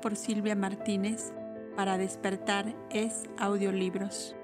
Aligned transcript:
por 0.00 0.16
Silvia 0.16 0.54
Martínez 0.54 1.32
para 1.76 1.98
despertar 1.98 2.74
es 2.90 3.24
audiolibros. 3.38 4.36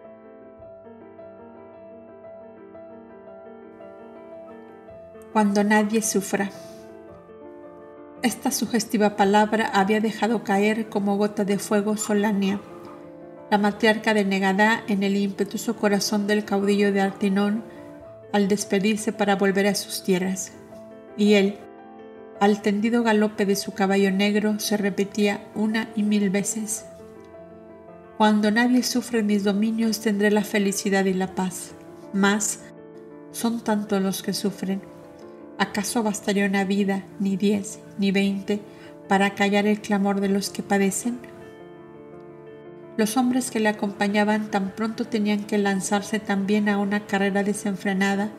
Cuando 5.32 5.62
nadie 5.62 6.02
sufra. 6.02 6.50
Esta 8.22 8.50
sugestiva 8.50 9.14
palabra 9.16 9.70
había 9.72 10.00
dejado 10.00 10.42
caer 10.42 10.88
como 10.88 11.16
gota 11.16 11.44
de 11.44 11.58
fuego 11.58 11.96
Solania, 11.96 12.60
la 13.50 13.58
matriarca 13.58 14.14
de 14.14 14.24
Negadá 14.24 14.82
en 14.88 15.02
el 15.02 15.16
impetuoso 15.16 15.76
corazón 15.76 16.26
del 16.26 16.44
caudillo 16.44 16.92
de 16.92 17.00
Artinón 17.00 17.62
al 18.32 18.48
despedirse 18.48 19.12
para 19.12 19.36
volver 19.36 19.66
a 19.66 19.74
sus 19.74 20.02
tierras. 20.02 20.52
Y 21.16 21.34
él, 21.34 21.58
al 22.40 22.62
tendido 22.62 23.02
galope 23.02 23.46
de 23.46 23.56
su 23.56 23.72
caballo 23.72 24.10
negro, 24.10 24.58
se 24.60 24.76
repetía 24.76 25.46
una 25.54 25.88
y 25.96 26.02
mil 26.02 26.30
veces. 26.30 26.84
Cuando 28.16 28.50
nadie 28.50 28.82
sufre 28.82 29.22
mis 29.22 29.44
dominios 29.44 30.00
tendré 30.00 30.30
la 30.30 30.44
felicidad 30.44 31.04
y 31.04 31.14
la 31.14 31.34
paz. 31.34 31.72
Mas 32.12 32.60
son 33.32 33.60
tantos 33.60 34.02
los 34.02 34.22
que 34.22 34.32
sufren. 34.32 34.80
¿Acaso 35.58 36.02
bastaría 36.02 36.46
una 36.46 36.64
vida, 36.64 37.04
ni 37.20 37.36
diez, 37.36 37.80
ni 37.98 38.12
veinte, 38.12 38.60
para 39.08 39.34
callar 39.34 39.66
el 39.66 39.80
clamor 39.80 40.20
de 40.20 40.28
los 40.28 40.50
que 40.50 40.62
padecen? 40.62 41.18
Los 42.96 43.16
hombres 43.16 43.50
que 43.50 43.60
le 43.60 43.68
acompañaban 43.68 44.50
tan 44.50 44.70
pronto 44.70 45.04
tenían 45.04 45.44
que 45.44 45.58
lanzarse 45.58 46.18
también 46.18 46.68
a 46.68 46.78
una 46.78 47.06
carrera 47.06 47.44
desenfrenada, 47.44 48.30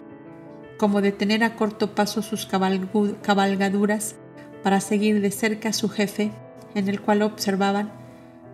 como 0.79 1.01
detener 1.01 1.43
a 1.43 1.57
corto 1.57 1.93
paso 1.93 2.21
sus 2.21 2.47
cabalgaduras 2.47 4.15
para 4.63 4.79
seguir 4.79 5.19
de 5.19 5.29
cerca 5.29 5.69
a 5.69 5.73
su 5.73 5.89
jefe, 5.89 6.31
en 6.73 6.87
el 6.87 7.01
cual 7.01 7.21
observaban 7.21 7.91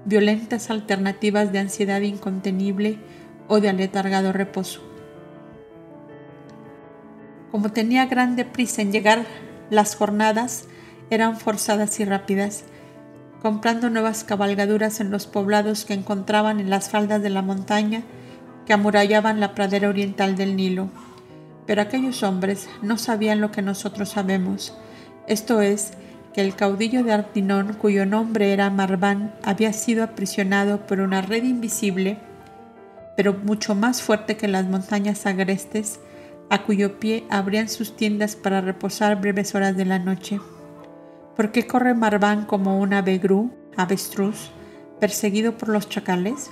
violentas 0.06 0.72
alternativas 0.72 1.52
de 1.52 1.60
ansiedad 1.60 2.02
incontenible 2.02 2.98
o 3.48 3.60
de 3.60 3.70
aletargado 3.70 4.34
reposo. 4.34 4.82
Como 7.52 7.72
tenía 7.72 8.08
grande 8.08 8.44
prisa 8.44 8.82
en 8.82 8.92
llegar, 8.92 9.26
las 9.70 9.96
jornadas 9.96 10.66
eran 11.12 11.38
forzadas 11.38 12.00
y 12.00 12.06
rápidas, 12.06 12.64
comprando 13.44 13.92
nuevas 13.92 14.24
cabalgaduras 14.24 15.00
en 15.00 15.12
los 15.12 15.28
poblados 15.28 15.86
que 15.86 15.94
encontraban 15.94 16.60
en 16.60 16.72
las 16.72 16.90
faldas 16.90 17.22
de 17.22 17.30
la 17.30 17.44
montaña 17.44 18.02
que 18.66 18.74
amurallaban 18.74 19.40
la 19.40 19.54
pradera 19.54 19.90
oriental 19.90 20.36
del 20.36 20.56
Nilo. 20.56 20.90
Pero 21.66 21.82
aquellos 21.82 22.24
hombres 22.24 22.70
no 22.82 22.98
sabían 22.98 23.42
lo 23.42 23.52
que 23.52 23.62
nosotros 23.62 24.10
sabemos, 24.10 24.78
esto 25.28 25.62
es, 25.62 25.94
que 26.34 26.42
el 26.42 26.56
caudillo 26.56 27.04
de 27.04 27.14
Artinón, 27.14 27.74
cuyo 27.74 28.06
nombre 28.06 28.52
era 28.52 28.70
Marván, 28.70 29.34
había 29.44 29.74
sido 29.74 30.04
aprisionado 30.04 30.86
por 30.86 31.00
una 31.00 31.22
red 31.22 31.44
invisible, 31.44 32.18
pero 33.16 33.34
mucho 33.34 33.74
más 33.74 34.02
fuerte 34.02 34.38
que 34.38 34.48
las 34.48 34.66
montañas 34.66 35.26
agrestes, 35.26 36.00
a 36.50 36.64
cuyo 36.64 37.00
pie 37.00 37.24
abrían 37.30 37.70
sus 37.70 37.96
tiendas 37.96 38.36
para 38.36 38.62
reposar 38.62 39.20
breves 39.20 39.56
horas 39.56 39.76
de 39.78 39.86
la 39.86 39.98
noche. 39.98 40.40
¿Por 41.36 41.52
qué 41.52 41.66
corre 41.66 41.94
Marván 41.94 42.46
como 42.46 42.80
un 42.80 42.94
avegrú, 42.94 43.52
avestruz, 43.78 44.52
perseguido 45.00 45.58
por 45.58 45.70
los 45.70 45.90
chacales? 45.90 46.52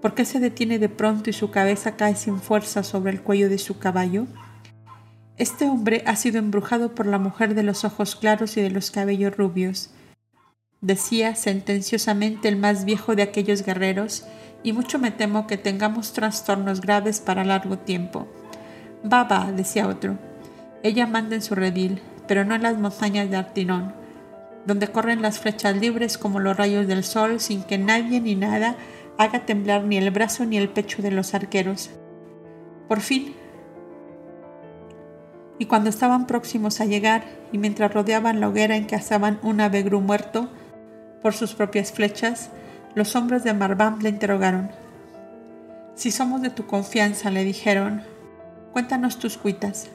¿Por 0.00 0.14
qué 0.14 0.24
se 0.24 0.38
detiene 0.38 0.78
de 0.78 0.88
pronto 0.88 1.30
y 1.30 1.32
su 1.32 1.50
cabeza 1.50 1.96
cae 1.96 2.14
sin 2.14 2.40
fuerza 2.40 2.82
sobre 2.82 3.10
el 3.12 3.22
cuello 3.22 3.48
de 3.48 3.58
su 3.58 3.78
caballo? 3.78 4.26
Este 5.36 5.68
hombre 5.68 6.02
ha 6.06 6.14
sido 6.14 6.38
embrujado 6.38 6.94
por 6.94 7.06
la 7.06 7.18
mujer 7.18 7.54
de 7.54 7.62
los 7.64 7.84
ojos 7.84 8.14
claros 8.14 8.56
y 8.56 8.62
de 8.62 8.70
los 8.70 8.90
cabellos 8.90 9.36
rubios, 9.36 9.90
decía 10.80 11.34
sentenciosamente 11.34 12.48
el 12.48 12.56
más 12.56 12.84
viejo 12.84 13.16
de 13.16 13.22
aquellos 13.22 13.64
guerreros, 13.64 14.24
y 14.62 14.72
mucho 14.72 14.98
me 14.98 15.10
temo 15.10 15.46
que 15.46 15.56
tengamos 15.56 16.12
trastornos 16.12 16.80
graves 16.80 17.20
para 17.20 17.44
largo 17.44 17.78
tiempo. 17.78 18.26
Baba, 19.04 19.52
decía 19.52 19.86
otro. 19.86 20.18
Ella 20.82 21.06
manda 21.06 21.36
en 21.36 21.42
su 21.42 21.54
redil, 21.54 22.00
pero 22.26 22.44
no 22.44 22.54
en 22.54 22.62
las 22.62 22.76
montañas 22.78 23.30
de 23.30 23.36
Artinón, 23.36 23.94
donde 24.66 24.88
corren 24.88 25.22
las 25.22 25.38
flechas 25.38 25.76
libres 25.76 26.18
como 26.18 26.40
los 26.40 26.56
rayos 26.56 26.86
del 26.86 27.04
sol 27.04 27.40
sin 27.40 27.62
que 27.62 27.78
nadie 27.78 28.20
ni 28.20 28.34
nada 28.34 28.76
haga 29.18 29.44
temblar 29.44 29.84
ni 29.84 29.98
el 29.98 30.10
brazo 30.10 30.46
ni 30.46 30.56
el 30.56 30.68
pecho 30.70 31.02
de 31.02 31.10
los 31.10 31.34
arqueros. 31.34 31.90
Por 32.88 33.00
fin, 33.00 33.34
y 35.58 35.66
cuando 35.66 35.90
estaban 35.90 36.26
próximos 36.26 36.80
a 36.80 36.84
llegar, 36.84 37.24
y 37.50 37.58
mientras 37.58 37.92
rodeaban 37.92 38.40
la 38.40 38.48
hoguera 38.48 38.76
en 38.76 38.86
que 38.86 38.94
asaban 38.94 39.40
un 39.42 39.60
avegrú 39.60 40.00
muerto 40.00 40.48
por 41.20 41.34
sus 41.34 41.54
propias 41.54 41.92
flechas, 41.92 42.50
los 42.94 43.16
hombres 43.16 43.42
de 43.42 43.54
Marván 43.54 43.98
le 44.00 44.08
interrogaron. 44.08 44.70
Si 45.94 46.12
somos 46.12 46.42
de 46.42 46.50
tu 46.50 46.66
confianza, 46.66 47.30
le 47.30 47.44
dijeron, 47.44 48.02
Cuéntanos 48.72 49.18
tus 49.18 49.36
cuitas, 49.36 49.88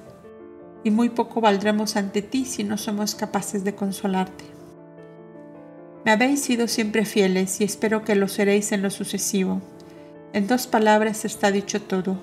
y 0.84 0.92
muy 0.92 1.10
poco 1.10 1.40
valdremos 1.40 1.96
ante 1.96 2.22
ti 2.22 2.44
si 2.44 2.66
no 2.66 2.78
somos 2.78 3.16
capaces 3.16 3.64
de 3.64 3.74
consolarte. 3.74 4.53
Me 6.06 6.12
habéis 6.12 6.42
sido 6.42 6.68
siempre 6.68 7.06
fieles 7.06 7.62
y 7.62 7.64
espero 7.64 8.04
que 8.04 8.16
lo 8.16 8.28
seréis 8.28 8.72
en 8.72 8.82
lo 8.82 8.90
sucesivo. 8.90 9.62
En 10.34 10.48
dos 10.48 10.68
palabras 10.68 11.26
está 11.26 11.52
dicho 11.52 11.82
todo. 11.82 12.18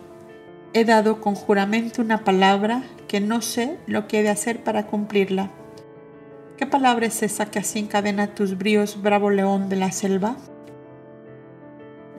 He 0.74 0.84
dado 0.84 1.20
con 1.20 1.34
juramento 1.34 2.02
una 2.02 2.22
palabra 2.24 2.82
que 3.08 3.20
no 3.20 3.40
sé 3.40 3.78
lo 3.86 4.06
que 4.06 4.20
he 4.20 4.22
de 4.22 4.28
hacer 4.28 4.62
para 4.62 4.86
cumplirla. 4.86 5.50
¿Qué 6.56 6.66
palabra 6.66 7.06
es 7.06 7.22
esa 7.22 7.46
que 7.46 7.58
así 7.58 7.78
encadena 7.78 8.34
tus 8.34 8.58
bríos, 8.58 9.00
bravo 9.00 9.30
león 9.30 9.68
de 9.68 9.76
la 9.76 9.92
selva? 9.92 10.36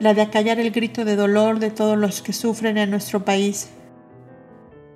La 0.00 0.14
de 0.14 0.22
acallar 0.22 0.58
el 0.58 0.72
grito 0.72 1.04
de 1.04 1.14
dolor 1.14 1.60
de 1.60 1.70
todos 1.70 1.96
los 1.96 2.22
que 2.22 2.32
sufren 2.32 2.76
en 2.76 2.90
nuestro 2.90 3.24
país 3.24 3.70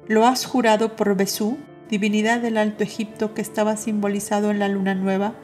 lo 0.08 0.24
has 0.24 0.46
jurado 0.46 0.94
por 0.94 1.16
Besú, 1.16 1.58
divinidad 1.90 2.40
del 2.40 2.58
Alto 2.58 2.84
Egipto 2.84 3.34
que 3.34 3.42
estaba 3.42 3.76
simbolizado 3.76 4.52
en 4.52 4.60
la 4.60 4.68
luna 4.68 4.94
nueva, 4.94 5.34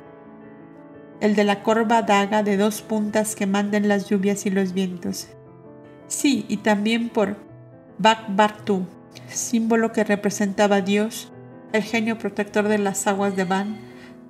el 1.23 1.37
de 1.37 1.45
la 1.45 1.63
corva 1.63 2.03
daga 2.03 2.43
de 2.43 2.57
dos 2.57 2.83
puntas 2.83 3.37
que 3.37 3.47
manden 3.47 3.87
las 3.87 4.09
lluvias 4.09 4.45
y 4.45 4.51
los 4.51 4.73
vientos. 4.73 5.29
Sí, 6.09 6.45
y 6.49 6.57
también 6.57 7.11
por 7.11 7.37
Bakbartu, 7.99 8.89
símbolo 9.29 9.93
que 9.93 10.03
representaba 10.03 10.77
a 10.77 10.81
Dios, 10.81 11.33
el 11.73 11.85
genio 11.85 12.19
protector 12.19 12.67
de 12.67 12.79
las 12.79 13.07
aguas 13.07 13.37
de 13.37 13.45
Van, 13.45 13.79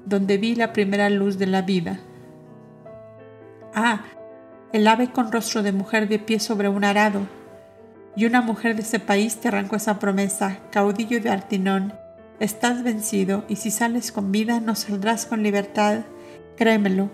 donde 0.04 0.36
vi 0.36 0.54
la 0.54 0.74
primera 0.74 1.08
luz 1.08 1.38
de 1.38 1.46
la 1.46 1.62
vida. 1.62 1.98
Ah, 3.74 4.02
el 4.74 4.86
ave 4.86 5.10
con 5.10 5.32
rostro 5.32 5.62
de 5.62 5.72
mujer 5.72 6.08
de 6.08 6.18
pie 6.18 6.40
sobre 6.40 6.68
un 6.68 6.84
arado, 6.84 7.26
y 8.14 8.26
una 8.26 8.42
mujer 8.42 8.76
de 8.76 8.82
ese 8.82 9.00
país 9.00 9.36
te 9.36 9.48
arrancó 9.48 9.76
esa 9.76 9.98
promesa, 9.98 10.58
caudillo 10.70 11.22
de 11.22 11.30
Artinón. 11.30 11.94
Estás 12.38 12.82
vencido 12.82 13.46
y 13.48 13.56
si 13.56 13.70
sales 13.70 14.12
con 14.12 14.30
vida 14.30 14.60
no 14.60 14.74
saldrás 14.74 15.24
con 15.24 15.42
libertad, 15.42 16.00
créemelo. 16.62 17.10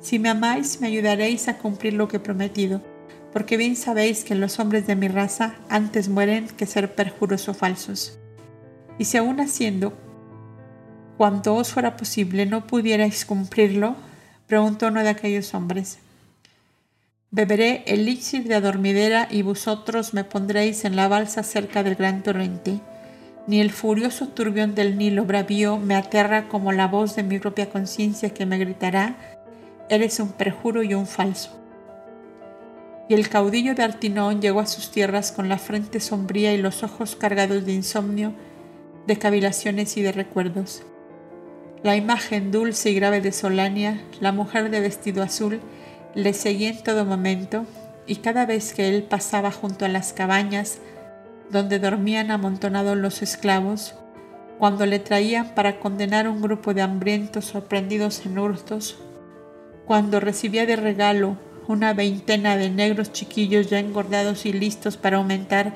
Si 0.00 0.20
me 0.20 0.28
amáis, 0.28 0.80
me 0.80 0.86
ayudaréis 0.86 1.48
a 1.48 1.58
cumplir 1.58 1.94
lo 1.94 2.06
que 2.06 2.18
he 2.18 2.20
prometido, 2.20 2.80
porque 3.32 3.56
bien 3.56 3.74
sabéis 3.74 4.22
que 4.22 4.36
los 4.36 4.60
hombres 4.60 4.86
de 4.86 4.94
mi 4.94 5.08
raza 5.08 5.56
antes 5.68 6.08
mueren 6.08 6.46
que 6.46 6.66
ser 6.66 6.94
perjuros 6.94 7.48
o 7.48 7.54
falsos. 7.54 8.16
Y 8.98 9.06
si 9.06 9.16
aún 9.16 9.40
haciendo 9.40 9.94
cuanto 11.16 11.56
os 11.56 11.72
fuera 11.72 11.96
posible 11.96 12.46
no 12.46 12.68
pudierais 12.68 13.24
cumplirlo, 13.24 13.96
preguntó 14.46 14.86
uno 14.86 15.02
de 15.02 15.08
aquellos 15.08 15.52
hombres, 15.52 15.98
Beberé 17.32 17.82
elixir 17.88 18.44
de 18.44 18.54
adormidera 18.54 19.26
y 19.28 19.42
vosotros 19.42 20.14
me 20.14 20.22
pondréis 20.22 20.84
en 20.84 20.94
la 20.94 21.08
balsa 21.08 21.42
cerca 21.42 21.82
del 21.82 21.96
gran 21.96 22.22
torrente. 22.22 22.80
Ni 23.48 23.62
el 23.62 23.70
furioso 23.70 24.28
turbión 24.28 24.74
del 24.74 24.98
Nilo 24.98 25.24
bravío 25.24 25.78
me 25.78 25.94
aterra 25.94 26.48
como 26.48 26.70
la 26.70 26.86
voz 26.86 27.16
de 27.16 27.22
mi 27.22 27.38
propia 27.38 27.70
conciencia 27.70 28.28
que 28.34 28.44
me 28.44 28.58
gritará, 28.58 29.16
eres 29.88 30.20
un 30.20 30.32
perjuro 30.32 30.82
y 30.82 30.92
un 30.92 31.06
falso. 31.06 31.58
Y 33.08 33.14
el 33.14 33.30
caudillo 33.30 33.74
de 33.74 33.84
Artinón 33.84 34.42
llegó 34.42 34.60
a 34.60 34.66
sus 34.66 34.90
tierras 34.90 35.32
con 35.32 35.48
la 35.48 35.56
frente 35.56 35.98
sombría 35.98 36.52
y 36.52 36.58
los 36.58 36.82
ojos 36.82 37.16
cargados 37.16 37.64
de 37.64 37.72
insomnio, 37.72 38.34
de 39.06 39.18
cavilaciones 39.18 39.96
y 39.96 40.02
de 40.02 40.12
recuerdos. 40.12 40.82
La 41.82 41.96
imagen 41.96 42.50
dulce 42.50 42.90
y 42.90 42.96
grave 42.96 43.22
de 43.22 43.32
Solania, 43.32 43.98
la 44.20 44.32
mujer 44.32 44.68
de 44.68 44.80
vestido 44.80 45.22
azul, 45.22 45.62
le 46.14 46.34
seguía 46.34 46.68
en 46.68 46.82
todo 46.82 47.06
momento 47.06 47.64
y 48.06 48.16
cada 48.16 48.44
vez 48.44 48.74
que 48.74 48.90
él 48.90 49.04
pasaba 49.04 49.50
junto 49.52 49.86
a 49.86 49.88
las 49.88 50.12
cabañas 50.12 50.80
donde 51.50 51.78
dormían 51.78 52.30
amontonados 52.30 52.96
los 52.96 53.22
esclavos, 53.22 53.94
cuando 54.58 54.86
le 54.86 54.98
traían 54.98 55.54
para 55.54 55.78
condenar 55.78 56.28
un 56.28 56.42
grupo 56.42 56.74
de 56.74 56.82
hambrientos 56.82 57.44
sorprendidos 57.44 58.26
en 58.26 58.38
hurtos, 58.38 58.98
cuando 59.86 60.20
recibía 60.20 60.66
de 60.66 60.76
regalo 60.76 61.36
una 61.66 61.92
veintena 61.92 62.56
de 62.56 62.70
negros 62.70 63.12
chiquillos 63.12 63.70
ya 63.70 63.78
engordados 63.78 64.46
y 64.46 64.52
listos 64.52 64.96
para 64.96 65.18
aumentar 65.18 65.74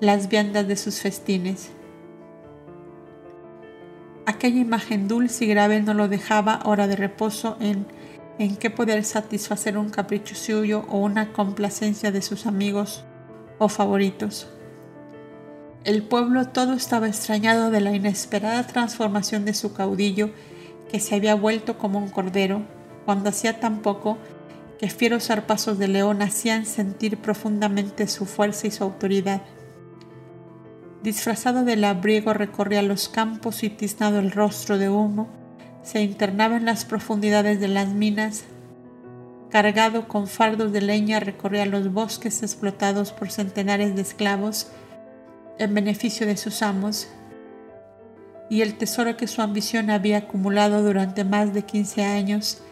las 0.00 0.28
viandas 0.28 0.66
de 0.66 0.76
sus 0.76 1.00
festines. 1.00 1.70
Aquella 4.26 4.60
imagen 4.60 5.08
dulce 5.08 5.44
y 5.44 5.48
grave 5.48 5.80
no 5.80 5.94
lo 5.94 6.08
dejaba 6.08 6.60
hora 6.64 6.86
de 6.86 6.96
reposo 6.96 7.56
en 7.60 7.86
en 8.38 8.56
qué 8.56 8.70
poder 8.70 9.04
satisfacer 9.04 9.76
un 9.76 9.90
capricho 9.90 10.34
suyo 10.34 10.84
o 10.88 10.98
una 10.98 11.32
complacencia 11.32 12.12
de 12.12 12.22
sus 12.22 12.46
amigos 12.46 13.04
o 13.58 13.68
favoritos. 13.68 14.48
El 15.84 16.02
pueblo 16.02 16.48
todo 16.48 16.72
estaba 16.72 17.08
extrañado 17.08 17.70
de 17.70 17.80
la 17.80 17.94
inesperada 17.94 18.66
transformación 18.66 19.44
de 19.44 19.54
su 19.54 19.72
caudillo 19.72 20.30
que 20.90 21.00
se 21.00 21.14
había 21.14 21.34
vuelto 21.34 21.78
como 21.78 21.98
un 21.98 22.08
cordero, 22.08 22.62
cuando 23.04 23.30
hacía 23.30 23.60
tan 23.60 23.80
poco 23.80 24.18
que 24.78 24.90
fieros 24.90 25.26
zarpazos 25.26 25.78
de 25.78 25.88
león 25.88 26.22
hacían 26.22 26.66
sentir 26.66 27.18
profundamente 27.18 28.06
su 28.08 28.26
fuerza 28.26 28.66
y 28.66 28.70
su 28.70 28.84
autoridad. 28.84 29.42
Disfrazado 31.02 31.64
de 31.64 31.76
labriego 31.76 32.32
recorría 32.32 32.82
los 32.82 33.08
campos 33.08 33.62
y 33.62 33.70
tiznado 33.70 34.18
el 34.18 34.30
rostro 34.30 34.78
de 34.78 34.90
humo, 34.90 35.28
se 35.82 36.02
internaba 36.02 36.56
en 36.56 36.64
las 36.64 36.84
profundidades 36.84 37.60
de 37.60 37.68
las 37.68 37.88
minas, 37.88 38.44
cargado 39.48 40.08
con 40.08 40.26
fardos 40.26 40.72
de 40.72 40.80
leña 40.80 41.20
recorría 41.20 41.66
los 41.66 41.92
bosques 41.92 42.42
explotados 42.42 43.12
por 43.12 43.30
centenares 43.30 43.94
de 43.94 44.02
esclavos 44.02 44.68
en 45.58 45.74
beneficio 45.74 46.26
de 46.26 46.36
sus 46.36 46.62
amos, 46.62 47.08
y 48.50 48.62
el 48.62 48.78
tesoro 48.78 49.16
que 49.16 49.26
su 49.26 49.42
ambición 49.42 49.90
había 49.90 50.18
acumulado 50.18 50.82
durante 50.82 51.24
más 51.24 51.52
de 51.52 51.62
15 51.62 52.04
años 52.04 52.62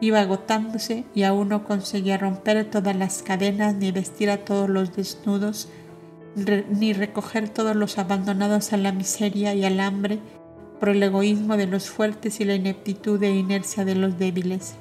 iba 0.00 0.20
agotándose 0.20 1.04
y 1.14 1.22
aún 1.22 1.48
no 1.48 1.64
conseguía 1.64 2.18
romper 2.18 2.70
todas 2.70 2.94
las 2.96 3.22
cadenas 3.22 3.74
ni 3.74 3.92
vestir 3.92 4.30
a 4.30 4.44
todos 4.44 4.68
los 4.68 4.94
desnudos, 4.94 5.68
ni 6.70 6.92
recoger 6.92 7.48
todos 7.48 7.76
los 7.76 7.98
abandonados 7.98 8.72
a 8.72 8.76
la 8.76 8.92
miseria 8.92 9.54
y 9.54 9.64
al 9.64 9.80
hambre 9.80 10.18
por 10.80 10.90
el 10.90 11.02
egoísmo 11.02 11.56
de 11.56 11.66
los 11.66 11.88
fuertes 11.88 12.40
y 12.40 12.44
la 12.44 12.54
ineptitud 12.54 13.22
e 13.22 13.30
inercia 13.30 13.84
de 13.84 13.94
los 13.94 14.18
débiles. 14.18 14.74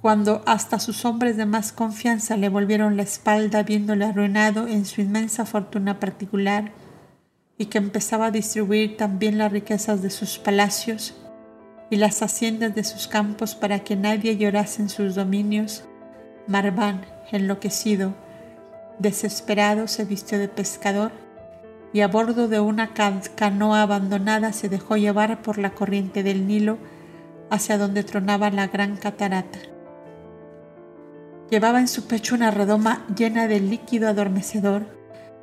Cuando 0.00 0.40
hasta 0.46 0.78
sus 0.78 1.04
hombres 1.04 1.36
de 1.36 1.44
más 1.44 1.72
confianza 1.72 2.38
le 2.38 2.48
volvieron 2.48 2.96
la 2.96 3.02
espalda 3.02 3.62
viéndole 3.64 4.06
arruinado 4.06 4.66
en 4.66 4.86
su 4.86 5.02
inmensa 5.02 5.44
fortuna 5.44 6.00
particular 6.00 6.72
y 7.58 7.66
que 7.66 7.76
empezaba 7.76 8.26
a 8.26 8.30
distribuir 8.30 8.96
también 8.96 9.36
las 9.36 9.52
riquezas 9.52 10.00
de 10.00 10.08
sus 10.08 10.38
palacios 10.38 11.14
y 11.90 11.96
las 11.96 12.22
haciendas 12.22 12.74
de 12.74 12.82
sus 12.82 13.08
campos 13.08 13.54
para 13.54 13.80
que 13.80 13.94
nadie 13.94 14.38
llorase 14.38 14.80
en 14.80 14.88
sus 14.88 15.16
dominios, 15.16 15.84
Marván, 16.46 17.04
enloquecido, 17.30 18.14
desesperado, 18.98 19.86
se 19.86 20.06
vistió 20.06 20.38
de 20.38 20.48
pescador 20.48 21.12
y 21.92 22.00
a 22.00 22.08
bordo 22.08 22.48
de 22.48 22.58
una 22.58 22.94
canoa 22.94 23.82
abandonada 23.82 24.54
se 24.54 24.70
dejó 24.70 24.96
llevar 24.96 25.42
por 25.42 25.58
la 25.58 25.72
corriente 25.72 26.22
del 26.22 26.46
Nilo 26.46 26.78
hacia 27.50 27.76
donde 27.76 28.02
tronaba 28.02 28.48
la 28.48 28.68
gran 28.68 28.96
catarata. 28.96 29.58
Llevaba 31.50 31.80
en 31.80 31.88
su 31.88 32.06
pecho 32.06 32.36
una 32.36 32.50
redoma 32.50 33.04
llena 33.16 33.48
de 33.48 33.60
líquido 33.60 34.08
adormecedor, 34.08 34.86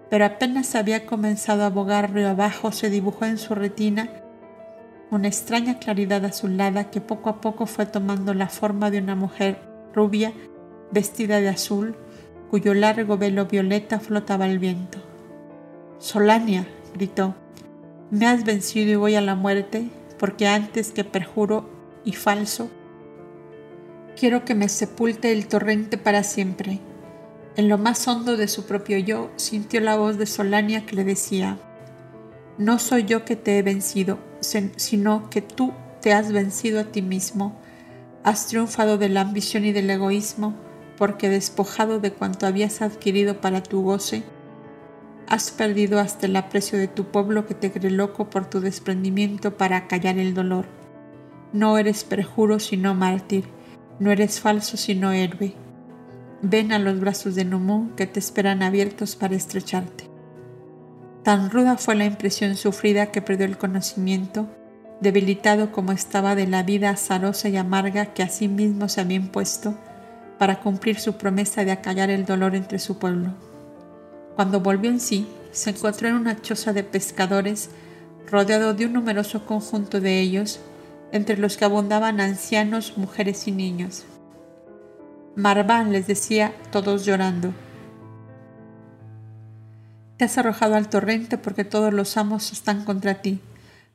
pero 0.09 0.25
apenas 0.25 0.75
había 0.75 1.05
comenzado 1.05 1.63
a 1.63 1.69
bogar 1.69 2.13
río 2.13 2.29
abajo 2.29 2.71
se 2.71 2.89
dibujó 2.89 3.25
en 3.25 3.37
su 3.37 3.55
retina 3.55 4.09
una 5.09 5.27
extraña 5.27 5.79
claridad 5.79 6.23
azulada 6.25 6.89
que 6.89 7.01
poco 7.01 7.29
a 7.29 7.39
poco 7.39 7.65
fue 7.65 7.85
tomando 7.85 8.33
la 8.33 8.47
forma 8.47 8.91
de 8.91 8.99
una 8.99 9.15
mujer 9.15 9.57
rubia 9.93 10.33
vestida 10.91 11.39
de 11.39 11.49
azul, 11.49 11.95
cuyo 12.49 12.73
largo 12.73 13.17
velo 13.17 13.45
violeta 13.45 13.99
flotaba 13.99 14.45
al 14.45 14.59
viento. 14.59 14.99
Solania, 15.99 16.67
gritó, 16.93 17.35
me 18.11 18.27
has 18.27 18.43
vencido 18.43 18.91
y 18.91 18.95
voy 18.95 19.15
a 19.15 19.21
la 19.21 19.35
muerte, 19.35 19.89
porque 20.19 20.47
antes 20.47 20.91
que 20.91 21.03
perjuro 21.03 21.69
y 22.03 22.13
falso, 22.13 22.69
quiero 24.17 24.45
que 24.45 24.55
me 24.55 24.69
sepulte 24.69 25.31
el 25.31 25.47
torrente 25.47 25.97
para 25.97 26.23
siempre. 26.23 26.79
En 27.55 27.69
lo 27.69 27.77
más 27.77 28.07
hondo 28.07 28.37
de 28.37 28.47
su 28.47 28.65
propio 28.65 28.97
yo 28.97 29.31
sintió 29.35 29.79
la 29.81 29.95
voz 29.95 30.17
de 30.17 30.25
Solania 30.25 30.85
que 30.85 30.95
le 30.95 31.03
decía, 31.03 31.57
no 32.57 32.79
soy 32.79 33.05
yo 33.05 33.25
que 33.25 33.35
te 33.35 33.57
he 33.57 33.61
vencido, 33.61 34.19
sino 34.39 35.29
que 35.29 35.41
tú 35.41 35.73
te 36.01 36.13
has 36.13 36.31
vencido 36.31 36.79
a 36.79 36.85
ti 36.85 37.01
mismo, 37.01 37.59
has 38.23 38.47
triunfado 38.47 38.97
de 38.97 39.09
la 39.09 39.21
ambición 39.21 39.65
y 39.65 39.71
del 39.71 39.89
egoísmo, 39.89 40.55
porque 40.97 41.29
despojado 41.29 41.99
de 41.99 42.11
cuanto 42.11 42.47
habías 42.47 42.81
adquirido 42.81 43.39
para 43.39 43.61
tu 43.61 43.83
goce, 43.83 44.23
Has 45.27 45.51
perdido 45.51 45.99
hasta 45.99 46.25
el 46.25 46.37
aprecio 46.37 46.79
de 46.79 46.87
tu 46.87 47.11
pueblo 47.11 47.45
que 47.45 47.53
te 47.53 47.69
cree 47.69 47.91
loco 47.91 48.29
por 48.29 48.49
tu 48.49 48.61
desprendimiento 48.61 49.57
para 49.57 49.87
callar 49.87 50.17
el 50.17 50.33
dolor. 50.33 50.67
No 51.51 51.77
eres 51.77 52.05
perjuro 52.05 52.59
sino 52.59 52.95
mártir, 52.95 53.43
no 53.99 54.11
eres 54.11 54.39
falso 54.39 54.77
sino 54.77 55.11
héroe. 55.11 55.53
Ven 56.41 56.71
a 56.71 56.79
los 56.79 56.99
brazos 56.99 57.35
de 57.35 57.45
Numú 57.45 57.95
que 57.95 58.05
te 58.05 58.19
esperan 58.19 58.61
abiertos 58.61 59.15
para 59.15 59.35
estrecharte. 59.35 60.05
Tan 61.23 61.49
ruda 61.49 61.77
fue 61.77 61.95
la 61.95 62.05
impresión 62.05 62.55
sufrida 62.55 63.07
que 63.07 63.21
perdió 63.21 63.45
el 63.45 63.57
conocimiento, 63.57 64.47
debilitado 65.01 65.71
como 65.71 65.91
estaba 65.91 66.35
de 66.35 66.47
la 66.47 66.63
vida 66.63 66.91
azarosa 66.91 67.49
y 67.49 67.57
amarga 67.57 68.13
que 68.13 68.23
a 68.23 68.29
sí 68.29 68.47
mismo 68.47 68.87
se 68.87 69.01
había 69.01 69.17
impuesto 69.17 69.75
para 70.37 70.59
cumplir 70.59 70.99
su 70.99 71.17
promesa 71.17 71.65
de 71.65 71.71
acallar 71.71 72.09
el 72.09 72.25
dolor 72.25 72.55
entre 72.55 72.79
su 72.79 72.97
pueblo. 72.97 73.33
Cuando 74.35 74.61
volvió 74.61 74.91
en 74.91 74.99
sí, 74.99 75.27
se 75.51 75.71
encontró 75.71 76.07
en 76.07 76.15
una 76.15 76.41
choza 76.41 76.71
de 76.73 76.83
pescadores, 76.83 77.71
rodeado 78.29 78.73
de 78.73 78.85
un 78.85 78.93
numeroso 78.93 79.45
conjunto 79.45 79.99
de 79.99 80.19
ellos, 80.19 80.59
entre 81.11 81.37
los 81.37 81.57
que 81.57 81.65
abundaban 81.65 82.19
ancianos, 82.19 82.97
mujeres 82.97 83.47
y 83.47 83.51
niños. 83.51 84.05
Marván 85.35 85.91
les 85.91 86.07
decía, 86.07 86.53
todos 86.71 87.05
llorando, 87.05 87.53
Te 90.17 90.25
has 90.25 90.37
arrojado 90.37 90.75
al 90.75 90.89
torrente 90.89 91.37
porque 91.37 91.63
todos 91.63 91.93
los 91.93 92.17
amos 92.17 92.51
están 92.51 92.85
contra 92.85 93.21
ti, 93.21 93.39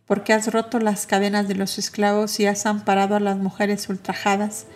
porque 0.07 0.33
has 0.33 0.52
roto 0.52 0.78
las 0.78 1.07
cadenas 1.07 1.49
de 1.49 1.57
los 1.57 1.78
esclavos 1.78 2.38
y 2.38 2.47
has 2.47 2.66
amparado 2.66 3.16
a 3.16 3.21
las 3.21 3.38
mujeres 3.38 3.88
ultrajadas 3.88 4.66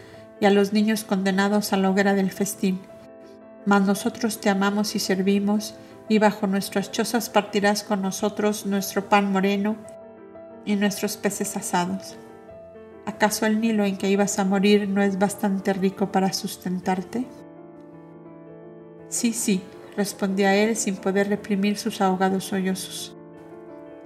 y 0.41 0.47
a 0.47 0.51
los 0.51 0.73
niños 0.73 1.05
condenados 1.05 1.73
a 1.73 1.77
la 1.77 1.91
hoguera 1.91 2.15
del 2.15 2.33
festín 2.33 2.81
mas 3.67 3.83
nosotros 3.83 4.41
te 4.41 4.49
amamos 4.49 4.95
y 4.95 5.01
servimos, 5.01 5.75
y 6.09 6.19
bajo 6.19 6.47
nuestras 6.47 6.93
chozas 6.93 7.29
partirás 7.29 7.83
con 7.83 8.01
nosotros 8.01 8.65
nuestro 8.65 9.09
pan 9.09 9.33
moreno 9.33 9.77
y 10.65 10.77
nuestros 10.77 11.17
peces 11.17 11.57
asados. 11.57 12.17
¿Acaso 13.07 13.47
el 13.47 13.61
Nilo 13.61 13.85
en 13.85 13.97
que 13.97 14.11
ibas 14.11 14.41
a 14.41 14.45
morir 14.45 14.89
no 14.89 15.01
es 15.01 15.19
bastante 15.19 15.73
rico 15.73 16.11
para 16.11 16.33
sustentarte? 16.33 17.25
Sí, 19.09 19.33
sí, 19.33 19.63
respondía 19.97 20.57
él 20.57 20.77
sin 20.77 20.97
poder 20.97 21.29
reprimir 21.29 21.79
sus 21.79 22.01
ahogados 22.01 22.45
sollozos. 22.45 23.15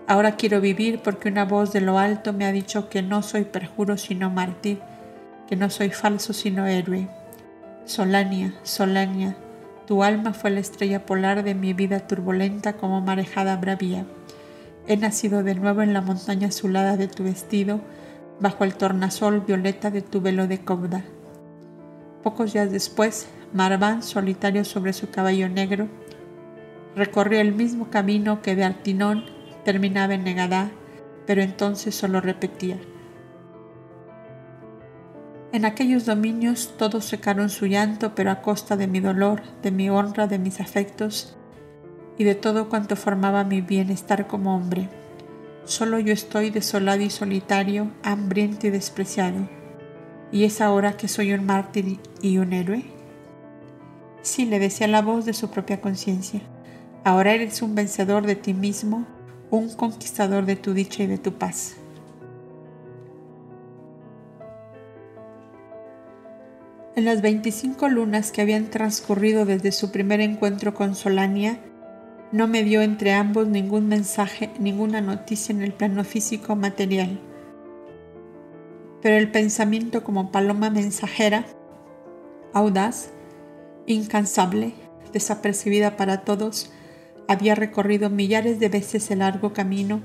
Ahora 0.07 0.37
quiero 0.37 0.61
vivir 0.61 1.01
porque 1.03 1.31
una 1.31 1.47
voz 1.47 1.73
de 1.73 1.81
lo 1.81 1.99
alto 1.99 2.35
me 2.35 2.45
ha 2.45 2.53
dicho 2.53 2.91
que 2.91 3.01
no 3.01 3.23
soy 3.23 3.45
perjuro 3.45 3.97
sino 3.97 4.29
mártir, 4.29 4.81
que 5.49 5.57
no 5.57 5.71
soy 5.71 5.91
falso 5.91 6.35
sino 6.35 6.67
héroe. 6.67 7.09
Solania, 7.87 8.55
Solania, 8.65 9.35
tu 9.87 10.05
alma 10.05 10.35
fue 10.35 10.51
la 10.51 10.61
estrella 10.61 11.07
polar 11.07 11.43
de 11.43 11.55
mi 11.55 11.73
vida 11.73 12.01
turbulenta 12.01 12.75
como 12.75 13.01
marejada 13.01 13.57
bravía. 13.57 14.05
He 14.87 14.97
nacido 14.97 15.43
de 15.43 15.55
nuevo 15.55 15.81
en 15.81 15.95
la 15.95 16.03
montaña 16.03 16.49
azulada 16.49 16.97
de 16.97 17.09
tu 17.09 17.25
vestido, 17.25 17.81
bajo 18.41 18.65
el 18.65 18.75
tornasol 18.75 19.41
violeta 19.41 19.91
de 19.91 20.03
tu 20.03 20.21
velo 20.21 20.47
de 20.47 20.65
cobda. 20.65 21.05
Pocos 22.23 22.53
días 22.53 22.71
después, 22.71 23.29
Marván, 23.53 24.03
solitario 24.03 24.65
sobre 24.65 24.93
su 24.93 25.11
caballo 25.11 25.49
negro, 25.49 25.89
recorrió 26.97 27.41
el 27.41 27.53
mismo 27.53 27.91
camino 27.91 28.43
que 28.43 28.57
de 28.57 28.65
Artinón 28.65 29.25
terminaba 29.65 30.15
en 30.15 30.25
Negadá, 30.25 30.71
pero 31.27 31.43
entonces 31.43 31.95
solo 31.95 32.21
repetía, 32.21 32.79
en 35.53 35.65
aquellos 35.65 36.07
dominios 36.07 36.75
todos 36.77 37.05
secaron 37.05 37.51
su 37.51 37.67
llanto, 37.67 38.15
pero 38.15 38.31
a 38.31 38.41
costa 38.41 38.77
de 38.77 38.87
mi 38.87 39.01
dolor, 39.01 39.43
de 39.63 39.73
mi 39.73 39.91
honra, 39.91 40.29
de 40.29 40.39
mis 40.39 40.61
afectos 40.61 41.37
y 42.17 42.23
de 42.23 42.37
todo 42.37 42.69
cuanto 42.69 42.95
formaba 42.95 43.43
mi 43.43 43.61
bienestar 43.61 44.29
como 44.29 44.55
hombre. 44.55 44.89
Solo 45.65 45.99
yo 45.99 46.13
estoy 46.13 46.51
desolado 46.51 47.03
y 47.03 47.11
solitario, 47.11 47.91
hambriento 48.03 48.67
y 48.67 48.71
despreciado. 48.71 49.49
¿Y 50.33 50.45
es 50.45 50.61
ahora 50.61 50.97
que 50.97 51.09
soy 51.09 51.33
un 51.33 51.45
mártir 51.45 51.99
y 52.23 52.39
un 52.39 52.53
héroe? 52.53 52.85
Sí, 54.23 54.45
le 54.45 54.59
decía 54.59 54.87
la 54.87 55.03
voz 55.03 55.25
de 55.25 55.33
su 55.33 55.51
propia 55.51 55.81
conciencia. 55.81 56.41
Ahora 57.05 57.33
eres 57.33 57.63
un 57.63 57.75
vencedor 57.75 58.27
de 58.27 58.37
ti 58.37 58.55
mismo, 58.55 59.07
un 59.51 59.75
conquistador 59.75 60.45
de 60.45 60.57
tu 60.57 60.75
dicha 60.75 61.03
y 61.03 61.07
de 61.07 61.19
tu 61.19 61.35
paz. 61.35 61.77
En 66.97 67.05
las 67.05 67.23
25 67.23 67.89
lunas 67.89 68.33
que 68.33 68.43
habían 68.43 68.67
transcurrido 68.67 69.47
desde 69.47 69.73
su 69.73 69.91
primer 69.91 70.21
encuentro 70.21 70.75
con 70.75 70.95
Solania, 70.95 71.61
No 72.33 72.47
me 72.47 72.63
dio 72.63 72.81
entre 72.83 73.13
ambos 73.13 73.49
ningún 73.49 73.89
mensaje, 73.89 74.51
ninguna 74.61 75.01
noticia 75.01 75.53
en 75.53 75.63
el 75.63 75.73
plano 75.73 76.05
físico 76.05 76.55
material. 76.55 77.19
Pero 79.03 79.17
el 79.17 79.33
pensamiento 79.33 80.05
como 80.05 80.31
paloma 80.31 80.71
mensajera, 80.71 81.45
audaz, 82.53 83.11
incansable, 83.87 84.75
desapercibida 85.13 85.97
para 85.97 86.19
todos, 86.19 86.71
había 87.27 87.57
recorrido 87.57 88.11
millares 88.11 88.61
de 88.61 88.69
veces 88.69 89.11
el 89.11 89.21
largo 89.21 89.53
camino, 89.53 90.01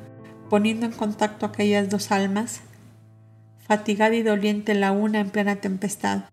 poniendo 0.49 0.87
en 0.87 0.93
contacto 0.93 1.45
aquellas 1.45 1.89
dos 1.89 2.11
almas, 2.11 2.61
fatigada 3.67 4.15
y 4.15 4.23
doliente 4.23 4.73
la 4.73 4.91
una 4.91 5.19
en 5.19 5.29
plena 5.29 5.57
tempestad, 5.57 6.25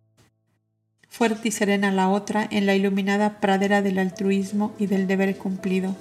fuerte 1.12 1.48
y 1.48 1.50
serena 1.50 1.92
la 1.92 2.08
otra 2.08 2.48
en 2.50 2.64
la 2.64 2.74
iluminada 2.74 3.38
pradera 3.38 3.82
del 3.82 3.98
altruismo 3.98 4.72
y 4.78 4.86
del 4.86 5.06
deber 5.06 5.36
cumplido. 5.36 5.94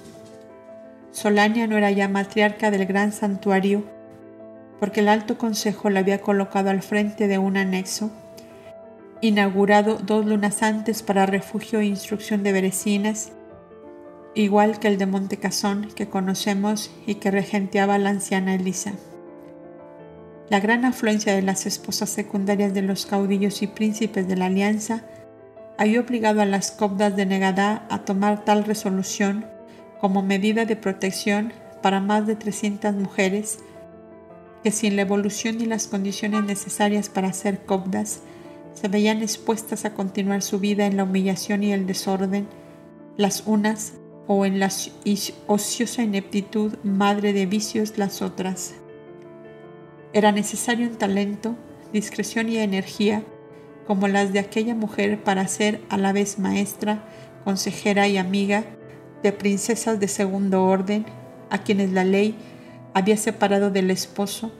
Solania 1.12 1.66
no 1.66 1.76
era 1.76 1.90
ya 1.90 2.08
matriarca 2.08 2.70
del 2.70 2.86
gran 2.86 3.12
santuario, 3.12 3.84
porque 4.80 5.00
el 5.00 5.08
alto 5.10 5.36
consejo 5.36 5.90
la 5.90 6.00
había 6.00 6.22
colocado 6.22 6.70
al 6.70 6.80
frente 6.80 7.28
de 7.28 7.36
un 7.36 7.58
anexo, 7.58 8.10
inaugurado 9.20 9.98
dos 9.98 10.24
lunas 10.24 10.62
antes 10.62 11.02
para 11.02 11.26
refugio 11.26 11.80
e 11.80 11.84
instrucción 11.84 12.42
de 12.42 12.52
berecinas, 12.52 13.32
igual 14.34 14.78
que 14.78 14.88
el 14.88 14.96
de 14.96 15.04
Montecasón 15.04 15.88
que 15.94 16.08
conocemos 16.08 16.90
y 17.06 17.16
que 17.16 17.30
regenteaba 17.30 17.98
la 17.98 18.08
anciana 18.08 18.54
Elisa. 18.54 18.94
La 20.52 20.60
gran 20.60 20.84
afluencia 20.84 21.34
de 21.34 21.40
las 21.40 21.64
esposas 21.64 22.10
secundarias 22.10 22.74
de 22.74 22.82
los 22.82 23.06
caudillos 23.06 23.62
y 23.62 23.68
príncipes 23.68 24.28
de 24.28 24.36
la 24.36 24.44
alianza 24.44 25.02
había 25.78 25.98
obligado 25.98 26.42
a 26.42 26.44
las 26.44 26.72
copdas 26.72 27.16
de 27.16 27.24
Negadá 27.24 27.86
a 27.88 28.04
tomar 28.04 28.44
tal 28.44 28.64
resolución 28.64 29.46
como 29.98 30.20
medida 30.20 30.66
de 30.66 30.76
protección 30.76 31.54
para 31.80 32.02
más 32.02 32.26
de 32.26 32.36
300 32.36 32.94
mujeres 32.96 33.60
que 34.62 34.70
sin 34.70 34.94
la 34.94 35.00
evolución 35.00 35.58
y 35.62 35.64
las 35.64 35.86
condiciones 35.86 36.44
necesarias 36.44 37.08
para 37.08 37.32
ser 37.32 37.64
copdas 37.64 38.20
se 38.74 38.88
veían 38.88 39.22
expuestas 39.22 39.86
a 39.86 39.94
continuar 39.94 40.42
su 40.42 40.58
vida 40.58 40.84
en 40.84 40.98
la 40.98 41.04
humillación 41.04 41.62
y 41.62 41.72
el 41.72 41.86
desorden, 41.86 42.46
las 43.16 43.44
unas 43.46 43.94
o 44.26 44.44
en 44.44 44.60
la 44.60 44.68
ociosa 45.46 46.02
ineptitud 46.02 46.74
madre 46.82 47.32
de 47.32 47.46
vicios 47.46 47.96
las 47.96 48.20
otras. 48.20 48.74
Era 50.14 50.30
necesario 50.30 50.86
un 50.86 50.96
talento, 50.96 51.56
discreción 51.92 52.48
y 52.48 52.58
energía 52.58 53.22
como 53.86 54.08
las 54.08 54.32
de 54.32 54.38
aquella 54.38 54.74
mujer 54.74 55.22
para 55.22 55.48
ser 55.48 55.80
a 55.88 55.96
la 55.96 56.12
vez 56.12 56.38
maestra, 56.38 57.02
consejera 57.44 58.08
y 58.08 58.18
amiga 58.18 58.64
de 59.22 59.32
princesas 59.32 60.00
de 60.00 60.08
segundo 60.08 60.64
orden, 60.64 61.06
a 61.50 61.58
quienes 61.58 61.92
la 61.92 62.04
ley 62.04 62.34
había 62.94 63.16
separado 63.16 63.70
del 63.70 63.90
esposo 63.90 64.52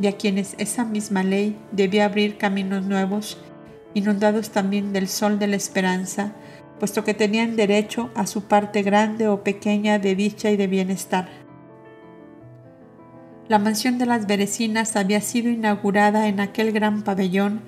y 0.00 0.06
a 0.06 0.16
quienes 0.16 0.54
esa 0.58 0.84
misma 0.84 1.22
ley 1.22 1.56
debía 1.72 2.04
abrir 2.04 2.36
caminos 2.36 2.84
nuevos, 2.84 3.38
inundados 3.94 4.50
también 4.50 4.92
del 4.92 5.08
sol 5.08 5.38
de 5.38 5.46
la 5.46 5.56
esperanza, 5.56 6.32
puesto 6.78 7.04
que 7.04 7.14
tenían 7.14 7.56
derecho 7.56 8.10
a 8.14 8.26
su 8.26 8.44
parte 8.44 8.82
grande 8.82 9.28
o 9.28 9.42
pequeña 9.42 9.98
de 9.98 10.14
dicha 10.14 10.50
y 10.50 10.56
de 10.56 10.66
bienestar. 10.66 11.28
La 13.48 13.58
mansión 13.58 13.98
de 13.98 14.06
las 14.06 14.26
Berecinas 14.26 14.96
había 14.96 15.20
sido 15.20 15.50
inaugurada 15.50 16.28
en 16.28 16.40
aquel 16.40 16.72
gran 16.72 17.02
pabellón 17.02 17.60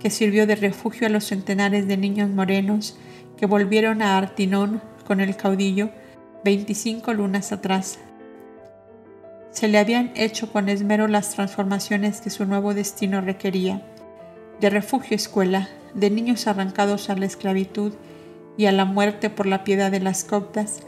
que 0.00 0.10
sirvió 0.10 0.46
de 0.46 0.56
refugio 0.56 1.06
a 1.06 1.10
los 1.10 1.24
centenares 1.24 1.86
de 1.86 1.96
niños 1.96 2.30
morenos 2.30 2.98
que 3.36 3.46
volvieron 3.46 4.02
a 4.02 4.16
Artinón 4.16 4.82
con 5.06 5.20
el 5.20 5.36
caudillo 5.36 5.90
25 6.44 7.12
lunas 7.14 7.52
atrás. 7.52 7.98
Se 9.50 9.68
le 9.68 9.78
habían 9.78 10.12
hecho 10.14 10.50
con 10.52 10.68
esmero 10.68 11.08
las 11.08 11.30
transformaciones 11.30 12.20
que 12.20 12.30
su 12.30 12.44
nuevo 12.46 12.74
destino 12.74 13.20
requería, 13.20 13.82
de 14.60 14.70
refugio 14.70 15.16
escuela, 15.16 15.68
de 15.94 16.10
niños 16.10 16.46
arrancados 16.46 17.10
a 17.10 17.16
la 17.16 17.26
esclavitud 17.26 17.92
y 18.56 18.66
a 18.66 18.72
la 18.72 18.84
muerte 18.84 19.30
por 19.30 19.46
la 19.46 19.64
piedad 19.64 19.90
de 19.90 20.00
las 20.00 20.24
coptas, 20.24 20.82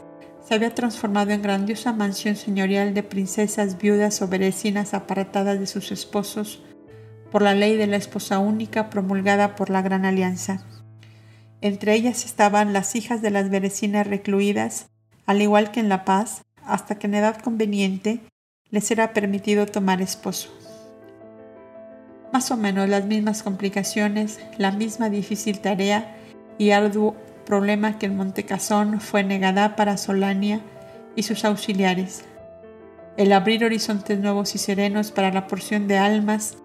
se 0.45 0.53
había 0.53 0.75
transformado 0.75 1.31
en 1.31 1.41
grandiosa 1.41 1.93
mansión 1.93 2.35
señorial 2.35 2.93
de 2.93 3.03
princesas 3.03 3.77
viudas 3.77 4.21
o 4.21 4.27
vecinas 4.27 4.93
apartadas 4.93 5.59
de 5.59 5.67
sus 5.67 5.91
esposos 5.91 6.61
por 7.31 7.41
la 7.41 7.55
ley 7.55 7.77
de 7.77 7.87
la 7.87 7.95
esposa 7.95 8.39
única 8.39 8.89
promulgada 8.89 9.55
por 9.55 9.69
la 9.69 9.81
Gran 9.81 10.05
Alianza. 10.05 10.65
Entre 11.61 11.95
ellas 11.95 12.25
estaban 12.25 12.73
las 12.73 12.95
hijas 12.95 13.21
de 13.21 13.31
las 13.31 13.49
berecinas 13.49 14.05
recluidas, 14.05 14.87
al 15.25 15.41
igual 15.41 15.71
que 15.71 15.79
en 15.79 15.89
La 15.89 16.03
Paz, 16.03 16.43
hasta 16.65 16.99
que 16.99 17.07
en 17.07 17.15
edad 17.15 17.37
conveniente 17.37 18.19
les 18.69 18.91
era 18.91 19.13
permitido 19.13 19.65
tomar 19.65 20.01
esposo. 20.01 20.49
Más 22.33 22.51
o 22.51 22.57
menos 22.57 22.89
las 22.89 23.05
mismas 23.05 23.43
complicaciones, 23.43 24.39
la 24.57 24.71
misma 24.71 25.09
difícil 25.09 25.59
tarea 25.59 26.17
y 26.57 26.71
arduo 26.71 27.15
problema 27.43 27.99
que 27.99 28.05
el 28.05 28.13
Montecasón 28.13 28.99
fue 28.99 29.23
negada 29.23 29.75
para 29.75 29.97
Solania 29.97 30.61
y 31.15 31.23
sus 31.23 31.45
auxiliares, 31.45 32.25
el 33.17 33.31
abrir 33.31 33.63
horizontes 33.63 34.19
nuevos 34.19 34.55
y 34.55 34.57
serenos 34.57 35.11
para 35.11 35.31
la 35.31 35.47
porción 35.47 35.87
de 35.87 35.97
almas 35.97 36.57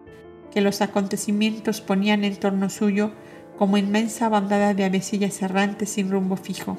que 0.53 0.61
los 0.61 0.81
acontecimientos 0.81 1.81
ponían 1.81 2.25
en 2.25 2.37
torno 2.37 2.71
suyo 2.71 3.13
como 3.59 3.77
inmensa 3.77 4.29
bandada 4.29 4.73
de 4.73 4.85
avecillas 4.85 5.43
errantes 5.43 5.91
sin 5.91 6.11
rumbo 6.11 6.37
fijo, 6.37 6.79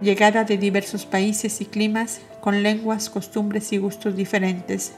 llegada 0.00 0.44
de 0.44 0.56
diversos 0.56 1.04
países 1.04 1.60
y 1.60 1.66
climas 1.66 2.20
con 2.40 2.62
lenguas, 2.62 3.10
costumbres 3.10 3.72
y 3.72 3.78
gustos 3.78 4.16
diferentes. 4.16 4.94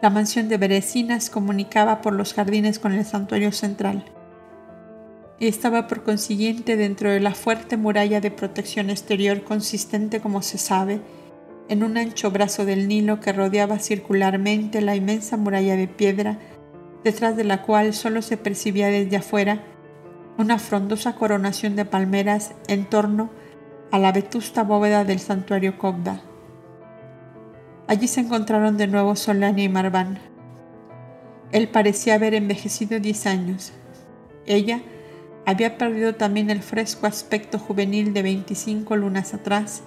La 0.00 0.10
mansión 0.10 0.48
de 0.48 0.56
Berecinas 0.56 1.30
comunicaba 1.30 2.00
por 2.00 2.14
los 2.14 2.32
jardines 2.32 2.78
con 2.78 2.92
el 2.92 3.04
santuario 3.04 3.52
central 3.52 4.04
estaba 5.48 5.88
por 5.88 6.04
consiguiente 6.04 6.76
dentro 6.76 7.10
de 7.10 7.20
la 7.20 7.34
fuerte 7.34 7.76
muralla 7.76 8.20
de 8.20 8.30
protección 8.30 8.90
exterior 8.90 9.42
consistente 9.42 10.20
como 10.20 10.42
se 10.42 10.58
sabe 10.58 11.00
en 11.68 11.82
un 11.82 11.96
ancho 11.96 12.30
brazo 12.30 12.64
del 12.64 12.86
Nilo 12.86 13.18
que 13.20 13.32
rodeaba 13.32 13.78
circularmente 13.78 14.80
la 14.80 14.94
inmensa 14.94 15.36
muralla 15.36 15.74
de 15.76 15.88
piedra, 15.88 16.38
detrás 17.02 17.36
de 17.36 17.44
la 17.44 17.62
cual 17.62 17.94
solo 17.94 18.22
se 18.22 18.36
percibía 18.36 18.88
desde 18.88 19.16
afuera 19.16 19.64
una 20.38 20.58
frondosa 20.58 21.14
coronación 21.14 21.76
de 21.76 21.84
palmeras 21.84 22.54
en 22.68 22.84
torno 22.84 23.30
a 23.90 23.98
la 23.98 24.12
vetusta 24.12 24.62
bóveda 24.62 25.04
del 25.04 25.18
santuario 25.18 25.78
Cobda. 25.78 26.22
Allí 27.86 28.06
se 28.08 28.20
encontraron 28.20 28.76
de 28.76 28.86
nuevo 28.86 29.16
Solania 29.16 29.64
y 29.64 29.68
Marván. 29.68 30.18
Él 31.50 31.68
parecía 31.68 32.14
haber 32.14 32.34
envejecido 32.34 33.00
diez 33.00 33.26
años. 33.26 33.72
Ella 34.46 34.80
había 35.46 35.76
perdido 35.76 36.14
también 36.14 36.50
el 36.50 36.62
fresco 36.62 37.06
aspecto 37.06 37.58
juvenil 37.58 38.12
de 38.12 38.22
25 38.22 38.96
lunas 38.96 39.34
atrás 39.34 39.82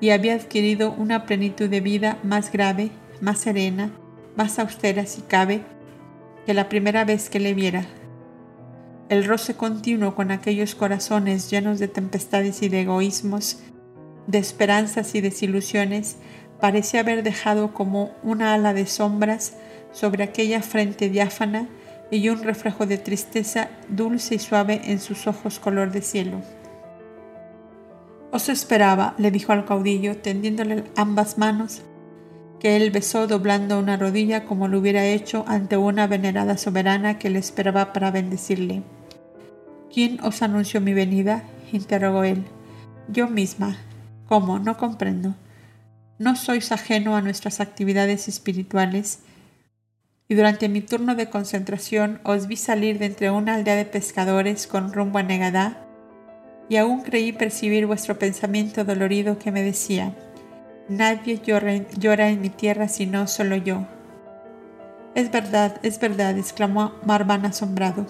y 0.00 0.10
había 0.10 0.34
adquirido 0.34 0.92
una 0.92 1.26
plenitud 1.26 1.68
de 1.68 1.80
vida 1.80 2.18
más 2.22 2.52
grave, 2.52 2.90
más 3.20 3.40
serena, 3.40 3.92
más 4.36 4.58
austera 4.58 5.04
si 5.06 5.22
cabe, 5.22 5.62
que 6.46 6.54
la 6.54 6.68
primera 6.68 7.04
vez 7.04 7.28
que 7.28 7.40
le 7.40 7.54
viera. 7.54 7.84
El 9.08 9.24
roce 9.24 9.54
continuo 9.54 10.14
con 10.14 10.30
aquellos 10.30 10.74
corazones 10.74 11.50
llenos 11.50 11.78
de 11.78 11.88
tempestades 11.88 12.62
y 12.62 12.68
de 12.68 12.82
egoísmos, 12.82 13.60
de 14.26 14.38
esperanzas 14.38 15.14
y 15.14 15.20
desilusiones, 15.20 16.16
parecía 16.60 17.00
haber 17.00 17.22
dejado 17.22 17.72
como 17.72 18.12
una 18.22 18.54
ala 18.54 18.74
de 18.74 18.86
sombras 18.86 19.54
sobre 19.92 20.24
aquella 20.24 20.62
frente 20.62 21.08
diáfana 21.08 21.68
y 22.10 22.28
un 22.28 22.42
reflejo 22.42 22.86
de 22.86 22.98
tristeza 22.98 23.68
dulce 23.88 24.36
y 24.36 24.38
suave 24.38 24.80
en 24.84 24.98
sus 24.98 25.26
ojos 25.26 25.58
color 25.58 25.92
de 25.92 26.02
cielo. 26.02 26.40
Os 28.30 28.48
esperaba, 28.48 29.14
le 29.18 29.30
dijo 29.30 29.52
al 29.52 29.64
caudillo, 29.64 30.18
tendiéndole 30.18 30.84
ambas 30.96 31.38
manos, 31.38 31.82
que 32.60 32.76
él 32.76 32.90
besó 32.90 33.26
doblando 33.26 33.78
una 33.78 33.96
rodilla 33.96 34.44
como 34.44 34.68
lo 34.68 34.78
hubiera 34.78 35.04
hecho 35.04 35.44
ante 35.46 35.76
una 35.76 36.06
venerada 36.06 36.58
soberana 36.58 37.18
que 37.18 37.30
le 37.30 37.38
esperaba 37.38 37.92
para 37.92 38.10
bendecirle. 38.10 38.82
¿Quién 39.92 40.20
os 40.22 40.42
anunció 40.42 40.80
mi 40.80 40.92
venida? 40.92 41.44
interrogó 41.72 42.24
él. 42.24 42.44
Yo 43.08 43.28
misma. 43.28 43.76
¿Cómo? 44.26 44.58
No 44.58 44.76
comprendo. 44.76 45.34
¿No 46.18 46.36
sois 46.36 46.72
ajeno 46.72 47.16
a 47.16 47.22
nuestras 47.22 47.60
actividades 47.60 48.28
espirituales 48.28 49.20
y 50.28 50.34
durante 50.34 50.68
mi 50.68 50.82
turno 50.82 51.14
de 51.14 51.30
concentración 51.30 52.20
os 52.22 52.46
vi 52.46 52.56
salir 52.56 52.98
de 52.98 53.06
entre 53.06 53.30
una 53.30 53.54
aldea 53.54 53.76
de 53.76 53.86
pescadores 53.86 54.66
con 54.66 54.92
rumbo 54.92 55.18
a 55.18 55.22
Negadá, 55.22 55.84
y 56.68 56.76
aún 56.76 57.00
creí 57.00 57.32
percibir 57.32 57.86
vuestro 57.86 58.18
pensamiento 58.18 58.84
dolorido 58.84 59.38
que 59.38 59.50
me 59.50 59.62
decía, 59.62 60.14
nadie 60.88 61.40
llora, 61.40 62.28
en 62.28 62.40
mi 62.42 62.50
tierra 62.50 62.88
sino 62.88 63.26
solo 63.26 63.56
yo. 63.56 63.86
Es 65.14 65.30
verdad, 65.30 65.80
es 65.82 65.98
verdad, 65.98 66.36
exclamó 66.36 66.92
Marvan 67.06 67.46
asombrado. 67.46 68.06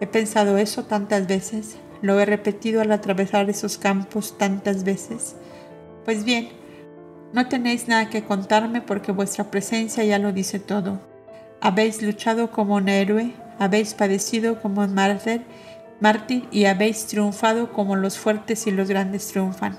He 0.00 0.06
pensado 0.06 0.58
eso 0.58 0.84
tantas 0.84 1.26
veces. 1.26 1.76
lo 2.02 2.18
he 2.18 2.24
repetido 2.24 2.80
al 2.80 2.90
atravesar 2.90 3.48
esos 3.48 3.78
campos 3.78 4.36
tantas 4.36 4.82
veces. 4.82 5.36
Pues 6.04 6.24
bien, 6.24 6.48
no 7.32 7.46
tenéis 7.48 7.86
nada 7.86 8.10
que 8.10 8.24
contarme 8.24 8.80
porque 8.80 9.12
vuestra 9.12 9.52
presencia 9.52 10.02
ya 10.02 10.18
lo 10.18 10.32
dice 10.32 10.58
todo. 10.58 11.11
Habéis 11.64 12.02
luchado 12.02 12.50
como 12.50 12.74
un 12.74 12.88
héroe, 12.88 13.30
habéis 13.60 13.94
padecido 13.94 14.60
como 14.60 14.80
un 14.80 14.94
mártir, 14.94 15.42
mártir 16.00 16.48
y 16.50 16.64
habéis 16.64 17.06
triunfado 17.06 17.72
como 17.72 17.94
los 17.94 18.18
fuertes 18.18 18.66
y 18.66 18.72
los 18.72 18.88
grandes 18.88 19.28
triunfan. 19.28 19.78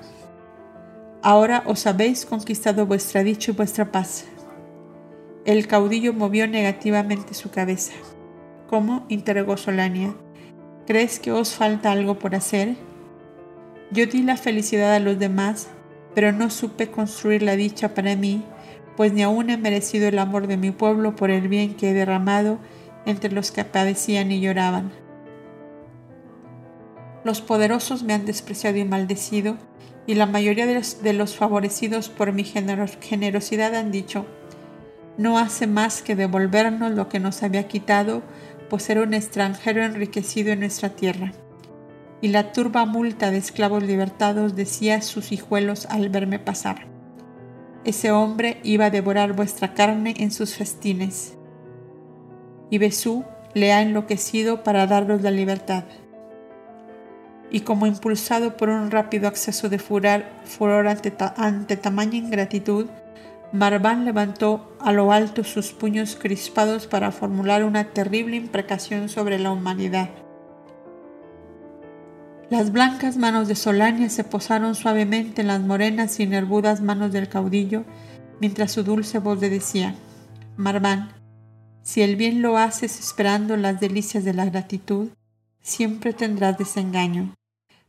Ahora 1.21 1.61
os 1.65 1.85
habéis 1.85 2.25
conquistado 2.25 2.85
vuestra 2.85 3.21
dicha 3.21 3.51
y 3.51 3.55
vuestra 3.55 3.91
paz. 3.91 4.23
El 5.43 5.67
caudillo 5.67 6.13
movió 6.13 6.47
negativamente 6.47 7.33
su 7.33 7.51
cabeza. 7.51 7.91
¿Cómo? 8.69 9.05
interrogó 9.09 9.57
Solania. 9.57 10.15
¿Crees 10.87 11.19
que 11.19 11.33
os 11.33 11.53
falta 11.53 11.91
algo 11.91 12.17
por 12.17 12.33
hacer? 12.33 12.77
Yo 13.91 14.05
di 14.05 14.23
la 14.23 14.37
felicidad 14.37 14.93
a 14.95 15.01
los 15.01 15.19
demás, 15.19 15.67
pero 16.15 16.31
no 16.31 16.49
supe 16.49 16.89
construir 16.89 17.43
la 17.43 17.57
dicha 17.57 17.93
para 17.93 18.15
mí, 18.15 18.41
pues 18.95 19.13
ni 19.13 19.23
aún 19.23 19.49
he 19.49 19.57
merecido 19.57 20.07
el 20.07 20.19
amor 20.19 20.47
de 20.47 20.57
mi 20.57 20.71
pueblo 20.71 21.15
por 21.15 21.31
el 21.31 21.47
bien 21.47 21.75
que 21.75 21.89
he 21.89 21.93
derramado 21.93 22.59
entre 23.05 23.31
los 23.31 23.51
que 23.51 23.65
padecían 23.65 24.31
y 24.31 24.39
lloraban. 24.39 24.91
Los 27.23 27.41
poderosos 27.41 28.03
me 28.03 28.13
han 28.13 28.25
despreciado 28.25 28.77
y 28.77 28.85
maldecido, 28.85 29.57
y 30.05 30.15
la 30.15 30.25
mayoría 30.25 30.65
de 30.65 31.13
los, 31.13 31.35
favorecidos 31.35 32.09
por 32.09 32.33
mi 32.33 32.43
generosidad 32.43 33.75
han 33.75 33.91
dicho, 33.91 34.25
no 35.17 35.37
hace 35.37 35.67
más 35.67 36.01
que 36.01 36.15
devolvernos 36.15 36.91
lo 36.91 37.07
que 37.07 37.19
nos 37.19 37.43
había 37.43 37.67
quitado 37.67 38.21
por 38.69 38.81
ser 38.81 38.99
un 38.99 39.13
extranjero 39.13 39.83
enriquecido 39.83 40.51
en 40.51 40.59
nuestra 40.59 40.89
tierra. 40.89 41.31
Y 42.21 42.29
la 42.29 42.51
turba 42.51 42.85
multa 42.85 43.31
de 43.31 43.37
esclavos 43.37 43.83
libertados 43.83 44.55
decía 44.55 45.01
sus 45.01 45.31
hijuelos 45.31 45.85
al 45.85 46.09
verme 46.09 46.39
pasar. 46.39 46.92
Ese 47.85 48.11
hombre 48.11 48.59
iba 48.63 48.85
a 48.85 48.89
devorar 48.89 49.33
vuestra 49.33 49.73
carne 49.73 50.13
en 50.17 50.31
sus 50.31 50.55
festines. 50.55 51.35
Y 52.69 52.77
Besú 52.77 53.25
le 53.53 53.73
ha 53.73 53.81
enloquecido 53.81 54.63
para 54.63 54.87
daros 54.87 55.21
la 55.21 55.31
libertad. 55.31 55.83
Y 57.51 57.61
como 57.61 57.85
impulsado 57.85 58.55
por 58.55 58.69
un 58.69 58.89
rápido 58.89 59.27
acceso 59.27 59.67
de 59.69 59.79
furor, 59.79 60.87
ante, 60.87 61.13
ante 61.35 61.77
tamaña 61.77 62.15
ingratitud, 62.15 62.87
Marván 63.51 64.05
levantó 64.05 64.75
a 64.79 64.91
lo 64.91 65.11
alto 65.11 65.43
sus 65.43 65.73
puños 65.73 66.17
crispados 66.19 66.87
para 66.87 67.11
formular 67.11 67.63
una 67.63 67.83
terrible 67.91 68.37
imprecación 68.37 69.09
sobre 69.09 69.37
la 69.37 69.51
humanidad. 69.51 70.09
Las 72.49 72.71
blancas 72.71 73.17
manos 73.17 73.47
de 73.47 73.55
Solania 73.55 74.09
se 74.09 74.23
posaron 74.23 74.75
suavemente 74.75 75.41
en 75.41 75.47
las 75.47 75.61
morenas 75.61 76.19
y 76.19 76.27
nervudas 76.27 76.81
manos 76.81 77.11
del 77.11 77.29
caudillo, 77.29 77.83
mientras 78.39 78.71
su 78.71 78.83
dulce 78.83 79.19
voz 79.19 79.39
le 79.39 79.49
decía, 79.49 79.95
Marván, 80.57 81.13
si 81.81 82.01
el 82.01 82.15
bien 82.15 82.41
lo 82.41 82.57
haces 82.57 82.99
esperando 82.99 83.57
las 83.57 83.79
delicias 83.79 84.23
de 84.23 84.33
la 84.33 84.45
gratitud, 84.45 85.09
siempre 85.61 86.13
tendrás 86.13 86.57
desengaño. 86.57 87.33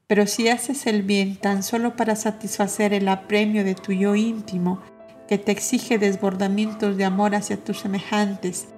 Pero 0.06 0.26
si 0.26 0.48
haces 0.48 0.86
el 0.86 1.02
bien 1.02 1.36
tan 1.36 1.62
solo 1.62 1.96
para 1.96 2.16
satisfacer 2.16 2.92
el 2.92 3.08
apremio 3.08 3.64
de 3.64 3.74
tu 3.74 3.92
yo 3.92 4.14
íntimo, 4.14 4.80
que 5.28 5.38
te 5.38 5.52
exige 5.52 5.98
desbordamientos 5.98 6.96
de 6.96 7.04
amor 7.04 7.34
hacia 7.34 7.56
tus 7.56 7.80
semejantes, 7.80 8.68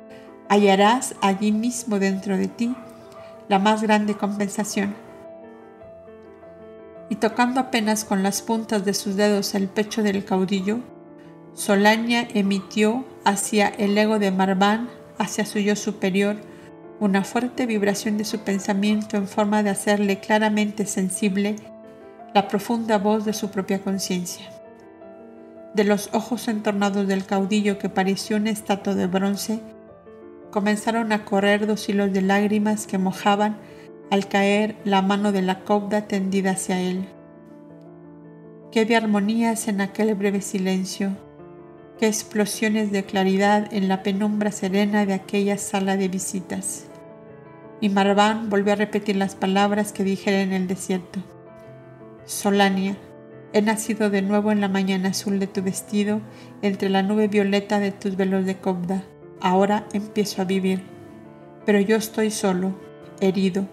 hallarás 0.48 1.14
allí 1.20 1.52
mismo 1.52 1.98
dentro 1.98 2.36
de 2.36 2.48
ti 2.48 2.74
la 3.48 3.58
más 3.58 3.82
grande 3.82 4.16
compensación. 4.16 5.05
Y 7.08 7.16
tocando 7.16 7.60
apenas 7.60 8.04
con 8.04 8.22
las 8.22 8.42
puntas 8.42 8.84
de 8.84 8.94
sus 8.94 9.16
dedos 9.16 9.54
el 9.54 9.68
pecho 9.68 10.02
del 10.02 10.24
caudillo, 10.24 10.80
Solania 11.54 12.26
emitió 12.34 13.04
hacia 13.24 13.68
el 13.68 13.96
ego 13.96 14.18
de 14.18 14.30
Marván, 14.30 14.88
hacia 15.18 15.46
su 15.46 15.58
yo 15.58 15.76
superior, 15.76 16.36
una 17.00 17.24
fuerte 17.24 17.66
vibración 17.66 18.18
de 18.18 18.24
su 18.24 18.40
pensamiento 18.40 19.16
en 19.16 19.28
forma 19.28 19.62
de 19.62 19.70
hacerle 19.70 20.18
claramente 20.18 20.86
sensible 20.86 21.56
la 22.34 22.48
profunda 22.48 22.98
voz 22.98 23.24
de 23.24 23.32
su 23.32 23.50
propia 23.50 23.80
conciencia. 23.80 24.46
De 25.74 25.84
los 25.84 26.10
ojos 26.12 26.48
entornados 26.48 27.06
del 27.06 27.24
caudillo 27.24 27.78
que 27.78 27.88
pareció 27.88 28.36
una 28.36 28.50
estatua 28.50 28.94
de 28.94 29.06
bronce, 29.06 29.60
comenzaron 30.50 31.12
a 31.12 31.24
correr 31.24 31.66
dos 31.66 31.88
hilos 31.88 32.12
de 32.12 32.22
lágrimas 32.22 32.86
que 32.86 32.98
mojaban 32.98 33.56
al 34.10 34.28
caer 34.28 34.76
la 34.84 35.02
mano 35.02 35.32
de 35.32 35.42
la 35.42 35.60
cobda 35.64 36.06
tendida 36.06 36.52
hacia 36.52 36.80
él. 36.80 37.06
Qué 38.70 38.84
de 38.84 38.96
armonías 38.96 39.68
en 39.68 39.80
aquel 39.80 40.14
breve 40.14 40.40
silencio, 40.40 41.10
qué 41.98 42.06
explosiones 42.06 42.92
de 42.92 43.04
claridad 43.04 43.72
en 43.72 43.88
la 43.88 44.02
penumbra 44.02 44.52
serena 44.52 45.06
de 45.06 45.14
aquella 45.14 45.58
sala 45.58 45.96
de 45.96 46.08
visitas. 46.08 46.86
Y 47.80 47.88
Marván 47.88 48.48
volvió 48.48 48.72
a 48.72 48.76
repetir 48.76 49.16
las 49.16 49.34
palabras 49.34 49.92
que 49.92 50.04
dijera 50.04 50.40
en 50.40 50.52
el 50.52 50.66
desierto. 50.66 51.20
Solania, 52.24 52.96
He 53.52 53.62
nacido 53.62 54.10
de 54.10 54.20
nuevo 54.20 54.52
en 54.52 54.60
la 54.60 54.68
mañana 54.68 55.10
azul 55.10 55.38
de 55.38 55.46
tu 55.46 55.62
vestido, 55.62 56.20
entre 56.60 56.90
la 56.90 57.02
nube 57.02 57.26
violeta 57.26 57.78
de 57.78 57.90
tus 57.90 58.14
velos 58.14 58.44
de 58.44 58.56
cobda. 58.56 59.02
Ahora 59.40 59.86
empiezo 59.94 60.42
a 60.42 60.44
vivir. 60.44 60.82
Pero 61.64 61.80
yo 61.80 61.96
estoy 61.96 62.30
solo, 62.30 62.74
herido, 63.20 63.66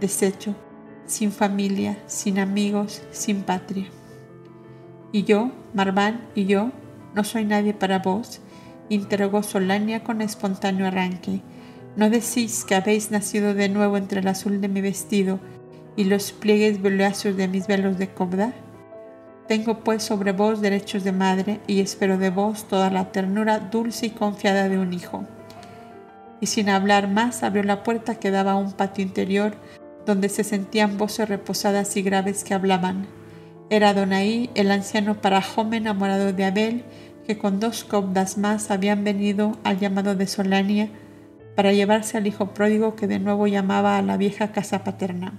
deshecho, 0.00 0.54
sin 1.06 1.32
familia, 1.32 1.98
sin 2.06 2.38
amigos, 2.38 3.02
sin 3.10 3.42
patria. 3.42 3.86
Y 5.12 5.24
yo, 5.24 5.50
Marván, 5.74 6.28
y 6.34 6.46
yo, 6.46 6.70
¿no 7.14 7.24
soy 7.24 7.44
nadie 7.44 7.74
para 7.74 7.98
vos? 8.00 8.40
interrogó 8.90 9.42
Solania 9.42 10.02
con 10.02 10.22
espontáneo 10.22 10.86
arranque. 10.86 11.42
¿No 11.96 12.10
decís 12.10 12.64
que 12.64 12.74
habéis 12.74 13.10
nacido 13.10 13.54
de 13.54 13.68
nuevo 13.68 13.96
entre 13.96 14.20
el 14.20 14.28
azul 14.28 14.60
de 14.60 14.68
mi 14.68 14.80
vestido 14.80 15.40
y 15.96 16.04
los 16.04 16.32
pliegues 16.32 16.80
violáceos 16.80 17.36
de 17.36 17.48
mis 17.48 17.66
velos 17.66 17.98
de 17.98 18.08
cobda? 18.08 18.52
Tengo 19.48 19.80
pues 19.80 20.02
sobre 20.02 20.32
vos 20.32 20.60
derechos 20.60 21.04
de 21.04 21.12
madre 21.12 21.60
y 21.66 21.80
espero 21.80 22.18
de 22.18 22.30
vos 22.30 22.68
toda 22.68 22.90
la 22.90 23.10
ternura 23.12 23.58
dulce 23.58 24.06
y 24.06 24.10
confiada 24.10 24.68
de 24.68 24.78
un 24.78 24.92
hijo. 24.92 25.24
Y 26.40 26.46
sin 26.46 26.68
hablar 26.68 27.08
más 27.08 27.42
abrió 27.42 27.62
la 27.62 27.82
puerta 27.82 28.14
que 28.14 28.30
daba 28.30 28.52
a 28.52 28.56
un 28.56 28.72
patio 28.72 29.02
interior 29.02 29.56
donde 30.08 30.30
se 30.30 30.42
sentían 30.42 30.96
voces 30.96 31.28
reposadas 31.28 31.94
y 31.98 32.02
graves 32.02 32.42
que 32.42 32.54
hablaban. 32.54 33.06
Era 33.68 33.92
Donaí, 33.92 34.48
el 34.54 34.70
anciano 34.70 35.20
parajome 35.20 35.76
enamorado 35.76 36.32
de 36.32 36.46
Abel, 36.46 36.84
que 37.26 37.36
con 37.36 37.60
dos 37.60 37.84
cobdas 37.84 38.38
más 38.38 38.70
habían 38.70 39.04
venido 39.04 39.58
al 39.64 39.78
llamado 39.78 40.14
de 40.14 40.26
Solania 40.26 40.88
para 41.54 41.74
llevarse 41.74 42.16
al 42.16 42.26
hijo 42.26 42.54
pródigo 42.54 42.96
que 42.96 43.06
de 43.06 43.18
nuevo 43.18 43.46
llamaba 43.48 43.98
a 43.98 44.02
la 44.02 44.16
vieja 44.16 44.50
casa 44.50 44.82
paterna. 44.82 45.34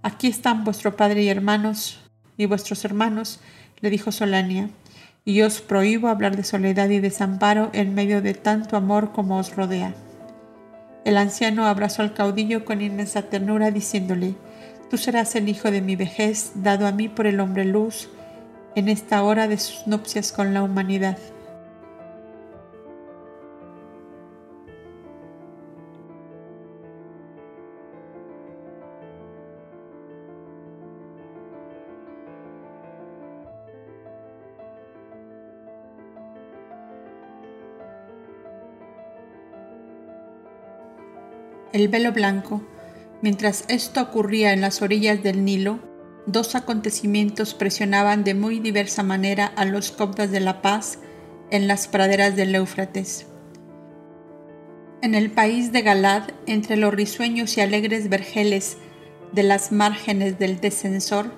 Aquí 0.00 0.28
están 0.28 0.64
vuestro 0.64 0.96
padre 0.96 1.22
y 1.22 1.28
hermanos, 1.28 2.00
y 2.38 2.46
vuestros 2.46 2.86
hermanos, 2.86 3.40
le 3.82 3.90
dijo 3.90 4.12
Solania, 4.12 4.70
y 5.26 5.42
os 5.42 5.60
prohíbo 5.60 6.08
hablar 6.08 6.36
de 6.36 6.44
soledad 6.44 6.88
y 6.88 7.00
desamparo 7.00 7.68
en 7.74 7.94
medio 7.94 8.22
de 8.22 8.32
tanto 8.32 8.78
amor 8.78 9.12
como 9.12 9.36
os 9.36 9.54
rodea. 9.54 9.94
El 11.04 11.16
anciano 11.16 11.66
abrazó 11.66 12.02
al 12.02 12.14
caudillo 12.14 12.64
con 12.64 12.80
inmensa 12.80 13.22
ternura, 13.22 13.70
diciéndole, 13.70 14.34
Tú 14.90 14.98
serás 14.98 15.34
el 15.34 15.48
hijo 15.48 15.70
de 15.70 15.80
mi 15.80 15.96
vejez, 15.96 16.52
dado 16.54 16.86
a 16.86 16.92
mí 16.92 17.08
por 17.08 17.26
el 17.26 17.40
hombre 17.40 17.64
luz, 17.64 18.10
en 18.74 18.88
esta 18.88 19.22
hora 19.22 19.48
de 19.48 19.58
sus 19.58 19.86
nupcias 19.86 20.32
con 20.32 20.54
la 20.54 20.62
humanidad. 20.62 21.18
El 41.72 41.88
velo 41.88 42.12
blanco. 42.12 42.62
Mientras 43.22 43.64
esto 43.68 44.02
ocurría 44.02 44.52
en 44.52 44.60
las 44.60 44.82
orillas 44.82 45.22
del 45.22 45.44
Nilo, 45.44 45.78
dos 46.26 46.54
acontecimientos 46.54 47.54
presionaban 47.54 48.24
de 48.24 48.34
muy 48.34 48.60
diversa 48.60 49.02
manera 49.02 49.46
a 49.56 49.64
los 49.64 49.90
coptas 49.90 50.30
de 50.30 50.40
la 50.40 50.62
paz 50.62 50.98
en 51.50 51.68
las 51.68 51.88
praderas 51.88 52.36
del 52.36 52.54
Éufrates. 52.54 53.26
En 55.02 55.14
el 55.14 55.30
país 55.30 55.72
de 55.72 55.82
Galad, 55.82 56.30
entre 56.46 56.76
los 56.76 56.94
risueños 56.94 57.56
y 57.56 57.60
alegres 57.60 58.08
vergeles 58.08 58.76
de 59.32 59.42
las 59.42 59.72
márgenes 59.72 60.38
del 60.38 60.60
descensor, 60.60 61.32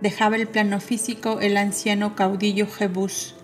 dejaba 0.00 0.36
el 0.36 0.48
plano 0.48 0.80
físico 0.80 1.38
el 1.40 1.56
anciano 1.56 2.16
caudillo 2.16 2.66
Jebús, 2.66 3.36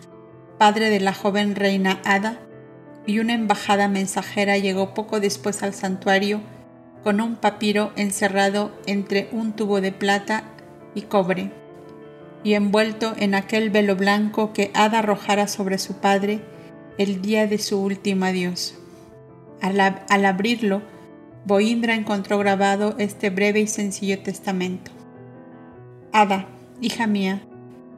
padre 0.58 0.90
de 0.90 1.00
la 1.00 1.14
joven 1.14 1.54
reina 1.54 2.02
Ada, 2.04 2.40
y 3.06 3.18
una 3.18 3.34
embajada 3.34 3.88
mensajera 3.88 4.58
llegó 4.58 4.94
poco 4.94 5.20
después 5.20 5.62
al 5.62 5.74
santuario 5.74 6.40
con 7.02 7.20
un 7.20 7.36
papiro 7.36 7.92
encerrado 7.96 8.72
entre 8.86 9.28
un 9.32 9.52
tubo 9.52 9.80
de 9.80 9.92
plata 9.92 10.44
y 10.94 11.02
cobre, 11.02 11.50
y 12.44 12.54
envuelto 12.54 13.14
en 13.18 13.34
aquel 13.34 13.70
velo 13.70 13.96
blanco 13.96 14.52
que 14.52 14.70
Ada 14.74 15.00
arrojara 15.00 15.48
sobre 15.48 15.78
su 15.78 15.94
padre 15.94 16.40
el 16.98 17.22
día 17.22 17.46
de 17.46 17.58
su 17.58 17.80
último 17.80 18.26
adiós. 18.26 18.74
Al, 19.60 19.80
al 19.80 20.24
abrirlo, 20.24 20.82
Boindra 21.44 21.94
encontró 21.94 22.38
grabado 22.38 22.94
este 22.98 23.30
breve 23.30 23.60
y 23.60 23.66
sencillo 23.66 24.18
testamento. 24.20 24.90
Ada, 26.12 26.48
hija 26.80 27.06
mía, 27.06 27.42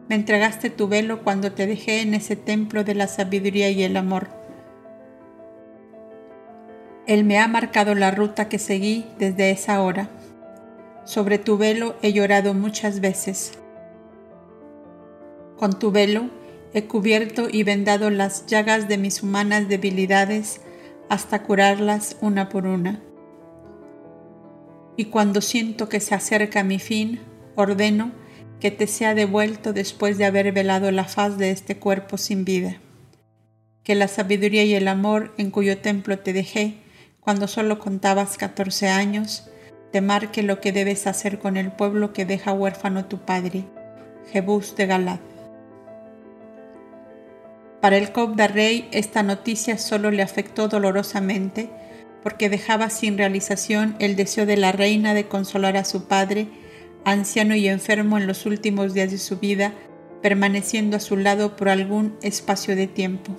me 0.09 0.17
entregaste 0.17 0.71
tu 0.71 0.89
velo 0.89 1.23
cuando 1.23 1.53
te 1.53 1.67
dejé 1.67 2.03
en 2.03 2.15
ese 2.15 2.37
templo 2.37 2.85
de 2.85 2.95
la 2.95 3.09
sabiduría 3.09 3.71
y 3.71 3.83
el 3.83 3.97
amor. 3.97 4.42
Él 7.07 7.25
me 7.25 7.39
ha 7.39 7.49
marcado 7.49 7.95
la 7.95 8.13
ruta 8.13 8.49
que 8.49 8.59
seguí 8.59 9.07
desde 9.19 9.51
esa 9.51 9.83
hora. 9.83 10.09
Sobre 11.05 11.39
tu 11.39 11.59
velo 11.59 11.97
he 12.01 12.13
llorado 12.13 12.55
muchas 12.55 13.01
veces. 13.01 13.59
Con 15.57 15.79
tu 15.79 15.91
velo 15.91 16.31
he 16.75 16.85
cubierto 16.85 17.49
y 17.51 17.65
vendado 17.65 18.11
las 18.11 18.47
llagas 18.47 18.89
de 18.89 18.99
mis 18.99 19.23
humanas 19.23 19.69
debilidades 19.69 20.61
hasta 21.09 21.43
curarlas 21.43 22.17
una 22.21 22.49
por 22.49 22.67
una. 22.67 23.03
Y 24.97 25.07
cuando 25.07 25.41
siento 25.41 25.89
que 25.89 26.01
se 26.01 26.15
acerca 26.15 26.63
mi 26.63 26.79
fin, 26.79 27.21
ordeno 27.57 28.13
que 28.61 28.71
te 28.71 28.87
sea 28.87 29.15
devuelto 29.17 29.73
después 29.73 30.19
de 30.19 30.25
haber 30.25 30.53
velado 30.53 30.91
la 30.93 31.05
faz 31.05 31.37
de 31.37 31.51
este 31.51 31.79
cuerpo 31.79 32.17
sin 32.17 32.45
vida. 32.45 32.77
Que 33.83 33.97
la 33.97 34.07
sabiduría 34.07 34.63
y 34.63 34.75
el 34.75 34.87
amor 34.87 35.35
en 35.37 35.51
cuyo 35.51 35.79
templo 35.79 36.21
te 36.21 36.33
dejé, 36.33 36.82
cuando 37.25 37.47
solo 37.47 37.79
contabas 37.79 38.37
catorce 38.37 38.89
años, 38.89 39.49
te 39.93 40.01
marque 40.01 40.43
lo 40.43 40.61
que 40.61 40.73
debes 40.73 41.07
hacer 41.07 41.39
con 41.39 41.57
el 41.57 41.71
pueblo 41.71 42.13
que 42.13 42.25
deja 42.25 42.53
huérfano 42.53 43.05
tu 43.05 43.19
padre, 43.19 43.65
Jebús 44.33 44.75
de 44.75 44.87
Galad. 44.87 45.21
Para 47.81 47.97
el 47.97 48.13
Cobda 48.13 48.49
Rey 48.49 48.89
esta 48.93 49.23
noticia 49.23 49.79
solo 49.79 50.11
le 50.11 50.23
afectó 50.23 50.69
dolorosamente 50.69 51.69
porque 52.23 52.49
dejaba 52.49 52.91
sin 52.91 53.19
realización 53.19 53.97
el 53.99 54.17
deseo 54.17 54.47
de 54.47 54.57
la 54.57 54.73
reina 54.73 55.15
de 55.15 55.27
consolar 55.29 55.77
a 55.77 55.85
su 55.85 56.07
padre 56.07 56.49
anciano 57.05 57.55
y 57.55 57.69
enfermo 57.69 58.19
en 58.19 58.27
los 58.27 58.47
últimos 58.47 58.95
días 58.95 59.11
de 59.11 59.19
su 59.19 59.39
vida, 59.39 59.73
permaneciendo 60.23 60.97
a 60.97 61.01
su 61.01 61.17
lado 61.17 61.57
por 61.57 61.69
algún 61.69 62.17
espacio 62.23 62.77
de 62.77 62.87
tiempo. 62.87 63.37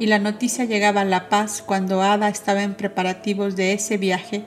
Y 0.00 0.06
la 0.06 0.18
noticia 0.18 0.64
llegaba 0.64 1.02
a 1.02 1.04
La 1.04 1.28
Paz 1.28 1.62
cuando 1.64 2.00
Ada 2.00 2.30
estaba 2.30 2.62
en 2.62 2.74
preparativos 2.74 3.54
de 3.54 3.74
ese 3.74 3.98
viaje 3.98 4.44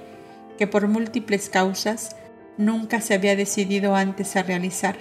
que 0.58 0.66
por 0.66 0.88
múltiples 0.88 1.48
causas 1.48 2.16
nunca 2.58 3.02
se 3.02 3.14
había 3.14 3.36
decidido 3.36 3.96
antes 3.96 4.36
a 4.36 4.42
realizar. 4.42 4.98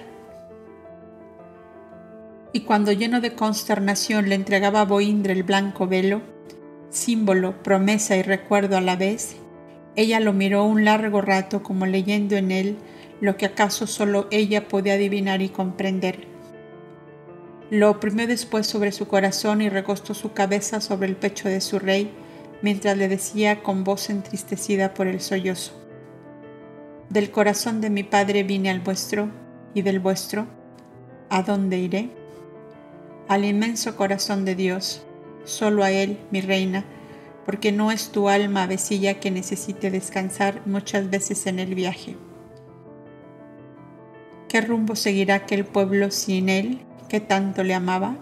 Y 2.53 2.61
cuando 2.61 2.91
lleno 2.91 3.19
de 3.19 3.33
consternación 3.33 4.29
le 4.29 4.35
entregaba 4.35 4.81
a 4.81 4.85
Boindre 4.85 5.33
el 5.33 5.41
blanco 5.41 5.87
velo, 5.87 6.21
símbolo, 6.91 7.63
promesa 7.63 8.15
y 8.15 8.21
recuerdo 8.21 8.77
a 8.77 8.81
la 8.81 8.95
vez, 8.95 9.37
ella 9.95 10.19
lo 10.19 10.33
miró 10.33 10.65
un 10.65 10.85
largo 10.85 11.21
rato 11.21 11.63
como 11.63 11.87
leyendo 11.87 12.35
en 12.35 12.51
él 12.51 12.77
lo 13.21 13.37
que 13.37 13.47
acaso 13.47 13.87
solo 13.87 14.27
ella 14.29 14.67
podía 14.67 14.93
adivinar 14.93 15.41
y 15.41 15.49
comprender. 15.49 16.32
Lo 17.69 17.89
oprimió 17.89 18.27
después 18.27 18.67
sobre 18.67 18.91
su 18.91 19.07
corazón 19.07 19.61
y 19.61 19.69
recostó 19.69 20.13
su 20.13 20.33
cabeza 20.33 20.81
sobre 20.81 21.07
el 21.07 21.15
pecho 21.15 21.49
de 21.49 21.61
su 21.61 21.79
rey, 21.79 22.11
mientras 22.61 22.97
le 22.97 23.07
decía 23.07 23.63
con 23.63 23.83
voz 23.83 24.09
entristecida 24.09 24.93
por 24.93 25.07
el 25.07 25.21
sollozo. 25.21 25.73
Del 27.09 27.31
corazón 27.31 27.81
de 27.81 27.89
mi 27.89 28.03
padre 28.03 28.43
vine 28.43 28.69
al 28.69 28.79
vuestro, 28.79 29.29
y 29.73 29.81
del 29.81 29.99
vuestro, 29.99 30.45
¿a 31.29 31.41
dónde 31.41 31.77
iré? 31.77 32.09
Al 33.27 33.45
inmenso 33.45 33.95
corazón 33.95 34.45
de 34.45 34.55
Dios, 34.55 35.03
solo 35.45 35.83
a 35.83 35.91
Él, 35.91 36.19
mi 36.31 36.41
reina, 36.41 36.85
porque 37.45 37.71
no 37.71 37.91
es 37.91 38.09
tu 38.11 38.29
alma 38.29 38.63
avecilla 38.63 39.19
que 39.19 39.31
necesite 39.31 39.91
descansar 39.91 40.61
muchas 40.65 41.09
veces 41.09 41.45
en 41.47 41.59
el 41.59 41.75
viaje. 41.75 42.15
¿Qué 44.47 44.61
rumbo 44.61 44.95
seguirá 44.95 45.35
aquel 45.35 45.65
pueblo 45.65 46.11
sin 46.11 46.47
él, 46.47 46.79
que 47.13 47.19
tanto 47.19 47.63
le 47.63 47.75
amaba? 47.75 48.15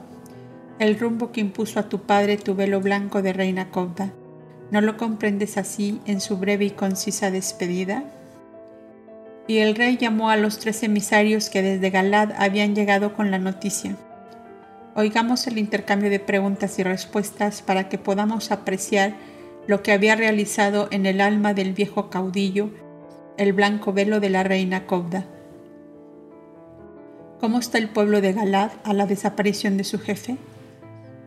El 0.78 1.00
rumbo 1.00 1.32
que 1.32 1.40
impuso 1.40 1.80
a 1.80 1.88
tu 1.88 2.02
padre 2.02 2.36
tu 2.36 2.56
velo 2.56 2.82
blanco 2.82 3.22
de 3.22 3.32
reina 3.32 3.70
Cobda. 3.70 4.12
¿No 4.70 4.82
lo 4.82 4.98
comprendes 4.98 5.58
así 5.58 6.02
en 6.06 6.20
su 6.20 6.36
breve 6.36 6.66
y 6.66 6.72
concisa 6.72 7.32
despedida? 7.32 8.04
Y 9.48 9.60
el 9.60 9.76
rey 9.76 9.96
llamó 9.96 10.30
a 10.30 10.36
los 10.36 10.60
tres 10.60 10.84
emisarios 10.84 11.50
que 11.50 11.62
desde 11.62 11.90
Galad 11.90 12.34
habían 12.38 12.76
llegado 12.76 13.14
con 13.14 13.32
la 13.32 13.40
noticia. 13.40 13.96
Oigamos 14.94 15.48
el 15.48 15.58
intercambio 15.58 16.10
de 16.10 16.20
preguntas 16.20 16.78
y 16.78 16.84
respuestas 16.84 17.62
para 17.62 17.88
que 17.88 17.98
podamos 17.98 18.52
apreciar 18.52 19.14
lo 19.68 19.84
que 19.84 19.94
había 19.94 20.18
realizado 20.18 20.90
en 20.92 21.06
el 21.06 21.22
alma 21.22 21.54
del 21.54 21.72
viejo 21.72 22.10
caudillo 22.10 22.72
el 23.38 23.54
blanco 23.54 23.94
velo 23.94 24.20
de 24.20 24.32
la 24.32 24.44
reina 24.44 24.86
Cobda. 24.86 25.28
¿Cómo 27.42 27.58
está 27.58 27.80
el 27.80 27.90
pueblo 27.90 28.22
de 28.22 28.34
Galad 28.34 28.70
a 28.84 28.94
la 28.94 29.08
desaparición 29.08 29.76
de 29.76 29.84
su 29.84 29.98
jefe? 29.98 30.38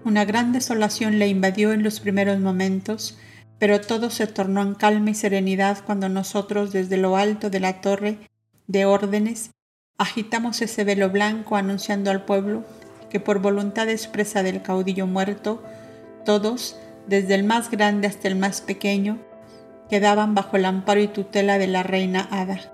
Una 0.04 0.24
gran 0.24 0.52
desolación 0.52 1.18
le 1.18 1.26
invadió 1.26 1.72
en 1.72 1.82
los 1.82 1.98
primeros 1.98 2.38
momentos, 2.38 3.18
pero 3.58 3.80
todo 3.80 4.10
se 4.10 4.28
tornó 4.28 4.62
en 4.62 4.76
calma 4.76 5.10
y 5.10 5.14
serenidad 5.14 5.78
cuando 5.84 6.08
nosotros 6.08 6.70
desde 6.70 6.98
lo 6.98 7.16
alto 7.16 7.50
de 7.50 7.58
la 7.58 7.80
torre 7.80 8.18
de 8.68 8.84
órdenes 8.84 9.50
agitamos 9.98 10.62
ese 10.62 10.84
velo 10.84 11.10
blanco 11.10 11.56
anunciando 11.56 12.12
al 12.12 12.24
pueblo 12.24 12.62
que 13.10 13.18
por 13.18 13.40
voluntad 13.40 13.88
expresa 13.88 14.44
del 14.44 14.62
caudillo 14.62 15.08
muerto, 15.08 15.64
todos, 16.24 16.78
desde 17.08 17.34
el 17.34 17.42
más 17.42 17.72
grande 17.72 18.06
hasta 18.06 18.28
el 18.28 18.36
más 18.36 18.60
pequeño, 18.60 19.18
quedaban 19.90 20.36
bajo 20.36 20.58
el 20.58 20.64
amparo 20.64 21.00
y 21.00 21.08
tutela 21.08 21.58
de 21.58 21.66
la 21.66 21.82
reina 21.82 22.28
Ada 22.30 22.73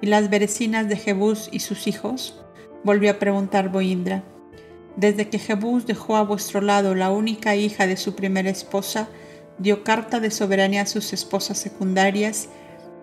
y 0.00 0.06
las 0.06 0.30
berecinas 0.30 0.88
de 0.88 0.96
Jebús 0.96 1.48
y 1.52 1.60
sus 1.60 1.86
hijos? 1.86 2.42
Volvió 2.84 3.10
a 3.10 3.18
preguntar 3.18 3.70
Boindra. 3.70 4.22
Desde 4.96 5.28
que 5.28 5.38
Jebús 5.38 5.86
dejó 5.86 6.16
a 6.16 6.22
vuestro 6.22 6.60
lado 6.60 6.94
la 6.94 7.10
única 7.10 7.54
hija 7.56 7.86
de 7.86 7.96
su 7.96 8.14
primera 8.14 8.50
esposa, 8.50 9.08
dio 9.58 9.84
carta 9.84 10.20
de 10.20 10.30
soberanía 10.30 10.82
a 10.82 10.86
sus 10.86 11.12
esposas 11.12 11.58
secundarias 11.58 12.48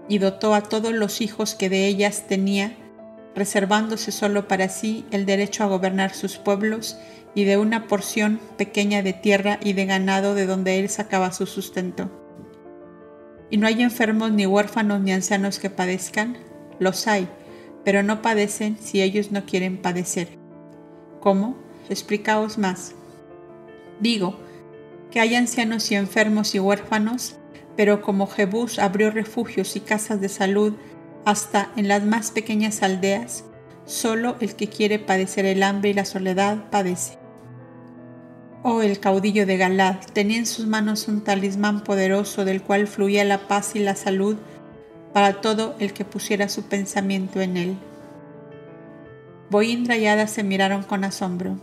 y 0.07 0.17
dotó 0.17 0.53
a 0.53 0.61
todos 0.61 0.93
los 0.93 1.21
hijos 1.21 1.55
que 1.55 1.69
de 1.69 1.87
ellas 1.87 2.27
tenía, 2.27 2.75
reservándose 3.35 4.11
solo 4.11 4.47
para 4.47 4.69
sí 4.69 5.05
el 5.11 5.25
derecho 5.25 5.63
a 5.63 5.67
gobernar 5.67 6.13
sus 6.13 6.37
pueblos 6.37 6.97
y 7.35 7.45
de 7.45 7.57
una 7.57 7.87
porción 7.87 8.39
pequeña 8.57 9.01
de 9.01 9.13
tierra 9.13 9.59
y 9.63 9.73
de 9.73 9.85
ganado 9.85 10.35
de 10.35 10.45
donde 10.45 10.79
él 10.79 10.89
sacaba 10.89 11.31
su 11.31 11.45
sustento. 11.45 12.11
¿Y 13.49 13.57
no 13.57 13.67
hay 13.67 13.81
enfermos 13.81 14.31
ni 14.31 14.45
huérfanos 14.45 15.01
ni 15.01 15.11
ancianos 15.11 15.59
que 15.59 15.69
padezcan? 15.69 16.37
Los 16.79 17.07
hay, 17.07 17.27
pero 17.83 18.03
no 18.03 18.21
padecen 18.21 18.77
si 18.79 19.01
ellos 19.01 19.31
no 19.31 19.45
quieren 19.45 19.77
padecer. 19.77 20.29
¿Cómo? 21.19 21.55
Explicaos 21.89 22.57
más. 22.57 22.95
Digo, 23.99 24.37
que 25.11 25.19
hay 25.19 25.35
ancianos 25.35 25.91
y 25.91 25.95
enfermos 25.95 26.55
y 26.55 26.59
huérfanos, 26.59 27.35
pero 27.75 28.01
como 28.01 28.27
Jebús 28.27 28.79
abrió 28.79 29.11
refugios 29.11 29.75
y 29.75 29.79
casas 29.79 30.21
de 30.21 30.29
salud 30.29 30.73
hasta 31.25 31.71
en 31.75 31.87
las 31.87 32.03
más 32.03 32.31
pequeñas 32.31 32.83
aldeas, 32.83 33.45
solo 33.85 34.37
el 34.39 34.55
que 34.55 34.69
quiere 34.69 34.99
padecer 34.99 35.45
el 35.45 35.63
hambre 35.63 35.91
y 35.91 35.93
la 35.93 36.05
soledad 36.05 36.69
padece. 36.69 37.17
Oh, 38.63 38.81
el 38.81 38.99
caudillo 38.99 39.45
de 39.45 39.57
Galad 39.57 39.97
tenía 40.13 40.37
en 40.37 40.45
sus 40.45 40.65
manos 40.67 41.07
un 41.09 41.21
talismán 41.21 41.83
poderoso 41.83 42.45
del 42.45 42.61
cual 42.61 42.87
fluía 42.87 43.25
la 43.25 43.47
paz 43.47 43.75
y 43.75 43.79
la 43.79 43.95
salud 43.95 44.37
para 45.13 45.41
todo 45.41 45.75
el 45.79 45.93
que 45.93 46.05
pusiera 46.05 46.49
su 46.49 46.63
pensamiento 46.63 47.39
en 47.39 47.57
él. 47.57 47.77
Boindra 49.49 49.95
y 49.95 50.27
se 50.27 50.43
miraron 50.43 50.83
con 50.83 51.03
asombro. 51.03 51.57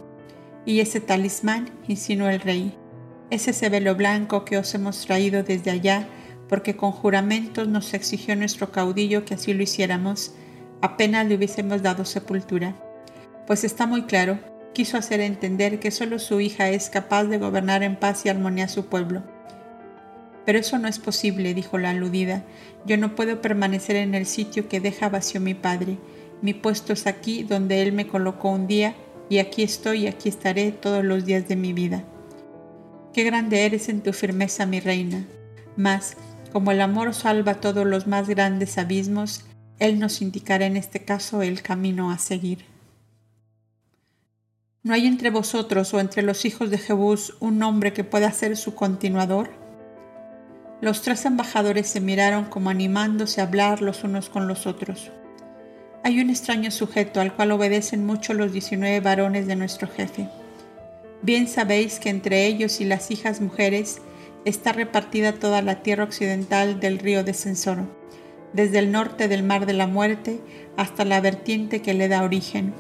Y 0.65 0.81
ese 0.81 1.01
talismán, 1.01 1.71
insinuó 1.89 2.29
el 2.29 2.41
rey, 2.41 2.77
es 3.31 3.49
ese 3.49 3.69
velo 3.69 3.95
blanco 3.97 4.45
que 4.45 4.57
os 4.59 4.73
hemos 4.75 5.05
traído 5.05 5.43
desde 5.43 5.71
allá, 5.71 6.07
porque 6.49 6.77
con 6.77 6.93
juramentos 6.93 7.67
nos 7.67 7.95
exigió 7.95 8.37
nuestro 8.37 8.71
caudillo 8.71 9.25
que 9.25 9.35
así 9.35 9.55
lo 9.55 9.63
hiciéramos, 9.63 10.35
apenas 10.81 11.27
le 11.27 11.37
hubiésemos 11.37 11.83
dado 11.83 12.05
sepultura. 12.05 12.77
Pues 13.47 13.65
está 13.65 13.87
muy 13.87 14.03
claro, 14.03 14.39
quiso 14.75 14.97
hacer 14.97 15.21
entender 15.21 15.81
que 15.81 15.91
solo 15.91 16.19
su 16.19 16.41
hija 16.41 16.69
es 16.69 16.91
capaz 16.91 17.25
de 17.25 17.39
gobernar 17.39 17.83
en 17.83 17.97
paz 17.97 18.27
y 18.27 18.29
armonía 18.29 18.67
a 18.67 18.69
su 18.69 18.87
pueblo 18.87 19.25
pero 20.51 20.59
eso 20.59 20.79
no 20.79 20.89
es 20.89 20.99
posible, 20.99 21.55
dijo 21.55 21.79
la 21.79 21.91
aludida. 21.91 22.43
Yo 22.85 22.97
no 22.97 23.15
puedo 23.15 23.41
permanecer 23.41 23.95
en 23.95 24.17
el 24.17 24.27
sitio 24.27 24.69
que 24.69 24.81
deja 24.81 25.09
vacío 25.09 25.41
mi 25.41 25.55
padre. 25.55 25.97
Mi 26.43 26.55
puesto 26.55 26.93
es 26.93 27.07
aquí 27.07 27.45
donde 27.45 27.83
él 27.83 27.93
me 27.93 28.09
colocó 28.09 28.51
un 28.51 28.67
día, 28.67 28.97
y 29.29 29.39
aquí 29.39 29.63
estoy 29.63 30.01
y 30.01 30.07
aquí 30.09 30.29
estaré 30.29 30.73
todos 30.73 31.05
los 31.05 31.25
días 31.25 31.47
de 31.47 31.55
mi 31.55 31.73
vida. 31.73 32.03
Qué 33.13 33.23
grande 33.23 33.65
eres 33.65 33.89
en 33.89 34.01
tu 34.01 34.13
firmeza, 34.13 34.67
mi 34.67 34.81
reina. 34.81 35.25
Mas, 35.77 36.17
Como 36.51 36.73
el 36.73 36.81
amor 36.81 37.15
salva 37.15 37.61
todos 37.61 37.87
los 37.87 38.09
más 38.09 38.29
grandes 38.29 38.77
abismos, 38.77 39.45
Él 39.79 40.01
nos 40.01 40.21
indicará 40.21 40.67
en 40.67 40.77
este 40.77 41.05
caso 41.05 41.43
el 41.43 41.63
camino 41.63 42.11
a 42.11 42.19
seguir. 42.19 42.65
¿No 44.83 44.95
hay 44.95 45.07
entre 45.07 45.31
vosotros 45.31 45.95
o 45.95 46.01
entre 46.01 46.23
los 46.23 46.45
hijos 46.45 46.71
de 46.71 46.79
Jebús 46.79 47.37
un 47.39 47.63
hombre 47.63 47.93
que 47.93 48.03
pueda 48.03 48.33
ser 48.33 48.57
su 48.57 48.75
continuador? 48.75 49.60
Los 50.81 51.03
tres 51.03 51.27
embajadores 51.27 51.89
se 51.89 52.01
miraron 52.01 52.47
como 52.47 52.71
animándose 52.71 53.41
a 53.41 53.45
hablar 53.45 53.83
los 53.83 54.03
unos 54.03 54.31
con 54.31 54.49
los 54.49 54.67
otros. 54.67 55.11
Hay 56.03 56.21
un 56.21 56.31
extraño 56.31 56.71
sujeto 56.71 57.21
al 57.21 57.35
cual 57.35 57.53
obedecen 57.53 58.07
mucho 58.07 58.33
los 58.33 58.51
diecinueve 58.53 59.01
varones 59.01 59.47
de 59.47 59.57
nuestro 59.57 59.89
jefe. 59.89 60.27
Bien 61.21 61.49
sabéis 61.49 61.99
que 61.99 62.09
entre 62.09 62.47
ellos 62.47 62.81
y 62.81 62.87
las 62.87 63.11
hijas 63.11 63.43
mujeres 63.43 64.01
está 64.47 64.73
repartida 64.73 65.35
toda 65.35 65.61
la 65.61 65.83
tierra 65.83 66.05
occidental 66.05 66.81
del 66.81 66.99
río 66.99 67.25
de 67.25 67.37
desde 68.55 68.79
el 68.79 68.91
norte 68.91 69.29
del 69.29 69.43
mar 69.43 69.67
de 69.67 69.75
la 69.75 69.87
muerte 69.87 70.41
hasta 70.79 71.05
la 71.05 71.21
vertiente 71.21 71.83
que 71.83 71.93
le 71.93 72.09
da 72.09 72.23
origen. 72.23 72.73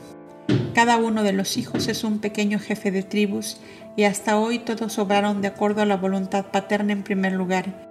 Cada 0.74 0.96
uno 0.96 1.22
de 1.22 1.34
los 1.34 1.58
hijos 1.58 1.86
es 1.86 2.02
un 2.02 2.18
pequeño 2.18 2.58
jefe 2.58 2.90
de 2.90 3.02
tribus 3.02 3.60
y 3.94 4.04
hasta 4.04 4.38
hoy 4.38 4.58
todos 4.58 4.98
obraron 4.98 5.42
de 5.42 5.48
acuerdo 5.48 5.82
a 5.82 5.86
la 5.86 5.98
voluntad 5.98 6.46
paterna 6.46 6.94
en 6.94 7.02
primer 7.02 7.32
lugar 7.32 7.89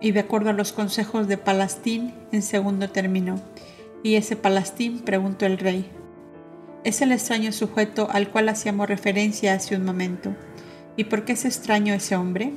y 0.00 0.12
de 0.12 0.20
acuerdo 0.20 0.50
a 0.50 0.54
los 0.54 0.72
consejos 0.72 1.28
de 1.28 1.38
Palastín 1.38 2.14
en 2.32 2.42
segundo 2.42 2.90
término. 2.90 3.40
Y 4.02 4.16
ese 4.16 4.36
Palastín 4.36 5.00
preguntó 5.00 5.46
el 5.46 5.58
rey. 5.58 5.90
Es 6.84 7.02
el 7.02 7.12
extraño 7.12 7.50
sujeto 7.52 8.08
al 8.10 8.30
cual 8.30 8.48
hacíamos 8.48 8.88
referencia 8.88 9.54
hace 9.54 9.74
un 9.74 9.84
momento. 9.84 10.34
¿Y 10.96 11.04
por 11.04 11.24
qué 11.24 11.32
es 11.32 11.44
extraño 11.44 11.94
ese 11.94 12.16
hombre? 12.16 12.52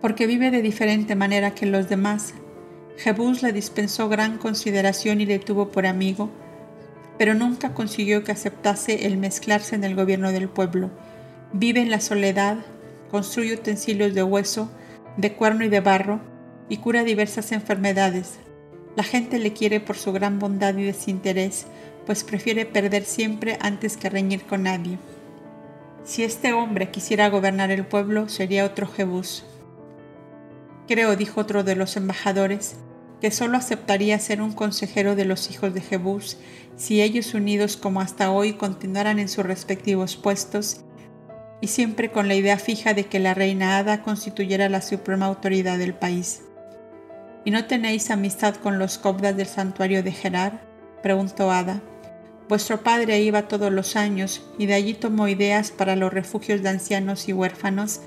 Porque 0.00 0.26
vive 0.26 0.50
de 0.50 0.62
diferente 0.62 1.14
manera 1.14 1.54
que 1.54 1.66
los 1.66 1.88
demás. 1.88 2.34
Jebús 2.96 3.42
le 3.42 3.52
dispensó 3.52 4.08
gran 4.08 4.38
consideración 4.38 5.20
y 5.20 5.26
le 5.26 5.38
tuvo 5.38 5.68
por 5.68 5.86
amigo, 5.86 6.30
pero 7.18 7.34
nunca 7.34 7.74
consiguió 7.74 8.24
que 8.24 8.32
aceptase 8.32 9.06
el 9.06 9.18
mezclarse 9.18 9.74
en 9.74 9.84
el 9.84 9.94
gobierno 9.94 10.32
del 10.32 10.48
pueblo. 10.48 10.90
Vive 11.52 11.80
en 11.80 11.90
la 11.90 12.00
soledad, 12.00 12.58
construye 13.10 13.54
utensilios 13.54 14.14
de 14.14 14.22
hueso, 14.22 14.70
de 15.16 15.32
cuerno 15.32 15.64
y 15.64 15.68
de 15.68 15.80
barro, 15.80 16.20
y 16.68 16.78
cura 16.78 17.04
diversas 17.04 17.52
enfermedades. 17.52 18.38
La 18.96 19.02
gente 19.02 19.38
le 19.38 19.52
quiere 19.52 19.80
por 19.80 19.96
su 19.96 20.12
gran 20.12 20.38
bondad 20.38 20.76
y 20.76 20.84
desinterés, 20.84 21.66
pues 22.06 22.24
prefiere 22.24 22.66
perder 22.66 23.04
siempre 23.04 23.58
antes 23.60 23.96
que 23.96 24.10
reñir 24.10 24.44
con 24.44 24.64
nadie. 24.64 24.98
Si 26.04 26.22
este 26.22 26.52
hombre 26.52 26.90
quisiera 26.90 27.30
gobernar 27.30 27.70
el 27.70 27.86
pueblo, 27.86 28.28
sería 28.28 28.64
otro 28.64 28.86
Jebús. 28.86 29.44
Creo, 30.86 31.16
dijo 31.16 31.40
otro 31.40 31.64
de 31.64 31.76
los 31.76 31.96
embajadores, 31.96 32.76
que 33.20 33.30
solo 33.30 33.56
aceptaría 33.56 34.18
ser 34.18 34.42
un 34.42 34.52
consejero 34.52 35.16
de 35.16 35.24
los 35.24 35.50
hijos 35.50 35.72
de 35.72 35.80
Jebús 35.80 36.36
si 36.76 37.00
ellos 37.00 37.32
unidos 37.32 37.76
como 37.76 38.00
hasta 38.00 38.30
hoy 38.30 38.54
continuaran 38.54 39.18
en 39.18 39.28
sus 39.28 39.46
respectivos 39.46 40.16
puestos 40.16 40.82
y 41.64 41.66
siempre 41.66 42.10
con 42.10 42.28
la 42.28 42.34
idea 42.34 42.58
fija 42.58 42.92
de 42.92 43.06
que 43.06 43.18
la 43.18 43.32
reina 43.32 43.78
Ada 43.78 44.02
constituyera 44.02 44.68
la 44.68 44.82
suprema 44.82 45.24
autoridad 45.24 45.78
del 45.78 45.94
país. 45.94 46.42
¿Y 47.42 47.52
no 47.52 47.64
tenéis 47.64 48.10
amistad 48.10 48.56
con 48.56 48.78
los 48.78 48.98
cobdas 48.98 49.34
del 49.34 49.46
santuario 49.46 50.02
de 50.02 50.12
Gerar? 50.12 50.60
preguntó 51.02 51.50
Ada. 51.50 51.80
Vuestro 52.50 52.82
padre 52.82 53.22
iba 53.22 53.48
todos 53.48 53.72
los 53.72 53.96
años 53.96 54.46
y 54.58 54.66
de 54.66 54.74
allí 54.74 54.92
tomó 54.92 55.26
ideas 55.26 55.70
para 55.70 55.96
los 55.96 56.12
refugios 56.12 56.62
de 56.62 56.68
ancianos 56.68 57.30
y 57.30 57.32
huérfanos, 57.32 58.02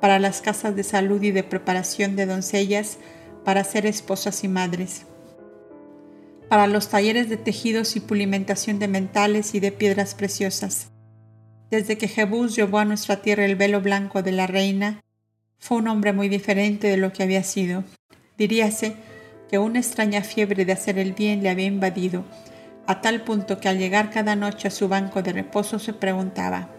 para 0.00 0.18
las 0.18 0.40
casas 0.40 0.74
de 0.74 0.82
salud 0.82 1.22
y 1.22 1.30
de 1.30 1.44
preparación 1.44 2.16
de 2.16 2.26
doncellas, 2.26 2.98
para 3.44 3.62
ser 3.62 3.86
esposas 3.86 4.42
y 4.42 4.48
madres, 4.48 5.06
para 6.48 6.66
los 6.66 6.88
talleres 6.88 7.28
de 7.28 7.36
tejidos 7.36 7.94
y 7.94 8.00
pulimentación 8.00 8.80
de 8.80 8.88
mentales 8.88 9.54
y 9.54 9.60
de 9.60 9.70
piedras 9.70 10.16
preciosas. 10.16 10.90
Desde 11.70 11.98
que 11.98 12.08
Jebús 12.08 12.56
llevó 12.56 12.78
a 12.78 12.86
nuestra 12.86 13.20
tierra 13.20 13.44
el 13.44 13.56
velo 13.56 13.82
blanco 13.82 14.22
de 14.22 14.32
la 14.32 14.46
reina, 14.46 15.00
fue 15.58 15.78
un 15.78 15.88
hombre 15.88 16.14
muy 16.14 16.30
diferente 16.30 16.88
de 16.88 16.96
lo 16.96 17.12
que 17.12 17.22
había 17.22 17.42
sido. 17.42 17.84
Diríase 18.38 18.96
que 19.50 19.58
una 19.58 19.78
extraña 19.78 20.22
fiebre 20.22 20.64
de 20.64 20.72
hacer 20.72 20.98
el 20.98 21.12
bien 21.12 21.42
le 21.42 21.50
había 21.50 21.66
invadido, 21.66 22.24
a 22.86 23.02
tal 23.02 23.22
punto 23.22 23.60
que 23.60 23.68
al 23.68 23.78
llegar 23.78 24.10
cada 24.10 24.34
noche 24.34 24.68
a 24.68 24.70
su 24.70 24.88
banco 24.88 25.22
de 25.22 25.32
reposo 25.32 25.78
se 25.78 25.92
preguntaba, 25.92 26.70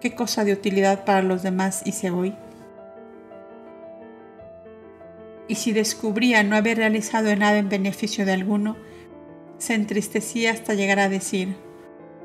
¿qué 0.00 0.14
cosa 0.14 0.44
de 0.44 0.54
utilidad 0.54 1.04
para 1.04 1.20
los 1.20 1.42
demás 1.42 1.82
hice 1.84 2.10
hoy? 2.10 2.34
Y 5.46 5.56
si 5.56 5.72
descubría 5.72 6.42
no 6.42 6.56
haber 6.56 6.78
realizado 6.78 7.34
nada 7.36 7.58
en 7.58 7.68
beneficio 7.68 8.24
de 8.24 8.32
alguno, 8.32 8.78
se 9.58 9.74
entristecía 9.74 10.52
hasta 10.52 10.72
llegar 10.72 11.00
a 11.00 11.10
decir, 11.10 11.65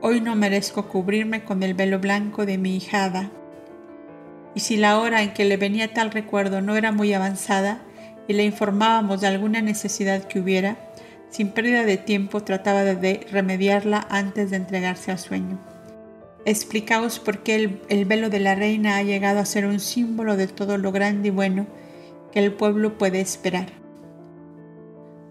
Hoy 0.03 0.19
no 0.19 0.35
merezco 0.35 0.87
cubrirme 0.87 1.43
con 1.43 1.61
el 1.61 1.75
velo 1.75 1.99
blanco 1.99 2.47
de 2.47 2.57
mi 2.57 2.75
hijada. 2.75 3.29
Y 4.55 4.61
si 4.61 4.75
la 4.75 4.97
hora 4.97 5.21
en 5.21 5.31
que 5.31 5.45
le 5.45 5.57
venía 5.57 5.93
tal 5.93 6.09
recuerdo 6.09 6.59
no 6.59 6.75
era 6.75 6.91
muy 6.91 7.13
avanzada 7.13 7.83
y 8.27 8.33
le 8.33 8.43
informábamos 8.43 9.21
de 9.21 9.27
alguna 9.27 9.61
necesidad 9.61 10.23
que 10.23 10.39
hubiera, 10.39 10.77
sin 11.29 11.51
pérdida 11.51 11.85
de 11.85 11.97
tiempo 11.97 12.41
trataba 12.41 12.83
de 12.83 13.27
remediarla 13.31 14.07
antes 14.09 14.49
de 14.49 14.55
entregarse 14.55 15.11
al 15.11 15.19
sueño. 15.19 15.59
Explicaos 16.45 17.19
por 17.19 17.43
qué 17.43 17.53
el, 17.53 17.81
el, 17.89 18.05
velo 18.05 18.31
de 18.31 18.39
la 18.39 18.55
reina 18.55 18.97
ha 18.97 19.03
llegado 19.03 19.37
a 19.37 19.45
ser 19.45 19.67
un 19.67 19.79
símbolo 19.79 20.35
de 20.35 20.47
todo 20.47 20.79
lo 20.79 20.91
grande 20.91 21.27
y 21.27 21.31
bueno 21.31 21.67
que 22.31 22.39
el 22.39 22.53
pueblo 22.53 22.97
puede 22.97 23.21
esperar. 23.21 23.67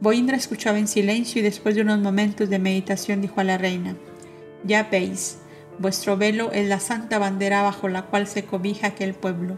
Boindra 0.00 0.36
escuchaba 0.36 0.78
en 0.78 0.86
silencio 0.86 1.40
y 1.40 1.42
después 1.42 1.74
de 1.74 1.82
unos 1.82 1.98
momentos 1.98 2.48
de 2.48 2.60
meditación 2.60 3.20
dijo 3.20 3.40
a 3.40 3.44
la 3.44 3.58
reina, 3.58 3.96
ya 4.64 4.84
veis, 4.84 5.38
vuestro 5.78 6.16
velo 6.16 6.52
es 6.52 6.68
la 6.68 6.80
santa 6.80 7.18
bandera 7.18 7.62
bajo 7.62 7.88
la 7.88 8.02
cual 8.06 8.26
se 8.26 8.44
cobija 8.44 8.88
aquel 8.88 9.14
pueblo. 9.14 9.56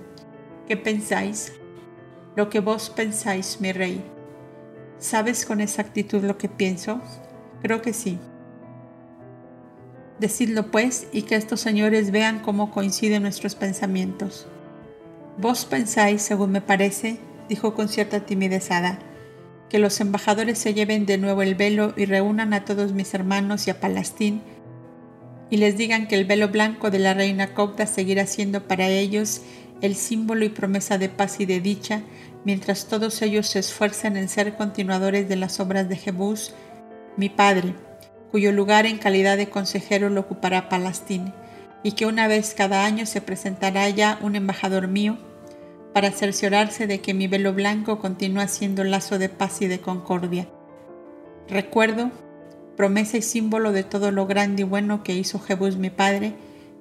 ¿Qué 0.69 0.77
pensáis? 0.77 1.53
Lo 2.37 2.49
que 2.49 2.61
vos 2.61 2.91
pensáis, 2.91 3.61
mi 3.61 3.73
rey. 3.73 4.03
¿Sabes 4.99 5.45
con 5.45 5.61
exactitud 5.61 6.23
lo 6.23 6.39
que 6.39 6.49
pienso? 6.49 7.01
Creo 7.61 7.83
que 7.83 7.93
sí. 7.93 8.19
Decidlo 10.21 10.71
pues 10.71 11.09
y 11.13 11.23
que 11.23 11.35
estos 11.35 11.61
señores 11.61 12.13
vean 12.13 12.39
cómo 12.39 12.71
coinciden 12.71 13.23
nuestros 13.23 13.57
pensamientos. 13.57 14.47
Vos 15.39 15.65
pensáis, 15.65 16.23
según 16.23 16.53
me 16.53 16.61
parece, 16.61 17.19
dijo 17.49 17.75
con 17.75 17.89
cierta 17.89 18.21
timidez 18.21 18.71
Ada, 18.71 19.01
que 19.69 19.79
los 19.79 20.01
embajadores 20.01 20.59
se 20.59 20.75
lleven 20.75 21.07
de 21.07 21.19
nuevo 21.19 21.43
el 21.43 21.57
velo 21.57 21.95
y 21.97 22.05
reúnan 22.05 22.55
a 22.55 22.65
todos 22.65 22.93
mis 22.93 23.13
hermanos 23.15 23.67
y 23.67 23.71
a 23.71 23.81
Palastín 23.81 24.43
y 25.53 25.59
les 25.59 25.77
digan 25.77 26.09
que 26.09 26.15
el 26.15 26.25
velo 26.25 26.49
blanco 26.49 26.91
de 26.91 26.99
la 26.99 27.13
reina 27.13 27.53
copta 27.53 27.85
seguirá 27.85 28.27
siendo 28.27 28.67
para 28.67 28.89
ellos 28.89 29.43
el 29.83 29.97
símbolo 29.97 30.47
y 30.47 30.49
promesa 30.49 30.97
de 30.97 31.11
paz 31.11 31.41
y 31.41 31.45
de 31.45 31.61
dicha, 31.61 32.01
mientras 32.47 32.87
todos 32.87 33.21
ellos 33.21 33.49
se 33.49 33.59
esfuerzan 33.59 34.17
en 34.17 34.31
ser 34.31 34.57
continuadores 34.57 35.29
de 35.29 35.37
las 35.37 35.61
obras 35.61 35.91
de 35.91 35.97
Jebús, 35.97 36.55
mi 37.19 37.29
padre, 37.29 37.75
cuyo 38.31 38.51
lugar 38.51 38.87
en 38.87 38.97
calidad 38.97 39.37
de 39.37 39.51
consejero 39.51 40.09
lo 40.09 40.23
ocupará 40.23 40.71
Palastín, 40.71 41.35
y 41.83 41.93
que 41.93 42.07
una 42.07 42.29
vez 42.29 42.55
cada 42.55 42.87
año 42.87 43.05
se 43.05 43.21
presentará 43.21 43.87
ya 43.91 44.19
un 44.23 44.37
embajador 44.37 44.89
mío 44.89 45.19
para 45.93 46.13
cerciorarse 46.13 46.87
de 46.87 47.03
que 47.03 47.13
mi 47.13 47.29
velo 47.29 47.53
blanco 47.53 47.99
continúa 47.99 48.49
siendo 48.49 48.85
lazo 48.85 49.19
de 49.19 49.29
paz 49.29 49.61
y 49.61 49.67
de 49.67 49.83
concordia. 49.83 50.49
Recuerdo 51.47 52.11
promesa 52.77 53.17
y 53.17 53.23
símbolo 53.23 53.73
de 53.73 53.85
todo 53.85 54.11
lo 54.11 54.27
grande 54.27 54.63
y 54.63 54.65
bueno 54.65 55.03
que 55.03 55.15
hizo 55.15 55.39
Jebús 55.39 55.77
mi 55.77 55.91
padre 55.91 56.35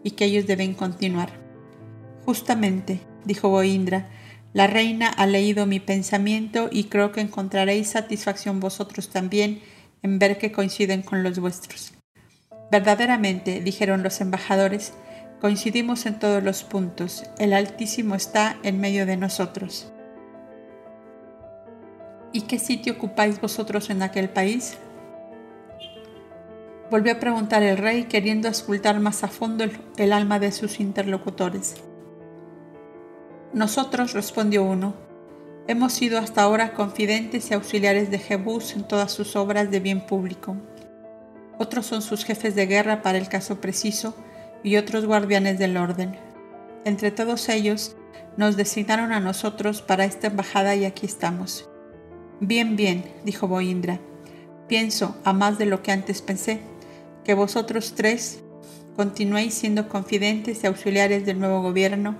y 0.03 0.11
que 0.11 0.25
ellos 0.25 0.47
deben 0.47 0.73
continuar. 0.73 1.31
Justamente, 2.25 3.01
dijo 3.25 3.49
Boindra, 3.49 4.09
la 4.53 4.67
reina 4.67 5.07
ha 5.09 5.25
leído 5.25 5.65
mi 5.65 5.79
pensamiento 5.79 6.69
y 6.71 6.85
creo 6.85 7.11
que 7.11 7.21
encontraréis 7.21 7.89
satisfacción 7.89 8.59
vosotros 8.59 9.09
también 9.09 9.61
en 10.03 10.19
ver 10.19 10.37
que 10.37 10.51
coinciden 10.51 11.01
con 11.03 11.23
los 11.23 11.39
vuestros. 11.39 11.93
Verdaderamente, 12.71 13.61
dijeron 13.61 14.03
los 14.03 14.19
embajadores, 14.21 14.93
coincidimos 15.39 16.05
en 16.05 16.19
todos 16.19 16.43
los 16.43 16.63
puntos, 16.63 17.23
el 17.37 17.53
Altísimo 17.53 18.15
está 18.15 18.57
en 18.63 18.79
medio 18.79 19.05
de 19.05 19.17
nosotros. 19.17 19.91
¿Y 22.33 22.41
qué 22.41 22.59
sitio 22.59 22.93
ocupáis 22.93 23.41
vosotros 23.41 23.89
en 23.89 24.03
aquel 24.03 24.29
país? 24.29 24.77
Volvió 26.91 27.13
a 27.13 27.19
preguntar 27.19 27.63
el 27.63 27.77
rey 27.77 28.03
queriendo 28.03 28.49
escultar 28.49 28.99
más 28.99 29.23
a 29.23 29.29
fondo 29.29 29.63
el, 29.95 30.11
alma 30.13 30.39
de 30.39 30.51
sus 30.51 30.81
interlocutores. 30.81 31.75
Nosotros, 33.53 34.11
respondió 34.11 34.63
uno, 34.63 34.93
hemos 35.69 35.93
sido 35.93 36.19
hasta 36.19 36.41
ahora 36.41 36.73
confidentes 36.73 37.49
y 37.49 37.53
auxiliares 37.53 38.11
de 38.11 38.19
Jebús 38.19 38.73
en 38.73 38.85
todas 38.85 39.13
sus 39.13 39.37
obras 39.37 39.71
de 39.71 39.79
bien 39.79 40.05
público. 40.05 40.57
Otros 41.57 41.85
son 41.85 42.01
sus 42.01 42.25
jefes 42.25 42.55
de 42.55 42.65
guerra 42.65 43.01
para 43.01 43.17
el 43.17 43.29
caso 43.29 43.61
preciso 43.61 44.13
y 44.61 44.75
otros 44.75 45.05
guardianes 45.05 45.59
del 45.59 45.77
orden. 45.77 46.17
Entre 46.83 47.09
todos 47.09 47.47
ellos 47.47 47.95
nos 48.35 48.57
designaron 48.57 49.13
a 49.13 49.21
nosotros 49.21 49.81
para 49.81 50.03
esta 50.03 50.27
embajada 50.27 50.75
y 50.75 50.83
aquí 50.83 51.05
estamos. 51.05 51.69
Bien, 52.41 52.75
bien, 52.75 53.05
dijo 53.23 53.47
Boindra. 53.47 53.99
Pienso, 54.67 55.15
a 55.23 55.31
más 55.31 55.57
de 55.57 55.65
lo 55.67 55.83
que 55.83 55.91
antes 55.91 56.21
pensé, 56.21 56.61
que 57.23 57.33
vosotros 57.33 57.93
tres 57.95 58.41
continuéis 58.95 59.53
siendo 59.53 59.87
confidentes 59.87 60.63
y 60.63 60.67
auxiliares 60.67 61.25
del 61.25 61.39
nuevo 61.39 61.61
gobierno, 61.61 62.17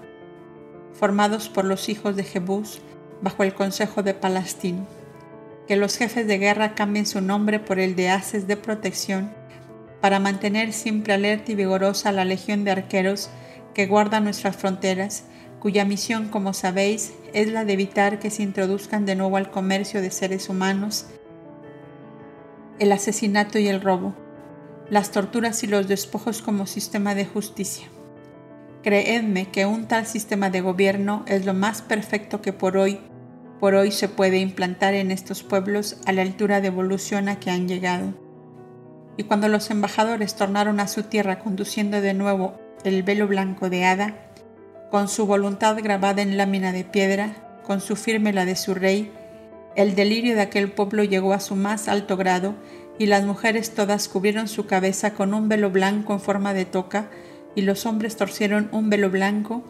formados 0.93 1.49
por 1.49 1.65
los 1.65 1.89
hijos 1.89 2.15
de 2.15 2.23
Jebús 2.23 2.81
bajo 3.21 3.43
el 3.43 3.53
consejo 3.53 4.03
de 4.03 4.13
Palastín. 4.13 4.85
Que 5.67 5.75
los 5.75 5.97
jefes 5.97 6.27
de 6.27 6.37
guerra 6.37 6.75
cambien 6.75 7.05
su 7.05 7.21
nombre 7.21 7.59
por 7.59 7.79
el 7.79 7.95
de 7.95 8.09
haces 8.09 8.47
de 8.47 8.57
protección 8.57 9.31
para 10.01 10.19
mantener 10.19 10.73
siempre 10.73 11.13
alerta 11.13 11.51
y 11.51 11.55
vigorosa 11.55 12.11
la 12.11 12.25
legión 12.25 12.63
de 12.63 12.71
arqueros 12.71 13.29
que 13.73 13.87
guarda 13.87 14.19
nuestras 14.19 14.57
fronteras, 14.57 15.25
cuya 15.59 15.85
misión, 15.85 16.27
como 16.27 16.53
sabéis, 16.53 17.13
es 17.33 17.51
la 17.51 17.63
de 17.63 17.73
evitar 17.73 18.19
que 18.19 18.31
se 18.31 18.43
introduzcan 18.43 19.05
de 19.05 19.15
nuevo 19.15 19.37
al 19.37 19.51
comercio 19.51 20.01
de 20.01 20.11
seres 20.11 20.49
humanos, 20.49 21.05
el 22.79 22.91
asesinato 22.91 23.59
y 23.59 23.67
el 23.67 23.79
robo, 23.79 24.15
las 24.91 25.11
torturas 25.11 25.63
y 25.63 25.67
los 25.67 25.87
despojos 25.87 26.41
como 26.41 26.67
sistema 26.67 27.15
de 27.15 27.25
justicia. 27.25 27.87
Creedme 28.83 29.45
que 29.45 29.65
un 29.65 29.87
tal 29.87 30.05
sistema 30.05 30.49
de 30.49 30.59
gobierno 30.59 31.23
es 31.27 31.45
lo 31.45 31.53
más 31.53 31.81
perfecto 31.81 32.41
que 32.41 32.51
por 32.51 32.75
hoy, 32.75 32.99
por 33.61 33.73
hoy 33.73 33.91
se 33.91 34.09
puede 34.09 34.39
implantar 34.39 34.93
en 34.93 35.09
estos 35.11 35.43
pueblos 35.43 35.95
a 36.05 36.11
la 36.11 36.23
altura 36.23 36.59
de 36.59 36.67
evolución 36.67 37.29
a 37.29 37.39
que 37.39 37.49
han 37.49 37.69
llegado. 37.69 38.13
Y 39.15 39.23
cuando 39.23 39.47
los 39.47 39.71
embajadores 39.71 40.35
tornaron 40.35 40.81
a 40.81 40.89
su 40.89 41.03
tierra 41.03 41.39
conduciendo 41.39 42.01
de 42.01 42.13
nuevo 42.13 42.59
el 42.83 43.01
velo 43.03 43.27
blanco 43.27 43.69
de 43.69 43.85
hada, 43.85 44.33
con 44.89 45.07
su 45.07 45.25
voluntad 45.25 45.77
grabada 45.81 46.21
en 46.21 46.35
lámina 46.35 46.73
de 46.73 46.83
piedra, 46.83 47.61
con 47.63 47.79
su 47.79 47.95
firme 47.95 48.33
la 48.33 48.43
de 48.43 48.57
su 48.57 48.73
rey, 48.73 49.09
el 49.77 49.95
delirio 49.95 50.35
de 50.35 50.41
aquel 50.41 50.69
pueblo 50.69 51.05
llegó 51.05 51.31
a 51.31 51.39
su 51.39 51.55
más 51.55 51.87
alto 51.87 52.17
grado 52.17 52.55
y 53.01 53.07
las 53.07 53.25
mujeres 53.25 53.73
todas 53.73 54.07
cubrieron 54.07 54.47
su 54.47 54.67
cabeza 54.67 55.15
con 55.15 55.33
un 55.33 55.49
velo 55.49 55.71
blanco 55.71 56.13
en 56.13 56.19
forma 56.19 56.53
de 56.53 56.65
toca 56.65 57.09
y 57.55 57.63
los 57.63 57.87
hombres 57.87 58.15
torcieron 58.15 58.69
un 58.71 58.91
velo 58.91 59.09
blanco 59.09 59.63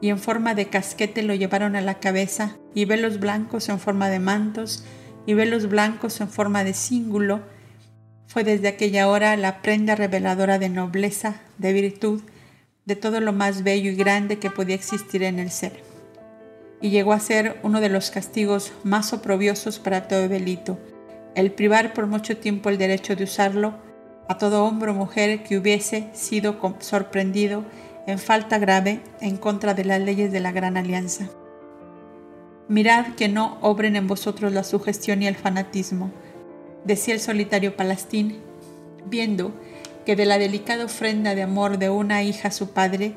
y 0.00 0.10
en 0.10 0.20
forma 0.20 0.54
de 0.54 0.68
casquete 0.68 1.24
lo 1.24 1.34
llevaron 1.34 1.74
a 1.74 1.80
la 1.80 1.98
cabeza 1.98 2.56
y 2.76 2.84
velos 2.84 3.18
blancos 3.18 3.68
en 3.68 3.80
forma 3.80 4.08
de 4.08 4.20
mantos 4.20 4.84
y 5.26 5.34
velos 5.34 5.68
blancos 5.68 6.20
en 6.20 6.28
forma 6.28 6.62
de 6.62 6.72
cíngulo. 6.72 7.40
Fue 8.28 8.44
desde 8.44 8.68
aquella 8.68 9.08
hora 9.08 9.36
la 9.36 9.60
prenda 9.60 9.96
reveladora 9.96 10.60
de 10.60 10.68
nobleza, 10.68 11.40
de 11.58 11.72
virtud, 11.72 12.22
de 12.84 12.94
todo 12.94 13.18
lo 13.18 13.32
más 13.32 13.64
bello 13.64 13.90
y 13.90 13.96
grande 13.96 14.38
que 14.38 14.52
podía 14.52 14.76
existir 14.76 15.24
en 15.24 15.40
el 15.40 15.50
ser. 15.50 15.82
Y 16.80 16.90
llegó 16.90 17.12
a 17.12 17.18
ser 17.18 17.58
uno 17.64 17.80
de 17.80 17.88
los 17.88 18.12
castigos 18.12 18.72
más 18.84 19.12
oprobiosos 19.12 19.80
para 19.80 20.06
todo 20.06 20.28
delito, 20.28 20.78
el 21.38 21.52
privar 21.52 21.92
por 21.92 22.08
mucho 22.08 22.36
tiempo 22.36 22.68
el 22.68 22.78
derecho 22.78 23.14
de 23.14 23.22
usarlo 23.22 23.74
a 24.26 24.38
todo 24.38 24.64
hombre 24.64 24.90
o 24.90 24.94
mujer 24.94 25.44
que 25.44 25.56
hubiese 25.56 26.08
sido 26.12 26.56
sorprendido 26.80 27.64
en 28.08 28.18
falta 28.18 28.58
grave 28.58 29.02
en 29.20 29.36
contra 29.36 29.72
de 29.72 29.84
las 29.84 30.00
leyes 30.00 30.32
de 30.32 30.40
la 30.40 30.50
gran 30.50 30.76
alianza. 30.76 31.28
Mirad 32.66 33.14
que 33.14 33.28
no 33.28 33.56
obren 33.60 33.94
en 33.94 34.08
vosotros 34.08 34.52
la 34.52 34.64
sugestión 34.64 35.22
y 35.22 35.28
el 35.28 35.36
fanatismo, 35.36 36.10
decía 36.84 37.14
el 37.14 37.20
solitario 37.20 37.76
Palastín, 37.76 38.40
viendo 39.06 39.52
que 40.04 40.16
de 40.16 40.26
la 40.26 40.38
delicada 40.38 40.86
ofrenda 40.86 41.36
de 41.36 41.42
amor 41.44 41.78
de 41.78 41.88
una 41.88 42.24
hija 42.24 42.48
a 42.48 42.50
su 42.50 42.72
padre, 42.72 43.14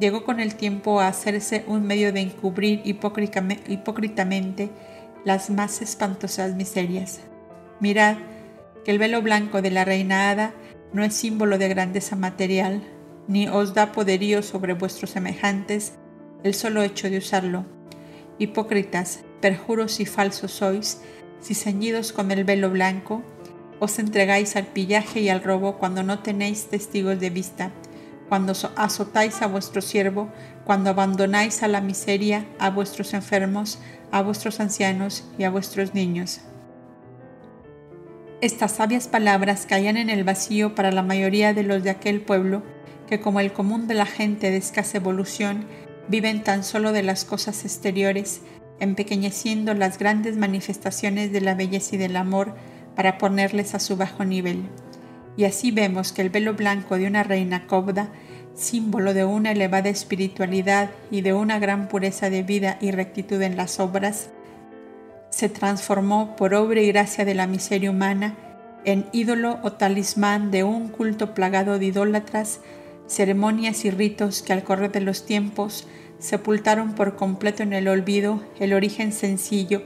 llegó 0.00 0.24
con 0.24 0.40
el 0.40 0.54
tiempo 0.54 1.00
a 1.00 1.08
hacerse 1.08 1.64
un 1.66 1.86
medio 1.86 2.14
de 2.14 2.20
encubrir 2.20 2.80
hipócritamente 2.86 4.70
las 5.26 5.50
más 5.50 5.82
espantosas 5.82 6.54
miserias. 6.54 7.18
Mirad 7.80 8.16
que 8.84 8.92
el 8.92 8.98
velo 9.00 9.20
blanco 9.22 9.60
de 9.60 9.72
la 9.72 9.84
reina 9.84 10.30
Hada 10.30 10.54
no 10.92 11.02
es 11.02 11.14
símbolo 11.14 11.58
de 11.58 11.68
grandeza 11.68 12.14
material, 12.14 12.80
ni 13.26 13.48
os 13.48 13.74
da 13.74 13.90
poderío 13.90 14.40
sobre 14.42 14.74
vuestros 14.74 15.10
semejantes 15.10 15.94
el 16.44 16.54
solo 16.54 16.82
hecho 16.84 17.10
de 17.10 17.18
usarlo. 17.18 17.66
Hipócritas, 18.38 19.24
perjuros 19.40 19.98
y 19.98 20.06
falsos 20.06 20.52
sois, 20.52 21.02
si 21.40 21.54
ceñidos 21.54 22.12
con 22.12 22.30
el 22.30 22.44
velo 22.44 22.70
blanco, 22.70 23.22
os 23.80 23.98
entregáis 23.98 24.54
al 24.54 24.66
pillaje 24.66 25.20
y 25.20 25.28
al 25.28 25.42
robo 25.42 25.76
cuando 25.76 26.04
no 26.04 26.20
tenéis 26.20 26.66
testigos 26.66 27.18
de 27.18 27.30
vista, 27.30 27.72
cuando 28.28 28.52
azotáis 28.76 29.42
a 29.42 29.48
vuestro 29.48 29.82
siervo, 29.82 30.30
cuando 30.64 30.90
abandonáis 30.90 31.64
a 31.64 31.68
la 31.68 31.80
miseria 31.80 32.46
a 32.60 32.70
vuestros 32.70 33.12
enfermos, 33.12 33.80
a 34.18 34.22
vuestros 34.22 34.60
ancianos 34.60 35.24
y 35.38 35.44
a 35.44 35.50
vuestros 35.50 35.94
niños. 35.94 36.40
Estas 38.40 38.72
sabias 38.72 39.08
palabras 39.08 39.66
caían 39.66 39.96
en 39.96 40.10
el 40.10 40.24
vacío 40.24 40.74
para 40.74 40.92
la 40.92 41.02
mayoría 41.02 41.54
de 41.54 41.62
los 41.62 41.82
de 41.82 41.90
aquel 41.90 42.20
pueblo, 42.20 42.62
que 43.06 43.20
como 43.20 43.40
el 43.40 43.52
común 43.52 43.86
de 43.86 43.94
la 43.94 44.06
gente 44.06 44.50
de 44.50 44.58
escasa 44.58 44.98
evolución, 44.98 45.66
viven 46.08 46.42
tan 46.42 46.62
solo 46.62 46.92
de 46.92 47.02
las 47.02 47.24
cosas 47.24 47.64
exteriores, 47.64 48.42
empequeñeciendo 48.78 49.74
las 49.74 49.98
grandes 49.98 50.36
manifestaciones 50.36 51.32
de 51.32 51.40
la 51.40 51.54
belleza 51.54 51.94
y 51.94 51.98
del 51.98 52.16
amor, 52.16 52.54
para 52.94 53.18
ponerles 53.18 53.74
a 53.74 53.80
su 53.80 53.96
bajo 53.96 54.24
nivel. 54.24 54.64
Y 55.36 55.44
así 55.44 55.70
vemos 55.70 56.12
que 56.12 56.22
el 56.22 56.30
velo 56.30 56.54
blanco 56.54 56.96
de 56.96 57.06
una 57.06 57.22
reina 57.22 57.66
cobda, 57.66 58.10
símbolo 58.56 59.14
de 59.14 59.24
una 59.24 59.52
elevada 59.52 59.90
espiritualidad 59.90 60.90
y 61.10 61.20
de 61.20 61.32
una 61.32 61.58
gran 61.58 61.88
pureza 61.88 62.30
de 62.30 62.42
vida 62.42 62.78
y 62.80 62.90
rectitud 62.90 63.40
en 63.42 63.56
las 63.56 63.78
obras, 63.78 64.30
se 65.30 65.48
transformó 65.48 66.34
por 66.34 66.54
obra 66.54 66.80
y 66.80 66.88
gracia 66.88 67.24
de 67.24 67.34
la 67.34 67.46
miseria 67.46 67.90
humana 67.90 68.34
en 68.84 69.06
ídolo 69.12 69.58
o 69.62 69.72
talismán 69.72 70.50
de 70.50 70.64
un 70.64 70.88
culto 70.88 71.34
plagado 71.34 71.78
de 71.78 71.86
idólatras, 71.86 72.60
ceremonias 73.06 73.84
y 73.84 73.90
ritos 73.90 74.42
que 74.42 74.52
al 74.52 74.64
correr 74.64 74.90
de 74.90 75.00
los 75.00 75.26
tiempos 75.26 75.86
sepultaron 76.18 76.94
por 76.94 77.16
completo 77.16 77.62
en 77.62 77.72
el 77.72 77.88
olvido 77.88 78.42
el 78.58 78.72
origen 78.72 79.12
sencillo 79.12 79.82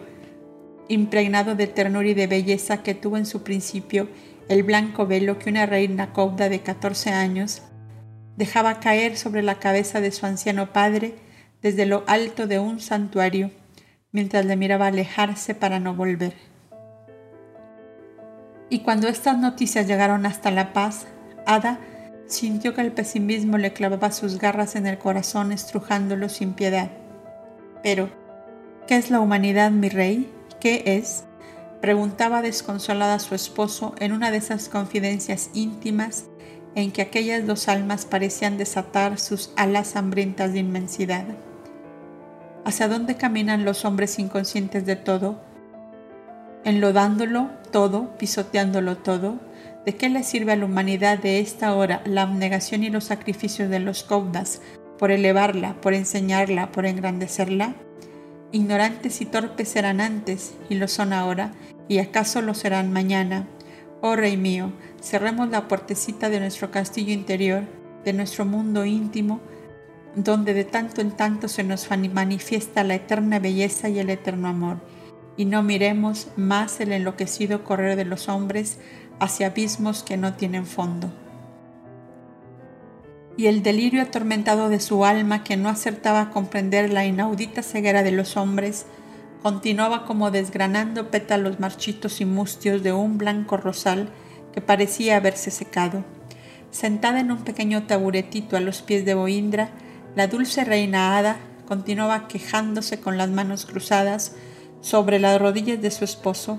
impregnado 0.89 1.55
de 1.55 1.67
ternura 1.67 2.09
y 2.09 2.15
de 2.15 2.27
belleza 2.27 2.83
que 2.83 2.95
tuvo 2.95 3.17
en 3.17 3.27
su 3.27 3.43
principio 3.43 4.09
el 4.49 4.65
blanco 4.65 5.07
velo 5.07 5.39
que 5.39 5.49
una 5.49 5.67
reina 5.67 6.13
cauda 6.13 6.49
de 6.49 6.61
14 6.61 7.11
años 7.11 7.63
dejaba 8.41 8.81
caer 8.81 9.19
sobre 9.19 9.43
la 9.43 9.57
cabeza 9.57 10.01
de 10.01 10.11
su 10.13 10.25
anciano 10.25 10.73
padre 10.73 11.15
desde 11.61 11.85
lo 11.85 12.05
alto 12.07 12.47
de 12.47 12.59
un 12.59 12.81
santuario, 12.81 13.51
mientras 14.13 14.47
le 14.47 14.57
miraba 14.57 14.87
alejarse 14.87 15.55
para 15.55 15.79
no 15.79 15.95
volver. 15.95 16.33
Y 18.71 18.81
cuando 18.81 19.09
estas 19.09 19.37
noticias 19.37 19.87
llegaron 19.87 20.25
hasta 20.25 20.51
La 20.51 20.73
Paz, 20.73 21.07
Ada 21.45 21.81
sintió 22.29 22.73
que 22.73 22.81
el 22.81 22.93
pesimismo 22.93 23.59
le 23.59 23.75
clavaba 23.75 24.11
sus 24.11 24.39
garras 24.39 24.75
en 24.75 24.87
el 24.87 24.97
corazón 24.97 25.53
estrujándolo 25.53 26.31
sin 26.31 26.55
piedad. 26.55 26.91
Pero, 27.83 28.09
¿qué 28.87 28.97
es 28.97 29.11
la 29.11 29.21
humanidad, 29.21 29.71
mi 29.71 29.91
rey? 29.91 30.33
¿Qué 30.61 30.83
es? 30.87 31.25
preguntaba 31.83 32.41
desconsolada 32.41 33.17
a 33.17 33.19
su 33.19 33.35
esposo 33.35 33.95
en 33.99 34.13
una 34.13 34.31
de 34.31 34.39
esas 34.39 34.71
confidencias 34.71 35.51
íntimas 35.53 36.30
en 36.75 36.93
que 36.93 37.03
aquellas 37.03 37.47
dos 37.47 37.69
almas 37.69 38.05
parecían 38.05 38.59
desatar 38.59 39.19
sus 39.19 39.53
alas 39.57 39.97
hambrientas 39.97 40.53
de 40.53 40.61
inmensidad. 40.61 41.25
¿Hacia 42.65 42.89
dónde 42.89 43.17
caminan 43.17 43.65
los 43.65 43.85
hombres 43.85 44.19
inconscientes 44.19 44.87
de 44.87 44.97
todo? 44.97 45.41
Enlodándolo 46.65 47.49
todo, 47.73 48.17
pisoteándolo 48.19 48.99
todo. 48.99 49.39
¿De 49.87 49.97
qué 49.97 50.11
le 50.11 50.23
sirve 50.23 50.53
a 50.53 50.57
la 50.57 50.67
humanidad 50.67 51.19
de 51.19 51.41
esta 51.41 51.75
hora 51.75 52.03
la 52.05 52.23
abnegación 52.23 52.85
y 52.85 52.91
los 52.91 53.05
sacrificios 53.05 53.71
de 53.71 53.81
los 53.81 54.03
caudas 54.03 54.61
por 54.99 55.11
elevarla, 55.11 55.81
por 55.81 55.95
enseñarla, 55.95 56.71
por 56.71 56.85
engrandecerla? 56.85 57.75
Ignorantes 58.53 59.21
y 59.23 59.27
torpes 59.27 59.69
serán 59.69 60.01
antes, 60.01 60.55
y 60.69 60.75
lo 60.75 60.87
son 60.87 61.13
ahora, 61.13 61.53
y 61.89 61.99
acaso 61.99 62.43
lo 62.43 62.53
serán 62.53 62.93
mañana. 62.93 63.47
Oh 64.03 64.17
Rey 64.17 64.37
mío, 64.37 64.73
cerremos 65.01 65.49
la 65.51 65.69
puertecita 65.69 66.29
de 66.29 66.41
nuestro 66.41 66.71
castillo 66.71 67.13
interior, 67.13 67.65
de 68.05 68.13
nuestro 68.13 68.45
mundo 68.45 68.85
íntimo, 68.85 69.41
donde 70.15 70.55
de 70.55 70.65
tanto 70.65 71.01
en 71.01 71.13
tanto 71.13 71.49
se 71.49 71.63
nos 71.63 71.89
manifiesta 71.91 72.85
la 72.85 72.95
eterna 72.95 73.39
belleza 73.39 73.89
y 73.89 73.99
el 73.99 74.11
eterno 74.11 74.49
amor, 74.49 74.79
y 75.37 75.45
no 75.45 75.63
miremos 75.63 76.29
más 76.37 76.81
el 76.81 76.93
enloquecido 76.93 77.65
correr 77.65 77.97
de 77.97 78.05
los 78.05 78.29
hombres 78.29 78.79
hacia 79.21 79.49
abismos 79.49 80.03
que 80.03 80.17
no 80.17 80.35
tienen 80.35 80.67
fondo. 80.67 81.13
Y 83.37 83.47
el 83.47 83.63
delirio 83.63 84.03
atormentado 84.03 84.69
de 84.69 84.81
su 84.81 85.05
alma 85.05 85.45
que 85.45 85.57
no 85.57 85.69
acertaba 85.69 86.21
a 86.21 86.31
comprender 86.31 86.93
la 86.93 87.07
inaudita 87.07 87.63
ceguera 87.63 88.03
de 88.03 88.11
los 88.11 88.37
hombres, 88.37 88.87
continuaba 89.43 90.05
como 90.05 90.31
desgranando 90.31 91.11
pétalos 91.11 91.61
marchitos 91.61 92.21
y 92.21 92.27
mustios 92.27 92.83
de 92.83 92.93
un 92.93 93.17
blanco 93.17 93.57
rosal 93.57 94.11
que 94.53 94.61
parecía 94.61 95.17
haberse 95.17 95.51
secado. 95.51 96.05
Sentada 96.71 97.21
en 97.21 97.33
un 97.33 97.45
pequeño 97.45 97.87
taburetito 97.87 98.57
a 98.57 98.61
los 98.61 98.83
pies 98.83 99.05
de 99.05 99.15
Boindra, 99.15 99.71
la 100.15 100.27
dulce 100.27 100.65
reina 100.65 101.17
Hada, 101.17 101.39
continuaba 101.67 102.29
quejándose 102.29 103.01
con 103.01 103.17
las 103.17 103.31
manos 103.31 103.67
cruzadas 103.67 104.35
sobre 104.81 105.19
las 105.19 105.41
rodillas 105.41 105.81
de 105.81 105.91
su 105.91 106.05
esposo 106.05 106.59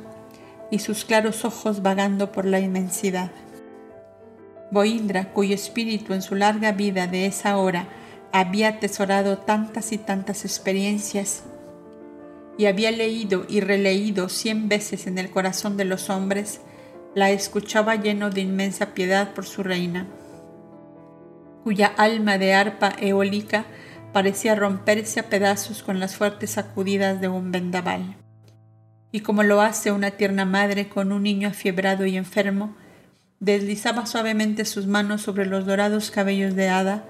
y 0.70 0.80
sus 0.80 1.06
claros 1.06 1.44
ojos 1.44 1.82
vagando 1.82 2.32
por 2.32 2.46
la 2.46 2.60
inmensidad. 2.60 3.32
Boindra, 4.72 5.34
cuyo 5.34 5.54
espíritu 5.54 6.14
en 6.14 6.22
su 6.22 6.36
larga 6.36 6.72
vida 6.72 7.08
de 7.08 7.26
esa 7.26 7.58
hora 7.58 7.88
había 8.32 8.70
atesorado 8.70 9.38
tantas 9.38 9.92
y 9.92 9.98
tantas 9.98 10.46
experiencias 10.46 11.44
y 12.58 12.66
había 12.66 12.92
leído 12.92 13.46
y 13.50 13.60
releído 13.60 14.30
cien 14.30 14.70
veces 14.70 15.08
en 15.08 15.18
el 15.18 15.30
corazón 15.30 15.78
de 15.78 15.86
los 15.86 16.10
hombres, 16.10 16.62
la 17.14 17.32
escuchaba 17.32 17.96
lleno 17.96 18.30
de 18.30 18.42
inmensa 18.42 18.94
piedad 18.94 19.34
por 19.34 19.46
su 19.46 19.64
reina, 19.64 20.08
cuya 21.64 21.88
alma 21.98 22.38
de 22.38 22.54
arpa 22.54 22.94
eólica 23.00 23.66
parecía 24.14 24.56
romperse 24.56 25.20
a 25.20 25.30
pedazos 25.30 25.84
con 25.84 26.00
las 26.00 26.16
fuertes 26.16 26.52
sacudidas 26.52 27.20
de 27.22 27.28
un 27.28 27.52
vendaval. 27.52 28.16
Y 29.12 29.22
como 29.22 29.44
lo 29.44 29.62
hace 29.62 29.92
una 29.92 30.12
tierna 30.12 30.46
madre 30.46 30.88
con 30.88 31.12
un 31.12 31.24
niño 31.24 31.50
afiebrado 31.50 32.06
y 32.06 32.16
enfermo, 32.16 32.76
deslizaba 33.40 34.06
suavemente 34.06 34.66
sus 34.66 34.88
manos 34.88 35.22
sobre 35.22 35.46
los 35.46 35.66
dorados 35.66 36.12
cabellos 36.12 36.56
de 36.56 36.70
hada 36.70 37.06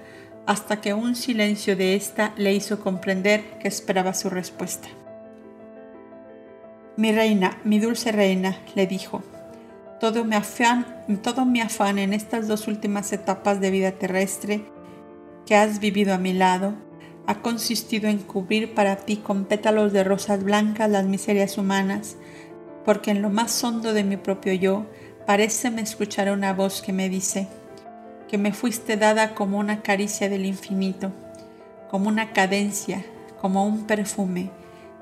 hasta 0.46 0.80
que 0.80 0.94
un 0.94 1.14
silencio 1.14 1.76
de 1.76 1.94
ésta 1.94 2.32
le 2.36 2.52
hizo 2.52 2.80
comprender 2.80 3.58
que 3.60 3.68
esperaba 3.68 4.14
su 4.14 4.30
respuesta. 4.30 4.88
Mi 6.96 7.12
reina, 7.12 7.58
mi 7.64 7.78
dulce 7.78 8.10
reina, 8.10 8.58
le 8.74 8.86
dijo, 8.86 9.22
todo 10.02 10.24
mi 10.24 10.34
afán, 10.34 10.84
todo 11.22 11.44
mi 11.44 11.60
afán 11.60 11.96
en 11.96 12.12
estas 12.12 12.48
dos 12.48 12.66
últimas 12.66 13.12
etapas 13.12 13.60
de 13.60 13.70
vida 13.70 13.92
terrestre 13.92 14.64
que 15.46 15.54
has 15.54 15.78
vivido 15.78 16.12
a 16.12 16.18
mi 16.18 16.32
lado 16.32 16.74
ha 17.28 17.36
consistido 17.36 18.08
en 18.08 18.18
cubrir 18.18 18.74
para 18.74 18.96
ti 18.96 19.18
con 19.18 19.44
pétalos 19.44 19.92
de 19.92 20.02
rosas 20.02 20.42
blancas 20.42 20.90
las 20.90 21.04
miserias 21.04 21.56
humanas, 21.56 22.16
porque 22.84 23.12
en 23.12 23.22
lo 23.22 23.30
más 23.30 23.62
hondo 23.62 23.92
de 23.92 24.02
mi 24.02 24.16
propio 24.16 24.54
yo 24.54 24.86
paréceme 25.24 25.82
escuchar 25.82 26.32
una 26.32 26.52
voz 26.52 26.82
que 26.82 26.92
me 26.92 27.08
dice 27.08 27.46
que 28.28 28.38
me 28.38 28.52
fuiste 28.52 28.96
dada 28.96 29.36
como 29.36 29.56
una 29.56 29.82
caricia 29.82 30.28
del 30.28 30.46
infinito, 30.46 31.12
como 31.92 32.08
una 32.08 32.32
cadencia, 32.32 33.04
como 33.40 33.64
un 33.64 33.86
perfume, 33.86 34.50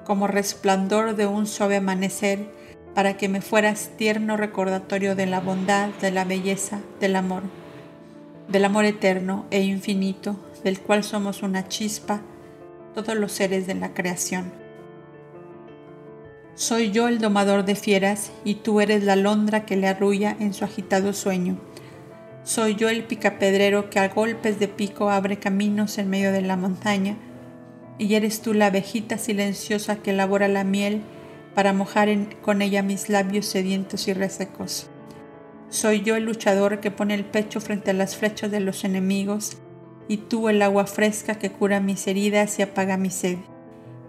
como 0.04 0.26
resplandor 0.26 1.16
de 1.16 1.26
un 1.26 1.46
suave 1.46 1.76
amanecer, 1.76 2.59
para 2.94 3.16
que 3.16 3.28
me 3.28 3.40
fueras 3.40 3.90
tierno 3.96 4.36
recordatorio 4.36 5.14
de 5.14 5.26
la 5.26 5.40
bondad, 5.40 5.90
de 6.00 6.10
la 6.10 6.24
belleza, 6.24 6.80
del 7.00 7.16
amor, 7.16 7.42
del 8.48 8.64
amor 8.64 8.84
eterno 8.84 9.46
e 9.50 9.60
infinito, 9.62 10.36
del 10.64 10.80
cual 10.80 11.04
somos 11.04 11.42
una 11.42 11.68
chispa, 11.68 12.20
todos 12.94 13.16
los 13.16 13.32
seres 13.32 13.66
de 13.66 13.74
la 13.74 13.94
creación. 13.94 14.52
Soy 16.54 16.90
yo 16.90 17.08
el 17.08 17.20
domador 17.20 17.64
de 17.64 17.74
fieras 17.74 18.32
y 18.44 18.56
tú 18.56 18.80
eres 18.80 19.04
la 19.04 19.14
alondra 19.14 19.64
que 19.64 19.76
le 19.76 19.88
arrulla 19.88 20.36
en 20.40 20.52
su 20.52 20.64
agitado 20.64 21.12
sueño. 21.12 21.58
Soy 22.44 22.74
yo 22.74 22.88
el 22.88 23.04
picapedrero 23.04 23.88
que 23.88 23.98
a 23.98 24.08
golpes 24.08 24.58
de 24.58 24.68
pico 24.68 25.10
abre 25.10 25.38
caminos 25.38 25.96
en 25.98 26.10
medio 26.10 26.32
de 26.32 26.42
la 26.42 26.56
montaña 26.56 27.16
y 27.98 28.14
eres 28.14 28.42
tú 28.42 28.52
la 28.52 28.66
abejita 28.66 29.16
silenciosa 29.18 29.96
que 29.96 30.10
elabora 30.10 30.48
la 30.48 30.64
miel 30.64 31.02
para 31.54 31.72
mojar 31.72 32.08
con 32.42 32.62
ella 32.62 32.82
mis 32.82 33.08
labios 33.08 33.46
sedientos 33.46 34.08
y 34.08 34.12
resecos. 34.12 34.88
Soy 35.68 36.02
yo 36.02 36.16
el 36.16 36.24
luchador 36.24 36.80
que 36.80 36.90
pone 36.90 37.14
el 37.14 37.24
pecho 37.24 37.60
frente 37.60 37.90
a 37.90 37.94
las 37.94 38.16
flechas 38.16 38.50
de 38.50 38.60
los 38.60 38.84
enemigos, 38.84 39.58
y 40.08 40.16
tú 40.16 40.48
el 40.48 40.60
agua 40.62 40.86
fresca 40.86 41.36
que 41.36 41.52
cura 41.52 41.78
mis 41.78 42.06
heridas 42.08 42.58
y 42.58 42.62
apaga 42.62 42.96
mi 42.96 43.10
sed. 43.10 43.38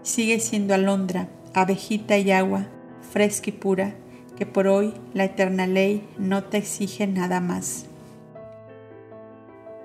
Sigue 0.02 0.40
siendo 0.40 0.74
alondra, 0.74 1.28
abejita 1.54 2.18
y 2.18 2.32
agua, 2.32 2.66
fresca 3.12 3.50
y 3.50 3.52
pura, 3.52 3.94
que 4.36 4.44
por 4.44 4.66
hoy 4.66 4.94
la 5.14 5.24
eterna 5.24 5.68
ley 5.68 6.08
no 6.18 6.42
te 6.42 6.58
exige 6.58 7.06
nada 7.06 7.40
más. 7.40 7.86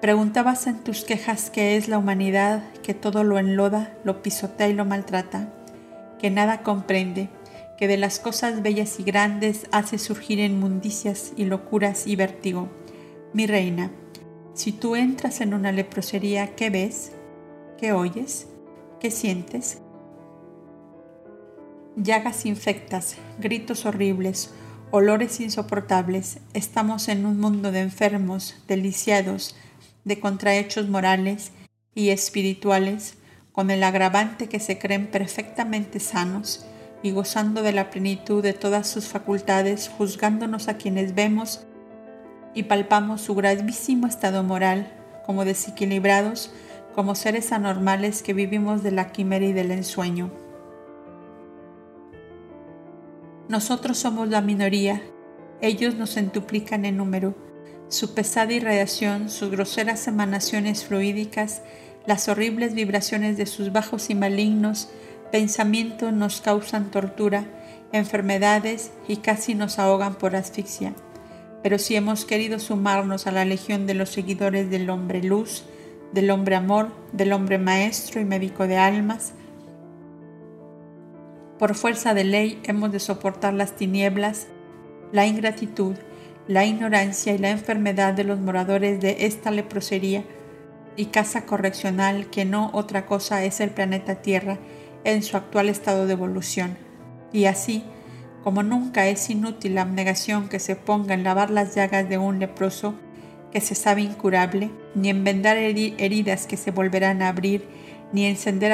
Preguntabas 0.01 0.65
en 0.65 0.83
tus 0.83 1.03
quejas 1.03 1.51
qué 1.51 1.77
es 1.77 1.87
la 1.87 1.97
humanidad 1.99 2.63
que 2.81 2.95
todo 2.95 3.23
lo 3.23 3.37
enloda, 3.37 3.95
lo 4.03 4.23
pisotea 4.23 4.69
y 4.69 4.73
lo 4.73 4.85
maltrata, 4.85 5.53
que 6.19 6.31
nada 6.31 6.61
comprende, 6.63 7.29
que 7.77 7.87
de 7.87 7.97
las 7.97 8.19
cosas 8.19 8.63
bellas 8.63 8.99
y 8.99 9.03
grandes 9.03 9.67
hace 9.71 9.99
surgir 9.99 10.39
inmundicias 10.39 11.33
y 11.37 11.45
locuras 11.45 12.07
y 12.07 12.15
vértigo. 12.15 12.69
Mi 13.33 13.45
reina, 13.45 13.91
si 14.53 14.71
tú 14.71 14.95
entras 14.95 15.41
en 15.41 15.53
una 15.53 15.71
leprosería, 15.71 16.55
¿qué 16.55 16.71
ves? 16.71 17.11
¿Qué 17.77 17.93
oyes? 17.93 18.47
¿Qué 18.99 19.11
sientes? 19.11 19.77
Llagas 21.95 22.45
infectas, 22.47 23.17
gritos 23.39 23.85
horribles, 23.85 24.51
olores 24.89 25.39
insoportables. 25.39 26.39
Estamos 26.53 27.07
en 27.09 27.27
un 27.27 27.39
mundo 27.39 27.71
de 27.71 27.81
enfermos, 27.81 28.55
deliciados, 28.67 29.55
de 30.03 30.19
contrahechos 30.19 30.89
morales 30.89 31.51
y 31.93 32.09
espirituales, 32.09 33.15
con 33.51 33.69
el 33.71 33.83
agravante 33.83 34.47
que 34.49 34.59
se 34.59 34.79
creen 34.79 35.07
perfectamente 35.07 35.99
sanos 35.99 36.65
y 37.03 37.11
gozando 37.11 37.61
de 37.61 37.71
la 37.71 37.89
plenitud 37.89 38.41
de 38.41 38.53
todas 38.53 38.87
sus 38.87 39.05
facultades, 39.07 39.89
juzgándonos 39.97 40.67
a 40.67 40.77
quienes 40.77 41.13
vemos 41.15 41.65
y 42.53 42.63
palpamos 42.63 43.21
su 43.21 43.35
gravísimo 43.35 44.07
estado 44.07 44.43
moral, 44.43 44.91
como 45.25 45.45
desequilibrados, 45.45 46.51
como 46.95 47.13
seres 47.13 47.51
anormales 47.51 48.23
que 48.23 48.33
vivimos 48.33 48.81
de 48.81 48.91
la 48.91 49.11
quimera 49.11 49.45
y 49.45 49.53
del 49.53 49.71
ensueño. 49.71 50.31
Nosotros 53.47 53.97
somos 53.97 54.27
la 54.29 54.41
minoría, 54.41 55.01
ellos 55.61 55.95
nos 55.95 56.15
centuplican 56.15 56.85
en 56.85 56.97
número. 56.97 57.35
Su 57.87 58.13
pesada 58.13 58.51
irradiación, 58.51 59.29
sus 59.29 59.49
groseras 59.49 60.07
emanaciones 60.07 60.83
fluídicas, 60.85 61.61
las 62.05 62.27
horribles 62.27 62.73
vibraciones 62.73 63.37
de 63.37 63.45
sus 63.45 63.71
bajos 63.71 64.09
y 64.09 64.15
malignos 64.15 64.89
pensamientos 65.31 66.13
nos 66.13 66.41
causan 66.41 66.91
tortura, 66.91 67.45
enfermedades 67.91 68.91
y 69.07 69.17
casi 69.17 69.55
nos 69.55 69.79
ahogan 69.79 70.15
por 70.15 70.35
asfixia. 70.35 70.93
Pero 71.63 71.79
si 71.79 71.95
hemos 71.95 72.25
querido 72.25 72.59
sumarnos 72.59 73.27
a 73.27 73.31
la 73.31 73.45
legión 73.45 73.87
de 73.87 73.93
los 73.93 74.09
seguidores 74.09 74.69
del 74.69 74.89
hombre 74.89 75.23
luz, 75.23 75.65
del 76.13 76.29
hombre 76.31 76.55
amor, 76.55 76.89
del 77.11 77.33
hombre 77.33 77.57
maestro 77.57 78.21
y 78.21 78.25
médico 78.25 78.67
de 78.67 78.77
almas, 78.77 79.33
por 81.59 81.73
fuerza 81.73 82.13
de 82.13 82.23
ley 82.23 82.61
hemos 82.63 82.91
de 82.91 82.99
soportar 82.99 83.53
las 83.53 83.75
tinieblas, 83.75 84.47
la 85.11 85.25
ingratitud, 85.25 85.95
la 86.47 86.65
ignorancia 86.65 87.33
y 87.33 87.39
la 87.39 87.49
enfermedad 87.49 88.13
de 88.13 88.23
los 88.23 88.39
moradores 88.39 89.01
de 89.01 89.25
esta 89.25 89.51
leprosería 89.51 90.23
y 90.95 91.07
casa 91.07 91.45
correccional 91.45 92.29
que 92.29 92.45
no 92.45 92.69
otra 92.73 93.05
cosa 93.05 93.43
es 93.43 93.59
el 93.59 93.71
planeta 93.71 94.21
Tierra 94.21 94.57
en 95.13 95.23
su 95.23 95.37
actual 95.37 95.69
estado 95.69 96.05
de 96.05 96.13
evolución. 96.13 96.77
Y 97.31 97.45
así, 97.45 97.83
como 98.43 98.61
nunca 98.61 99.07
es 99.07 99.29
inútil 99.29 99.75
la 99.75 99.83
abnegación 99.83 100.49
que 100.49 100.59
se 100.59 100.75
ponga 100.75 101.13
en 101.13 101.23
lavar 101.23 101.49
las 101.49 101.75
llagas 101.75 102.09
de 102.09 102.17
un 102.17 102.39
leproso 102.39 102.95
que 103.51 103.61
se 103.61 103.73
sabe 103.73 104.01
incurable, 104.01 104.69
ni 104.95 105.09
en 105.09 105.23
vendar 105.23 105.57
heridas 105.57 106.45
que 106.45 106.57
se 106.57 106.71
volverán 106.71 107.21
a 107.21 107.29
abrir, 107.29 107.65
ni 108.11 108.25
encender 108.25 108.71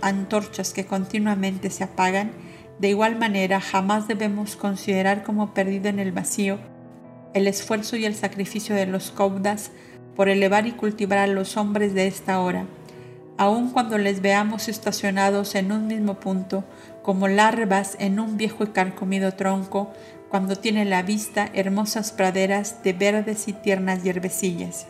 antorchas 0.00 0.72
que 0.72 0.86
continuamente 0.86 1.70
se 1.70 1.84
apagan, 1.84 2.30
de 2.78 2.88
igual 2.88 3.16
manera 3.18 3.60
jamás 3.60 4.08
debemos 4.08 4.56
considerar 4.56 5.24
como 5.24 5.52
perdido 5.52 5.88
en 5.88 5.98
el 5.98 6.12
vacío 6.12 6.58
el 7.34 7.46
esfuerzo 7.46 7.96
y 7.96 8.04
el 8.04 8.14
sacrificio 8.14 8.74
de 8.74 8.86
los 8.86 9.10
caudas 9.10 9.70
por 10.14 10.28
elevar 10.28 10.66
y 10.66 10.72
cultivar 10.72 11.18
a 11.18 11.26
los 11.26 11.56
hombres 11.56 11.94
de 11.94 12.06
esta 12.06 12.40
hora 12.40 12.66
aun 13.38 13.70
cuando 13.70 13.98
les 13.98 14.20
veamos 14.20 14.68
estacionados 14.68 15.54
en 15.54 15.72
un 15.72 15.86
mismo 15.86 16.20
punto, 16.20 16.64
como 17.02 17.28
larvas 17.28 17.96
en 17.98 18.20
un 18.20 18.36
viejo 18.36 18.64
y 18.64 18.68
carcomido 18.68 19.32
tronco, 19.32 19.92
cuando 20.28 20.56
tiene 20.56 20.84
la 20.84 21.02
vista 21.02 21.50
hermosas 21.52 22.12
praderas 22.12 22.82
de 22.82 22.92
verdes 22.92 23.48
y 23.48 23.52
tiernas 23.52 24.02
hierbecillas. 24.02 24.86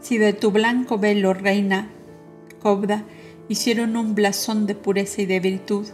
Si 0.00 0.18
de 0.18 0.32
tu 0.32 0.50
blanco 0.50 0.98
velo, 0.98 1.34
reina, 1.34 1.90
Cobda, 2.60 3.04
hicieron 3.48 3.96
un 3.96 4.14
blasón 4.14 4.66
de 4.66 4.74
pureza 4.74 5.22
y 5.22 5.26
de 5.26 5.40
virtud, 5.40 5.86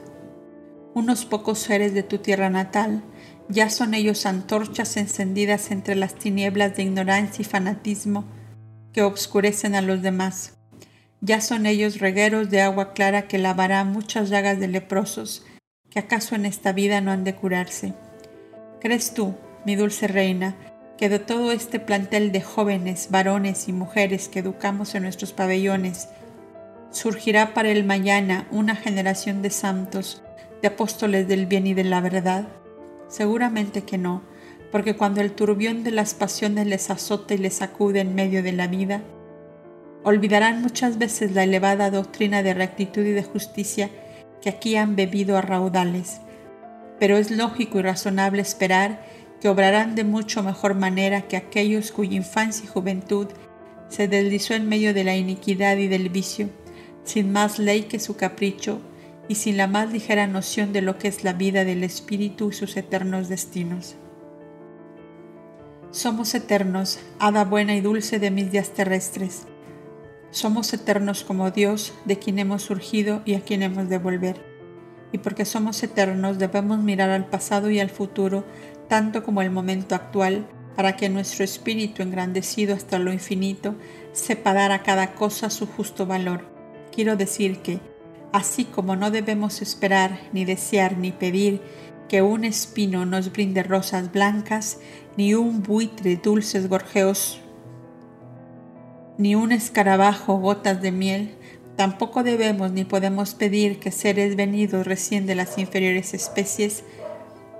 unos 0.94 1.24
pocos 1.24 1.58
seres 1.58 1.94
de 1.94 2.02
tu 2.02 2.18
tierra 2.18 2.50
natal, 2.50 3.02
ya 3.48 3.70
son 3.70 3.94
ellos 3.94 4.26
antorchas 4.26 4.96
encendidas 4.96 5.70
entre 5.70 5.94
las 5.94 6.14
tinieblas 6.14 6.76
de 6.76 6.84
ignorancia 6.84 7.42
y 7.42 7.44
fanatismo, 7.44 8.24
que 8.92 9.02
obscurecen 9.02 9.74
a 9.74 9.82
los 9.82 10.02
demás. 10.02 10.58
Ya 11.20 11.40
son 11.40 11.66
ellos 11.66 11.98
regueros 11.98 12.50
de 12.50 12.60
agua 12.60 12.92
clara 12.92 13.28
que 13.28 13.38
lavará 13.38 13.84
muchas 13.84 14.30
llagas 14.30 14.60
de 14.60 14.68
leprosos, 14.68 15.44
que 15.90 15.98
acaso 15.98 16.34
en 16.34 16.46
esta 16.46 16.72
vida 16.72 17.00
no 17.00 17.10
han 17.10 17.24
de 17.24 17.34
curarse. 17.34 17.94
¿Crees 18.80 19.14
tú, 19.14 19.34
mi 19.64 19.74
dulce 19.74 20.06
reina, 20.06 20.56
que 20.96 21.08
de 21.08 21.18
todo 21.18 21.52
este 21.52 21.80
plantel 21.80 22.32
de 22.32 22.40
jóvenes, 22.40 23.08
varones 23.10 23.68
y 23.68 23.72
mujeres 23.72 24.28
que 24.28 24.40
educamos 24.40 24.94
en 24.94 25.02
nuestros 25.04 25.32
pabellones, 25.32 26.08
¿Surgirá 26.90 27.52
para 27.52 27.68
el 27.68 27.84
mañana 27.84 28.46
una 28.50 28.74
generación 28.74 29.42
de 29.42 29.50
santos, 29.50 30.22
de 30.62 30.68
apóstoles 30.68 31.28
del 31.28 31.44
bien 31.44 31.66
y 31.66 31.74
de 31.74 31.84
la 31.84 32.00
verdad? 32.00 32.48
Seguramente 33.08 33.82
que 33.82 33.98
no, 33.98 34.22
porque 34.70 34.96
cuando 34.96 35.20
el 35.20 35.32
turbión 35.32 35.84
de 35.84 35.90
las 35.90 36.14
pasiones 36.14 36.66
les 36.66 36.90
azota 36.90 37.34
y 37.34 37.38
les 37.38 37.54
sacude 37.54 38.00
en 38.00 38.14
medio 38.14 38.42
de 38.42 38.52
la 38.52 38.66
vida, 38.66 39.02
olvidarán 40.04 40.62
muchas 40.62 40.98
veces 40.98 41.32
la 41.32 41.44
elevada 41.44 41.90
doctrina 41.90 42.42
de 42.42 42.54
rectitud 42.54 43.02
y 43.02 43.12
de 43.12 43.22
justicia 43.22 43.90
que 44.42 44.50
aquí 44.50 44.76
han 44.76 44.96
bebido 44.96 45.36
a 45.36 45.42
raudales. 45.42 46.20
Pero 46.98 47.16
es 47.16 47.30
lógico 47.30 47.78
y 47.78 47.82
razonable 47.82 48.42
esperar 48.42 49.04
que 49.40 49.48
obrarán 49.48 49.94
de 49.94 50.04
mucho 50.04 50.42
mejor 50.42 50.74
manera 50.74 51.22
que 51.22 51.36
aquellos 51.36 51.92
cuya 51.92 52.16
infancia 52.16 52.64
y 52.64 52.68
juventud 52.68 53.28
se 53.88 54.08
deslizó 54.08 54.54
en 54.54 54.68
medio 54.68 54.92
de 54.92 55.04
la 55.04 55.16
iniquidad 55.16 55.76
y 55.76 55.88
del 55.88 56.08
vicio, 56.08 56.50
sin 57.04 57.32
más 57.32 57.58
ley 57.58 57.84
que 57.84 57.98
su 57.98 58.16
capricho 58.16 58.80
y 59.28 59.36
sin 59.36 59.56
la 59.56 59.66
más 59.66 59.92
ligera 59.92 60.26
noción 60.26 60.72
de 60.72 60.82
lo 60.82 60.98
que 60.98 61.08
es 61.08 61.24
la 61.24 61.32
vida 61.32 61.64
del 61.64 61.84
espíritu 61.84 62.50
y 62.50 62.54
sus 62.54 62.76
eternos 62.76 63.28
destinos. 63.28 63.96
Somos 65.90 66.34
eternos, 66.34 66.98
hada 67.18 67.46
buena 67.46 67.74
y 67.74 67.80
dulce 67.80 68.18
de 68.18 68.30
mis 68.30 68.52
días 68.52 68.74
terrestres. 68.74 69.46
Somos 70.30 70.74
eternos 70.74 71.24
como 71.24 71.50
Dios, 71.50 71.94
de 72.04 72.18
quien 72.18 72.38
hemos 72.38 72.62
surgido 72.62 73.22
y 73.24 73.34
a 73.34 73.40
quien 73.40 73.62
hemos 73.62 73.88
de 73.88 73.96
volver. 73.96 74.36
Y 75.12 75.18
porque 75.18 75.46
somos 75.46 75.82
eternos 75.82 76.38
debemos 76.38 76.80
mirar 76.80 77.08
al 77.08 77.24
pasado 77.24 77.70
y 77.70 77.80
al 77.80 77.88
futuro, 77.88 78.44
tanto 78.86 79.24
como 79.24 79.40
el 79.40 79.50
momento 79.50 79.94
actual, 79.94 80.46
para 80.76 80.94
que 80.94 81.08
nuestro 81.08 81.42
espíritu 81.42 82.02
engrandecido 82.02 82.74
hasta 82.74 82.98
lo 82.98 83.10
infinito 83.10 83.74
sepa 84.12 84.52
dar 84.52 84.72
a 84.72 84.82
cada 84.82 85.14
cosa 85.14 85.48
su 85.48 85.66
justo 85.66 86.04
valor. 86.04 86.44
Quiero 86.94 87.16
decir 87.16 87.60
que, 87.62 87.80
así 88.30 88.66
como 88.66 88.94
no 88.94 89.10
debemos 89.10 89.62
esperar, 89.62 90.20
ni 90.34 90.44
desear, 90.44 90.98
ni 90.98 91.12
pedir 91.12 91.62
que 92.08 92.22
un 92.22 92.44
espino 92.44 93.06
nos 93.06 93.32
brinde 93.32 93.62
rosas 93.62 94.10
blancas, 94.10 94.78
ni 95.16 95.34
un 95.34 95.62
buitre 95.62 96.16
dulces 96.16 96.68
gorjeos, 96.68 97.40
ni 99.18 99.34
un 99.34 99.52
escarabajo 99.52 100.38
gotas 100.38 100.80
de 100.80 100.92
miel, 100.92 101.34
tampoco 101.76 102.22
debemos 102.22 102.72
ni 102.72 102.84
podemos 102.84 103.34
pedir 103.34 103.78
que 103.78 103.90
seres 103.90 104.36
venidos 104.36 104.86
recién 104.86 105.26
de 105.26 105.34
las 105.34 105.58
inferiores 105.58 106.14
especies, 106.14 106.84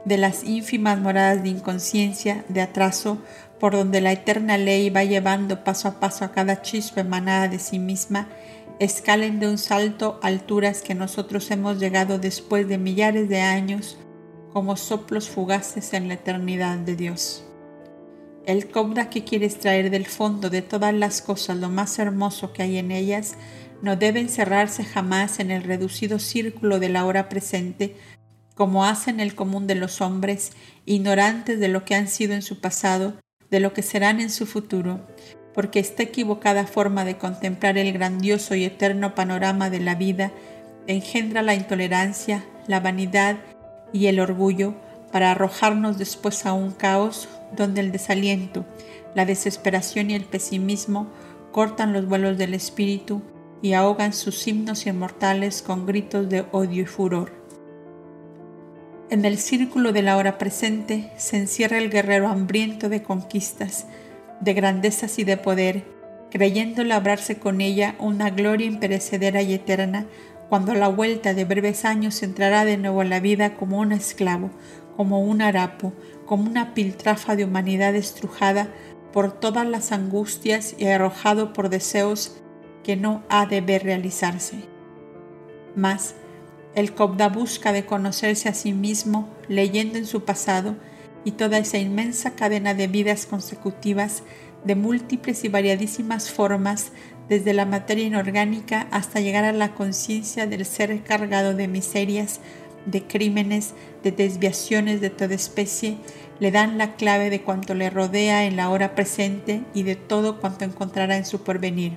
de 0.04 0.16
las 0.16 0.44
ínfimas 0.44 0.98
moradas 1.00 1.42
de 1.42 1.50
inconsciencia, 1.50 2.44
de 2.48 2.62
atraso, 2.62 3.18
por 3.60 3.72
donde 3.72 4.00
la 4.00 4.12
eterna 4.12 4.56
ley 4.56 4.88
va 4.88 5.04
llevando 5.04 5.64
paso 5.64 5.88
a 5.88 6.00
paso 6.00 6.24
a 6.24 6.32
cada 6.32 6.62
chispa 6.62 7.00
emanada 7.00 7.48
de 7.48 7.58
sí 7.58 7.78
misma, 7.78 8.28
escalen 8.78 9.40
de 9.40 9.48
un 9.48 9.58
salto 9.58 10.20
alturas 10.22 10.82
que 10.82 10.94
nosotros 10.94 11.50
hemos 11.50 11.78
llegado 11.80 12.18
después 12.18 12.68
de 12.68 12.78
millares 12.78 13.28
de 13.28 13.40
años 13.40 13.98
como 14.58 14.76
soplos 14.76 15.28
fugaces 15.28 15.92
en 15.92 16.08
la 16.08 16.14
eternidad 16.14 16.78
de 16.78 16.96
Dios. 16.96 17.44
El 18.44 18.68
cobda 18.68 19.08
que 19.08 19.22
quiere 19.22 19.46
extraer 19.46 19.88
del 19.88 20.04
fondo 20.04 20.50
de 20.50 20.62
todas 20.62 20.92
las 20.92 21.22
cosas 21.22 21.58
lo 21.58 21.68
más 21.68 21.96
hermoso 22.00 22.52
que 22.52 22.64
hay 22.64 22.76
en 22.78 22.90
ellas 22.90 23.36
no 23.82 23.94
debe 23.94 24.18
encerrarse 24.18 24.82
jamás 24.82 25.38
en 25.38 25.52
el 25.52 25.62
reducido 25.62 26.18
círculo 26.18 26.80
de 26.80 26.88
la 26.88 27.06
hora 27.06 27.28
presente, 27.28 27.94
como 28.56 28.84
hacen 28.84 29.20
el 29.20 29.36
común 29.36 29.68
de 29.68 29.76
los 29.76 30.00
hombres, 30.00 30.50
ignorantes 30.86 31.60
de 31.60 31.68
lo 31.68 31.84
que 31.84 31.94
han 31.94 32.08
sido 32.08 32.34
en 32.34 32.42
su 32.42 32.60
pasado, 32.60 33.14
de 33.52 33.60
lo 33.60 33.72
que 33.72 33.82
serán 33.82 34.18
en 34.18 34.28
su 34.28 34.44
futuro, 34.44 35.06
porque 35.54 35.78
esta 35.78 36.02
equivocada 36.02 36.66
forma 36.66 37.04
de 37.04 37.16
contemplar 37.16 37.78
el 37.78 37.92
grandioso 37.92 38.56
y 38.56 38.64
eterno 38.64 39.14
panorama 39.14 39.70
de 39.70 39.78
la 39.78 39.94
vida 39.94 40.32
engendra 40.88 41.42
la 41.42 41.54
intolerancia, 41.54 42.44
la 42.66 42.80
vanidad 42.80 43.36
y 43.92 44.06
el 44.06 44.20
orgullo 44.20 44.74
para 45.12 45.30
arrojarnos 45.30 45.98
después 45.98 46.44
a 46.46 46.52
un 46.52 46.72
caos 46.72 47.28
donde 47.56 47.80
el 47.80 47.92
desaliento, 47.92 48.64
la 49.14 49.24
desesperación 49.24 50.10
y 50.10 50.14
el 50.14 50.24
pesimismo 50.24 51.08
cortan 51.52 51.92
los 51.92 52.06
vuelos 52.06 52.36
del 52.38 52.54
espíritu 52.54 53.22
y 53.62 53.72
ahogan 53.72 54.12
sus 54.12 54.46
himnos 54.46 54.86
inmortales 54.86 55.62
con 55.62 55.86
gritos 55.86 56.28
de 56.28 56.44
odio 56.52 56.82
y 56.82 56.86
furor. 56.86 57.32
En 59.10 59.24
el 59.24 59.38
círculo 59.38 59.92
de 59.92 60.02
la 60.02 60.16
hora 60.18 60.36
presente 60.36 61.10
se 61.16 61.38
encierra 61.38 61.78
el 61.78 61.90
guerrero 61.90 62.28
hambriento 62.28 62.88
de 62.88 63.02
conquistas, 63.02 63.86
de 64.40 64.52
grandezas 64.52 65.18
y 65.18 65.24
de 65.24 65.38
poder, 65.38 65.84
creyendo 66.30 66.84
labrarse 66.84 67.38
con 67.38 67.62
ella 67.62 67.96
una 67.98 68.28
gloria 68.30 68.66
imperecedera 68.66 69.40
y 69.40 69.54
eterna, 69.54 70.06
cuando 70.48 70.72
a 70.72 70.76
la 70.76 70.88
vuelta 70.88 71.34
de 71.34 71.44
breves 71.44 71.84
años 71.84 72.22
entrará 72.22 72.64
de 72.64 72.78
nuevo 72.78 73.02
a 73.02 73.04
la 73.04 73.20
vida 73.20 73.54
como 73.54 73.78
un 73.78 73.92
esclavo, 73.92 74.50
como 74.96 75.20
un 75.20 75.42
harapo, 75.42 75.92
como 76.26 76.48
una 76.48 76.74
piltrafa 76.74 77.36
de 77.36 77.44
humanidad 77.44 77.94
estrujada 77.94 78.68
por 79.12 79.32
todas 79.32 79.66
las 79.66 79.92
angustias 79.92 80.74
y 80.78 80.86
arrojado 80.86 81.52
por 81.52 81.68
deseos 81.68 82.36
que 82.82 82.96
no 82.96 83.22
ha 83.28 83.46
de 83.46 83.60
ver 83.60 83.84
realizarse. 83.84 84.56
Mas, 85.76 86.14
el 86.74 86.94
Cobda 86.94 87.28
busca 87.28 87.72
de 87.72 87.84
conocerse 87.84 88.48
a 88.48 88.54
sí 88.54 88.72
mismo, 88.72 89.28
leyendo 89.48 89.98
en 89.98 90.06
su 90.06 90.24
pasado 90.24 90.76
y 91.24 91.32
toda 91.32 91.58
esa 91.58 91.78
inmensa 91.78 92.34
cadena 92.34 92.74
de 92.74 92.86
vidas 92.86 93.26
consecutivas 93.26 94.22
de 94.64 94.74
múltiples 94.74 95.44
y 95.44 95.48
variadísimas 95.48 96.30
formas 96.30 96.92
desde 97.28 97.52
la 97.52 97.66
materia 97.66 98.06
inorgánica 98.06 98.88
hasta 98.90 99.20
llegar 99.20 99.44
a 99.44 99.52
la 99.52 99.74
conciencia 99.74 100.46
del 100.46 100.64
ser 100.64 101.02
cargado 101.02 101.54
de 101.54 101.68
miserias, 101.68 102.40
de 102.86 103.02
crímenes, 103.02 103.74
de 104.02 104.12
desviaciones 104.12 105.00
de 105.00 105.10
toda 105.10 105.34
especie, 105.34 105.98
le 106.40 106.50
dan 106.50 106.78
la 106.78 106.94
clave 106.94 107.30
de 107.30 107.42
cuanto 107.42 107.74
le 107.74 107.90
rodea 107.90 108.46
en 108.46 108.56
la 108.56 108.70
hora 108.70 108.94
presente 108.94 109.62
y 109.74 109.82
de 109.82 109.96
todo 109.96 110.40
cuanto 110.40 110.64
encontrará 110.64 111.16
en 111.16 111.26
su 111.26 111.42
porvenir. 111.42 111.92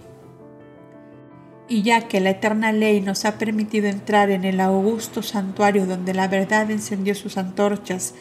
Y 1.69 1.83
ya 1.83 2.07
que 2.07 2.19
la 2.19 2.31
eterna 2.31 2.73
ley 2.73 2.99
nos 2.99 3.23
ha 3.23 3.37
permitido 3.37 3.87
entrar 3.87 4.29
en 4.29 4.43
el 4.43 4.59
augusto 4.59 5.21
santuario 5.21 5.85
donde 5.85 6.13
la 6.13 6.27
verdad 6.27 6.69
encendió 6.69 7.15
sus 7.15 7.37
antorchas 7.37 8.13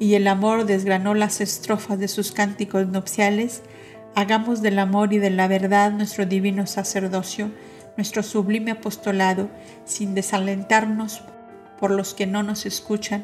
y 0.00 0.14
el 0.14 0.26
amor 0.26 0.64
desgranó 0.64 1.14
las 1.14 1.40
estrofas 1.40 1.98
de 1.98 2.08
sus 2.08 2.32
cánticos 2.32 2.88
nupciales, 2.88 3.62
Hagamos 4.18 4.62
del 4.62 4.80
amor 4.80 5.12
y 5.12 5.18
de 5.18 5.30
la 5.30 5.46
verdad 5.46 5.92
nuestro 5.92 6.26
divino 6.26 6.66
sacerdocio, 6.66 7.52
nuestro 7.96 8.24
sublime 8.24 8.72
apostolado, 8.72 9.48
sin 9.84 10.16
desalentarnos 10.16 11.22
por 11.78 11.92
los 11.92 12.14
que 12.14 12.26
no 12.26 12.42
nos 12.42 12.66
escuchan 12.66 13.22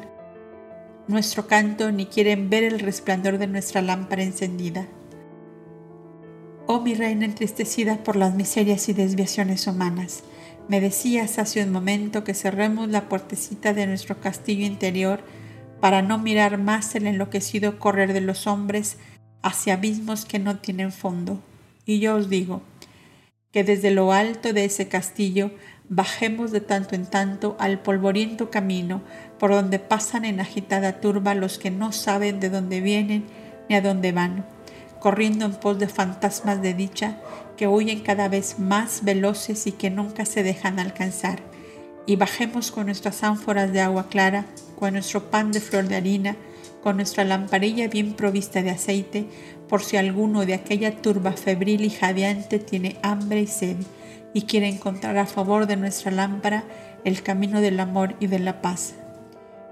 nuestro 1.09 1.47
canto 1.47 1.91
ni 1.91 2.05
quieren 2.05 2.49
ver 2.49 2.63
el 2.63 2.79
resplandor 2.79 3.39
de 3.39 3.47
nuestra 3.47 3.81
lámpara 3.81 4.23
encendida. 4.23 4.87
Oh 6.65 6.79
mi 6.79 6.93
reina 6.93 7.25
entristecida 7.25 7.97
por 7.97 8.15
las 8.15 8.33
miserias 8.33 8.87
y 8.87 8.93
desviaciones 8.93 9.67
humanas, 9.67 10.23
me 10.69 10.79
decías 10.79 11.39
hace 11.39 11.61
un 11.61 11.73
momento 11.73 12.23
que 12.23 12.33
cerremos 12.33 12.87
la 12.87 13.09
puertecita 13.09 13.73
de 13.73 13.85
nuestro 13.85 14.21
castillo 14.21 14.65
interior 14.65 15.19
para 15.81 16.01
no 16.01 16.17
mirar 16.19 16.57
más 16.57 16.95
el 16.95 17.05
enloquecido 17.05 17.79
correr 17.79 18.13
de 18.13 18.21
los 18.21 18.47
hombres 18.47 18.97
hacia 19.45 19.75
abismos 19.75 20.25
que 20.25 20.39
no 20.39 20.57
tienen 20.57 20.91
fondo. 20.91 21.39
Y 21.85 21.99
yo 21.99 22.15
os 22.15 22.29
digo 22.29 22.63
que 23.51 23.63
desde 23.63 23.91
lo 23.91 24.11
alto 24.11 24.53
de 24.53 24.65
ese 24.65 24.87
castillo 24.87 25.51
bajemos 25.87 26.51
de 26.51 26.61
tanto 26.61 26.95
en 26.95 27.05
tanto 27.05 27.55
al 27.59 27.79
polvoriento 27.79 28.49
camino 28.49 29.03
por 29.37 29.51
donde 29.51 29.77
pasan 29.77 30.25
en 30.25 30.39
agitada 30.39 30.99
turba 30.99 31.35
los 31.35 31.59
que 31.59 31.69
no 31.69 31.91
saben 31.91 32.39
de 32.39 32.49
dónde 32.49 32.81
vienen 32.81 33.23
ni 33.69 33.75
a 33.75 33.81
dónde 33.81 34.11
van, 34.11 34.47
corriendo 34.99 35.45
en 35.45 35.53
pos 35.53 35.77
de 35.77 35.87
fantasmas 35.87 36.63
de 36.63 36.73
dicha 36.73 37.19
que 37.55 37.67
huyen 37.67 37.99
cada 37.99 38.27
vez 38.27 38.57
más 38.57 39.03
veloces 39.03 39.67
y 39.67 39.73
que 39.73 39.91
nunca 39.91 40.25
se 40.25 40.41
dejan 40.41 40.79
alcanzar. 40.79 41.39
Y 42.07 42.15
bajemos 42.15 42.71
con 42.71 42.87
nuestras 42.87 43.23
ánforas 43.23 43.71
de 43.71 43.81
agua 43.81 44.09
clara, 44.09 44.45
con 44.79 44.93
nuestro 44.93 45.29
pan 45.29 45.51
de 45.51 45.59
flor 45.59 45.87
de 45.87 45.95
harina, 45.95 46.35
con 46.85 46.97
nuestra 46.97 47.23
lamparilla 47.23 47.87
bien 47.87 48.13
provista 48.13 48.61
de 48.61 48.69
aceite, 48.69 49.25
por 49.67 49.81
si 49.81 49.97
alguno 49.97 50.45
de 50.45 50.53
aquella 50.53 51.01
turba 51.01 51.31
febril 51.31 51.83
y 51.83 51.89
jadeante 51.89 52.59
tiene 52.59 52.97
hambre 53.01 53.41
y 53.41 53.47
sed 53.47 53.77
y 54.35 54.43
quiere 54.43 54.67
encontrar 54.67 55.17
a 55.17 55.25
favor 55.25 55.65
de 55.65 55.77
nuestra 55.77 56.11
lámpara 56.11 56.63
el 57.03 57.23
camino 57.23 57.59
del 57.59 57.79
amor 57.79 58.15
y 58.19 58.27
de 58.27 58.37
la 58.37 58.61
paz. 58.61 58.93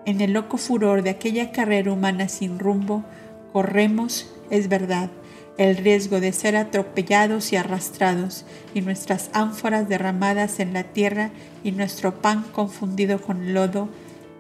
En 0.08 0.22
el 0.22 0.34
loco 0.34 0.58
furor 0.58 1.04
de 1.04 1.12
aquella 1.12 1.52
carrera 1.52 1.94
humana 1.94 2.30
sin 2.30 2.58
rumbo, 2.58 3.04
corremos, 3.52 4.34
es 4.50 4.68
verdad, 4.68 5.12
el 5.60 5.78
riesgo 5.78 6.20
de 6.20 6.32
ser 6.32 6.56
atropellados 6.56 7.54
y 7.54 7.58
arrastrados, 7.58 8.44
y 8.74 8.82
nuestras 8.82 9.30
ánforas 9.34 9.88
derramadas 9.88 10.60
en 10.60 10.74
la 10.74 10.82
tierra 10.82 11.30
y 11.64 11.74
nuestro 11.74 12.24
pan 12.24 12.44
confundido 12.54 13.22
con 13.22 13.54
lodo, 13.54 13.88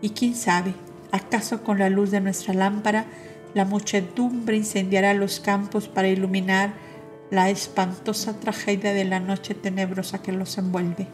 y 0.01 0.09
quién 0.09 0.34
sabe, 0.34 0.74
¿Acaso 1.14 1.64
con 1.64 1.78
la 1.78 1.91
luz 1.91 2.09
de 2.09 2.22
nuestra 2.22 2.55
lámpara 2.55 3.05
la 3.53 3.66
muchedumbre 3.66 4.57
incendiará 4.57 5.14
los 5.14 5.39
campos 5.39 5.88
para 5.88 6.07
iluminar 6.07 6.74
la 7.30 7.51
espantosa 7.51 8.39
tragedia 8.39 8.93
de 8.93 9.05
la 9.05 9.20
noche 9.20 9.53
tenebrosa 9.53 10.24
que 10.24 10.32
los 10.32 10.57
envuelve. 10.57 11.07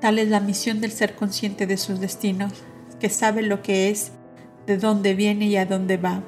Tal 0.00 0.18
es 0.18 0.28
la 0.28 0.40
misión 0.40 0.80
del 0.80 0.90
ser 0.90 1.16
consciente 1.16 1.66
de 1.66 1.76
sus 1.76 2.00
destinos, 2.00 2.52
que 2.98 3.10
sabe 3.10 3.42
lo 3.42 3.62
que 3.62 3.90
es, 3.90 4.12
de 4.66 4.78
dónde 4.78 5.14
viene 5.14 5.44
y 5.44 5.56
a 5.56 5.66
dónde 5.66 5.98
va, 5.98 6.22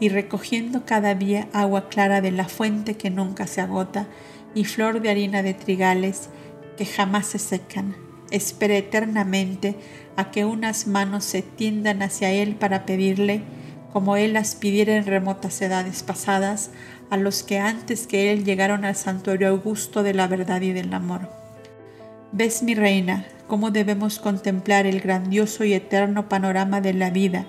y 0.00 0.08
recogiendo 0.08 0.86
cada 0.86 1.14
día 1.14 1.48
agua 1.52 1.90
clara 1.90 2.22
de 2.22 2.30
la 2.30 2.48
fuente 2.48 2.96
que 2.96 3.10
nunca 3.10 3.46
se 3.46 3.60
agota 3.60 4.06
y 4.54 4.64
flor 4.64 5.02
de 5.02 5.10
harina 5.10 5.42
de 5.42 5.52
trigales 5.52 6.30
que 6.78 6.86
jamás 6.86 7.26
se 7.26 7.38
secan, 7.38 7.96
espera 8.30 8.76
eternamente 8.76 9.76
a 10.18 10.32
que 10.32 10.44
unas 10.44 10.88
manos 10.88 11.24
se 11.24 11.42
tiendan 11.42 12.02
hacia 12.02 12.32
él 12.32 12.56
para 12.56 12.84
pedirle, 12.84 13.40
como 13.92 14.16
él 14.16 14.32
las 14.32 14.56
pidiera 14.56 14.96
en 14.96 15.06
remotas 15.06 15.62
edades 15.62 16.02
pasadas, 16.02 16.72
a 17.08 17.16
los 17.16 17.44
que 17.44 17.60
antes 17.60 18.08
que 18.08 18.32
él 18.32 18.44
llegaron 18.44 18.84
al 18.84 18.96
santuario 18.96 19.46
augusto 19.46 20.02
de 20.02 20.14
la 20.14 20.26
verdad 20.26 20.60
y 20.60 20.72
del 20.72 20.92
amor. 20.92 21.30
Ves, 22.32 22.64
mi 22.64 22.74
reina, 22.74 23.26
cómo 23.46 23.70
debemos 23.70 24.18
contemplar 24.18 24.86
el 24.86 25.00
grandioso 25.00 25.62
y 25.62 25.72
eterno 25.72 26.28
panorama 26.28 26.80
de 26.80 26.94
la 26.94 27.10
vida, 27.10 27.46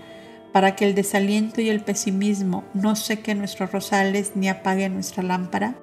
para 0.53 0.76
que 0.76 0.86
el 0.86 0.93
desaliento 0.93 1.61
y 1.61 1.70
el 1.70 1.82
pesimismo 1.82 2.65
no 2.76 2.95
sequen 2.95 3.39
nuestros 3.39 3.72
rosales 3.72 4.34
ni 4.36 4.47
apaguen 4.47 4.93
nuestra 4.93 5.24
lámpara? 5.24 5.74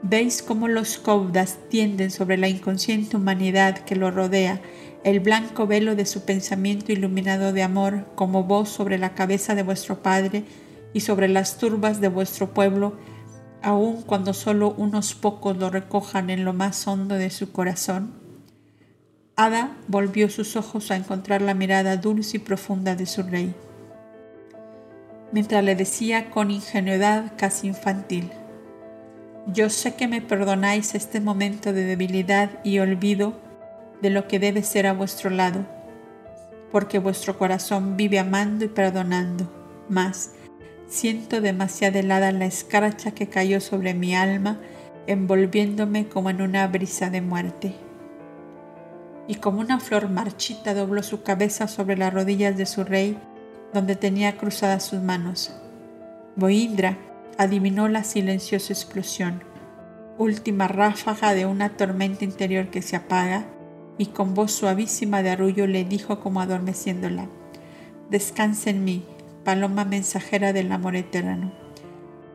¿Veis 0.00 0.42
cómo 0.42 0.68
los 0.68 0.96
caudas 0.96 1.58
tienden 1.68 2.10
sobre 2.10 2.38
la 2.38 2.48
inconsciente 2.48 3.18
humanidad 3.18 3.76
que 3.80 3.94
lo 3.94 4.10
rodea 4.10 4.62
el 5.04 5.20
blanco 5.20 5.66
velo 5.66 5.96
de 5.96 6.06
su 6.06 6.24
pensamiento 6.24 6.92
iluminado 6.92 7.52
de 7.52 7.62
amor 7.62 8.06
como 8.14 8.44
voz 8.44 8.68
sobre 8.68 8.98
la 8.98 9.14
cabeza 9.14 9.54
de 9.54 9.64
vuestro 9.64 10.02
Padre 10.02 10.44
y 10.92 11.00
sobre 11.00 11.28
las 11.28 11.58
turbas 11.58 12.00
de 12.00 12.08
vuestro 12.08 12.54
pueblo, 12.54 12.96
aun 13.62 14.02
cuando 14.02 14.32
solo 14.32 14.74
unos 14.76 15.14
pocos 15.14 15.56
lo 15.56 15.70
recojan 15.70 16.30
en 16.30 16.44
lo 16.44 16.52
más 16.52 16.86
hondo 16.86 17.16
de 17.16 17.30
su 17.30 17.50
corazón? 17.52 18.12
Ada 19.34 19.76
volvió 19.88 20.28
sus 20.28 20.56
ojos 20.56 20.90
a 20.90 20.96
encontrar 20.96 21.42
la 21.42 21.54
mirada 21.54 21.96
dulce 21.96 22.36
y 22.36 22.40
profunda 22.40 22.94
de 22.94 23.06
su 23.06 23.22
rey, 23.22 23.54
mientras 25.32 25.64
le 25.64 25.74
decía 25.74 26.30
con 26.30 26.50
ingenuidad 26.50 27.32
casi 27.36 27.66
infantil, 27.66 28.30
Yo 29.46 29.70
sé 29.70 29.96
que 29.96 30.06
me 30.06 30.20
perdonáis 30.20 30.94
este 30.94 31.20
momento 31.20 31.72
de 31.72 31.84
debilidad 31.84 32.50
y 32.62 32.78
olvido 32.78 33.32
de 34.02 34.10
lo 34.10 34.28
que 34.28 34.38
debe 34.38 34.62
ser 34.62 34.86
a 34.86 34.92
vuestro 34.92 35.30
lado, 35.30 35.64
porque 36.70 36.98
vuestro 36.98 37.38
corazón 37.38 37.96
vive 37.96 38.18
amando 38.18 38.64
y 38.64 38.68
perdonando, 38.68 39.50
mas 39.88 40.32
siento 40.88 41.40
demasiado 41.40 41.98
helada 41.98 42.32
la 42.32 42.44
escarcha 42.44 43.12
que 43.12 43.28
cayó 43.28 43.60
sobre 43.60 43.94
mi 43.94 44.14
alma, 44.14 44.58
envolviéndome 45.06 46.08
como 46.08 46.28
en 46.28 46.42
una 46.42 46.66
brisa 46.68 47.08
de 47.08 47.22
muerte 47.22 47.74
y 49.28 49.36
como 49.36 49.60
una 49.60 49.80
flor 49.80 50.08
marchita 50.08 50.74
dobló 50.74 51.02
su 51.02 51.22
cabeza 51.22 51.68
sobre 51.68 51.96
las 51.96 52.12
rodillas 52.12 52.56
de 52.56 52.66
su 52.66 52.84
rey, 52.84 53.18
donde 53.72 53.96
tenía 53.96 54.36
cruzadas 54.36 54.84
sus 54.84 55.00
manos. 55.00 55.54
Boindra 56.36 56.98
adivinó 57.38 57.88
la 57.88 58.04
silenciosa 58.04 58.72
explosión, 58.72 59.42
última 60.18 60.68
ráfaga 60.68 61.34
de 61.34 61.46
una 61.46 61.70
tormenta 61.70 62.24
interior 62.24 62.68
que 62.68 62.82
se 62.82 62.96
apaga, 62.96 63.46
y 63.98 64.06
con 64.06 64.34
voz 64.34 64.52
suavísima 64.52 65.22
de 65.22 65.30
arrullo 65.30 65.66
le 65.66 65.84
dijo 65.84 66.20
como 66.20 66.40
adormeciéndola, 66.40 67.28
Descansa 68.10 68.70
en 68.70 68.84
mí, 68.84 69.04
paloma 69.44 69.84
mensajera 69.84 70.52
del 70.52 70.70
amor 70.72 70.96
eterno, 70.96 71.52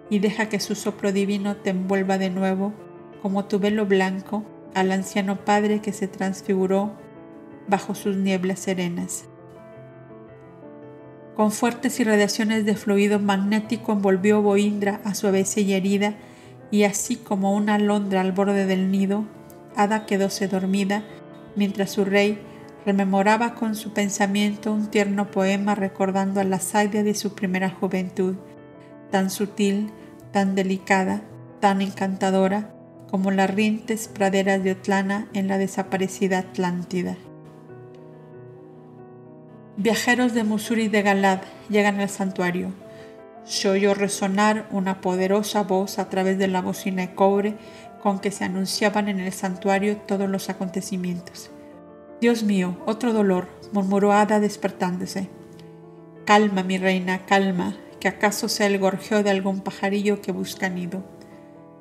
y 0.09 0.19
deja 0.19 0.49
que 0.49 0.59
su 0.59 0.75
soplo 0.75 1.11
divino 1.11 1.57
te 1.57 1.71
envuelva 1.71 2.17
de 2.17 2.29
nuevo 2.29 2.73
como 3.21 3.45
tu 3.45 3.59
velo 3.59 3.85
blanco 3.85 4.43
al 4.73 4.91
anciano 4.91 5.43
padre 5.43 5.81
que 5.81 5.93
se 5.93 6.07
transfiguró 6.07 6.91
bajo 7.67 7.95
sus 7.95 8.15
nieblas 8.15 8.59
serenas. 8.59 9.25
Con 11.35 11.51
fuertes 11.51 11.99
irradiaciones 11.99 12.65
de 12.65 12.75
fluido 12.75 13.19
magnético 13.19 13.91
envolvió 13.91 14.41
Boindra 14.41 15.01
a 15.03 15.13
su 15.13 15.27
y 15.27 15.73
herida, 15.73 16.15
y 16.71 16.83
así 16.83 17.15
como 17.15 17.53
una 17.53 17.75
alondra 17.75 18.21
al 18.21 18.31
borde 18.31 18.65
del 18.65 18.91
nido, 18.91 19.25
Ada 19.75 20.07
quedóse 20.07 20.47
dormida, 20.47 21.03
mientras 21.57 21.91
su 21.91 22.05
rey 22.05 22.39
rememoraba 22.85 23.53
con 23.53 23.75
su 23.75 23.91
pensamiento 23.91 24.71
un 24.71 24.87
tierno 24.87 25.29
poema 25.29 25.75
recordando 25.75 26.39
a 26.39 26.45
la 26.45 26.59
sadia 26.59 27.03
de 27.03 27.15
su 27.15 27.35
primera 27.35 27.69
juventud, 27.69 28.35
tan 29.11 29.29
sutil, 29.29 29.91
tan 30.31 30.55
delicada, 30.55 31.21
tan 31.59 31.81
encantadora, 31.81 32.73
como 33.09 33.31
las 33.31 33.49
rientes 33.49 34.07
praderas 34.07 34.63
de 34.63 34.71
Otlana 34.71 35.27
en 35.33 35.47
la 35.47 35.57
desaparecida 35.57 36.39
Atlántida. 36.39 37.17
Viajeros 39.77 40.33
de 40.33 40.43
Musuri 40.43 40.83
y 40.83 40.87
de 40.87 41.01
Galad 41.01 41.39
llegan 41.69 41.99
al 41.99 42.09
santuario. 42.09 42.71
Se 43.43 43.69
oyó 43.69 43.93
resonar 43.93 44.67
una 44.71 45.01
poderosa 45.01 45.63
voz 45.63 45.99
a 45.99 46.09
través 46.09 46.37
de 46.37 46.47
la 46.47 46.61
bocina 46.61 47.03
de 47.03 47.15
cobre 47.15 47.55
que 48.15 48.31
se 48.31 48.45
anunciaban 48.45 49.09
en 49.09 49.19
el 49.19 49.33
santuario 49.33 49.97
todos 49.97 50.29
los 50.29 50.49
acontecimientos. 50.49 51.51
Dios 52.21 52.43
mío, 52.43 52.77
otro 52.85 53.13
dolor, 53.13 53.47
murmuró 53.73 54.13
Ada 54.13 54.39
despertándose. 54.39 55.29
Calma, 56.25 56.63
mi 56.63 56.77
reina, 56.77 57.25
calma, 57.25 57.75
que 57.99 58.07
acaso 58.07 58.47
sea 58.47 58.67
el 58.67 58.79
gorjeo 58.79 59.23
de 59.23 59.29
algún 59.29 59.61
pajarillo 59.61 60.21
que 60.21 60.31
busca 60.31 60.69
nido. 60.69 61.03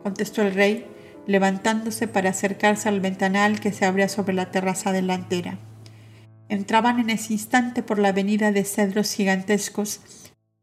Contestó 0.03 0.43
el 0.43 0.53
rey, 0.53 0.87
levantándose 1.27 2.09
para 2.09 2.31
acercarse 2.31 2.89
al 2.89 3.01
ventanal 3.01 3.61
que 3.61 3.73
se 3.73 3.87
abría 3.87 4.09
sobre 4.09 4.35
la 4.35 4.51
terraza 4.51 4.93
delantera. 4.93 5.59
Entraban 6.49 7.01
en 7.01 7.11
ese 7.11 7.33
instante 7.33 7.83
por 7.83 7.99
la 7.99 8.09
avenida 8.09 8.53
de 8.53 8.65
cedros 8.65 9.13
gigantescos, 9.13 10.01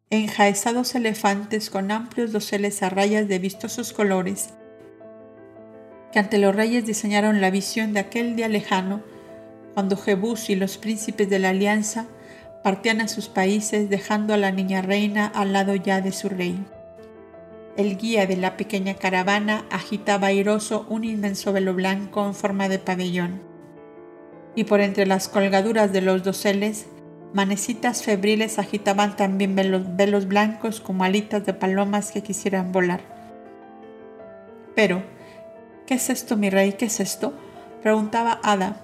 enjaezados 0.09 0.93
elefantes 0.95 1.70
con 1.70 1.89
amplios 1.89 2.32
doseles 2.32 2.84
a 2.84 2.89
rayas 2.89 3.28
de 3.28 3.39
vistosos 3.39 3.91
colores, 3.91 4.49
que 6.14 6.20
ante 6.20 6.38
los 6.38 6.55
reyes 6.55 6.86
diseñaron 6.86 7.41
la 7.41 7.49
visión 7.49 7.91
de 7.91 7.99
aquel 7.99 8.36
día 8.36 8.47
lejano, 8.47 9.01
cuando 9.74 9.97
Jebús 9.97 10.51
y 10.51 10.55
los 10.55 10.78
príncipes 10.78 11.28
de 11.28 11.39
la 11.39 11.49
alianza 11.49 12.05
partían 12.64 13.01
a 13.01 13.07
sus 13.07 13.30
países 13.30 13.89
dejando 13.89 14.36
a 14.36 14.38
la 14.38 14.51
niña 14.51 14.84
reina 14.84 15.26
al 15.26 15.53
lado 15.53 15.74
ya 15.74 16.01
de 16.01 16.11
su 16.11 16.30
rey. 16.30 16.64
El 17.76 17.97
guía 17.97 18.28
de 18.28 18.38
la 18.38 18.55
pequeña 18.55 18.93
caravana 18.93 19.66
agitaba 19.72 20.28
airoso 20.28 20.86
un 20.88 21.03
inmenso 21.03 21.51
velo 21.51 21.74
blanco 21.74 22.24
en 22.24 22.36
forma 22.36 22.70
de 22.70 22.78
pabellón. 22.78 23.41
Y 24.55 24.66
por 24.66 24.82
entre 24.82 25.07
las 25.07 25.28
colgaduras 25.28 25.91
de 25.91 26.01
los 26.01 26.24
doseles, 26.24 26.86
manecitas 27.34 28.03
febriles 28.03 28.59
agitaban 28.59 29.16
también 29.16 29.55
velos, 29.55 29.95
velos 29.95 30.28
blancos 30.28 30.80
como 30.80 31.03
alitas 31.03 31.43
de 31.47 31.55
palomas 31.55 32.11
que 32.11 32.22
quisieran 32.22 32.72
volar. 32.72 33.01
Pero, 34.76 35.01
¿qué 35.86 35.96
es 35.96 36.10
esto, 36.10 36.38
mi 36.38 36.50
rey? 36.50 36.74
¿Qué 36.74 36.86
es 36.86 37.00
esto? 37.00 37.34
preguntaba 37.82 38.40
Ada, 38.44 38.82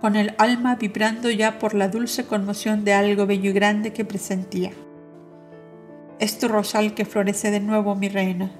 con 0.00 0.16
el 0.16 0.34
alma 0.36 0.76
vibrando 0.76 1.30
ya 1.30 1.58
por 1.58 1.72
la 1.72 1.88
dulce 1.88 2.26
conmoción 2.26 2.84
de 2.84 2.92
algo 2.92 3.26
bello 3.26 3.50
y 3.50 3.54
grande 3.54 3.94
que 3.94 4.04
presentía. 4.04 4.70
Es 6.18 6.38
tu 6.38 6.46
rosal 6.46 6.94
que 6.94 7.06
florece 7.06 7.50
de 7.50 7.60
nuevo, 7.60 7.94
mi 7.94 8.08
reina. 8.08 8.50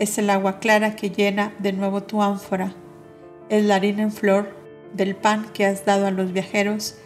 Es 0.00 0.18
el 0.18 0.30
agua 0.30 0.58
clara 0.58 0.96
que 0.96 1.10
llena 1.10 1.52
de 1.60 1.72
nuevo 1.72 2.02
tu 2.02 2.22
ánfora. 2.22 2.74
Es 3.48 3.64
la 3.64 3.76
harina 3.76 4.02
en 4.02 4.12
flor 4.12 4.54
del 4.94 5.14
pan 5.14 5.46
que 5.52 5.64
has 5.64 5.84
dado 5.84 6.06
a 6.06 6.10
los 6.10 6.32
viajeros, 6.32 6.96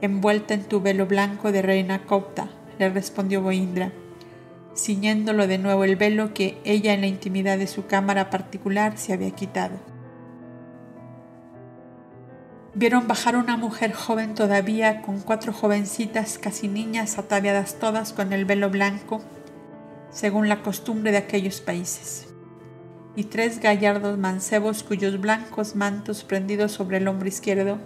envuelta 0.00 0.54
en 0.54 0.62
tu 0.62 0.80
velo 0.80 1.06
blanco 1.06 1.52
de 1.52 1.62
reina 1.62 2.06
copta, 2.06 2.48
le 2.78 2.90
respondió 2.90 3.42
Boindra, 3.42 3.92
ciñéndolo 4.80 5.46
de 5.46 5.58
nuevo 5.58 5.84
el 5.84 5.96
velo 5.96 6.34
que 6.34 6.58
ella 6.64 6.94
en 6.94 7.02
la 7.02 7.06
intimidad 7.06 7.58
de 7.58 7.66
su 7.66 7.86
cámara 7.86 8.30
particular 8.30 8.96
se 8.98 9.12
había 9.12 9.30
quitado 9.32 9.90
vieron 12.74 13.08
bajar 13.08 13.36
una 13.36 13.56
mujer 13.56 13.92
joven 13.92 14.34
todavía 14.34 15.02
con 15.02 15.20
cuatro 15.20 15.52
jovencitas 15.52 16.38
casi 16.38 16.68
niñas 16.68 17.18
ataviadas 17.18 17.78
todas 17.78 18.12
con 18.12 18.32
el 18.32 18.44
velo 18.44 18.70
blanco, 18.70 19.20
según 20.10 20.48
la 20.48 20.62
costumbre 20.62 21.10
de 21.10 21.18
aquellos 21.18 21.60
países, 21.60 22.28
y 23.16 23.24
tres 23.24 23.60
gallardos 23.60 24.18
mancebos 24.18 24.82
cuyos 24.82 25.20
blancos 25.20 25.74
mantos 25.74 26.24
prendidos 26.24 26.72
sobre 26.72 26.98
el 26.98 27.08
hombro 27.08 27.28
izquierdo 27.28 27.78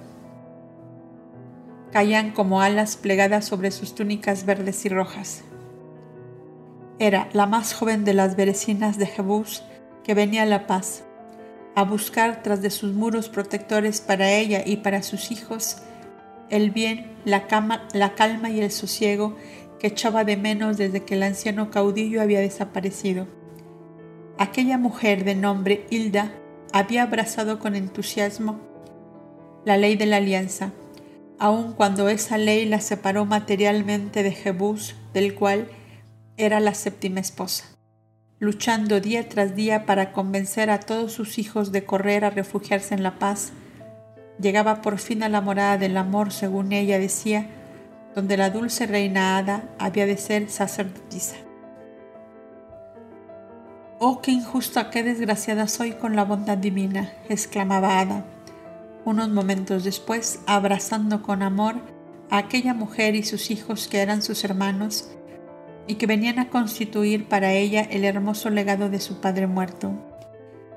caían 1.92 2.32
como 2.32 2.60
alas 2.60 2.96
plegadas 2.96 3.44
sobre 3.44 3.70
sus 3.70 3.94
túnicas 3.94 4.46
verdes 4.46 4.84
y 4.84 4.88
rojas. 4.88 5.44
Era 6.98 7.28
la 7.32 7.46
más 7.46 7.74
joven 7.74 8.04
de 8.04 8.14
las 8.14 8.36
berecinas 8.36 8.98
de 8.98 9.06
Jebús 9.06 9.64
que 10.04 10.14
venía 10.14 10.42
a 10.42 10.46
la 10.46 10.66
paz 10.66 11.04
a 11.74 11.82
buscar 11.82 12.42
tras 12.42 12.62
de 12.62 12.70
sus 12.70 12.92
muros 12.92 13.28
protectores 13.28 14.00
para 14.00 14.32
ella 14.32 14.62
y 14.64 14.76
para 14.76 15.02
sus 15.02 15.32
hijos 15.32 15.78
el 16.50 16.70
bien, 16.70 17.10
la, 17.24 17.46
la 17.92 18.14
calma 18.14 18.50
y 18.50 18.60
el 18.60 18.70
sosiego 18.70 19.36
que 19.80 19.88
echaba 19.88 20.24
de 20.24 20.36
menos 20.36 20.76
desde 20.76 21.02
que 21.02 21.14
el 21.14 21.24
anciano 21.24 21.70
caudillo 21.70 22.22
había 22.22 22.38
desaparecido. 22.38 23.26
Aquella 24.38 24.78
mujer 24.78 25.24
de 25.24 25.34
nombre 25.34 25.86
Hilda 25.90 26.32
había 26.72 27.02
abrazado 27.02 27.58
con 27.58 27.74
entusiasmo 27.74 28.60
la 29.64 29.76
ley 29.76 29.96
de 29.96 30.06
la 30.06 30.18
alianza, 30.18 30.72
aun 31.38 31.72
cuando 31.72 32.08
esa 32.08 32.38
ley 32.38 32.66
la 32.66 32.80
separó 32.80 33.24
materialmente 33.24 34.22
de 34.22 34.32
Jebús, 34.32 34.94
del 35.12 35.34
cual 35.34 35.68
era 36.36 36.58
la 36.58 36.74
séptima 36.74 37.20
esposa, 37.20 37.64
luchando 38.40 39.00
día 39.00 39.28
tras 39.28 39.54
día 39.54 39.86
para 39.86 40.12
convencer 40.12 40.70
a 40.70 40.80
todos 40.80 41.12
sus 41.12 41.38
hijos 41.38 41.70
de 41.70 41.84
correr 41.84 42.24
a 42.24 42.30
refugiarse 42.30 42.94
en 42.94 43.02
la 43.02 43.18
paz, 43.18 43.52
llegaba 44.40 44.82
por 44.82 44.98
fin 44.98 45.22
a 45.22 45.28
la 45.28 45.40
morada 45.40 45.78
del 45.78 45.96
amor, 45.96 46.32
según 46.32 46.72
ella 46.72 46.98
decía, 46.98 47.46
donde 48.14 48.36
la 48.36 48.50
dulce 48.50 48.86
reina 48.86 49.36
Ada 49.38 49.68
había 49.78 50.06
de 50.06 50.16
ser 50.16 50.50
sacerdotisa. 50.50 51.36
Oh, 54.00 54.20
qué 54.20 54.32
injusta, 54.32 54.90
qué 54.90 55.02
desgraciada 55.02 55.68
soy 55.68 55.92
con 55.92 56.16
la 56.16 56.24
bondad 56.24 56.58
divina, 56.58 57.12
exclamaba 57.28 58.00
Ada, 58.00 58.24
unos 59.04 59.28
momentos 59.28 59.84
después, 59.84 60.40
abrazando 60.46 61.22
con 61.22 61.42
amor 61.42 61.76
a 62.30 62.38
aquella 62.38 62.74
mujer 62.74 63.14
y 63.14 63.22
sus 63.22 63.50
hijos 63.50 63.86
que 63.86 64.00
eran 64.00 64.22
sus 64.22 64.42
hermanos 64.44 65.10
y 65.86 65.96
que 65.96 66.06
venían 66.06 66.38
a 66.38 66.48
constituir 66.48 67.26
para 67.28 67.52
ella 67.52 67.82
el 67.82 68.04
hermoso 68.04 68.50
legado 68.50 68.88
de 68.88 69.00
su 69.00 69.20
padre 69.20 69.46
muerto. 69.46 69.92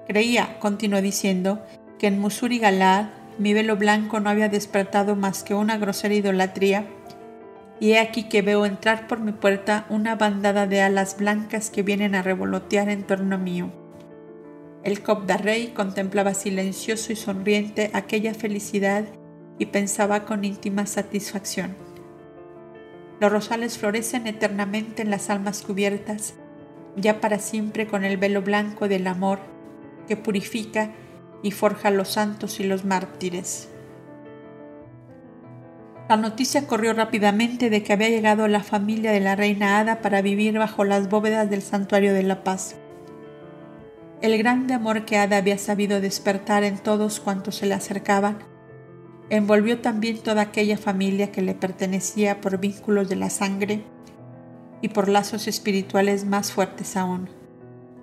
Creía, 0.07 0.59
continuó 0.59 1.01
diciendo, 1.01 1.61
que 1.99 2.07
en 2.07 2.19
Musur 2.19 2.51
y 2.51 2.59
Galad 2.59 3.07
mi 3.37 3.53
velo 3.53 3.75
blanco 3.75 4.19
no 4.19 4.29
había 4.29 4.49
despertado 4.49 5.15
más 5.15 5.43
que 5.43 5.53
una 5.53 5.77
grosera 5.77 6.15
idolatría, 6.15 6.85
y 7.79 7.91
he 7.91 7.99
aquí 7.99 8.23
que 8.23 8.41
veo 8.41 8.65
entrar 8.65 9.07
por 9.07 9.19
mi 9.19 9.31
puerta 9.31 9.85
una 9.89 10.15
bandada 10.15 10.65
de 10.65 10.81
alas 10.81 11.17
blancas 11.17 11.69
que 11.69 11.83
vienen 11.83 12.15
a 12.15 12.23
revolotear 12.23 12.89
en 12.89 13.03
torno 13.03 13.37
mío. 13.37 13.71
El 14.83 14.97
Rey 15.43 15.67
contemplaba 15.75 16.33
silencioso 16.33 17.11
y 17.11 17.15
sonriente 17.15 17.91
aquella 17.93 18.33
felicidad 18.33 19.05
y 19.59 19.67
pensaba 19.67 20.25
con 20.25 20.45
íntima 20.45 20.85
satisfacción. 20.85 21.75
Los 23.19 23.31
rosales 23.31 23.77
florecen 23.77 24.27
eternamente 24.27 25.01
en 25.01 25.09
las 25.09 25.29
almas 25.29 25.63
cubiertas, 25.63 26.35
ya 26.95 27.19
para 27.19 27.39
siempre 27.39 27.87
con 27.87 28.05
el 28.05 28.17
velo 28.17 28.41
blanco 28.41 28.87
del 28.87 29.07
amor 29.07 29.39
que 30.07 30.17
purifica 30.17 30.91
y 31.43 31.51
forja 31.51 31.91
los 31.91 32.09
santos 32.09 32.59
y 32.59 32.63
los 32.63 32.85
mártires. 32.85 33.69
La 36.09 36.15
noticia 36.15 36.67
corrió 36.67 36.93
rápidamente 36.93 37.69
de 37.69 37.83
que 37.83 37.91
había 37.91 38.09
llegado 38.09 38.47
la 38.47 38.63
familia 38.63 39.11
de 39.11 39.19
la 39.19 39.35
reina 39.35 39.79
Ada 39.79 40.01
para 40.01 40.21
vivir 40.21 40.57
bajo 40.57 40.85
las 40.85 41.09
bóvedas 41.09 41.49
del 41.49 41.61
santuario 41.61 42.13
de 42.13 42.23
la 42.23 42.43
paz. 42.43 42.75
El 44.21 44.37
grande 44.37 44.73
amor 44.73 45.05
que 45.05 45.17
Ada 45.17 45.37
había 45.37 45.57
sabido 45.57 45.99
despertar 45.99 46.63
en 46.63 46.77
todos 46.77 47.19
cuantos 47.19 47.55
se 47.55 47.65
le 47.65 47.73
acercaban 47.73 48.37
envolvió 49.29 49.79
también 49.79 50.17
toda 50.19 50.41
aquella 50.41 50.77
familia 50.77 51.31
que 51.31 51.41
le 51.41 51.53
pertenecía 51.53 52.39
por 52.41 52.59
vínculos 52.59 53.09
de 53.09 53.15
la 53.15 53.29
sangre 53.29 53.83
y 54.81 54.89
por 54.89 55.09
lazos 55.09 55.47
espirituales 55.47 56.25
más 56.25 56.51
fuertes 56.51 56.95
aún. 56.95 57.29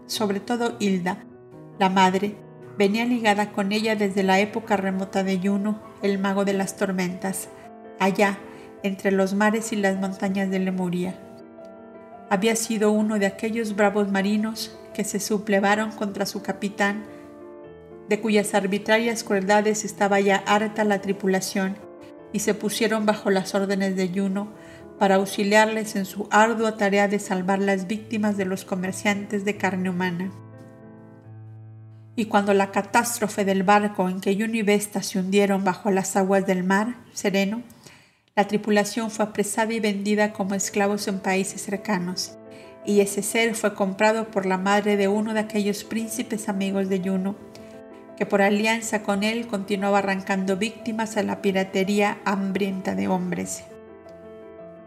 Sobre 0.07 0.41
todo 0.41 0.77
Hilda, 0.79 1.25
la 1.79 1.89
madre, 1.89 2.37
venía 2.77 3.05
ligada 3.05 3.53
con 3.53 3.73
ella 3.73 3.97
desde 3.97 4.23
la 4.23 4.41
época 4.41 4.77
remota 4.77 5.25
de 5.25 5.39
Juno, 5.39 5.81
el 6.03 6.19
mago 6.19 6.45
de 6.45 6.53
las 6.53 6.77
tormentas, 6.77 7.49
allá, 7.99 8.39
entre 8.83 9.13
los 9.13 9.33
mares 9.35 9.73
y 9.73 9.77
las 9.77 9.99
montañas 9.99 10.51
de 10.51 10.59
Lemuria. 10.59 11.19
Había 12.29 12.55
sido 12.55 12.93
uno 12.93 13.19
de 13.19 13.27
aquellos 13.27 13.77
bravos 13.77 14.11
marinos 14.11 14.77
que 14.93 15.05
se 15.05 15.21
sublevaron 15.21 15.91
contra 15.91 16.27
su 16.27 16.43
capitán 16.43 17.05
de 18.09 18.21
cuyas 18.21 18.55
arbitrarias 18.55 19.25
crueldades 19.25 19.85
estaba 19.85 20.21
ya 20.21 20.37
harta 20.47 20.85
la 20.85 21.01
tripulación, 21.01 21.77
y 22.33 22.41
se 22.41 22.55
pusieron 22.55 23.07
bajo 23.07 23.31
las 23.31 23.55
órdenes 23.55 23.97
de 23.97 24.09
Juno 24.09 24.53
para 24.99 25.17
auxiliarles 25.17 25.97
en 25.97 26.05
su 26.05 26.29
ardua 26.31 26.77
tarea 26.77 27.09
de 27.09 27.19
salvar 27.19 27.61
las 27.61 27.87
víctimas 27.87 28.37
de 28.37 28.45
los 28.45 28.65
comerciantes 28.65 29.45
de 29.45 29.57
carne 29.57 29.91
humana. 29.91 30.33
Y 32.17 32.27
cuando 32.27 32.55
la 32.55 32.71
catástrofe 32.71 33.45
del 33.45 33.63
barco 33.63 34.09
en 34.09 34.21
que 34.21 34.35
Juno 34.35 34.55
y 34.55 34.63
Vesta 34.63 35.03
se 35.03 35.19
hundieron 35.19 35.65
bajo 35.65 35.91
las 35.91 36.17
aguas 36.17 36.47
del 36.47 36.63
mar 36.63 36.97
sereno, 37.13 37.63
la 38.37 38.47
tripulación 38.47 39.11
fue 39.11 39.25
apresada 39.25 39.73
y 39.73 39.81
vendida 39.81 40.33
como 40.33 40.55
esclavos 40.55 41.07
en 41.09 41.21
países 41.21 41.63
cercanos, 41.63 42.37
y 42.85 43.01
ese 43.01 43.23
ser 43.23 43.55
fue 43.55 43.75
comprado 43.75 44.31
por 44.31 44.45
la 44.45 44.59
madre 44.59 44.97
de 44.97 45.09
uno 45.09 45.35
de 45.35 45.41
aquellos 45.41 45.85
príncipes 45.85 46.49
amigos 46.49 46.89
de 46.89 47.01
Juno, 47.01 47.37
que 48.17 48.27
por 48.27 48.43
alianza 48.43 49.03
con 49.03 49.23
él 49.23 49.47
continuaba 49.47 49.99
arrancando 49.99 50.57
víctimas 50.57 51.17
a 51.17 51.23
la 51.23 51.43
piratería 51.43 52.19
hambrienta 52.25 52.95
de 52.95 53.09
hombres. 53.09 53.65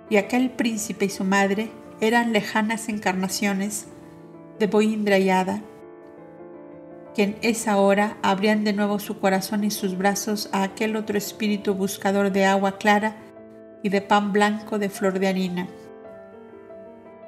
Y 0.09 0.17
aquel 0.17 0.49
príncipe 0.49 1.05
y 1.05 1.09
su 1.09 1.23
madre 1.23 1.69
eran 1.99 2.31
lejanas 2.31 2.87
encarnaciones 2.87 3.87
de 4.59 4.67
Boindra 4.67 5.17
y 5.17 5.29
Ada, 5.29 5.61
que 7.13 7.23
en 7.23 7.37
esa 7.41 7.77
hora 7.77 8.17
abrían 8.21 8.63
de 8.63 8.73
nuevo 8.73 8.99
su 8.99 9.19
corazón 9.19 9.63
y 9.63 9.71
sus 9.71 9.97
brazos 9.97 10.49
a 10.53 10.63
aquel 10.63 10.95
otro 10.95 11.17
espíritu 11.17 11.73
buscador 11.73 12.31
de 12.31 12.45
agua 12.45 12.77
clara 12.77 13.17
y 13.83 13.89
de 13.89 14.01
pan 14.01 14.31
blanco 14.31 14.79
de 14.79 14.89
flor 14.89 15.19
de 15.19 15.27
harina. 15.27 15.67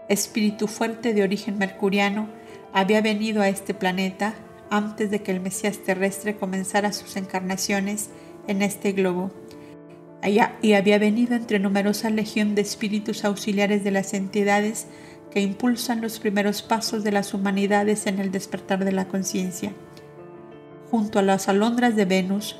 Espíritu 0.08 0.68
fuerte 0.68 1.14
de 1.14 1.24
origen 1.24 1.58
mercuriano 1.58 2.30
había 2.74 3.02
venido 3.02 3.41
a 3.41 3.50
este 3.50 3.74
planeta 3.74 4.34
antes 4.70 5.11
de 5.11 5.22
que 5.22 5.32
el 5.32 5.39
Mesías 5.39 5.80
terrestre 5.80 6.36
comenzara 6.36 6.91
sus 6.93 7.15
encarnaciones 7.15 8.09
en 8.47 8.61
este 8.61 8.91
globo. 8.91 9.32
Y 10.24 10.74
había 10.74 10.99
venido 10.99 11.36
entre 11.36 11.59
numerosa 11.59 12.09
legión 12.09 12.53
de 12.55 12.61
espíritus 12.61 13.24
auxiliares 13.24 13.84
de 13.84 13.91
las 13.91 14.13
entidades 14.13 14.88
que 15.32 15.41
impulsan 15.41 16.01
los 16.01 16.20
primeros 16.20 16.61
pasos 16.61 17.03
de 17.03 17.11
las 17.11 17.34
humanidades 17.34 18.07
en 18.07 18.20
el 18.20 18.32
despertar 18.32 18.84
de 18.84 18.91
la 18.91 19.07
conciencia. 19.07 19.74
Junto 20.91 21.20
a 21.20 21.22
las 21.22 21.47
alondras 21.47 21.95
de 21.95 22.05
Venus, 22.05 22.57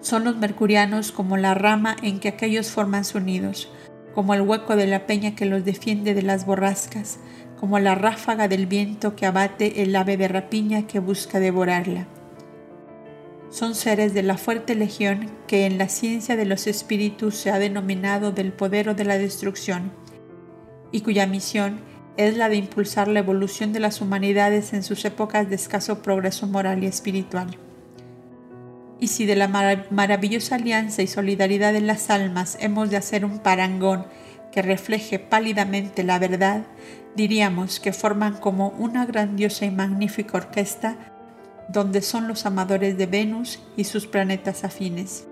son 0.00 0.24
los 0.24 0.36
mercurianos 0.36 1.12
como 1.12 1.36
la 1.36 1.54
rama 1.54 1.96
en 2.02 2.20
que 2.20 2.28
aquellos 2.28 2.70
forman 2.70 3.04
su 3.04 3.20
nidos, 3.20 3.70
como 4.14 4.34
el 4.34 4.42
hueco 4.42 4.76
de 4.76 4.86
la 4.86 5.06
peña 5.06 5.34
que 5.34 5.46
los 5.46 5.64
defiende 5.64 6.14
de 6.14 6.22
las 6.22 6.46
borrascas, 6.46 7.18
como 7.58 7.78
la 7.78 7.94
ráfaga 7.94 8.48
del 8.48 8.66
viento 8.66 9.16
que 9.16 9.26
abate 9.26 9.82
el 9.82 9.94
ave 9.96 10.16
de 10.16 10.28
rapiña 10.28 10.86
que 10.86 10.98
busca 10.98 11.40
devorarla. 11.40 12.06
Son 13.50 13.74
seres 13.74 14.12
de 14.12 14.22
la 14.22 14.36
fuerte 14.36 14.74
legión 14.74 15.30
que 15.46 15.66
en 15.66 15.78
la 15.78 15.88
ciencia 15.88 16.36
de 16.36 16.44
los 16.44 16.66
espíritus 16.66 17.36
se 17.36 17.50
ha 17.50 17.58
denominado 17.58 18.32
del 18.32 18.52
poder 18.52 18.90
o 18.90 18.94
de 18.94 19.04
la 19.04 19.18
destrucción, 19.18 19.92
y 20.92 21.00
cuya 21.00 21.26
misión 21.26 21.80
es 22.16 22.36
la 22.36 22.48
de 22.48 22.56
impulsar 22.56 23.08
la 23.08 23.20
evolución 23.20 23.72
de 23.72 23.80
las 23.80 24.00
humanidades 24.00 24.72
en 24.72 24.82
sus 24.82 25.04
épocas 25.04 25.48
de 25.48 25.54
escaso 25.54 26.02
progreso 26.02 26.46
moral 26.46 26.82
y 26.82 26.86
espiritual. 26.86 27.56
Y 28.98 29.08
si 29.08 29.26
de 29.26 29.36
la 29.36 29.48
maravillosa 29.90 30.54
alianza 30.54 31.02
y 31.02 31.06
solidaridad 31.06 31.72
de 31.72 31.82
las 31.82 32.08
almas 32.08 32.56
hemos 32.60 32.90
de 32.90 32.96
hacer 32.96 33.24
un 33.24 33.40
parangón 33.40 34.06
que 34.56 34.62
refleje 34.62 35.18
pálidamente 35.18 36.02
la 36.02 36.18
verdad, 36.18 36.62
diríamos 37.14 37.78
que 37.78 37.92
forman 37.92 38.38
como 38.38 38.70
una 38.70 39.04
grandiosa 39.04 39.66
y 39.66 39.70
magnífica 39.70 40.38
orquesta 40.38 40.96
donde 41.68 42.00
son 42.00 42.26
los 42.26 42.46
amadores 42.46 42.96
de 42.96 43.04
Venus 43.04 43.62
y 43.76 43.84
sus 43.84 44.06
planetas 44.06 44.64
afines. 44.64 45.26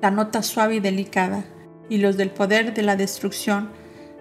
La 0.00 0.12
nota 0.12 0.44
suave 0.44 0.76
y 0.76 0.80
delicada, 0.80 1.46
y 1.88 1.98
los 1.98 2.16
del 2.16 2.30
poder 2.30 2.74
de 2.74 2.82
la 2.82 2.94
destrucción, 2.94 3.70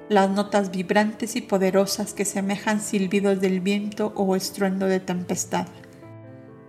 las 0.09 0.31
notas 0.31 0.71
vibrantes 0.71 1.35
y 1.35 1.41
poderosas 1.41 2.15
que 2.15 2.25
semejan 2.25 2.81
silbidos 2.81 3.39
del 3.39 3.59
viento 3.59 4.13
o 4.15 4.35
estruendo 4.35 4.87
de 4.87 4.99
tempestad. 4.99 5.67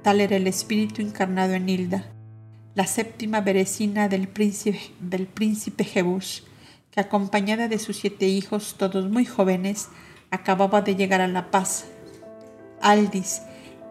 Tal 0.03 0.21
era 0.21 0.37
el 0.37 0.47
espíritu 0.47 1.01
encarnado 1.01 1.55
en 1.55 1.67
Hilda, 1.67 2.05
la 2.75 2.87
séptima 2.87 3.41
berecina 3.41 4.11
del 4.11 4.29
príncipe, 4.29 4.79
del 5.01 5.27
príncipe 5.27 5.85
Jebus, 5.85 6.45
acompañada 6.99 7.69
de 7.69 7.79
sus 7.79 7.97
siete 7.99 8.27
hijos, 8.27 8.77
todos 8.79 9.09
muy 9.11 9.25
jóvenes, 9.25 9.89
acababa 10.31 10.83
de 10.83 10.97
llegar 10.97 11.21
a 11.21 11.29
La 11.29 11.51
Paz. 11.51 11.87
Aldis, 12.81 13.43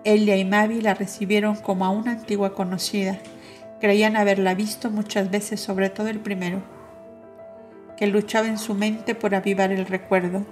Elia 0.04 0.38
y 0.38 0.46
Mavi 0.46 0.82
la 0.82 0.94
recibieron 0.94 1.56
como 1.56 1.86
a 1.86 1.90
una 1.90 2.12
antigua 2.12 2.54
conocida. 2.54 3.20
Creían 3.82 4.16
haberla 4.16 4.56
visto 4.56 4.90
muchas 4.90 5.30
veces, 5.30 5.60
sobre 5.60 5.90
todo 5.90 6.08
el 6.08 6.20
primero, 6.20 6.62
que 7.98 8.08
luchaba 8.08 8.48
en 8.48 8.58
su 8.58 8.74
mente 8.74 9.16
por 9.16 9.36
avivar 9.36 9.72
el 9.72 9.86
recuerdo, 9.86 10.46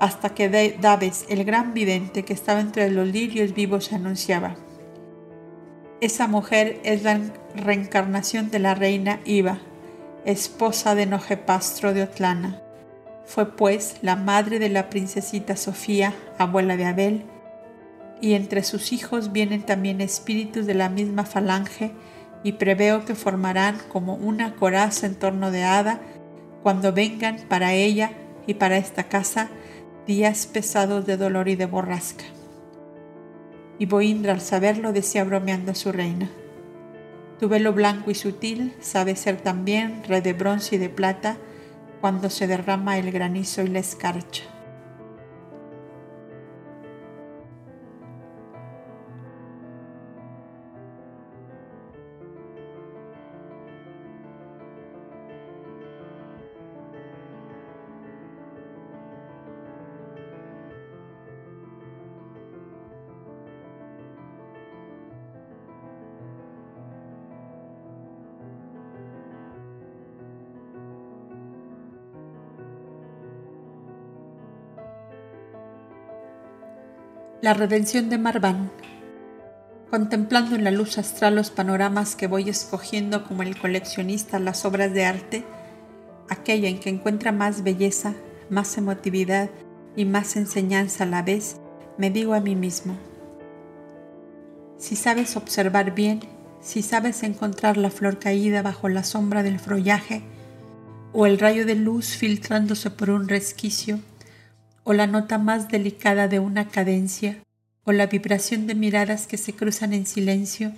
hasta 0.00 0.34
que 0.34 0.76
Daves, 0.80 1.24
el 1.28 1.44
gran 1.44 1.72
vidente 1.72 2.24
que 2.24 2.32
estaba 2.32 2.60
entre 2.60 2.90
los 2.90 3.08
lirios 3.08 3.54
vivos, 3.54 3.92
anunciaba. 3.92 4.56
Esa 6.00 6.26
mujer 6.26 6.80
es 6.84 7.04
la 7.04 7.20
reencarnación 7.54 8.50
de 8.50 8.58
la 8.58 8.74
reina 8.74 9.20
Iva, 9.24 9.60
esposa 10.24 10.94
de 10.94 11.06
Nojepastro 11.06 11.92
de 11.92 12.02
Otlana, 12.02 12.60
Fue 13.26 13.56
pues 13.56 13.96
la 14.02 14.16
madre 14.16 14.58
de 14.58 14.68
la 14.68 14.90
princesita 14.90 15.56
Sofía, 15.56 16.14
abuela 16.38 16.76
de 16.76 16.84
Abel, 16.84 17.24
y 18.20 18.34
entre 18.34 18.62
sus 18.62 18.92
hijos 18.92 19.32
vienen 19.32 19.62
también 19.62 20.00
espíritus 20.00 20.66
de 20.66 20.74
la 20.74 20.88
misma 20.88 21.24
falange, 21.24 21.92
y 22.42 22.52
preveo 22.52 23.04
que 23.06 23.14
formarán 23.14 23.78
como 23.88 24.14
una 24.14 24.54
coraza 24.56 25.06
en 25.06 25.14
torno 25.14 25.50
de 25.50 25.64
Ada 25.64 26.00
cuando 26.62 26.92
vengan 26.92 27.38
para 27.48 27.72
ella 27.72 28.12
y 28.46 28.54
para 28.54 28.76
esta 28.76 29.04
casa 29.04 29.48
días 30.06 30.46
pesados 30.46 31.06
de 31.06 31.16
dolor 31.16 31.48
y 31.48 31.56
de 31.56 31.66
borrasca. 31.66 32.24
Y 33.78 33.86
Boindra 33.86 34.34
al 34.34 34.42
saberlo 34.42 34.92
decía 34.92 35.24
bromeando 35.24 35.72
a 35.72 35.74
su 35.74 35.90
reina, 35.90 36.30
tu 37.38 37.48
velo 37.48 37.72
blanco 37.72 38.10
y 38.10 38.14
sutil 38.14 38.74
sabe 38.80 39.16
ser 39.16 39.36
también 39.40 40.02
red 40.06 40.22
de 40.22 40.32
bronce 40.32 40.76
y 40.76 40.78
de 40.78 40.88
plata 40.88 41.36
cuando 42.00 42.30
se 42.30 42.46
derrama 42.46 42.98
el 42.98 43.10
granizo 43.10 43.62
y 43.62 43.68
la 43.68 43.80
escarcha. 43.80 44.53
La 77.44 77.52
redención 77.52 78.08
de 78.08 78.16
Marván. 78.16 78.70
Contemplando 79.90 80.56
en 80.56 80.64
la 80.64 80.70
luz 80.70 80.96
astral 80.96 81.34
los 81.34 81.50
panoramas 81.50 82.16
que 82.16 82.26
voy 82.26 82.48
escogiendo 82.48 83.22
como 83.24 83.42
el 83.42 83.58
coleccionista 83.58 84.38
las 84.38 84.64
obras 84.64 84.94
de 84.94 85.04
arte, 85.04 85.44
aquella 86.30 86.70
en 86.70 86.80
que 86.80 86.88
encuentra 86.88 87.32
más 87.32 87.62
belleza, 87.62 88.14
más 88.48 88.78
emotividad 88.78 89.50
y 89.94 90.06
más 90.06 90.36
enseñanza 90.36 91.04
a 91.04 91.06
la 91.06 91.20
vez, 91.20 91.56
me 91.98 92.08
digo 92.08 92.32
a 92.32 92.40
mí 92.40 92.56
mismo, 92.56 92.96
si 94.78 94.96
sabes 94.96 95.36
observar 95.36 95.94
bien, 95.94 96.20
si 96.62 96.80
sabes 96.80 97.22
encontrar 97.24 97.76
la 97.76 97.90
flor 97.90 98.18
caída 98.18 98.62
bajo 98.62 98.88
la 98.88 99.04
sombra 99.04 99.42
del 99.42 99.60
frollaje, 99.60 100.22
o 101.12 101.26
el 101.26 101.38
rayo 101.38 101.66
de 101.66 101.74
luz 101.74 102.16
filtrándose 102.16 102.88
por 102.88 103.10
un 103.10 103.28
resquicio, 103.28 104.00
o 104.84 104.92
la 104.92 105.06
nota 105.06 105.38
más 105.38 105.68
delicada 105.68 106.28
de 106.28 106.38
una 106.38 106.68
cadencia, 106.68 107.38
o 107.84 107.92
la 107.92 108.06
vibración 108.06 108.66
de 108.66 108.74
miradas 108.74 109.26
que 109.26 109.36
se 109.36 109.54
cruzan 109.54 109.92
en 109.92 110.06
silencio 110.06 110.72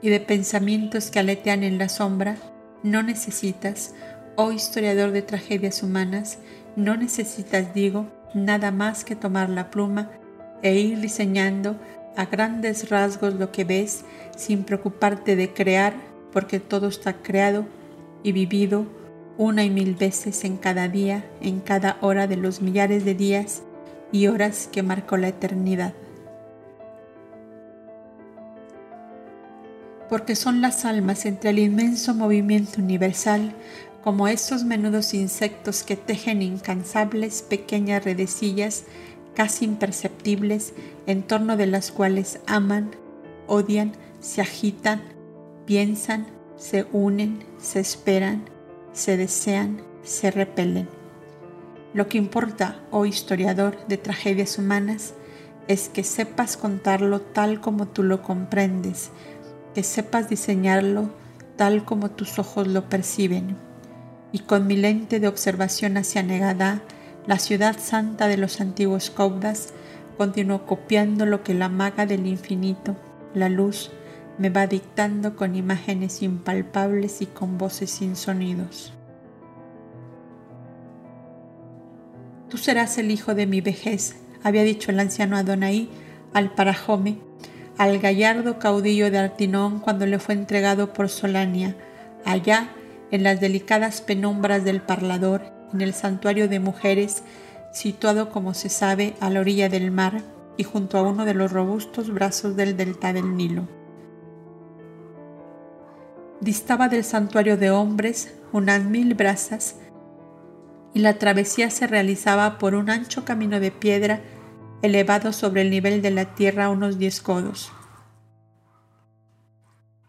y 0.00 0.10
de 0.10 0.20
pensamientos 0.20 1.10
que 1.10 1.18
aletean 1.18 1.62
en 1.62 1.78
la 1.78 1.88
sombra, 1.88 2.36
no 2.82 3.02
necesitas, 3.02 3.94
oh 4.36 4.52
historiador 4.52 5.10
de 5.12 5.22
tragedias 5.22 5.82
humanas, 5.82 6.38
no 6.76 6.96
necesitas, 6.96 7.74
digo, 7.74 8.06
nada 8.34 8.70
más 8.70 9.04
que 9.04 9.16
tomar 9.16 9.50
la 9.50 9.70
pluma 9.70 10.10
e 10.62 10.74
ir 10.78 11.00
diseñando 11.00 11.78
a 12.16 12.26
grandes 12.26 12.88
rasgos 12.90 13.34
lo 13.34 13.52
que 13.52 13.64
ves 13.64 14.04
sin 14.36 14.64
preocuparte 14.64 15.36
de 15.36 15.52
crear, 15.52 15.94
porque 16.32 16.60
todo 16.60 16.88
está 16.88 17.14
creado 17.14 17.66
y 18.22 18.32
vivido 18.32 18.86
una 19.38 19.64
y 19.64 19.70
mil 19.70 19.94
veces 19.94 20.44
en 20.44 20.56
cada 20.56 20.88
día, 20.88 21.24
en 21.40 21.60
cada 21.60 21.98
hora 22.00 22.26
de 22.26 22.36
los 22.36 22.62
millares 22.62 23.04
de 23.04 23.14
días 23.14 23.62
y 24.12 24.26
horas 24.26 24.68
que 24.70 24.82
marcó 24.82 25.16
la 25.16 25.28
eternidad. 25.28 25.94
Porque 30.08 30.36
son 30.36 30.60
las 30.60 30.84
almas 30.84 31.24
entre 31.24 31.50
el 31.50 31.58
inmenso 31.58 32.14
movimiento 32.14 32.80
universal, 32.80 33.54
como 34.04 34.28
esos 34.28 34.64
menudos 34.64 35.14
insectos 35.14 35.82
que 35.84 35.96
tejen 35.96 36.42
incansables 36.42 37.42
pequeñas 37.42 38.04
redecillas 38.04 38.84
casi 39.34 39.64
imperceptibles 39.64 40.74
en 41.06 41.22
torno 41.22 41.56
de 41.56 41.66
las 41.66 41.90
cuales 41.90 42.40
aman, 42.46 42.90
odian, 43.46 43.92
se 44.20 44.40
agitan, 44.40 45.02
piensan, 45.64 46.26
se 46.56 46.86
unen, 46.92 47.44
se 47.58 47.80
esperan, 47.80 48.44
se 48.92 49.16
desean, 49.16 49.82
se 50.02 50.30
repelen. 50.30 50.88
Lo 51.94 52.08
que 52.08 52.18
importa, 52.18 52.80
oh 52.90 53.04
historiador 53.04 53.76
de 53.86 53.96
tragedias 53.96 54.58
humanas, 54.58 55.14
es 55.68 55.88
que 55.88 56.04
sepas 56.04 56.56
contarlo 56.56 57.20
tal 57.20 57.60
como 57.60 57.86
tú 57.86 58.02
lo 58.02 58.22
comprendes, 58.22 59.10
que 59.74 59.82
sepas 59.82 60.28
diseñarlo 60.28 61.10
tal 61.56 61.84
como 61.84 62.10
tus 62.10 62.38
ojos 62.38 62.66
lo 62.66 62.88
perciben. 62.88 63.56
Y 64.32 64.40
con 64.40 64.66
mi 64.66 64.76
lente 64.76 65.20
de 65.20 65.28
observación 65.28 65.96
hacia 65.96 66.22
Negada, 66.22 66.82
la 67.26 67.38
ciudad 67.38 67.78
santa 67.78 68.26
de 68.26 68.36
los 68.36 68.60
antiguos 68.60 69.10
caudas, 69.10 69.72
continuó 70.16 70.66
copiando 70.66 71.26
lo 71.26 71.42
que 71.42 71.54
la 71.54 71.68
maga 71.68 72.06
del 72.06 72.26
infinito, 72.26 72.96
la 73.34 73.48
luz, 73.48 73.90
me 74.42 74.50
va 74.50 74.66
dictando 74.66 75.36
con 75.36 75.54
imágenes 75.54 76.20
impalpables 76.20 77.22
y 77.22 77.26
con 77.26 77.58
voces 77.58 77.92
sin 77.92 78.16
sonidos. 78.16 78.92
Tú 82.50 82.58
serás 82.58 82.98
el 82.98 83.12
hijo 83.12 83.36
de 83.36 83.46
mi 83.46 83.60
vejez, 83.60 84.16
había 84.42 84.64
dicho 84.64 84.90
el 84.90 84.98
anciano 84.98 85.36
Adonai 85.36 85.88
al 86.34 86.52
Parajome, 86.56 87.18
al 87.78 88.00
gallardo 88.00 88.58
caudillo 88.58 89.12
de 89.12 89.18
Artinón 89.18 89.78
cuando 89.78 90.06
le 90.06 90.18
fue 90.18 90.34
entregado 90.34 90.92
por 90.92 91.08
Solania, 91.08 91.76
allá 92.24 92.70
en 93.12 93.22
las 93.22 93.40
delicadas 93.40 94.00
penumbras 94.00 94.64
del 94.64 94.82
parlador, 94.82 95.42
en 95.72 95.82
el 95.82 95.94
santuario 95.94 96.48
de 96.48 96.58
mujeres, 96.58 97.22
situado 97.72 98.30
como 98.30 98.54
se 98.54 98.70
sabe 98.70 99.14
a 99.20 99.30
la 99.30 99.38
orilla 99.38 99.68
del 99.68 99.92
mar 99.92 100.20
y 100.56 100.64
junto 100.64 100.98
a 100.98 101.02
uno 101.02 101.24
de 101.26 101.34
los 101.34 101.52
robustos 101.52 102.12
brazos 102.12 102.56
del 102.56 102.76
delta 102.76 103.12
del 103.12 103.36
Nilo. 103.36 103.81
Distaba 106.42 106.88
del 106.88 107.04
santuario 107.04 107.56
de 107.56 107.70
hombres 107.70 108.34
unas 108.50 108.82
mil 108.82 109.14
brazas 109.14 109.76
y 110.92 110.98
la 110.98 111.16
travesía 111.16 111.70
se 111.70 111.86
realizaba 111.86 112.58
por 112.58 112.74
un 112.74 112.90
ancho 112.90 113.24
camino 113.24 113.60
de 113.60 113.70
piedra 113.70 114.22
elevado 114.82 115.32
sobre 115.32 115.62
el 115.62 115.70
nivel 115.70 116.02
de 116.02 116.10
la 116.10 116.34
tierra 116.34 116.68
unos 116.68 116.98
diez 116.98 117.20
codos. 117.20 117.72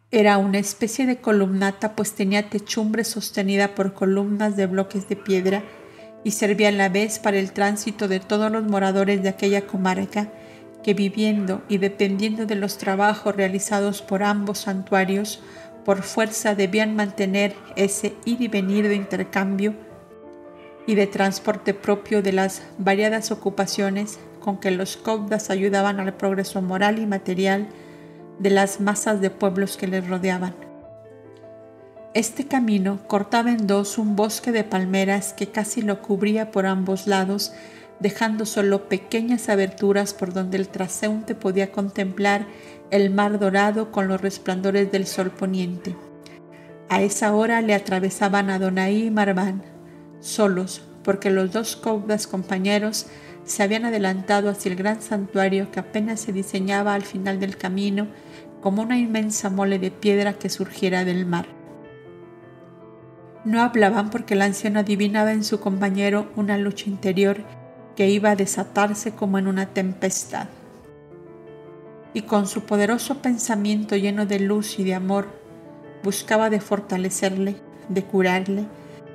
Era 0.10 0.40
una 0.40 0.58
especie 0.58 1.06
de 1.06 1.18
columnata 1.18 1.96
pues 1.96 2.14
tenía 2.14 2.50
techumbre 2.50 3.04
sostenida 3.04 3.76
por 3.76 3.94
columnas 3.94 4.58
de 4.58 4.66
bloques 4.66 5.08
de 5.08 5.16
piedra 5.16 5.62
y 6.24 6.32
servía 6.32 6.70
a 6.70 6.72
la 6.72 6.90
vez 6.90 7.20
para 7.20 7.38
el 7.38 7.52
tránsito 7.52 8.08
de 8.08 8.20
todos 8.20 8.52
los 8.52 8.64
moradores 8.64 9.22
de 9.22 9.30
aquella 9.30 9.68
comarca 9.68 10.32
que 10.84 10.96
viviendo 10.96 11.62
y 11.70 11.78
dependiendo 11.78 12.48
de 12.48 12.56
los 12.56 12.80
trabajos 12.80 13.36
realizados 13.36 14.02
por 14.02 14.24
ambos 14.24 14.60
santuarios 14.60 15.42
por 15.86 16.04
fuerza 16.04 16.56
debían 16.56 16.96
mantener 16.96 17.56
ese 17.76 18.16
ir 18.26 18.42
y 18.42 18.48
venir 18.48 18.88
de 18.88 18.96
intercambio 18.96 19.74
y 20.86 20.96
de 20.96 21.08
transporte 21.08 21.74
propio 21.74 22.22
de 22.22 22.34
las 22.34 22.62
variadas 22.78 23.32
ocupaciones 23.32 24.20
con 24.40 24.60
que 24.60 24.72
los 24.72 24.98
caudas 24.98 25.50
ayudaban 25.50 26.00
al 26.00 26.14
progreso 26.14 26.62
moral 26.62 27.00
y 27.00 27.06
material 27.06 27.68
de 28.40 28.50
las 28.50 28.82
masas 28.82 29.22
de 29.22 29.30
pueblos 29.30 29.78
que 29.78 29.88
les 29.88 30.08
rodeaban. 30.08 30.54
Este 32.14 32.46
camino 32.46 33.00
cortaba 33.08 33.52
en 33.52 33.66
dos 33.66 33.98
un 33.98 34.16
bosque 34.16 34.52
de 34.52 34.64
palmeras 34.64 35.34
que 35.34 35.48
casi 35.48 35.82
lo 35.82 36.02
cubría 36.02 36.52
por 36.52 36.66
ambos 36.66 37.08
lados, 37.08 37.54
dejando 38.00 38.46
solo 38.46 38.88
pequeñas 38.88 39.50
aberturas 39.50 40.14
por 40.14 40.34
donde 40.34 40.58
el 40.58 40.68
traseúnte 40.68 41.34
podía 41.34 41.72
contemplar 41.72 42.46
el 42.94 43.10
mar 43.10 43.40
dorado 43.40 43.92
con 43.92 44.08
los 44.08 44.22
resplandores 44.22 44.92
del 44.92 45.08
sol 45.08 45.32
poniente. 45.32 45.96
A 46.90 47.02
esa 47.02 47.34
hora 47.34 47.60
le 47.62 47.74
atravesaban 47.74 48.52
Adonai 48.52 49.08
y 49.08 49.10
Marván, 49.10 49.64
solos, 50.20 50.84
porque 51.04 51.32
los 51.32 51.52
dos 51.52 51.76
caudas 51.76 52.28
compañeros 52.28 53.08
se 53.46 53.64
habían 53.64 53.86
adelantado 53.86 54.48
hacia 54.48 54.70
el 54.70 54.78
gran 54.78 55.02
santuario 55.02 55.72
que 55.72 55.80
apenas 55.80 56.20
se 56.20 56.34
diseñaba 56.34 56.94
al 56.94 57.02
final 57.02 57.40
del 57.40 57.58
camino 57.58 58.06
como 58.62 58.84
una 58.84 59.00
inmensa 59.00 59.50
mole 59.50 59.80
de 59.80 59.90
piedra 59.90 60.34
que 60.34 60.50
surgiera 60.50 61.04
del 61.04 61.26
mar. 61.26 61.48
No 63.44 63.64
hablaban 63.64 64.12
porque 64.12 64.36
el 64.36 64.44
anciano 64.44 64.82
adivinaba 64.82 65.34
en 65.34 65.44
su 65.44 65.60
compañero 65.60 66.32
una 66.36 66.60
lucha 66.60 66.92
interior 66.92 67.38
que 67.96 68.08
iba 68.12 68.30
a 68.30 68.36
desatarse 68.36 69.16
como 69.16 69.40
en 69.40 69.48
una 69.48 69.66
tempestad 69.66 70.48
y 72.14 72.24
con 72.24 72.48
su 72.48 72.62
poderoso 72.62 73.22
pensamiento 73.22 73.96
lleno 73.96 74.26
de 74.26 74.40
luz 74.40 74.80
y 74.80 74.84
de 74.84 74.94
amor, 74.94 75.28
buscaba 76.04 76.50
de 76.50 76.60
fortalecerle, 76.60 77.56
de 77.90 78.04
curarle, 78.04 78.66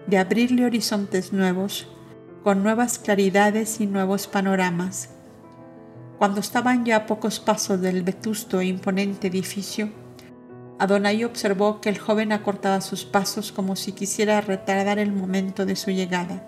de 0.07 0.19
abrirle 0.19 0.65
horizontes 0.65 1.33
nuevos, 1.33 1.87
con 2.43 2.63
nuevas 2.63 2.99
claridades 2.99 3.81
y 3.81 3.87
nuevos 3.87 4.27
panoramas. 4.27 5.11
Cuando 6.19 6.41
estaban 6.41 6.85
ya 6.85 6.97
a 6.97 7.07
pocos 7.07 7.39
pasos 7.39 7.81
del 7.81 8.03
vetusto 8.03 8.61
e 8.61 8.67
imponente 8.67 9.29
edificio, 9.29 9.91
Adonai 10.79 11.25
observó 11.25 11.81
que 11.81 11.89
el 11.89 11.99
joven 11.99 12.33
acortaba 12.33 12.81
sus 12.81 13.05
pasos 13.05 13.53
como 13.53 13.77
si 13.77 13.93
quisiera 13.93 14.41
retardar 14.41 14.99
el 14.99 15.13
momento 15.13 15.67
de 15.67 15.77
su 15.77 15.91
llegada. 15.91 16.45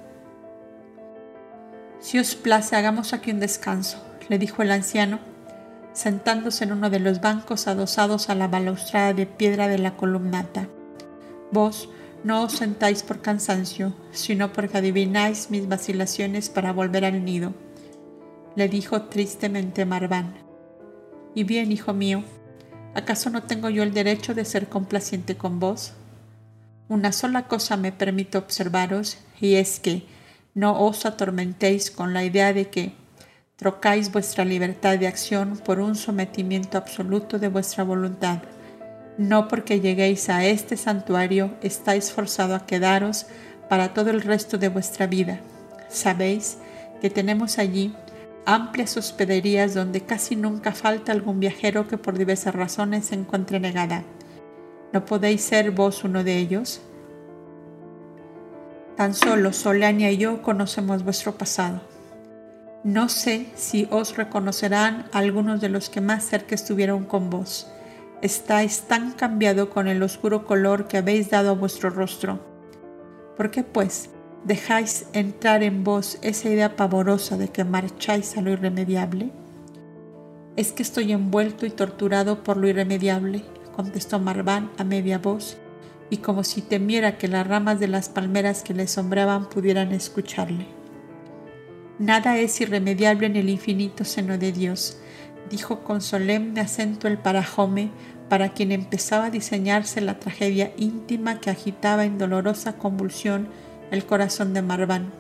Si 1.99 2.19
os 2.19 2.35
place, 2.35 2.75
hagamos 2.77 3.13
aquí 3.13 3.31
un 3.31 3.41
descanso, 3.41 4.03
le 4.29 4.39
dijo 4.39 4.63
el 4.63 4.71
anciano, 4.71 5.19
sentándose 5.93 6.65
en 6.65 6.73
uno 6.73 6.91
de 6.91 7.01
los 7.01 7.21
bancos 7.21 7.67
adosados 7.67 8.31
a 8.31 8.35
la 8.35 8.49
balaustrada 8.49 9.13
de 9.13 9.27
piedra 9.27 9.69
de 9.69 9.79
la 9.79 9.97
columnata. 9.97 10.69
Vos 11.53 11.89
no 12.23 12.43
os 12.43 12.53
sentáis 12.53 13.03
por 13.03 13.21
cansancio, 13.23 13.95
sino 14.13 14.53
porque 14.53 14.79
adivináis 14.79 15.51
mis 15.51 15.69
vacilaciones 15.69 16.49
para 16.49 16.73
volver 16.73 17.05
al 17.05 17.25
nido, 17.25 17.55
le 18.57 18.69
dijo 18.69 19.03
tristemente 19.03 19.85
Marván. 19.85 20.35
Y 21.35 21.45
bien, 21.45 21.73
hijo 21.73 21.95
mío, 21.95 22.25
¿acaso 22.95 23.31
no 23.31 23.45
tengo 23.45 23.71
yo 23.71 23.83
el 23.83 23.95
derecho 23.95 24.35
de 24.35 24.45
ser 24.45 24.69
complaciente 24.69 25.37
con 25.37 25.61
vos? 25.61 25.95
Una 26.89 27.13
sola 27.13 27.45
cosa 27.47 27.77
me 27.77 27.93
permito 27.93 28.39
observaros, 28.39 29.19
y 29.41 29.55
es 29.55 29.81
que, 29.81 30.05
no 30.53 30.85
os 30.85 31.07
atormentéis 31.07 31.91
con 31.91 32.13
la 32.13 32.25
idea 32.25 32.53
de 32.53 32.69
que 32.69 32.93
trocáis 33.61 34.11
vuestra 34.11 34.43
libertad 34.43 34.99
de 34.99 35.07
acción 35.07 35.59
por 35.59 35.81
un 35.81 35.95
sometimiento 35.95 36.79
absoluto 36.79 37.39
de 37.39 37.49
vuestra 37.49 37.85
voluntad. 37.85 38.39
No 39.19 39.49
porque 39.49 39.81
lleguéis 39.81 40.31
a 40.31 40.47
este 40.47 40.79
santuario 40.79 41.51
estáis 41.61 42.11
forzado 42.11 42.55
a 42.55 42.65
quedaros 42.65 43.27
para 43.69 43.93
todo 43.93 44.09
el 44.09 44.23
resto 44.23 44.57
de 44.57 44.71
vuestra 44.71 45.07
vida. 45.07 45.41
Sabéis 45.91 46.57
que 47.03 47.11
tenemos 47.11 47.59
allí 47.59 47.95
amplias 48.47 48.97
hospederías 48.97 49.75
donde 49.75 50.01
casi 50.01 50.37
nunca 50.37 50.73
falta 50.73 51.13
algún 51.13 51.39
viajero 51.39 51.87
que 51.87 51.99
por 51.99 52.17
diversas 52.17 52.55
razones 52.55 53.05
se 53.05 53.15
encuentre 53.15 53.61
negada. 53.61 54.05
¿No 54.95 55.05
podéis 55.05 55.43
ser 55.43 55.71
vos 55.71 56.03
uno 56.03 56.25
de 56.25 56.39
ellos? 56.39 56.81
Tan 58.97 59.13
solo 59.13 59.53
Solania 59.53 60.11
y 60.11 60.17
yo 60.17 60.41
conocemos 60.41 61.05
vuestro 61.05 61.37
pasado. 61.37 61.90
No 62.83 63.11
sé 63.11 63.47
si 63.57 63.87
os 63.91 64.17
reconocerán 64.17 65.05
algunos 65.13 65.61
de 65.61 65.69
los 65.69 65.91
que 65.91 66.01
más 66.01 66.25
cerca 66.25 66.55
estuvieron 66.55 67.05
con 67.05 67.29
vos. 67.29 67.71
Estáis 68.23 68.83
tan 68.83 69.13
cambiado 69.13 69.69
con 69.69 69.87
el 69.87 70.03
oscuro 70.03 70.47
color 70.47 70.89
que 70.89 70.97
habéis 70.97 71.29
dado 71.29 71.51
a 71.51 71.55
vuestro 71.55 71.91
rostro. 71.91 72.41
¿Por 73.37 73.51
qué, 73.51 73.65
pues, 73.65 74.09
dejáis 74.45 75.05
entrar 75.13 75.63
en 75.63 75.85
vos 75.85 76.19
esa 76.23 76.49
idea 76.49 76.75
pavorosa 76.75 77.37
de 77.37 77.49
que 77.49 77.65
marcháis 77.65 78.39
a 78.39 78.41
lo 78.41 78.51
irremediable? 78.51 79.31
Es 80.57 80.73
que 80.73 80.83
estoy 80.83 81.13
envuelto 81.13 81.67
y 81.67 81.71
torturado 81.71 82.43
por 82.43 82.57
lo 82.57 82.67
irremediable, 82.67 83.45
contestó 83.77 84.19
Marván 84.19 84.71
a 84.79 84.85
media 84.85 85.19
voz 85.19 85.59
y 86.09 86.19
como 86.19 86.45
si 86.45 86.63
temiera 86.63 87.19
que 87.19 87.29
las 87.29 87.47
ramas 87.47 87.79
de 87.79 87.89
las 87.89 88.09
palmeras 88.09 88.63
que 88.63 88.73
le 88.73 88.87
sombraban 88.87 89.51
pudieran 89.51 89.93
escucharle. 89.93 90.80
Nada 92.01 92.39
es 92.39 92.59
irremediable 92.63 93.27
en 93.27 93.37
el 93.37 93.51
infinito 93.51 94.07
seno 94.07 94.39
de 94.39 94.53
Dios, 94.53 94.97
dijo 95.51 95.81
con 95.81 96.01
solemne 96.01 96.63
acento 96.63 97.09
el 97.09 97.19
parajome 97.19 97.91
para 98.31 98.55
quien 98.55 98.73
empezaba 98.73 99.27
a 99.27 99.31
diseñarse 99.31 100.01
la 100.01 100.19
tragedia 100.19 100.73
íntima 100.79 101.41
que 101.41 101.51
agitaba 101.51 102.07
en 102.07 102.17
dolorosa 102.17 102.79
convulsión 102.79 103.49
el 103.91 104.07
corazón 104.07 104.55
de 104.55 104.63
Marván. 104.63 105.11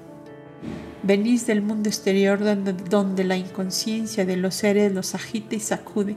Venís 1.02 1.46
del 1.46 1.60
mundo 1.60 1.90
exterior 1.90 2.38
donde, 2.38 2.72
donde 2.72 3.24
la 3.24 3.36
inconsciencia 3.36 4.24
de 4.24 4.38
los 4.38 4.54
seres 4.54 4.90
los 4.90 5.14
agita 5.14 5.56
y 5.56 5.60
sacude 5.60 6.16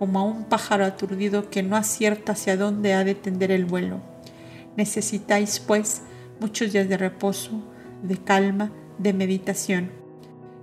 como 0.00 0.18
a 0.18 0.24
un 0.24 0.46
pájaro 0.46 0.84
aturdido 0.84 1.48
que 1.48 1.62
no 1.62 1.76
acierta 1.76 2.32
hacia 2.32 2.56
dónde 2.56 2.94
ha 2.94 3.04
de 3.04 3.14
tender 3.14 3.52
el 3.52 3.66
vuelo. 3.66 4.00
Necesitáis, 4.76 5.60
pues, 5.60 6.02
muchos 6.40 6.72
días 6.72 6.88
de 6.88 6.96
reposo, 6.96 7.62
de 8.02 8.16
calma, 8.16 8.72
de 9.02 9.12
meditación. 9.12 9.90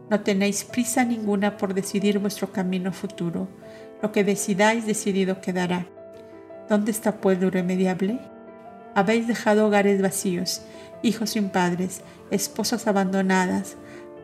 No 0.09 0.21
tenéis 0.21 0.63
prisa 0.63 1.03
ninguna 1.03 1.57
por 1.57 1.73
decidir 1.73 2.19
vuestro 2.19 2.51
camino 2.51 2.91
futuro. 2.91 3.47
Lo 4.01 4.11
que 4.11 4.23
decidáis 4.23 4.85
decidido 4.85 5.41
quedará. 5.41 5.85
¿Dónde 6.69 6.91
está 6.91 7.21
pues 7.21 7.39
lo 7.39 7.47
irremediable? 7.47 8.19
Habéis 8.95 9.27
dejado 9.27 9.67
hogares 9.67 10.01
vacíos, 10.01 10.61
hijos 11.03 11.31
sin 11.31 11.49
padres, 11.49 12.01
esposas 12.31 12.87
abandonadas, 12.87 13.75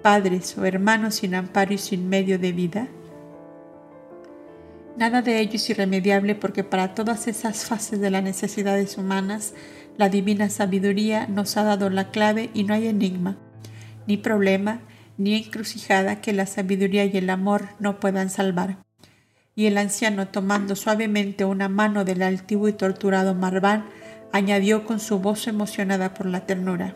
padres 0.02 0.58
o 0.58 0.66
hermanos 0.66 1.16
sin 1.16 1.36
amparo 1.36 1.74
y 1.74 1.78
sin 1.78 2.10
medio 2.10 2.40
de 2.40 2.52
vida. 2.52 2.88
Nada 4.98 5.22
de 5.22 5.40
ello 5.40 5.56
es 5.56 5.70
irremediable 5.70 6.36
porque 6.36 6.64
para 6.64 6.94
todas 6.94 7.28
esas 7.28 7.66
fases 7.66 8.00
de 8.00 8.12
las 8.12 8.24
necesidades 8.24 8.98
humanas, 8.98 9.54
la 9.98 10.10
divina 10.10 10.50
sabiduría 10.50 11.28
nos 11.28 11.58
ha 11.58 11.64
dado 11.64 11.90
la 11.90 12.12
clave 12.12 12.50
y 12.54 12.64
no 12.64 12.74
hay 12.74 12.88
enigma, 12.88 13.38
ni 14.08 14.18
problema, 14.18 14.82
ni 15.18 15.36
encrucijada 15.36 16.22
que 16.22 16.34
la 16.34 16.46
sabiduría 16.46 17.06
y 17.06 17.18
el 17.18 17.30
amor 17.30 17.70
no 17.80 18.00
puedan 18.00 18.30
salvar. 18.30 18.78
Y 19.56 19.68
el 19.68 19.78
anciano, 19.78 20.28
tomando 20.28 20.76
suavemente 20.76 21.46
una 21.46 21.70
mano 21.70 22.04
del 22.04 22.22
altivo 22.22 22.68
y 22.68 22.74
torturado 22.74 23.34
Marván, 23.34 23.86
añadió 24.34 24.86
con 24.86 25.00
su 25.00 25.20
voz 25.20 25.48
emocionada 25.48 26.14
por 26.14 26.26
la 26.26 26.46
ternura. 26.46 26.94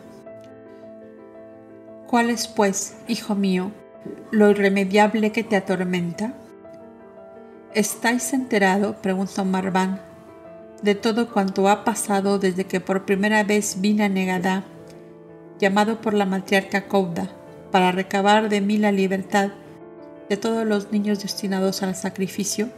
¿Cuál 2.06 2.28
es, 2.28 2.48
pues, 2.48 2.96
hijo 3.08 3.34
mío, 3.34 3.72
lo 4.30 4.50
irremediable 4.50 5.32
que 5.32 5.44
te 5.44 5.56
atormenta? 5.56 6.34
¿Estáis 7.72 8.32
enterado, 8.32 9.00
preguntó 9.00 9.44
Marván, 9.44 10.02
de 10.82 10.94
todo 10.94 11.30
cuanto 11.30 11.68
ha 11.68 11.84
pasado 11.84 12.38
desde 12.38 12.64
que 12.64 12.80
por 12.80 13.04
primera 13.04 13.44
vez 13.44 13.80
vine 13.80 14.04
a 14.04 14.08
Negadá, 14.08 14.64
llamado 15.60 16.00
por 16.00 16.14
la 16.14 16.26
matriarca 16.26 16.88
Kouda, 16.88 17.30
para 17.70 17.92
recabar 17.92 18.48
de 18.48 18.60
mí 18.60 18.78
la 18.78 18.90
libertad 18.90 19.50
de 20.28 20.36
todos 20.36 20.66
los 20.66 20.90
niños 20.90 21.22
destinados 21.22 21.82
al 21.82 21.94
sacrificio? 21.94 22.68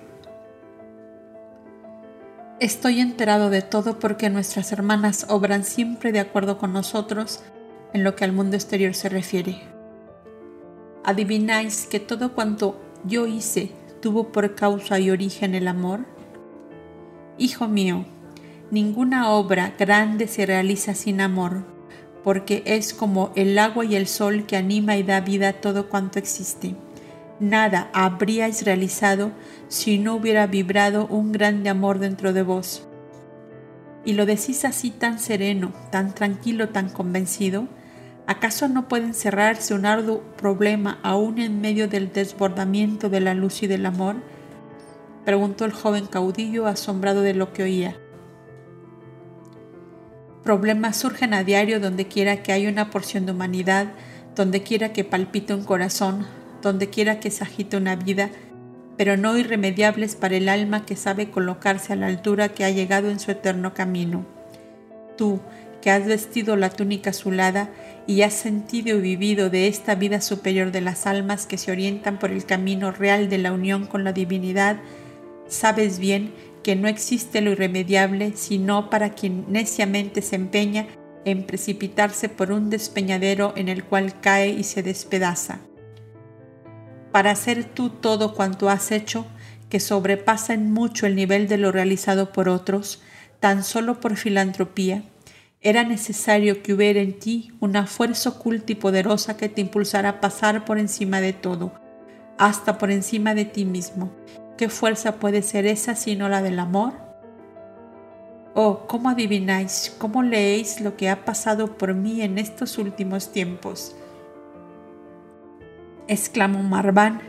Estoy 2.60 3.00
enterado 3.00 3.50
de 3.50 3.62
todo 3.62 3.98
porque 3.98 4.30
nuestras 4.30 4.72
hermanas 4.72 5.26
obran 5.28 5.64
siempre 5.64 6.12
de 6.12 6.20
acuerdo 6.20 6.58
con 6.58 6.72
nosotros 6.72 7.42
en 7.92 8.04
lo 8.04 8.16
que 8.16 8.24
al 8.24 8.32
mundo 8.32 8.56
exterior 8.56 8.94
se 8.94 9.08
refiere. 9.08 9.62
Adivináis 11.04 11.86
que 11.86 12.00
todo 12.00 12.34
cuanto 12.34 12.80
yo 13.04 13.26
hice 13.26 13.72
tuvo 14.00 14.32
por 14.32 14.54
causa 14.54 14.98
y 14.98 15.10
origen 15.10 15.54
el 15.54 15.68
amor? 15.68 16.00
Hijo 17.38 17.68
mío, 17.68 18.04
ninguna 18.70 19.30
obra 19.30 19.74
grande 19.78 20.26
se 20.26 20.46
realiza 20.46 20.94
sin 20.94 21.20
amor, 21.20 21.64
porque 22.22 22.62
es 22.66 22.94
como 22.94 23.32
el 23.34 23.58
agua 23.58 23.84
y 23.84 23.96
el 23.96 24.06
sol 24.06 24.46
que 24.46 24.56
anima 24.56 24.96
y 24.96 25.02
da 25.02 25.20
vida 25.20 25.48
a 25.48 25.52
todo 25.54 25.88
cuanto 25.88 26.18
existe. 26.18 26.74
Nada 27.40 27.90
habríais 27.92 28.64
realizado 28.64 29.32
si 29.68 29.98
no 29.98 30.14
hubiera 30.14 30.46
vibrado 30.46 31.06
un 31.06 31.32
grande 31.32 31.70
amor 31.70 31.98
dentro 31.98 32.32
de 32.32 32.42
vos. 32.42 32.86
Y 34.04 34.14
lo 34.14 34.26
decís 34.26 34.64
así 34.64 34.90
tan 34.90 35.18
sereno, 35.18 35.72
tan 35.90 36.14
tranquilo, 36.14 36.68
tan 36.68 36.88
convencido, 36.88 37.68
¿Acaso 38.26 38.68
no 38.68 38.86
puede 38.86 39.06
encerrarse 39.06 39.74
un 39.74 39.84
arduo 39.84 40.22
problema 40.36 40.98
aún 41.02 41.40
en 41.40 41.60
medio 41.60 41.88
del 41.88 42.12
desbordamiento 42.12 43.08
de 43.08 43.20
la 43.20 43.34
luz 43.34 43.62
y 43.64 43.66
del 43.66 43.84
amor? 43.84 44.16
preguntó 45.24 45.64
el 45.64 45.72
joven 45.72 46.06
caudillo 46.06 46.66
asombrado 46.66 47.22
de 47.22 47.34
lo 47.34 47.52
que 47.52 47.64
oía. 47.64 47.96
Problemas 50.44 50.96
surgen 50.96 51.34
a 51.34 51.44
diario 51.44 51.78
donde 51.78 52.08
quiera 52.08 52.42
que 52.42 52.52
haya 52.52 52.68
una 52.68 52.90
porción 52.90 53.26
de 53.26 53.32
humanidad, 53.32 53.92
donde 54.34 54.62
quiera 54.62 54.92
que 54.92 55.04
palpite 55.04 55.54
un 55.54 55.62
corazón, 55.62 56.26
donde 56.62 56.90
quiera 56.90 57.20
que 57.20 57.30
se 57.30 57.44
agite 57.44 57.76
una 57.76 57.94
vida, 57.94 58.30
pero 58.96 59.16
no 59.16 59.38
irremediables 59.38 60.16
para 60.16 60.36
el 60.36 60.48
alma 60.48 60.84
que 60.84 60.96
sabe 60.96 61.30
colocarse 61.30 61.92
a 61.92 61.96
la 61.96 62.06
altura 62.06 62.48
que 62.48 62.64
ha 62.64 62.70
llegado 62.70 63.08
en 63.10 63.20
su 63.20 63.30
eterno 63.30 63.72
camino. 63.72 64.26
Tú, 65.16 65.40
que 65.80 65.90
has 65.90 66.06
vestido 66.06 66.56
la 66.56 66.70
túnica 66.70 67.10
azulada 67.10 67.70
y 68.06 68.22
has 68.22 68.34
sentido 68.34 68.96
y 68.96 69.00
vivido 69.00 69.48
de 69.48 69.68
esta 69.68 69.94
vida 69.94 70.20
superior 70.20 70.72
de 70.72 70.80
las 70.80 71.06
almas 71.06 71.46
que 71.46 71.58
se 71.58 71.70
orientan 71.70 72.18
por 72.18 72.32
el 72.32 72.44
camino 72.44 72.90
real 72.90 73.28
de 73.28 73.38
la 73.38 73.52
unión 73.52 73.86
con 73.86 74.02
la 74.02 74.12
divinidad, 74.12 74.78
sabes 75.46 75.98
bien 75.98 76.32
que 76.62 76.76
no 76.76 76.88
existe 76.88 77.40
lo 77.40 77.50
irremediable 77.50 78.32
sino 78.34 78.90
para 78.90 79.10
quien 79.10 79.44
neciamente 79.48 80.22
se 80.22 80.36
empeña 80.36 80.86
en 81.24 81.44
precipitarse 81.44 82.28
por 82.28 82.52
un 82.52 82.70
despeñadero 82.70 83.52
en 83.56 83.68
el 83.68 83.84
cual 83.84 84.20
cae 84.20 84.50
y 84.50 84.64
se 84.64 84.82
despedaza. 84.82 85.60
Para 87.12 87.30
hacer 87.30 87.64
tú 87.64 87.90
todo 87.90 88.34
cuanto 88.34 88.70
has 88.70 88.90
hecho, 88.90 89.26
que 89.68 89.80
sobrepasa 89.80 90.54
en 90.54 90.72
mucho 90.72 91.06
el 91.06 91.14
nivel 91.14 91.48
de 91.48 91.58
lo 91.58 91.72
realizado 91.72 92.32
por 92.32 92.48
otros, 92.48 93.02
tan 93.40 93.64
solo 93.64 94.00
por 94.00 94.16
filantropía, 94.16 95.04
Era 95.64 95.84
necesario 95.84 96.60
que 96.60 96.74
hubiera 96.74 97.00
en 97.00 97.18
ti 97.20 97.52
una 97.60 97.86
fuerza 97.86 98.30
oculta 98.30 98.72
y 98.72 98.74
poderosa 98.74 99.36
que 99.36 99.48
te 99.48 99.60
impulsara 99.60 100.08
a 100.08 100.20
pasar 100.20 100.64
por 100.64 100.76
encima 100.76 101.20
de 101.20 101.32
todo, 101.32 101.72
hasta 102.36 102.78
por 102.78 102.90
encima 102.90 103.36
de 103.36 103.44
ti 103.44 103.64
mismo. 103.64 104.10
¿Qué 104.62 104.68
fuerza 104.68 105.16
puede 105.16 105.42
ser 105.42 105.66
esa 105.66 105.96
sino 105.96 106.28
la 106.28 106.40
del 106.40 106.60
amor? 106.60 106.92
Oh, 108.54 108.86
¿cómo 108.86 109.08
adivináis, 109.08 109.92
cómo 109.98 110.22
leéis 110.22 110.80
lo 110.80 110.96
que 110.96 111.10
ha 111.10 111.24
pasado 111.24 111.76
por 111.76 111.94
mí 111.94 112.22
en 112.22 112.38
estos 112.38 112.78
últimos 112.78 113.32
tiempos? 113.32 113.96
exclamó 116.06 116.62
Marván, 116.62 117.22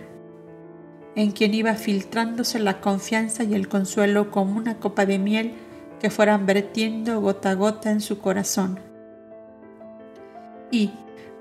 en 1.15 1.31
quien 1.31 1.55
iba 1.55 1.73
filtrándose 1.73 2.59
la 2.59 2.81
confianza 2.81 3.43
y 3.43 3.55
el 3.55 3.67
consuelo 3.67 4.29
como 4.29 4.55
una 4.55 4.77
copa 4.77 5.07
de 5.07 5.17
miel 5.17 5.53
que 5.99 6.11
fueran 6.11 6.45
vertiendo 6.45 7.19
gota 7.19 7.49
a 7.49 7.55
gota 7.55 7.89
en 7.89 8.01
su 8.01 8.19
corazón. 8.19 8.79
¿Y 10.69 10.91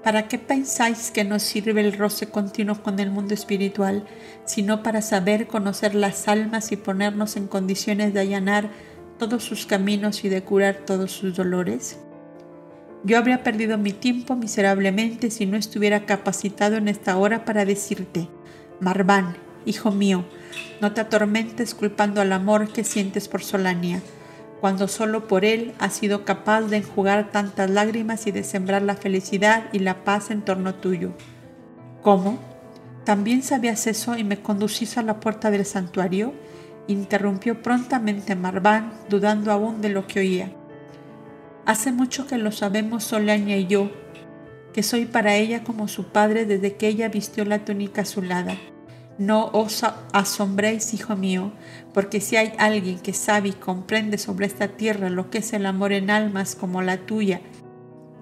para 0.02 0.26
qué 0.26 0.38
pensáis 0.38 1.10
que 1.10 1.24
nos 1.24 1.42
sirve 1.42 1.80
el 1.80 1.96
roce 1.96 2.26
continuo 2.26 2.82
con 2.82 2.98
el 2.98 3.10
mundo 3.10 3.34
espiritual, 3.34 4.04
sino 4.44 4.82
para 4.82 5.00
saber 5.00 5.46
conocer 5.46 5.94
las 5.94 6.26
almas 6.28 6.72
y 6.72 6.76
ponernos 6.76 7.36
en 7.36 7.46
condiciones 7.46 8.12
de 8.12 8.20
allanar 8.20 8.70
todos 9.18 9.44
sus 9.44 9.66
caminos 9.66 10.24
y 10.24 10.28
de 10.28 10.42
curar 10.42 10.78
todos 10.84 11.12
sus 11.12 11.36
dolores? 11.36 11.98
Yo 13.04 13.18
habría 13.18 13.42
perdido 13.42 13.78
mi 13.78 13.92
tiempo 13.92 14.36
miserablemente 14.36 15.30
si 15.30 15.46
no 15.46 15.56
estuviera 15.56 16.06
capacitado 16.06 16.76
en 16.76 16.88
esta 16.88 17.16
hora 17.16 17.44
para 17.44 17.64
decirte, 17.64 18.28
Marván, 18.80 19.36
hijo 19.64 19.90
mío, 19.90 20.24
no 20.80 20.92
te 20.92 21.00
atormentes 21.00 21.74
culpando 21.74 22.20
al 22.20 22.32
amor 22.32 22.72
que 22.72 22.84
sientes 22.84 23.28
por 23.28 23.42
Solania, 23.42 24.00
cuando 24.62 24.86
solo 24.86 25.26
por 25.26 25.44
él 25.44 25.74
has 25.80 25.92
sido 25.92 26.24
capaz 26.24 26.60
de 26.60 26.76
enjugar 26.76 27.32
tantas 27.32 27.68
lágrimas 27.68 28.28
y 28.28 28.30
de 28.30 28.44
sembrar 28.44 28.82
la 28.82 28.94
felicidad 28.94 29.64
y 29.72 29.80
la 29.80 30.04
paz 30.04 30.30
en 30.30 30.42
torno 30.42 30.76
tuyo. 30.76 31.14
¿Cómo? 32.00 32.38
¿También 33.02 33.42
sabías 33.42 33.88
eso 33.88 34.16
y 34.16 34.22
me 34.22 34.40
conducís 34.40 34.96
a 34.98 35.02
la 35.02 35.18
puerta 35.18 35.50
del 35.50 35.66
santuario? 35.66 36.32
interrumpió 36.86 37.60
prontamente 37.60 38.36
Marván, 38.36 38.92
dudando 39.08 39.50
aún 39.50 39.80
de 39.80 39.88
lo 39.88 40.06
que 40.06 40.20
oía. 40.20 40.52
Hace 41.66 41.90
mucho 41.90 42.28
que 42.28 42.38
lo 42.38 42.52
sabemos 42.52 43.02
Solania 43.02 43.56
y 43.56 43.66
yo, 43.66 43.90
que 44.72 44.84
soy 44.84 45.06
para 45.06 45.34
ella 45.34 45.64
como 45.64 45.88
su 45.88 46.04
padre 46.04 46.46
desde 46.46 46.76
que 46.76 46.86
ella 46.86 47.08
vistió 47.08 47.44
la 47.44 47.64
túnica 47.64 48.02
azulada. 48.02 48.54
No 49.18 49.50
os 49.52 49.84
asombréis, 50.12 50.94
hijo 50.94 51.16
mío, 51.16 51.52
porque 51.92 52.20
si 52.20 52.36
hay 52.36 52.52
alguien 52.58 52.98
que 52.98 53.12
sabe 53.12 53.50
y 53.50 53.52
comprende 53.52 54.18
sobre 54.18 54.46
esta 54.46 54.68
tierra 54.68 55.10
lo 55.10 55.30
que 55.30 55.38
es 55.38 55.52
el 55.52 55.66
amor 55.66 55.92
en 55.92 56.10
almas 56.10 56.54
como 56.54 56.82
la 56.82 56.96
tuya, 56.96 57.40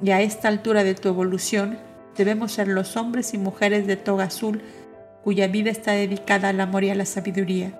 y 0.03 0.11
a 0.11 0.21
esta 0.21 0.49
altura 0.49 0.83
de 0.83 0.95
tu 0.95 1.09
evolución, 1.09 1.79
debemos 2.17 2.53
ser 2.53 2.69
los 2.69 2.97
hombres 2.97 3.35
y 3.35 3.39
mujeres 3.39 3.87
de 3.87 3.97
toga 3.97 4.25
azul, 4.25 4.63
cuya 5.23 5.47
vida 5.47 5.71
está 5.71 5.93
dedicada 5.93 6.49
al 6.49 6.61
amor 6.61 6.85
y 6.85 6.91
a 6.91 6.95
la 6.95 7.05
sabiduría. 7.05 7.79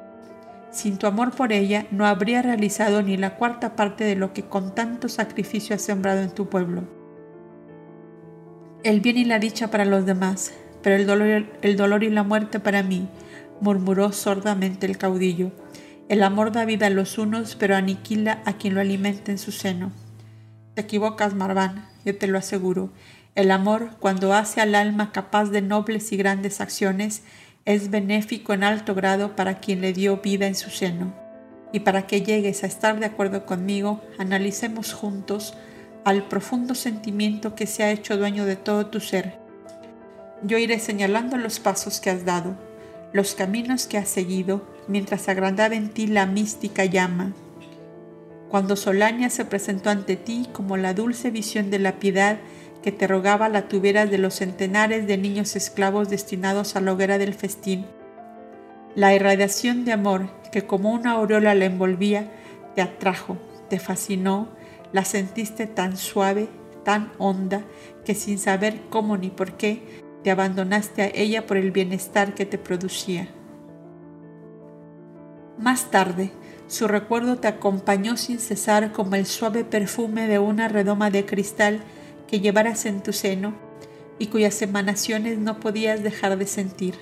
Sin 0.71 0.99
tu 0.99 1.07
amor 1.07 1.33
por 1.33 1.53
ella 1.53 1.87
no 1.91 2.07
habría 2.07 2.43
realizado 2.43 3.03
ni 3.03 3.17
la 3.17 3.37
cuarta 3.37 3.75
parte 3.75 4.05
de 4.05 4.15
lo 4.15 4.33
que 4.33 4.45
con 4.45 4.75
tanto 4.75 5.09
sacrificio 5.09 5.75
has 5.75 5.83
sembrado 5.83 6.21
en 6.21 6.31
tu 6.31 6.49
pueblo. 6.49 6.85
El 8.85 9.01
bien 9.01 9.17
y 9.17 9.25
la 9.25 9.39
dicha 9.39 9.71
para 9.71 9.85
los 9.85 10.07
demás, 10.07 10.53
pero 10.83 10.97
el 10.97 11.07
dolor, 11.07 11.47
el 11.63 11.77
dolor 11.77 12.05
y 12.05 12.11
la 12.11 12.23
muerte 12.23 12.61
para 12.61 12.83
mí, 12.83 13.09
murmuró 13.61 14.13
sordamente 14.13 14.87
el 14.87 14.99
caudillo. 14.99 15.53
El 16.09 16.23
amor 16.23 16.53
da 16.53 16.65
vida 16.65 16.87
a 16.87 16.91
los 16.91 17.19
unos, 17.19 17.55
pero 17.55 17.77
aniquila 17.77 18.43
a 18.45 18.55
quien 18.55 18.75
lo 18.75 18.81
alimenta 18.81 19.31
en 19.31 19.39
su 19.39 19.53
seno. 19.53 19.93
Te 20.75 20.83
equivocas, 20.83 21.35
Marván, 21.35 21.87
yo 22.05 22.17
te 22.17 22.27
lo 22.27 22.39
aseguro. 22.39 22.91
El 23.35 23.51
amor, 23.51 23.91
cuando 24.01 24.35
hace 24.35 24.61
al 24.61 24.75
alma 24.75 25.13
capaz 25.13 25.51
de 25.51 25.63
nobles 25.63 26.11
y 26.13 26.17
grandes 26.17 26.61
acciones, 26.61 27.23
es 27.65 27.91
benéfico 27.91 28.53
en 28.53 28.65
alto 28.65 28.95
grado 28.95 29.37
para 29.37 29.61
quien 29.61 29.81
le 29.81 29.93
dio 29.93 30.17
vida 30.19 30.47
en 30.47 30.55
su 30.55 30.71
seno. 30.71 31.15
Y 31.73 31.81
para 31.81 32.07
que 32.07 32.23
llegues 32.23 32.65
a 32.65 32.67
estar 32.67 32.99
de 32.99 33.07
acuerdo 33.07 33.47
conmigo, 33.47 34.03
analicemos 34.19 34.93
juntos 34.93 35.55
al 36.05 36.27
profundo 36.27 36.75
sentimiento 36.75 37.55
que 37.55 37.67
se 37.67 37.85
ha 37.85 37.93
hecho 37.93 38.17
dueño 38.17 38.45
de 38.45 38.57
todo 38.57 38.87
tu 38.87 39.01
ser. 39.01 39.40
Yo 40.43 40.57
iré 40.57 40.79
señalando 40.79 41.37
los 41.37 41.61
pasos 41.61 42.01
que 42.01 42.11
has 42.11 42.25
dado, 42.25 42.57
los 43.13 43.35
caminos 43.35 43.87
que 43.87 43.99
has 43.99 44.09
seguido, 44.09 44.63
mientras 44.89 45.29
agrandaba 45.29 45.75
en 45.75 45.91
ti 45.91 46.07
la 46.07 46.25
mística 46.27 46.85
llama. 46.85 47.33
Cuando 48.49 48.75
Solania 48.75 49.31
se 49.31 49.45
presentó 49.45 49.91
ante 49.91 50.17
ti 50.17 50.49
como 50.53 50.77
la 50.77 50.95
dulce 50.95 51.31
visión 51.31 51.71
de 51.71 51.79
la 51.79 51.99
piedad 51.99 52.39
que 52.83 52.91
te 52.91 53.07
rogaba 53.07 53.49
la 53.49 53.69
tuvieras 53.69 54.11
de 54.11 54.19
los 54.19 54.35
centenares 54.35 55.07
de 55.07 55.19
niños 55.19 55.55
esclavos 55.57 56.09
destinados 56.09 56.75
a 56.75 56.81
la 56.81 56.93
hoguera 56.93 57.19
del 57.19 57.35
festín. 57.35 57.85
La 58.95 59.15
irradiación 59.15 59.85
de 59.85 59.93
amor 59.93 60.31
que 60.51 60.67
como 60.67 60.91
una 60.91 61.13
aureola 61.13 61.55
la 61.55 61.67
envolvía 61.67 62.31
te 62.75 62.83
atrajo, 62.83 63.37
te 63.69 63.79
fascinó, 63.79 64.49
la 64.93 65.05
sentiste 65.05 65.67
tan 65.67 65.97
suave, 65.97 66.49
tan 66.85 67.13
honda, 67.19 67.63
que 68.05 68.15
sin 68.15 68.39
saber 68.39 68.81
cómo 68.89 69.17
ni 69.17 69.31
por 69.31 69.53
qué, 69.53 69.83
te 70.23 70.31
abandonaste 70.31 71.03
a 71.03 71.11
ella 71.15 71.47
por 71.47 71.57
el 71.57 71.71
bienestar 71.71 72.35
que 72.35 72.47
te 72.47 72.59
producía. 72.59 73.29
Más 75.59 75.91
tarde, 75.91 76.33
su 76.69 76.89
recuerdo 76.89 77.37
te 77.39 77.49
acompañó 77.49 78.17
sin 78.17 78.39
cesar 78.39 78.93
como 78.93 79.17
el 79.17 79.27
suave 79.27 79.65
perfume 79.65 80.27
de 80.27 80.39
una 80.39 80.69
redoma 80.69 81.11
de 81.11 81.27
cristal 81.27 81.81
que 82.29 82.41
llevaras 82.41 82.87
en 82.87 83.03
tu 83.03 83.13
seno 83.13 83.55
y 84.19 84.29
cuyas 84.29 84.63
emanaciones 84.63 85.39
no 85.39 85.61
podías 85.61 86.03
dejar 86.03 86.39
de 86.39 86.47
sentir. 86.47 86.95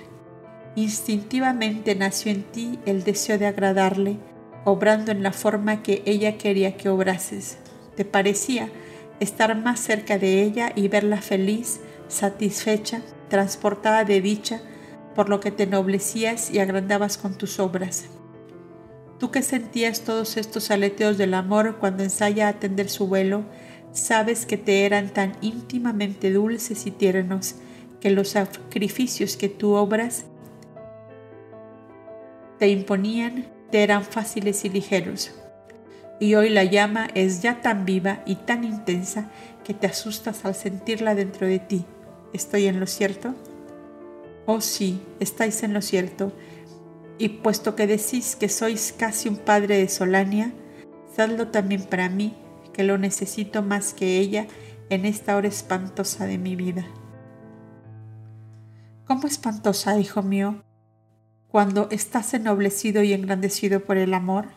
Instintivamente 0.75 1.95
nació 1.95 2.31
en 2.31 2.43
ti 2.43 2.79
el 2.85 3.03
deseo 3.03 3.37
de 3.37 3.47
agradarle, 3.47 4.17
obrando 4.65 5.11
en 5.11 5.23
la 5.23 5.33
forma 5.33 5.83
que 5.83 6.01
ella 6.05 6.37
quería 6.37 6.77
que 6.77 6.89
obrases. 6.89 7.57
Te 7.95 8.05
parecía 8.05 8.69
estar 9.19 9.55
más 9.55 9.79
cerca 9.79 10.17
de 10.17 10.41
ella 10.41 10.71
y 10.75 10.87
verla 10.87 11.21
feliz, 11.21 11.81
satisfecha, 12.09 13.01
transportada 13.29 14.03
de 14.03 14.19
dicha, 14.19 14.61
por 15.15 15.29
lo 15.29 15.39
que 15.39 15.51
te 15.51 15.65
noblecías 15.65 16.51
y 16.51 16.59
agrandabas 16.59 17.17
con 17.17 17.37
tus 17.37 17.59
obras. 17.59 18.05
Tú 19.19 19.31
que 19.31 19.41
sentías 19.41 20.01
todos 20.01 20.37
estos 20.37 20.71
aleteos 20.71 21.17
del 21.17 21.33
amor 21.33 21.77
cuando 21.79 22.03
ensaya 22.03 22.47
atender 22.47 22.89
su 22.89 23.07
vuelo, 23.07 23.43
sabes 23.91 24.45
que 24.45 24.57
te 24.57 24.85
eran 24.85 25.09
tan 25.09 25.33
íntimamente 25.41 26.31
dulces 26.31 26.85
y 26.85 26.91
tiernos 26.91 27.55
que 27.99 28.11
los 28.11 28.29
sacrificios 28.29 29.35
que 29.35 29.49
tú 29.49 29.73
obras 29.73 30.25
te 32.59 32.69
imponían 32.69 33.47
te 33.71 33.83
eran 33.83 34.03
fáciles 34.03 34.65
y 34.65 34.69
ligeros. 34.69 35.31
Y 36.19 36.35
hoy 36.35 36.49
la 36.49 36.65
llama 36.65 37.07
es 37.13 37.41
ya 37.41 37.61
tan 37.61 37.85
viva 37.85 38.23
y 38.25 38.35
tan 38.35 38.63
intensa 38.63 39.29
que 39.63 39.73
te 39.73 39.87
asustas 39.87 40.43
al 40.43 40.55
sentirla 40.55 41.15
dentro 41.15 41.47
de 41.47 41.59
ti. 41.59 41.85
¿Estoy 42.33 42.67
en 42.67 42.79
lo 42.79 42.87
cierto? 42.87 43.33
Oh 44.45 44.61
sí, 44.61 45.01
estáis 45.19 45.63
en 45.63 45.73
lo 45.73 45.81
cierto. 45.81 46.31
Y 47.17 47.29
puesto 47.29 47.75
que 47.75 47.87
decís 47.87 48.35
que 48.35 48.49
sois 48.49 48.93
casi 48.97 49.29
un 49.29 49.37
padre 49.37 49.77
de 49.77 49.89
Solania, 49.89 50.53
sadlo 51.15 51.49
también 51.49 51.83
para 51.83 52.09
mí 52.09 52.35
que 52.73 52.83
lo 52.83 52.97
necesito 52.97 53.61
más 53.61 53.93
que 53.93 54.19
ella 54.19 54.47
en 54.89 55.05
esta 55.05 55.35
hora 55.35 55.47
espantosa 55.47 56.25
de 56.25 56.37
mi 56.37 56.55
vida. 56.55 56.85
¿Cómo 59.05 59.27
espantosa, 59.27 59.99
hijo 59.99 60.21
mío, 60.21 60.63
cuando 61.47 61.89
estás 61.89 62.33
ennoblecido 62.33 63.03
y 63.03 63.13
engrandecido 63.13 63.83
por 63.83 63.97
el 63.97 64.13
amor? 64.13 64.49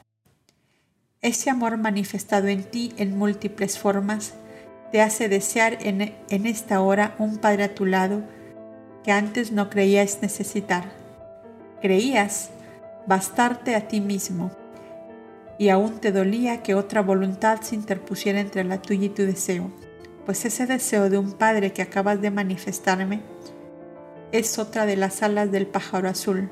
Ese 1.21 1.51
amor 1.51 1.79
manifestado 1.79 2.49
en 2.49 2.65
ti 2.65 2.93
en 2.97 3.17
múltiples 3.17 3.79
formas 3.79 4.35
te 4.93 5.01
hace 5.01 5.31
desear 5.31 5.79
en, 5.81 6.13
esta 6.47 6.83
hora 6.83 7.15
un 7.19 7.39
Padre 7.39 7.65
a 7.65 7.75
tu 7.75 7.87
lado 7.87 8.23
que 9.03 9.11
antes 9.11 9.51
no 9.51 9.71
creías 9.71 10.19
necesitar. 10.21 10.85
Creías 11.81 12.51
bastarte 13.07 13.75
a 13.75 13.89
ti 13.89 14.03
mismo 14.03 14.53
y 15.59 15.71
aún 15.71 15.99
te 15.99 16.13
dolía 16.13 16.63
que 16.63 16.75
otra 16.75 17.01
voluntad 17.01 17.63
se 17.63 17.75
interpusiera 17.75 18.39
entre 18.39 18.65
la 18.65 18.83
tuya 18.83 19.07
y 19.07 19.09
tu 19.09 19.23
deseo, 19.23 19.73
pues 20.27 20.45
ese 20.45 20.67
deseo 20.67 21.09
de 21.09 21.19
un 21.19 21.33
padre 21.33 21.73
que 21.73 21.83
acabas 21.83 22.21
de 22.21 22.31
manifestarme 22.31 23.23
es 24.31 24.59
otra 24.59 24.85
de 24.87 24.97
las 24.97 25.23
alas 25.23 25.51
del 25.51 25.67
pájaro 25.67 26.09
azul, 26.09 26.51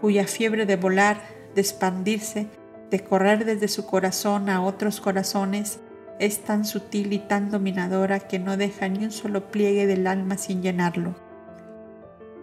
cuya 0.00 0.26
fiebre 0.26 0.66
de 0.66 0.76
volar, 0.76 1.20
de 1.54 1.62
expandirse, 1.62 2.48
de 2.90 3.00
correr 3.02 3.44
desde 3.44 3.68
su 3.68 3.86
corazón 3.86 4.50
a 4.50 4.62
otros 4.62 5.00
corazones, 5.00 5.80
es 6.20 6.44
tan 6.44 6.64
sutil 6.64 7.12
y 7.12 7.18
tan 7.18 7.50
dominadora 7.50 8.20
que 8.20 8.38
no 8.38 8.56
deja 8.56 8.88
ni 8.88 9.04
un 9.04 9.10
solo 9.10 9.50
pliegue 9.50 9.88
del 9.88 10.06
alma 10.06 10.38
sin 10.38 10.62
llenarlo. 10.62 11.16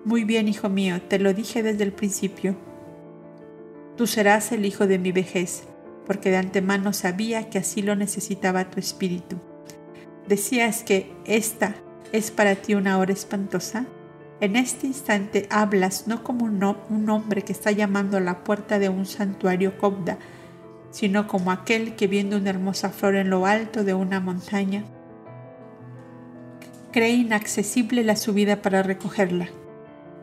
Muy 0.04 0.26
bien, 0.26 0.50
hijo 0.50 0.68
mío, 0.68 1.02
te 1.02 1.20
lo 1.20 1.34
dije 1.34 1.64
desde 1.64 1.86
el 1.86 1.94
principio 1.94 2.58
Tú 3.98 4.06
serás 4.06 4.52
el 4.52 4.64
hijo 4.68 4.86
de 4.86 5.00
mi 5.00 5.12
vejez, 5.12 5.64
porque 6.06 6.30
de 6.30 6.38
antemano 6.38 6.94
sabía 6.94 7.50
que 7.50 7.58
así 7.58 7.82
lo 7.82 7.96
necesitaba 7.96 8.70
tu 8.70 8.80
espíritu. 8.80 9.38
Decías 10.28 10.84
que 10.84 11.12
esta 11.26 11.74
es 12.12 12.30
para 12.30 12.54
ti 12.56 12.76
una 12.76 13.00
hora 13.00 13.12
espantosa. 13.12 13.88
En 14.40 14.56
este 14.56 14.86
instante 14.86 15.48
hablas 15.50 16.08
no 16.08 16.24
como 16.24 16.46
un, 16.46 17.10
hombre 17.10 17.42
que 17.42 17.52
está 17.52 17.72
llamando 17.72 18.18
a 18.18 18.22
la 18.22 18.44
puerta 18.44 18.78
de 18.78 18.90
un 18.90 19.08
santuario 19.08 19.80
cobda, 19.80 20.20
sino 20.98 21.28
como 21.28 21.52
aquel 21.52 21.96
que 21.96 22.08
viendo 22.08 22.38
una 22.38 22.50
hermosa 22.50 22.90
flor 22.90 23.18
en 23.18 23.30
lo 23.30 23.46
alto 23.46 23.84
de 23.84 23.94
una 23.94 24.20
montaña, 24.20 24.84
cree 26.92 27.12
inaccesible 27.12 28.04
la 28.04 28.16
subida 28.16 28.64
para 28.64 28.82
recogerla. 28.82 29.48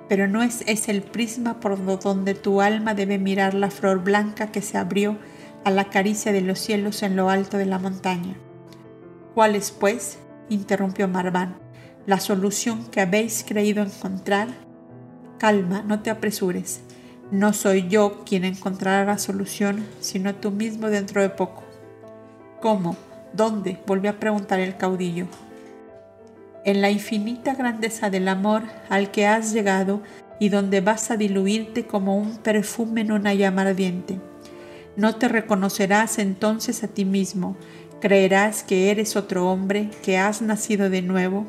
Pero 0.08 0.26
no 0.26 0.42
es 0.42 0.64
ese 0.66 0.90
el 0.90 1.02
prisma 1.02 1.60
por 1.60 1.78
donde 2.00 2.34
tu 2.34 2.60
alma 2.60 2.94
debe 2.94 3.18
mirar 3.18 3.54
la 3.54 3.70
flor 3.70 4.02
blanca 4.02 4.50
que 4.50 4.62
se 4.62 4.76
abrió 4.76 5.16
a 5.64 5.70
la 5.70 5.90
caricia 5.90 6.32
de 6.32 6.40
los 6.40 6.58
cielos 6.58 7.04
en 7.04 7.14
lo 7.14 7.30
alto 7.30 7.56
de 7.56 7.66
la 7.66 7.78
montaña. 7.78 8.34
¿Cuál 9.32 9.54
es, 9.54 9.70
pues? 9.70 10.18
interrumpió 10.48 11.06
Marván, 11.06 11.54
la 12.04 12.18
solución 12.18 12.84
que 12.86 13.00
habéis 13.00 13.44
creído 13.46 13.80
encontrar. 13.80 14.48
Calma, 15.38 15.84
no 15.86 16.00
te 16.00 16.10
apresures. 16.10 16.80
No 17.34 17.52
soy 17.52 17.88
yo 17.88 18.22
quien 18.24 18.44
encontrará 18.44 19.04
la 19.04 19.18
solución, 19.18 19.84
sino 19.98 20.36
tú 20.36 20.52
mismo 20.52 20.88
dentro 20.88 21.20
de 21.20 21.30
poco. 21.30 21.64
¿Cómo? 22.60 22.96
¿Dónde? 23.32 23.76
volvió 23.88 24.12
a 24.12 24.20
preguntar 24.20 24.60
el 24.60 24.76
caudillo. 24.76 25.26
En 26.64 26.80
la 26.80 26.92
infinita 26.92 27.54
grandeza 27.54 28.08
del 28.08 28.28
amor 28.28 28.62
al 28.88 29.10
que 29.10 29.26
has 29.26 29.52
llegado 29.52 30.00
y 30.38 30.48
donde 30.48 30.80
vas 30.80 31.10
a 31.10 31.16
diluirte 31.16 31.88
como 31.88 32.16
un 32.16 32.36
perfume 32.36 33.00
en 33.00 33.10
una 33.10 33.34
llama 33.34 33.62
ardiente 33.62 34.20
no 34.96 35.16
te 35.16 35.28
reconocerás 35.28 36.18
entonces 36.18 36.84
a 36.84 36.88
ti 36.88 37.04
mismo, 37.04 37.56
creerás 38.00 38.62
que 38.62 38.90
eres 38.90 39.16
otro 39.16 39.50
hombre, 39.50 39.90
que 40.02 40.18
has 40.18 40.40
nacido 40.40 40.88
de 40.88 41.02
nuevo 41.02 41.46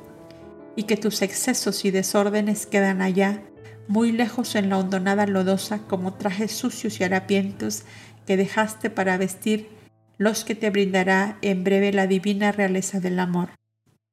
y 0.76 0.84
que 0.84 0.98
tus 0.98 1.22
excesos 1.22 1.86
y 1.86 1.92
desórdenes 1.92 2.66
quedan 2.66 3.02
allá, 3.02 3.42
muy 3.88 4.12
lejos 4.12 4.56
en 4.56 4.70
la 4.70 4.78
hondonada 4.78 5.26
lodosa 5.28 5.80
como 5.80 6.14
trajes 6.14 6.52
sucios 6.52 7.00
y 7.00 7.04
harapientos 7.04 7.84
que 8.26 8.38
dejaste 8.38 8.90
para 8.90 9.18
vestir 9.18 9.70
los 10.18 10.46
que 10.46 10.56
te 10.56 10.70
brindará 10.70 11.38
en 11.42 11.64
breve 11.64 11.92
la 11.92 12.08
divina 12.08 12.52
realeza 12.52 13.00
del 13.00 13.20
amor. 13.20 13.50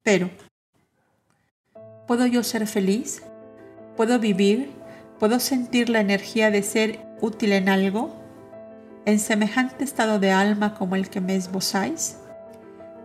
Pero, 0.03 0.29
¿puedo 2.07 2.25
yo 2.27 2.43
ser 2.43 2.67
feliz? 2.67 3.23
¿Puedo 3.95 4.19
vivir? 4.19 4.69
¿Puedo 5.19 5.39
sentir 5.39 5.89
la 5.89 6.01
energía 6.01 6.51
de 6.51 6.63
ser 6.63 6.99
útil 7.21 7.53
en 7.53 7.69
algo? 7.69 8.23
en 9.05 9.19
semejante 9.19 9.83
estado 9.83 10.19
de 10.19 10.31
alma 10.31 10.75
como 10.75 10.95
el 10.95 11.09
que 11.09 11.21
me 11.21 11.35
esbozáis? 11.35 12.17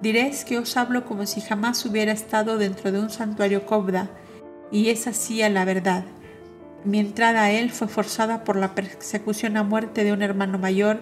Diréis 0.01 0.45
que 0.45 0.59
os 0.59 0.77
hablo 0.77 1.05
como 1.05 1.27
si 1.27 1.41
jamás 1.41 1.85
hubiera 1.85 2.13
estado 2.13 2.57
dentro 2.57 2.93
de 2.93 3.01
un 3.01 3.11
santuario 3.11 3.67
cobda, 3.67 4.09
y 4.71 4.91
es 4.91 5.07
así 5.07 5.43
a 5.43 5.49
la 5.49 5.65
verdad. 5.65 6.05
Mi 6.85 7.01
entrada 7.01 7.45
a 7.45 7.51
él 7.51 7.71
fue 7.71 7.89
forzada 7.89 8.45
por 8.45 8.57
la 8.57 8.75
persecución 8.75 9.57
a 9.57 9.65
muerte 9.65 10.05
de 10.05 10.13
un 10.13 10.23
hermano 10.23 10.59
mayor, 10.59 11.01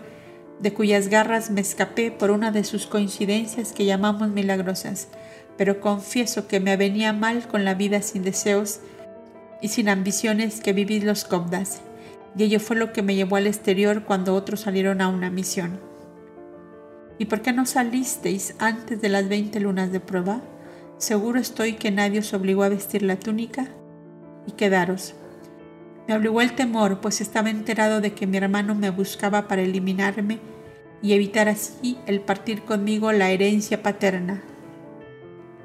de 0.59 0.73
cuyas 0.73 1.09
garras 1.09 1.51
me 1.51 1.61
escapé 1.61 2.11
por 2.11 2.31
una 2.31 2.51
de 2.51 2.65
sus 2.65 2.86
coincidencias 2.86 3.73
que 3.73 3.85
llamamos 3.85 4.31
milagrosas, 4.31 5.09
pero 5.59 5.81
confieso 5.81 6.48
que 6.48 6.61
me 6.61 6.73
avenía 6.73 7.12
mal 7.12 7.47
con 7.47 7.65
la 7.65 7.74
vida 7.74 8.01
sin 8.01 8.23
deseos 8.23 8.81
y 9.61 9.69
sin 9.69 9.89
ambiciones 9.89 10.61
que 10.61 10.73
vivís 10.73 11.05
los 11.05 11.24
cobdas, 11.24 11.82
y 12.36 12.44
ello 12.44 12.61
fue 12.61 12.77
lo 12.77 12.93
que 12.93 13.03
me 13.03 13.15
llevó 13.15 13.36
al 13.36 13.47
exterior 13.47 14.05
cuando 14.05 14.35
otros 14.35 14.61
salieron 14.61 15.01
a 15.01 15.09
una 15.09 15.31
misión. 15.31 15.78
¿Y 17.19 17.27
por 17.27 17.43
qué 17.43 17.53
no 17.53 17.66
salisteis 17.66 18.55
antes 18.59 19.01
de 19.01 19.09
las 19.09 19.28
veinte 19.28 19.61
lunas 19.61 19.93
de 19.93 20.01
prueba? 20.01 20.40
Seguro 20.98 21.39
estoy 21.39 21.74
que 21.74 21.90
nadie 21.90 22.20
os 22.20 22.32
obligó 22.35 22.62
a 22.62 22.69
vestir 22.69 23.03
la 23.03 23.16
túnica 23.16 23.69
y 24.47 24.53
quedaros. 24.53 25.15
Me 26.07 26.15
obligó 26.15 26.41
el 26.41 26.55
temor, 26.55 27.01
pues 27.01 27.20
estaba 27.20 27.51
enterado 27.51 28.01
de 28.01 28.12
que 28.12 28.27
mi 28.27 28.37
hermano 28.37 28.74
me 28.74 28.91
buscaba 28.91 29.49
para 29.49 29.62
eliminarme 29.62 30.39
y 31.03 31.12
evitar 31.15 31.49
así 31.49 31.99
el 32.07 32.20
partir 32.20 32.62
conmigo 32.62 33.12
la 33.12 33.31
herencia 33.31 33.83
paterna. 33.83 34.43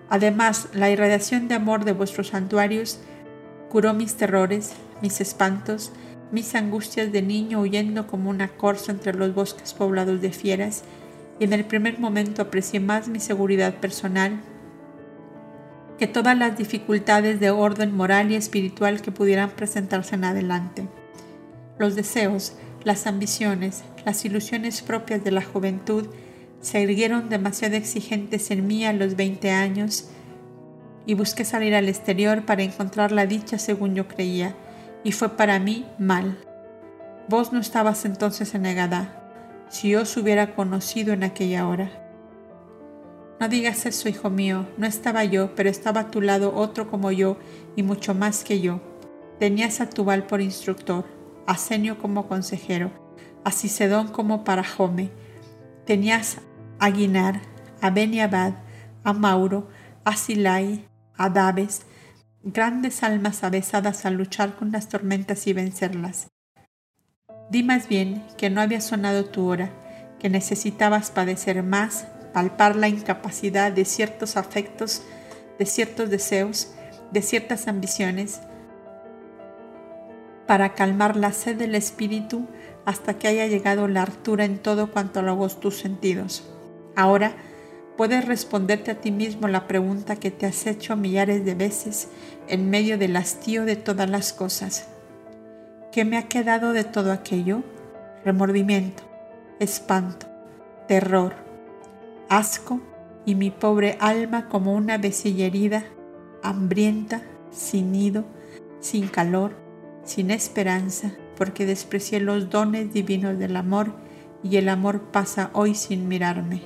Además, 0.09 0.69
la 0.73 0.89
irradiación 0.89 1.47
de 1.47 1.55
amor 1.55 1.85
de 1.85 1.93
vuestros 1.93 2.29
santuarios 2.29 2.99
curó 3.69 3.93
mis 3.93 4.15
terrores, 4.15 4.73
mis 5.01 5.21
espantos, 5.21 5.91
mis 6.31 6.55
angustias 6.55 7.11
de 7.11 7.21
niño 7.21 7.61
huyendo 7.61 8.07
como 8.07 8.29
una 8.29 8.49
corza 8.49 8.91
entre 8.91 9.13
los 9.13 9.33
bosques 9.33 9.73
poblados 9.73 10.21
de 10.21 10.31
fieras 10.31 10.83
y 11.39 11.43
en 11.43 11.53
el 11.53 11.65
primer 11.65 11.99
momento 11.99 12.41
aprecié 12.41 12.79
más 12.79 13.07
mi 13.07 13.19
seguridad 13.19 13.75
personal 13.75 14.41
que 16.01 16.07
todas 16.07 16.35
las 16.35 16.57
dificultades 16.57 17.39
de 17.39 17.51
orden 17.51 17.95
moral 17.95 18.31
y 18.31 18.35
espiritual 18.35 19.03
que 19.03 19.11
pudieran 19.11 19.51
presentarse 19.51 20.15
en 20.15 20.23
adelante. 20.23 20.87
Los 21.77 21.95
deseos, 21.95 22.53
las 22.83 23.05
ambiciones, 23.05 23.83
las 24.03 24.25
ilusiones 24.25 24.81
propias 24.81 25.23
de 25.23 25.29
la 25.29 25.43
juventud 25.43 26.07
se 26.59 26.81
erguieron 26.81 27.29
demasiado 27.29 27.75
exigentes 27.75 28.49
en 28.49 28.65
mí 28.65 28.83
a 28.83 28.93
los 28.93 29.15
20 29.15 29.51
años 29.51 30.07
y 31.05 31.13
busqué 31.13 31.45
salir 31.45 31.75
al 31.75 31.87
exterior 31.87 32.47
para 32.47 32.63
encontrar 32.63 33.11
la 33.11 33.27
dicha 33.27 33.59
según 33.59 33.93
yo 33.93 34.07
creía, 34.07 34.55
y 35.03 35.11
fue 35.11 35.37
para 35.37 35.59
mí 35.59 35.85
mal. 35.99 36.35
Vos 37.27 37.53
no 37.53 37.59
estabas 37.59 38.05
entonces 38.05 38.55
en 38.55 38.63
negada, 38.63 39.21
si 39.69 39.93
os 39.93 40.17
hubiera 40.17 40.55
conocido 40.55 41.13
en 41.13 41.23
aquella 41.23 41.67
hora. 41.67 42.00
No 43.41 43.49
digas 43.49 43.87
eso, 43.87 44.07
hijo 44.07 44.29
mío, 44.29 44.67
no 44.77 44.85
estaba 44.85 45.23
yo, 45.23 45.55
pero 45.55 45.67
estaba 45.67 46.01
a 46.01 46.11
tu 46.11 46.21
lado 46.21 46.53
otro 46.53 46.91
como 46.91 47.11
yo 47.11 47.37
y 47.75 47.81
mucho 47.81 48.13
más 48.13 48.43
que 48.43 48.61
yo. 48.61 48.81
Tenías 49.39 49.81
a 49.81 49.89
Tubal 49.89 50.27
por 50.27 50.41
instructor, 50.41 51.05
a 51.47 51.57
Senio 51.57 51.97
como 51.97 52.27
consejero, 52.27 52.91
a 53.43 53.51
Cicedón 53.51 54.09
como 54.09 54.43
parajome. 54.43 55.09
Tenías 55.87 56.37
a 56.77 56.91
Guinar, 56.91 57.41
a 57.81 57.89
Beniabad, 57.89 58.53
a 59.03 59.11
Mauro, 59.11 59.69
a 60.05 60.15
Silai, 60.15 60.87
a 61.17 61.31
Daves, 61.31 61.87
grandes 62.43 63.01
almas 63.01 63.43
avesadas 63.43 64.05
a 64.05 64.11
luchar 64.11 64.55
con 64.55 64.71
las 64.71 64.87
tormentas 64.87 65.47
y 65.47 65.53
vencerlas. 65.53 66.27
Di 67.49 67.63
más 67.63 67.87
bien 67.87 68.23
que 68.37 68.51
no 68.51 68.61
había 68.61 68.81
sonado 68.81 69.25
tu 69.25 69.47
hora, 69.47 69.71
que 70.19 70.29
necesitabas 70.29 71.09
padecer 71.09 71.63
más, 71.63 72.05
palpar 72.33 72.75
la 72.75 72.87
incapacidad 72.87 73.71
de 73.71 73.85
ciertos 73.85 74.37
afectos, 74.37 75.03
de 75.59 75.65
ciertos 75.65 76.09
deseos, 76.09 76.73
de 77.11 77.21
ciertas 77.21 77.67
ambiciones, 77.67 78.41
para 80.47 80.73
calmar 80.73 81.15
la 81.15 81.31
sed 81.31 81.55
del 81.55 81.75
espíritu 81.75 82.47
hasta 82.85 83.13
que 83.13 83.27
haya 83.27 83.47
llegado 83.47 83.87
la 83.87 84.01
hartura 84.01 84.45
en 84.45 84.57
todo 84.57 84.91
cuanto 84.91 85.19
a 85.19 85.49
tus 85.49 85.77
sentidos. 85.77 86.43
Ahora, 86.95 87.33
puedes 87.95 88.25
responderte 88.25 88.91
a 88.91 88.95
ti 88.95 89.11
mismo 89.11 89.47
la 89.47 89.67
pregunta 89.67 90.15
que 90.15 90.31
te 90.31 90.45
has 90.45 90.65
hecho 90.67 90.95
millares 90.95 91.45
de 91.45 91.55
veces 91.55 92.09
en 92.47 92.69
medio 92.69 92.97
del 92.97 93.15
hastío 93.15 93.63
de 93.63 93.75
todas 93.75 94.09
las 94.09 94.33
cosas. 94.33 94.87
¿Qué 95.91 96.05
me 96.05 96.17
ha 96.17 96.27
quedado 96.27 96.73
de 96.73 96.83
todo 96.83 97.11
aquello? 97.11 97.63
Remordimiento, 98.25 99.03
espanto, 99.59 100.27
terror, 100.87 101.50
asco 102.31 102.79
y 103.25 103.35
mi 103.35 103.51
pobre 103.51 103.97
alma 103.99 104.47
como 104.47 104.73
una 104.73 104.97
vecilla 104.97 105.45
herida, 105.45 105.83
hambrienta, 106.41 107.21
sin 107.51 107.91
nido, 107.91 108.23
sin 108.79 109.09
calor, 109.09 109.51
sin 110.05 110.31
esperanza, 110.31 111.11
porque 111.35 111.65
desprecié 111.65 112.21
los 112.21 112.49
dones 112.49 112.93
divinos 112.93 113.37
del 113.37 113.57
amor 113.57 113.93
y 114.43 114.55
el 114.55 114.69
amor 114.69 115.11
pasa 115.11 115.49
hoy 115.53 115.75
sin 115.75 116.07
mirarme. 116.07 116.61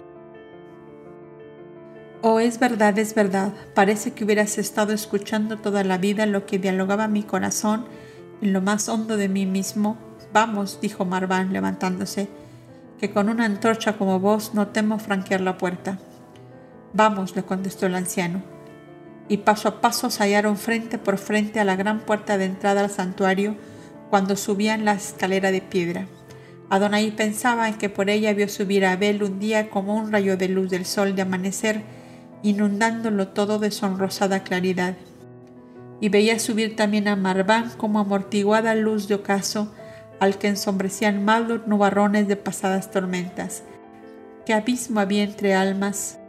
Oh, 2.22 2.40
es 2.40 2.60
verdad, 2.60 2.98
es 3.00 3.16
verdad. 3.16 3.54
Parece 3.74 4.14
que 4.14 4.24
hubieras 4.24 4.60
estado 4.60 4.94
escuchando 4.94 5.58
toda 5.58 5.84
la 5.84 5.98
vida 5.98 6.28
lo 6.28 6.46
que 6.46 6.60
dialogaba 6.60 7.08
mi 7.08 7.24
corazón 7.24 7.86
en 8.42 8.54
lo 8.54 8.62
más 8.62 8.88
hondo 8.88 9.18
de 9.18 9.30
mí 9.30 9.48
mismo. 9.48 9.98
Vamos, 10.32 10.80
dijo 10.80 11.06
Marván 11.06 11.54
levantándose, 11.54 12.30
que 13.00 13.12
con 13.12 13.30
una 13.30 13.46
antorcha 13.46 13.98
como 13.98 14.20
vos 14.20 14.54
no 14.54 14.68
temo 14.68 15.00
franquear 15.00 15.42
la 15.42 15.58
puerta. 15.58 16.00
Vamos, 16.94 17.36
le 17.36 17.44
contestó 17.44 17.86
el 17.86 17.96
anciano. 17.96 18.42
Y 19.28 19.38
paso 19.38 19.68
a 19.68 19.82
paso 19.82 20.10
se 20.10 20.24
hallaron 20.24 20.56
frente 20.58 20.98
por 20.98 21.18
frente 21.18 21.60
a 21.60 21.66
la 21.66 21.76
gran 21.76 22.00
puerta 22.00 22.38
de 22.38 22.46
entrada 22.46 22.82
al 22.82 22.92
santuario 22.92 23.56
cuando 24.10 24.36
subían 24.36 24.86
la 24.86 24.94
escalera 24.94 25.52
de 25.52 25.62
piedra. 25.62 26.08
Adonai 26.70 27.12
pensaba 27.12 27.68
en 27.68 27.76
que 27.76 27.90
por 27.90 28.10
ella 28.10 28.34
vio 28.34 28.48
subir 28.48 28.86
a 28.86 28.94
Abel 28.94 29.24
un 29.24 29.40
día 29.40 29.70
como 29.70 29.96
un 29.96 30.12
rayo 30.12 30.38
de 30.38 30.48
luz 30.48 30.70
del 30.70 30.86
sol 30.86 31.16
de 31.16 31.22
amanecer 31.22 31.84
inundándolo 32.44 33.30
todo 33.30 33.60
de 33.60 33.72
sonrosada 33.72 34.44
claridad. 34.44 34.96
Y 36.00 36.10
veía 36.10 36.40
subir 36.40 36.76
también 36.76 37.08
a 37.08 37.16
Marván 37.16 37.72
como 37.78 38.00
amortiguada 38.00 38.76
luz 38.76 39.08
de 39.08 39.16
ocaso 39.16 39.74
al 40.20 40.38
que 40.38 40.48
ensombrecían 40.48 41.24
malos 41.24 41.68
nubarrones 41.68 42.28
de 42.28 42.36
pasadas 42.36 42.92
tormentas. 42.92 43.64
¿Qué 44.46 44.54
abismo 44.54 45.00
había 45.00 45.24
entre 45.24 45.54
almas? 45.54 46.20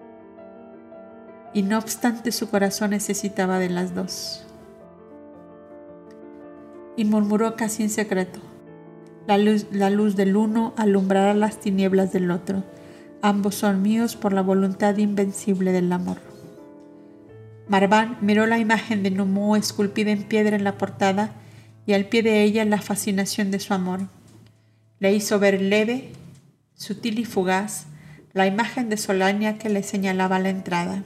Y 1.52 1.62
no 1.62 1.78
obstante 1.78 2.32
su 2.32 2.50
corazón 2.50 2.90
necesitaba 2.90 3.58
de 3.58 3.70
las 3.70 3.94
dos. 3.94 4.44
Y 6.96 7.04
murmuró 7.04 7.56
casi 7.56 7.82
en 7.82 7.90
secreto, 7.90 8.40
la 9.26 9.38
luz, 9.38 9.66
la 9.70 9.90
luz 9.90 10.16
del 10.16 10.36
uno 10.36 10.72
alumbrará 10.76 11.34
las 11.34 11.58
tinieblas 11.58 12.12
del 12.12 12.30
otro. 12.30 12.64
Ambos 13.22 13.56
son 13.56 13.82
míos 13.82 14.16
por 14.16 14.32
la 14.32 14.42
voluntad 14.42 14.96
invencible 14.98 15.72
del 15.72 15.92
amor. 15.92 16.18
Marván 17.68 18.16
miró 18.20 18.46
la 18.46 18.58
imagen 18.58 19.02
de 19.02 19.10
Numú 19.10 19.56
esculpida 19.56 20.12
en 20.12 20.22
piedra 20.22 20.54
en 20.54 20.62
la 20.62 20.78
portada 20.78 21.32
y 21.86 21.92
al 21.92 22.06
pie 22.06 22.22
de 22.22 22.42
ella 22.42 22.64
la 22.64 22.80
fascinación 22.80 23.50
de 23.50 23.60
su 23.60 23.72
amor. 23.72 24.08
Le 24.98 25.14
hizo 25.14 25.38
ver 25.38 25.60
leve, 25.60 26.12
sutil 26.74 27.18
y 27.18 27.24
fugaz 27.24 27.86
la 28.32 28.46
imagen 28.46 28.90
de 28.90 28.96
Solania 28.96 29.56
que 29.56 29.70
le 29.70 29.82
señalaba 29.82 30.38
la 30.38 30.50
entrada, 30.50 31.02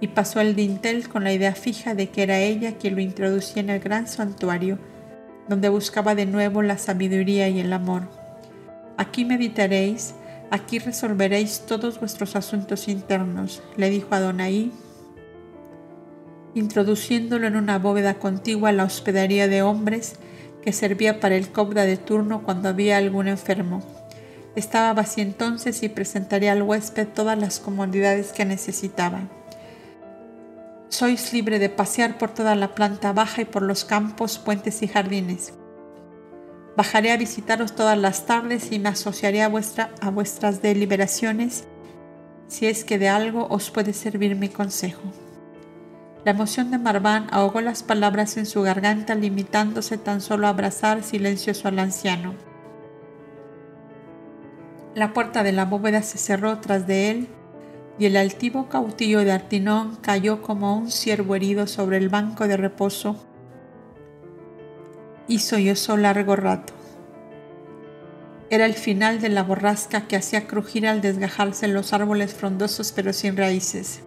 y 0.00 0.08
pasó 0.08 0.40
el 0.40 0.54
dintel 0.54 1.08
con 1.08 1.24
la 1.24 1.32
idea 1.32 1.54
fija 1.54 1.94
de 1.94 2.08
que 2.08 2.22
era 2.22 2.38
ella 2.38 2.78
quien 2.78 2.94
lo 2.94 3.02
introducía 3.02 3.60
en 3.62 3.68
el 3.70 3.80
gran 3.80 4.06
santuario, 4.06 4.78
donde 5.48 5.68
buscaba 5.68 6.14
de 6.14 6.24
nuevo 6.24 6.62
la 6.62 6.78
sabiduría 6.78 7.48
y 7.48 7.60
el 7.60 7.72
amor. 7.72 8.08
Aquí 8.96 9.24
meditaréis, 9.24 10.14
aquí 10.50 10.78
resolveréis 10.78 11.66
todos 11.66 12.00
vuestros 12.00 12.36
asuntos 12.36 12.88
internos, 12.88 13.62
le 13.76 13.90
dijo 13.90 14.14
Adonai 14.14 14.72
introduciéndolo 16.54 17.46
en 17.46 17.56
una 17.56 17.78
bóveda 17.78 18.14
contigua 18.14 18.70
a 18.70 18.72
la 18.72 18.84
hospedería 18.84 19.48
de 19.48 19.62
hombres 19.62 20.16
que 20.62 20.72
servía 20.72 21.20
para 21.20 21.36
el 21.36 21.50
cobra 21.50 21.84
de 21.84 21.96
turno 21.96 22.42
cuando 22.42 22.68
había 22.68 22.96
algún 22.96 23.28
enfermo. 23.28 23.82
Estaba 24.56 24.92
vacío 24.92 25.24
entonces 25.24 25.82
y 25.82 25.88
presentaría 25.88 26.52
al 26.52 26.62
huésped 26.62 27.08
todas 27.08 27.38
las 27.38 27.60
comodidades 27.60 28.32
que 28.32 28.44
necesitaba. 28.44 29.20
Sois 30.88 31.32
libre 31.32 31.58
de 31.58 31.68
pasear 31.68 32.18
por 32.18 32.34
toda 32.34 32.56
la 32.56 32.74
planta 32.74 33.12
baja 33.12 33.42
y 33.42 33.44
por 33.44 33.62
los 33.62 33.84
campos, 33.84 34.38
puentes 34.38 34.82
y 34.82 34.88
jardines. 34.88 35.54
Bajaré 36.76 37.12
a 37.12 37.16
visitaros 37.16 37.74
todas 37.74 37.96
las 37.96 38.26
tardes 38.26 38.72
y 38.72 38.78
me 38.78 38.88
asociaré 38.88 39.42
a, 39.42 39.48
vuestra, 39.48 39.90
a 40.00 40.10
vuestras 40.10 40.62
deliberaciones 40.62 41.64
si 42.48 42.66
es 42.66 42.84
que 42.84 42.98
de 42.98 43.08
algo 43.08 43.46
os 43.48 43.70
puede 43.70 43.92
servir 43.92 44.34
mi 44.34 44.48
consejo. 44.48 45.02
La 46.22 46.32
emoción 46.32 46.70
de 46.70 46.76
Marván 46.76 47.28
ahogó 47.30 47.62
las 47.62 47.82
palabras 47.82 48.36
en 48.36 48.44
su 48.44 48.60
garganta, 48.60 49.14
limitándose 49.14 49.96
tan 49.96 50.20
solo 50.20 50.46
a 50.46 50.50
abrazar 50.50 51.02
silencioso 51.02 51.68
al 51.68 51.78
anciano. 51.78 52.34
La 54.94 55.14
puerta 55.14 55.42
de 55.42 55.52
la 55.52 55.64
bóveda 55.64 56.02
se 56.02 56.18
cerró 56.18 56.58
tras 56.58 56.86
de 56.86 57.10
él 57.10 57.28
y 57.98 58.04
el 58.04 58.16
altivo 58.18 58.68
cautillo 58.68 59.20
de 59.20 59.32
Artinón 59.32 59.96
cayó 59.96 60.42
como 60.42 60.76
un 60.76 60.90
ciervo 60.90 61.36
herido 61.36 61.66
sobre 61.66 61.96
el 61.96 62.10
banco 62.10 62.46
de 62.46 62.58
reposo 62.58 63.16
y 65.26 65.38
sollozó 65.38 65.96
largo 65.96 66.36
rato. 66.36 66.74
Era 68.50 68.66
el 68.66 68.74
final 68.74 69.20
de 69.20 69.28
la 69.28 69.42
borrasca 69.42 70.06
que 70.06 70.16
hacía 70.16 70.46
crujir 70.46 70.86
al 70.86 71.00
desgajarse 71.00 71.68
los 71.68 71.92
árboles 71.92 72.34
frondosos 72.34 72.92
pero 72.92 73.12
sin 73.12 73.36
raíces 73.36 74.02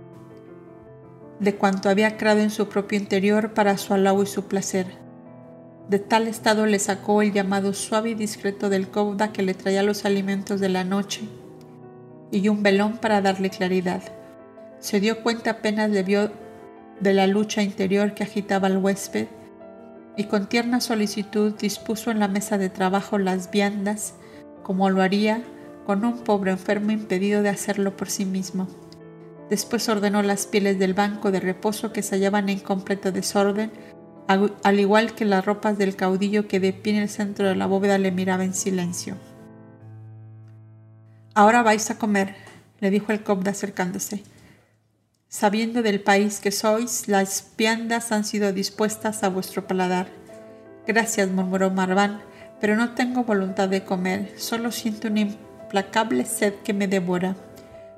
de 1.44 1.56
cuanto 1.56 1.90
había 1.90 2.18
creado 2.18 2.40
en 2.40 2.50
su 2.50 2.70
propio 2.70 2.98
interior 2.98 3.54
para 3.54 3.78
su 3.78 3.94
halago 3.94 4.24
y 4.24 4.28
su 4.28 4.48
placer. 4.48 4.88
De 5.90 6.00
tal 6.00 6.28
estado 6.28 6.66
le 6.66 6.80
sacó 6.80 7.22
el 7.22 7.34
llamado 7.34 7.74
suave 7.74 8.12
y 8.12 8.16
discreto 8.16 8.70
del 8.70 8.88
cobda 8.88 9.34
que 9.34 9.44
le 9.44 9.54
traía 9.54 9.84
los 9.84 10.06
alimentos 10.06 10.60
de 10.60 10.70
la 10.70 10.84
noche 10.84 11.22
y 12.32 12.48
un 12.48 12.64
velón 12.64 12.98
para 12.98 13.22
darle 13.22 13.50
claridad. 13.50 14.02
Se 14.80 15.00
dio 15.00 15.22
cuenta 15.22 15.52
apenas 15.52 15.90
le 15.90 16.04
vio 16.04 16.32
de 17.00 17.14
la 17.14 17.28
lucha 17.28 17.62
interior 17.62 18.14
que 18.14 18.24
agitaba 18.24 18.68
al 18.68 18.78
huésped 18.78 19.28
y 20.16 20.26
con 20.26 20.48
tierna 20.48 20.80
solicitud 20.80 21.54
dispuso 21.58 22.12
en 22.12 22.20
la 22.20 22.28
mesa 22.28 22.58
de 22.58 22.70
trabajo 22.70 23.18
las 23.18 23.52
viandas 23.52 24.14
como 24.64 24.90
lo 24.90 25.02
haría 25.02 25.44
con 25.86 26.06
un 26.06 26.20
pobre 26.20 26.52
enfermo 26.52 26.92
impedido 26.92 27.42
de 27.42 27.50
hacerlo 27.50 27.98
por 27.98 28.10
sí 28.10 28.26
mismo. 28.26 28.68
Después 29.54 29.88
ordenó 29.88 30.24
las 30.24 30.48
pieles 30.48 30.80
del 30.80 30.96
banco 30.96 31.30
de 31.30 31.40
reposo 31.40 31.94
que 31.94 32.02
se 32.02 32.16
hallaban 32.16 32.50
en 32.50 32.60
completo 32.60 33.12
desorden, 33.12 33.72
al 34.28 34.80
igual 34.80 35.14
que 35.14 35.26
las 35.26 35.46
ropas 35.46 35.78
del 35.78 35.96
caudillo 35.96 36.48
que 36.48 36.60
de 36.60 36.74
pie 36.74 36.96
en 36.96 37.04
el 37.04 37.10
centro 37.10 37.48
de 37.48 37.56
la 37.56 37.68
bóveda 37.68 38.00
le 38.00 38.12
miraba 38.12 38.46
en 38.46 38.56
silencio. 38.56 39.16
Ahora 41.36 41.62
vais 41.62 41.92
a 41.92 42.00
comer, 42.00 42.34
le 42.80 42.90
dijo 42.90 43.12
el 43.12 43.22
cobda 43.22 43.52
acercándose. 43.52 44.24
Sabiendo 45.28 45.84
del 45.84 46.02
país 46.02 46.40
que 46.40 46.52
sois, 46.52 47.08
las 47.08 47.52
viandas 47.56 48.12
han 48.12 48.26
sido 48.26 48.54
dispuestas 48.54 49.22
a 49.22 49.30
vuestro 49.30 49.68
paladar. 49.68 50.08
Gracias, 50.88 51.30
murmuró 51.30 51.70
Marván, 51.70 52.24
pero 52.60 52.76
no 52.76 52.96
tengo 52.96 53.24
voluntad 53.24 53.70
de 53.70 53.84
comer, 53.84 54.34
solo 54.36 54.72
siento 54.72 55.10
una 55.10 55.20
implacable 55.20 56.26
sed 56.26 56.56
que 56.64 56.74
me 56.74 56.88
devora. 56.88 57.36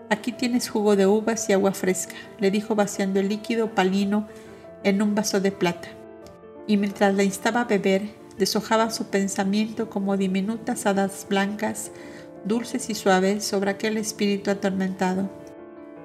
Aquí 0.10 0.32
tienes 0.32 0.70
jugo 0.70 0.96
de 0.96 1.08
uvas 1.08 1.50
y 1.50 1.54
agua 1.54 1.74
fresca, 1.74 2.16
le 2.40 2.52
dijo 2.52 2.76
vaciando 2.76 3.20
el 3.20 3.30
líquido 3.30 3.74
palino 3.74 4.28
en 4.84 5.02
un 5.02 5.16
vaso 5.16 5.40
de 5.40 5.52
plata. 5.52 5.88
Y 6.68 6.78
mientras 6.78 7.16
la 7.16 7.24
instaba 7.24 7.62
a 7.62 7.66
beber, 7.66 8.04
deshojaba 8.38 8.92
su 8.92 9.08
pensamiento 9.08 9.90
como 9.90 10.18
diminutas 10.18 10.86
hadas 10.86 11.26
blancas, 11.28 11.92
dulces 12.44 12.90
y 12.90 12.96
suaves 12.96 13.44
sobre 13.46 13.72
aquel 13.72 13.98
espíritu 13.98 14.52
atormentado. 14.52 15.30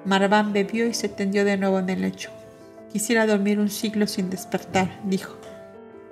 Marván 0.05 0.51
bebió 0.51 0.87
y 0.87 0.93
se 0.95 1.09
tendió 1.09 1.45
de 1.45 1.57
nuevo 1.57 1.77
en 1.77 1.89
el 1.89 2.01
lecho. 2.01 2.31
Quisiera 2.91 3.27
dormir 3.27 3.59
un 3.59 3.69
siglo 3.69 4.07
sin 4.07 4.29
despertar, 4.29 4.99
dijo. 5.03 5.35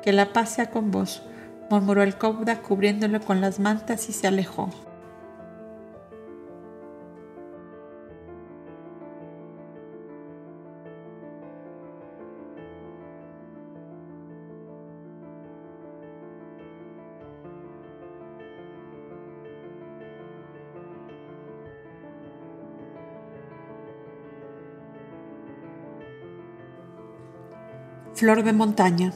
Que 0.04 0.14
la 0.14 0.32
paz 0.32 0.52
sea 0.52 0.70
con 0.70 0.92
vos, 0.92 1.24
murmuró 1.70 2.04
el 2.04 2.16
cobda 2.16 2.62
cubriéndolo 2.62 3.20
con 3.20 3.42
las 3.42 3.60
mantas 3.60 4.08
y 4.10 4.14
se 4.14 4.28
alejó. 4.28 4.70
Flor 28.20 28.44
de 28.44 28.52
montaña. 28.52 29.14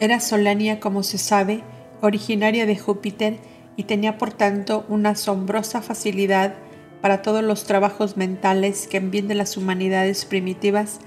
Era 0.00 0.18
Solania, 0.18 0.80
como 0.80 1.04
se 1.04 1.18
sabe, 1.18 1.62
originaria 2.00 2.66
de 2.66 2.76
Júpiter 2.76 3.38
y 3.76 3.84
tenía 3.84 4.18
por 4.18 4.32
tanto 4.32 4.84
una 4.88 5.10
asombrosa 5.10 5.82
facilidad 5.82 6.54
para 7.00 7.22
todos 7.22 7.44
los 7.44 7.62
trabajos 7.62 8.16
mentales 8.16 8.88
que 8.88 8.96
en 8.96 9.12
bien 9.12 9.28
de 9.28 9.36
las 9.36 9.56
humanidades 9.56 10.24
primitivas 10.24 10.98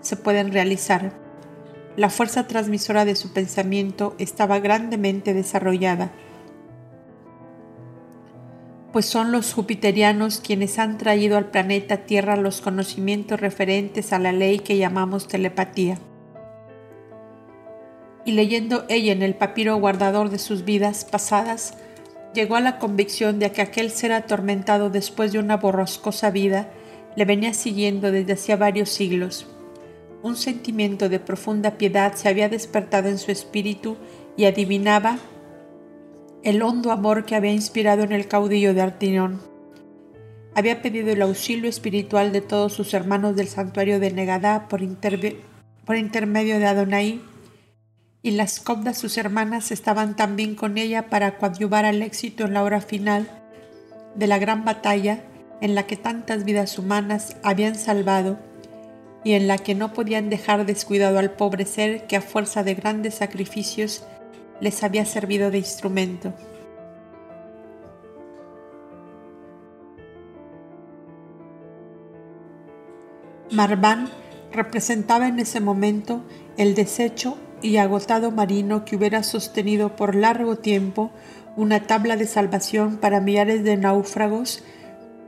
se 0.00 0.14
pueden 0.14 0.52
realizar. 0.52 1.12
La 1.96 2.08
fuerza 2.08 2.46
transmisora 2.46 3.04
de 3.04 3.16
su 3.16 3.32
pensamiento 3.32 4.14
estaba 4.18 4.60
grandemente 4.60 5.34
desarrollada, 5.34 6.12
pues 8.92 9.06
son 9.06 9.32
los 9.32 9.54
jupiterianos 9.54 10.38
quienes 10.38 10.78
han 10.78 10.98
traído 10.98 11.36
al 11.36 11.50
planeta 11.50 12.06
Tierra 12.06 12.36
los 12.36 12.60
conocimientos 12.60 13.40
referentes 13.40 14.12
a 14.12 14.20
la 14.20 14.30
ley 14.30 14.60
que 14.60 14.76
llamamos 14.76 15.26
telepatía 15.26 15.98
y 18.24 18.32
leyendo 18.32 18.84
ella 18.88 19.12
en 19.12 19.22
el 19.22 19.34
papiro 19.34 19.76
guardador 19.76 20.30
de 20.30 20.38
sus 20.38 20.64
vidas 20.64 21.04
pasadas, 21.04 21.74
llegó 22.34 22.56
a 22.56 22.60
la 22.60 22.78
convicción 22.78 23.38
de 23.38 23.50
que 23.52 23.62
aquel 23.62 23.90
ser 23.90 24.12
atormentado 24.12 24.90
después 24.90 25.32
de 25.32 25.38
una 25.38 25.56
borrascosa 25.56 26.30
vida 26.30 26.68
le 27.16 27.24
venía 27.24 27.54
siguiendo 27.54 28.12
desde 28.12 28.34
hacía 28.34 28.56
varios 28.56 28.90
siglos. 28.90 29.46
Un 30.22 30.36
sentimiento 30.36 31.08
de 31.08 31.18
profunda 31.18 31.72
piedad 31.78 32.14
se 32.14 32.28
había 32.28 32.48
despertado 32.48 33.08
en 33.08 33.18
su 33.18 33.30
espíritu 33.30 33.96
y 34.36 34.44
adivinaba 34.44 35.18
el 36.42 36.62
hondo 36.62 36.92
amor 36.92 37.24
que 37.24 37.34
había 37.34 37.52
inspirado 37.52 38.02
en 38.02 38.12
el 38.12 38.28
caudillo 38.28 38.74
de 38.74 38.82
Artinón. 38.82 39.40
Había 40.54 40.82
pedido 40.82 41.12
el 41.12 41.22
auxilio 41.22 41.68
espiritual 41.68 42.32
de 42.32 42.40
todos 42.40 42.72
sus 42.72 42.92
hermanos 42.92 43.36
del 43.36 43.48
santuario 43.48 44.00
de 44.00 44.10
Negadá 44.10 44.68
por, 44.68 44.80
por 45.84 45.96
intermedio 45.96 46.58
de 46.58 46.66
Adonai 46.66 47.20
y 48.22 48.32
las 48.32 48.60
cobdas 48.60 48.98
sus 48.98 49.16
hermanas 49.16 49.70
estaban 49.70 50.14
también 50.14 50.54
con 50.54 50.76
ella 50.76 51.08
para 51.08 51.38
coadyuvar 51.38 51.84
al 51.84 52.02
éxito 52.02 52.44
en 52.44 52.54
la 52.54 52.62
hora 52.62 52.80
final 52.80 53.28
de 54.14 54.26
la 54.26 54.38
gran 54.38 54.64
batalla 54.64 55.24
en 55.60 55.74
la 55.74 55.86
que 55.86 55.96
tantas 55.96 56.44
vidas 56.44 56.78
humanas 56.78 57.36
habían 57.42 57.74
salvado 57.74 58.38
y 59.24 59.32
en 59.32 59.48
la 59.48 59.58
que 59.58 59.74
no 59.74 59.92
podían 59.92 60.30
dejar 60.30 60.66
descuidado 60.66 61.18
al 61.18 61.32
pobre 61.32 61.66
ser 61.66 62.06
que 62.06 62.16
a 62.16 62.22
fuerza 62.22 62.62
de 62.62 62.74
grandes 62.74 63.14
sacrificios 63.14 64.04
les 64.60 64.82
había 64.82 65.04
servido 65.04 65.50
de 65.50 65.58
instrumento. 65.58 66.34
Marván 73.50 74.08
representaba 74.52 75.26
en 75.28 75.40
ese 75.40 75.60
momento 75.60 76.22
el 76.56 76.74
desecho 76.74 77.36
y 77.62 77.76
agotado 77.76 78.30
marino 78.30 78.84
que 78.84 78.96
hubiera 78.96 79.22
sostenido 79.22 79.96
por 79.96 80.14
largo 80.14 80.56
tiempo 80.56 81.10
una 81.56 81.80
tabla 81.86 82.16
de 82.16 82.26
salvación 82.26 82.96
para 82.96 83.20
millares 83.20 83.64
de 83.64 83.76
náufragos 83.76 84.62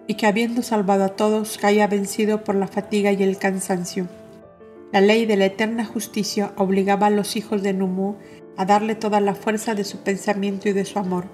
y 0.06 0.14
que 0.14 0.26
habiendo 0.26 0.62
salvado 0.62 1.04
a 1.04 1.10
todos 1.10 1.58
caía 1.58 1.86
vencido 1.86 2.44
por 2.44 2.54
la 2.54 2.68
fatiga 2.68 3.12
y 3.12 3.22
el 3.22 3.38
cansancio. 3.38 4.08
La 4.92 5.00
ley 5.00 5.26
de 5.26 5.36
la 5.36 5.46
eterna 5.46 5.84
justicia 5.84 6.52
obligaba 6.56 7.06
a 7.06 7.10
los 7.10 7.36
hijos 7.36 7.62
de 7.62 7.72
Numu 7.72 8.16
a 8.56 8.64
darle 8.64 8.94
toda 8.94 9.20
la 9.20 9.34
fuerza 9.34 9.74
de 9.74 9.84
su 9.84 9.98
pensamiento 9.98 10.68
y 10.68 10.72
de 10.72 10.84
su 10.84 10.98
amor. 10.98 11.24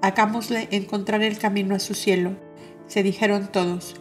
Hagámosle 0.00 0.68
encontrar 0.72 1.22
el 1.22 1.38
camino 1.38 1.76
a 1.76 1.78
su 1.78 1.94
cielo, 1.94 2.32
se 2.88 3.02
dijeron 3.02 3.48
todos. 3.52 3.94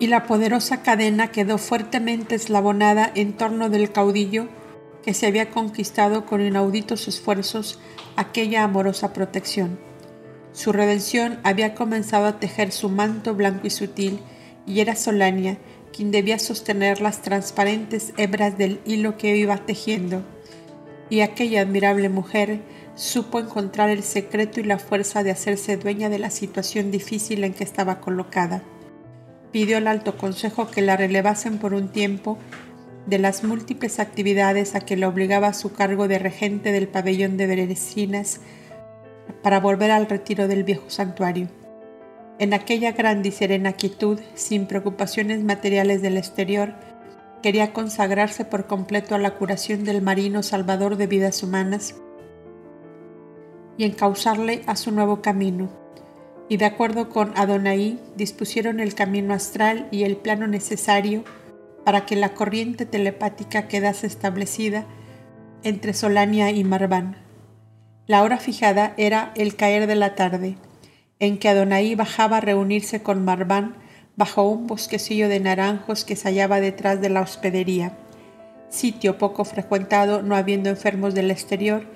Y 0.00 0.08
la 0.08 0.24
poderosa 0.24 0.82
cadena 0.82 1.30
quedó 1.30 1.58
fuertemente 1.58 2.34
eslabonada 2.34 3.10
en 3.14 3.34
torno 3.34 3.68
del 3.68 3.92
caudillo 3.92 4.48
que 5.04 5.14
se 5.14 5.26
había 5.26 5.50
conquistado 5.50 6.26
con 6.26 6.40
inauditos 6.40 7.08
esfuerzos 7.08 7.78
aquella 8.16 8.64
amorosa 8.64 9.12
protección. 9.12 9.78
Su 10.52 10.72
redención 10.72 11.38
había 11.42 11.74
comenzado 11.74 12.26
a 12.26 12.40
tejer 12.40 12.72
su 12.72 12.88
manto 12.88 13.34
blanco 13.34 13.66
y 13.66 13.70
sutil, 13.70 14.20
y 14.66 14.80
era 14.80 14.96
Solania 14.96 15.58
quien 15.92 16.10
debía 16.10 16.38
sostener 16.38 17.00
las 17.00 17.22
transparentes 17.22 18.12
hebras 18.16 18.56
del 18.56 18.80
hilo 18.84 19.16
que 19.16 19.36
iba 19.36 19.56
tejiendo. 19.58 20.22
Y 21.08 21.20
aquella 21.20 21.62
admirable 21.62 22.08
mujer 22.08 22.60
supo 22.94 23.40
encontrar 23.40 23.90
el 23.90 24.02
secreto 24.02 24.60
y 24.60 24.64
la 24.64 24.78
fuerza 24.78 25.22
de 25.22 25.30
hacerse 25.30 25.76
dueña 25.76 26.08
de 26.08 26.18
la 26.18 26.30
situación 26.30 26.90
difícil 26.90 27.42
en 27.44 27.54
que 27.54 27.64
estaba 27.64 28.00
colocada. 28.00 28.62
Pidió 29.52 29.78
al 29.78 29.88
alto 29.88 30.16
consejo 30.16 30.70
que 30.70 30.82
la 30.82 30.96
relevasen 30.96 31.58
por 31.58 31.74
un 31.74 31.88
tiempo 31.88 32.38
de 33.06 33.18
las 33.18 33.44
múltiples 33.44 33.98
actividades 33.98 34.74
a 34.74 34.80
que 34.80 34.96
le 34.96 35.06
obligaba 35.06 35.52
su 35.52 35.72
cargo 35.72 36.08
de 36.08 36.18
regente 36.18 36.72
del 36.72 36.88
pabellón 36.88 37.36
de 37.36 37.46
Beresinas 37.46 38.40
para 39.42 39.60
volver 39.60 39.90
al 39.90 40.06
retiro 40.06 40.48
del 40.48 40.64
viejo 40.64 40.88
santuario. 40.88 41.48
En 42.38 42.54
aquella 42.54 42.92
grande 42.92 43.28
y 43.28 43.32
serena 43.32 43.72
quietud, 43.72 44.18
sin 44.34 44.66
preocupaciones 44.66 45.42
materiales 45.42 46.02
del 46.02 46.16
exterior, 46.16 46.74
quería 47.42 47.72
consagrarse 47.72 48.44
por 48.44 48.66
completo 48.66 49.14
a 49.14 49.18
la 49.18 49.36
curación 49.36 49.84
del 49.84 50.02
marino 50.02 50.42
salvador 50.42 50.96
de 50.96 51.06
vidas 51.06 51.42
humanas 51.42 51.96
y 53.76 53.84
encauzarle 53.84 54.62
a 54.66 54.76
su 54.76 54.92
nuevo 54.92 55.22
camino. 55.22 55.68
Y 56.48 56.56
de 56.56 56.64
acuerdo 56.64 57.08
con 57.08 57.32
Adonai, 57.36 57.98
dispusieron 58.16 58.80
el 58.80 58.94
camino 58.94 59.34
astral 59.34 59.88
y 59.90 60.04
el 60.04 60.16
plano 60.16 60.46
necesario 60.46 61.24
para 61.84 62.06
que 62.06 62.16
la 62.16 62.34
corriente 62.34 62.86
telepática 62.86 63.68
quedase 63.68 64.06
establecida 64.06 64.86
entre 65.62 65.92
Solania 65.92 66.50
y 66.50 66.64
Marván. 66.64 67.16
La 68.06 68.22
hora 68.22 68.38
fijada 68.38 68.94
era 68.96 69.32
el 69.36 69.56
caer 69.56 69.86
de 69.86 69.94
la 69.94 70.14
tarde 70.14 70.56
en 71.20 71.38
que 71.38 71.48
Adonai 71.48 71.94
bajaba 71.94 72.38
a 72.38 72.40
reunirse 72.40 73.02
con 73.02 73.24
Marván 73.24 73.76
bajo 74.16 74.42
un 74.42 74.66
bosquecillo 74.66 75.28
de 75.28 75.38
naranjos 75.38 76.04
que 76.04 76.16
se 76.16 76.28
hallaba 76.28 76.60
detrás 76.60 77.00
de 77.00 77.10
la 77.10 77.20
hospedería, 77.20 77.96
sitio 78.70 79.18
poco 79.18 79.44
frecuentado 79.44 80.22
no 80.22 80.34
habiendo 80.34 80.70
enfermos 80.70 81.14
del 81.14 81.30
exterior 81.30 81.86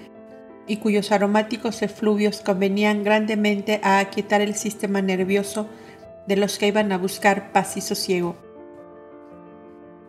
y 0.67 0.77
cuyos 0.77 1.11
aromáticos 1.11 1.83
efluvios 1.83 2.41
convenían 2.41 3.03
grandemente 3.03 3.81
a 3.83 3.99
aquietar 3.99 4.41
el 4.41 4.55
sistema 4.55 5.03
nervioso 5.03 5.69
de 6.27 6.37
los 6.37 6.59
que 6.59 6.69
iban 6.69 6.93
a 6.93 6.99
buscar 6.99 7.53
paz 7.53 7.77
y 7.77 7.81
sosiego. 7.81 8.37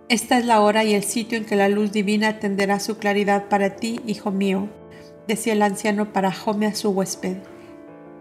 Esta 0.08 0.38
es 0.38 0.46
la 0.46 0.62
hora 0.62 0.84
y 0.84 0.94
el 0.94 1.04
sitio 1.04 1.36
en 1.36 1.46
que 1.46 1.56
la 1.56 1.68
luz 1.68 1.92
divina 1.92 2.38
tenderá 2.40 2.80
su 2.80 3.00
claridad 3.00 3.46
para 3.46 3.76
ti, 3.76 4.00
hijo 4.06 4.30
mío, 4.30 4.70
decía 5.28 5.54
el 5.54 5.64
anciano 5.64 6.14
para 6.14 6.32
Jome 6.32 6.68
a 6.68 6.76
su 6.76 6.92
huésped. 6.92 7.38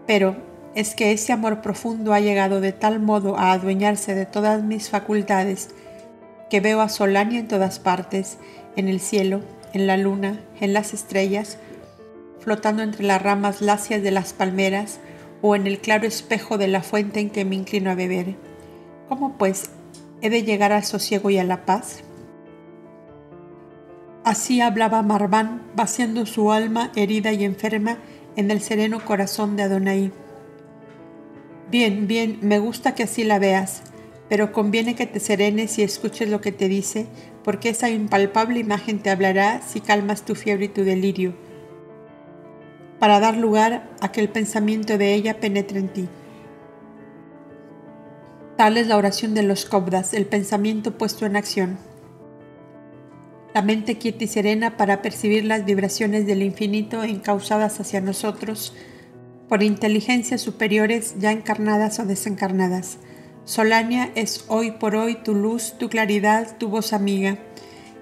Pero, 0.07 0.35
es 0.73 0.95
que 0.95 1.11
ese 1.11 1.31
amor 1.31 1.61
profundo 1.61 2.13
ha 2.13 2.19
llegado 2.19 2.59
de 2.59 2.71
tal 2.71 2.99
modo 2.99 3.37
a 3.37 3.51
adueñarse 3.51 4.15
de 4.15 4.25
todas 4.25 4.63
mis 4.63 4.89
facultades 4.89 5.69
que 6.49 6.59
veo 6.59 6.81
a 6.81 6.89
Solania 6.89 7.39
en 7.39 7.47
todas 7.47 7.77
partes, 7.77 8.39
en 8.75 8.89
el 8.89 8.99
cielo, 8.99 9.41
en 9.71 9.85
la 9.85 9.95
luna, 9.95 10.39
en 10.59 10.73
las 10.73 10.91
estrellas, 10.91 11.59
flotando 12.39 12.81
entre 12.81 13.03
las 13.03 13.21
ramas 13.21 13.61
lacias 13.61 14.01
de 14.01 14.09
las 14.09 14.33
palmeras 14.33 14.99
o 15.43 15.55
en 15.55 15.67
el 15.67 15.77
claro 15.77 16.07
espejo 16.07 16.57
de 16.57 16.67
la 16.67 16.81
fuente 16.81 17.19
en 17.19 17.29
que 17.29 17.45
me 17.45 17.55
inclino 17.55 17.91
a 17.91 17.95
beber. 17.95 18.35
¿Cómo 19.07 19.37
pues 19.37 19.69
he 20.25 20.29
de 20.29 20.43
llegar 20.43 20.71
al 20.71 20.83
sosiego 20.83 21.29
y 21.29 21.37
a 21.37 21.43
la 21.43 21.65
paz? 21.65 22.03
Así 24.23 24.59
hablaba 24.59 25.03
Marván, 25.03 25.61
vaciando 25.75 26.25
su 26.25 26.51
alma 26.51 26.91
herida 26.95 27.31
y 27.31 27.43
enferma 27.43 27.99
en 28.35 28.49
el 28.49 28.59
sereno 28.59 29.05
corazón 29.05 29.55
de 29.55 29.63
Adonai. 29.63 30.11
Bien, 31.69 32.07
bien, 32.07 32.39
me 32.41 32.57
gusta 32.57 32.95
que 32.95 33.03
así 33.03 33.23
la 33.23 33.37
veas, 33.37 33.83
pero 34.27 34.51
conviene 34.51 34.95
que 34.95 35.05
te 35.05 35.19
serenes 35.19 35.77
y 35.77 35.83
escuches 35.83 36.27
lo 36.27 36.41
que 36.41 36.51
te 36.51 36.67
dice, 36.67 37.05
porque 37.43 37.69
esa 37.69 37.91
impalpable 37.91 38.59
imagen 38.59 38.97
te 38.97 39.11
hablará 39.11 39.61
si 39.61 39.79
calmas 39.79 40.25
tu 40.25 40.33
fiebre 40.33 40.65
y 40.65 40.69
tu 40.69 40.83
delirio, 40.83 41.35
para 42.97 43.19
dar 43.19 43.37
lugar 43.37 43.91
a 44.01 44.11
que 44.11 44.21
el 44.21 44.29
pensamiento 44.29 44.97
de 44.97 45.13
ella 45.13 45.39
penetre 45.39 45.77
en 45.77 45.89
ti. 45.89 46.09
Tal 48.57 48.77
es 48.77 48.87
la 48.87 48.95
oración 48.95 49.33
de 49.33 49.43
los 49.43 49.65
cobdas, 49.65 50.13
el 50.13 50.27
pensamiento 50.27 50.97
puesto 50.97 51.25
en 51.25 51.35
acción. 51.35 51.77
La 53.53 53.61
mente 53.61 53.97
quieta 53.97 54.23
y 54.23 54.27
serena 54.27 54.77
para 54.77 55.01
percibir 55.01 55.43
las 55.43 55.65
vibraciones 55.65 56.25
del 56.25 56.41
infinito 56.41 57.03
encausadas 57.03 57.81
hacia 57.81 57.99
nosotros, 57.99 58.73
por 59.49 59.61
inteligencias 59.61 60.39
superiores 60.39 61.15
ya 61.19 61.33
encarnadas 61.33 61.99
o 61.99 62.05
desencarnadas. 62.05 62.97
Solania 63.43 64.09
es 64.15 64.45
hoy 64.47 64.71
por 64.71 64.95
hoy 64.95 65.15
tu 65.15 65.35
luz, 65.35 65.73
tu 65.77 65.89
claridad, 65.89 66.57
tu 66.57 66.69
voz 66.69 66.93
amiga. 66.93 67.37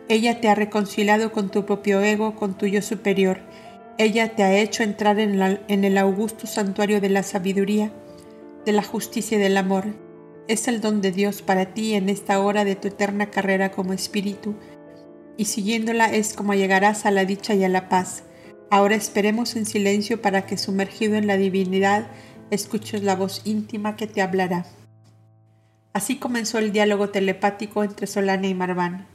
Ella 0.07 0.39
te 0.39 0.49
ha 0.49 0.55
reconciliado 0.55 1.31
con 1.31 1.49
tu 1.49 1.65
propio 1.65 1.99
ego, 2.01 2.35
con 2.35 2.55
tu 2.59 2.67
yo 2.67 2.83
superior. 2.83 3.39
Ella 3.97 4.35
te 4.35 4.43
ha 4.43 4.55
hecho 4.55 4.83
entrar 4.83 5.19
en, 5.19 5.59
en 5.67 5.83
el 5.83 5.97
augusto 5.97 6.45
santuario 6.45 7.01
de 7.01 7.09
la 7.09 7.23
sabiduría, 7.23 7.91
de 8.65 8.71
la 8.71 8.83
justicia 8.83 9.37
y 9.37 9.41
del 9.41 9.57
amor. 9.57 10.02
Es 10.47 10.67
el 10.67 10.81
don 10.81 11.01
de 11.01 11.11
Dios 11.11 11.41
para 11.41 11.73
ti 11.73 11.93
en 11.93 12.09
esta 12.09 12.39
hora 12.39 12.65
de 12.65 12.75
tu 12.75 12.89
eterna 12.89 13.31
carrera 13.31 13.71
como 13.71 13.93
espíritu, 13.93 14.55
y 15.37 15.45
siguiéndola 15.45 16.13
es 16.13 16.33
como 16.33 16.53
llegarás 16.53 17.05
a 17.05 17.11
la 17.11 17.25
dicha 17.25 17.53
y 17.55 17.63
a 17.63 17.69
la 17.69 17.89
paz 17.89 18.23
Ahora 18.73 18.95
esperemos 18.95 19.55
en 19.55 19.67
silencio 19.67 20.19
para 20.19 20.47
que 20.47 20.57
sumergido 20.57 21.13
en 21.13 21.27
la 21.27 21.37
divinidad 21.37 22.07
escuches 22.49 23.03
la 23.03 23.15
voz 23.15 23.43
íntima 23.45 23.95
que 23.95 24.07
te 24.07 24.19
hablará. 24.19 24.65
Así 25.93 26.15
comenzó 26.15 26.57
el 26.57 26.71
diálogo 26.71 27.09
telepático 27.09 27.83
entre 27.83 28.07
Solana 28.07 28.47
y 28.47 28.55
Marván. 28.55 29.05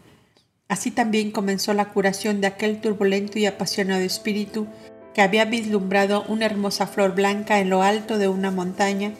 Así 0.68 0.92
también 0.92 1.32
comenzó 1.32 1.74
la 1.74 1.88
curación 1.88 2.40
de 2.40 2.46
aquel 2.46 2.80
turbulento 2.80 3.40
y 3.40 3.46
apasionado 3.46 4.02
espíritu 4.02 4.68
que 5.12 5.22
había 5.22 5.44
vislumbrado 5.44 6.24
una 6.28 6.46
hermosa 6.46 6.86
flor 6.86 7.16
blanca 7.16 7.58
en 7.58 7.68
lo 7.68 7.82
alto 7.82 8.16
de 8.16 8.28
una 8.28 8.52
montaña, 8.52 9.14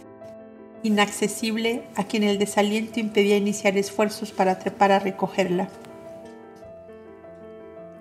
inaccesible 0.83 1.83
a 1.97 2.05
quien 2.05 2.23
el 2.23 2.39
desaliento 2.39 3.01
impedía 3.01 3.37
iniciar 3.37 3.77
esfuerzos 3.77 4.33
para 4.33 4.59
trepar 4.59 4.93
a 4.93 4.99
recogerla. 4.99 5.69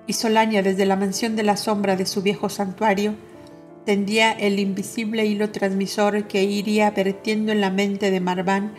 Y 0.06 0.14
Solania 0.14 0.64
desde 0.64 0.86
la 0.86 0.95
mansión 0.95 1.36
de 1.36 1.44
la 1.44 1.58
sombra 1.58 1.95
de 1.95 2.06
su 2.06 2.22
viejo 2.22 2.49
santuario 2.49 3.16
tendía 3.86 4.32
el 4.32 4.60
invisible 4.60 5.26
hilo 5.26 5.52
transmisor 5.52 6.28
que 6.28 6.44
iría 6.44 6.91
vertiendo 6.91 7.52
en 7.52 7.62
la 7.62 7.70
mente 7.70 8.12
de 8.12 8.20
Marván, 8.20 8.74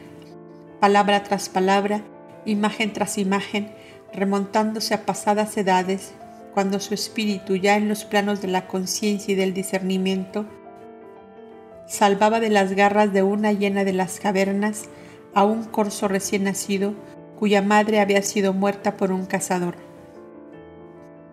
palabra 0.81 1.25
tras 1.25 1.49
palabra, 1.49 2.03
imagen 2.45 2.93
tras 2.93 3.19
imagen, 3.19 3.70
remontándose 4.12 4.95
a 4.95 5.05
pasadas 5.05 5.57
edades, 5.57 6.12
cuando 6.55 6.81
su 6.81 6.95
espíritu, 6.95 7.57
ya 7.57 7.77
en 7.77 7.89
los 7.89 8.05
planos 8.05 8.41
de 8.41 8.49
la 8.49 8.66
conciencia 8.66 9.33
y 9.33 9.37
del 9.37 9.55
discernimiento, 9.55 10.47
salvaba 11.89 12.39
de 12.39 12.51
las 12.51 12.74
garras 12.74 13.12
de 13.12 13.23
una 13.23 13.52
llena 13.52 13.82
de 13.82 13.94
las 13.94 14.20
cavernas 14.20 14.85
a 15.35 15.44
un 15.44 15.65
corzo 15.65 16.06
recién 16.06 16.44
nacido 16.44 16.94
cuya 17.39 17.62
madre 17.62 18.01
había 18.01 18.23
sido 18.23 18.52
muerta 18.52 18.97
por 18.97 19.10
un 19.10 19.24
cazador. 19.27 19.77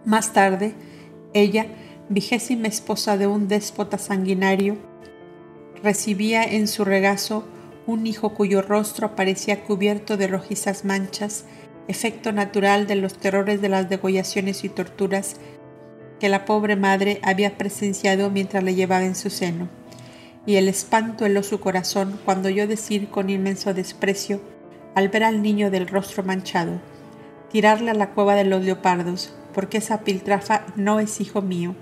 Más 0.06 0.34
tarde, 0.34 0.73
ella, 1.34 1.65
vigésima 2.10 2.68
esposa 2.68 3.18
de 3.18 3.27
un 3.27 3.48
déspota 3.48 3.98
sanguinario, 3.98 4.77
recibía 5.84 6.44
en 6.44 6.68
su 6.68 6.86
regazo 6.86 7.44
un 7.88 8.07
hijo 8.07 8.34
cuyo 8.34 8.61
rostro 8.61 9.07
aparecía 9.07 9.64
cubierto 9.64 10.15
de 10.15 10.27
rojizas 10.27 10.86
manchas, 10.86 11.45
efecto 11.88 12.32
natural 12.32 12.88
de 12.88 12.95
los 12.95 13.15
terrores 13.15 13.61
de 13.61 13.69
las 13.69 13.90
degollaciones 13.90 14.64
y 14.64 14.69
torturas 14.69 15.36
que 16.19 16.30
la 16.30 16.45
pobre 16.45 16.76
madre 16.76 17.19
había 17.23 17.57
presenciado 17.57 18.32
mientras 18.32 18.64
le 18.64 18.76
llevaba 18.76 19.06
en 19.06 19.15
su 19.15 19.30
seno, 19.30 19.68
y 20.46 20.56
el 20.56 20.68
espanto 20.68 21.26
heló 21.26 21.44
su 21.44 21.60
corazón 21.60 22.20
cuando 22.24 22.50
oyó 22.50 22.68
decir 22.68 23.10
con 23.10 23.30
inmenso 23.30 23.74
desprecio, 23.74 24.42
al 24.94 25.10
ver 25.10 25.24
al 25.24 25.42
niño 25.42 25.72
del 25.72 25.88
rostro 25.88 26.24
manchado, 26.24 26.80
tirarle 27.52 27.92
a 27.92 27.96
la 27.96 28.12
cueva 28.12 28.36
de 28.36 28.46
los 28.46 28.64
leopardos, 28.64 29.34
porque 29.54 29.78
esa 29.78 30.02
piltrafa 30.02 30.66
no 30.76 31.00
es 31.00 31.20
hijo 31.22 31.42
mío, 31.42 31.76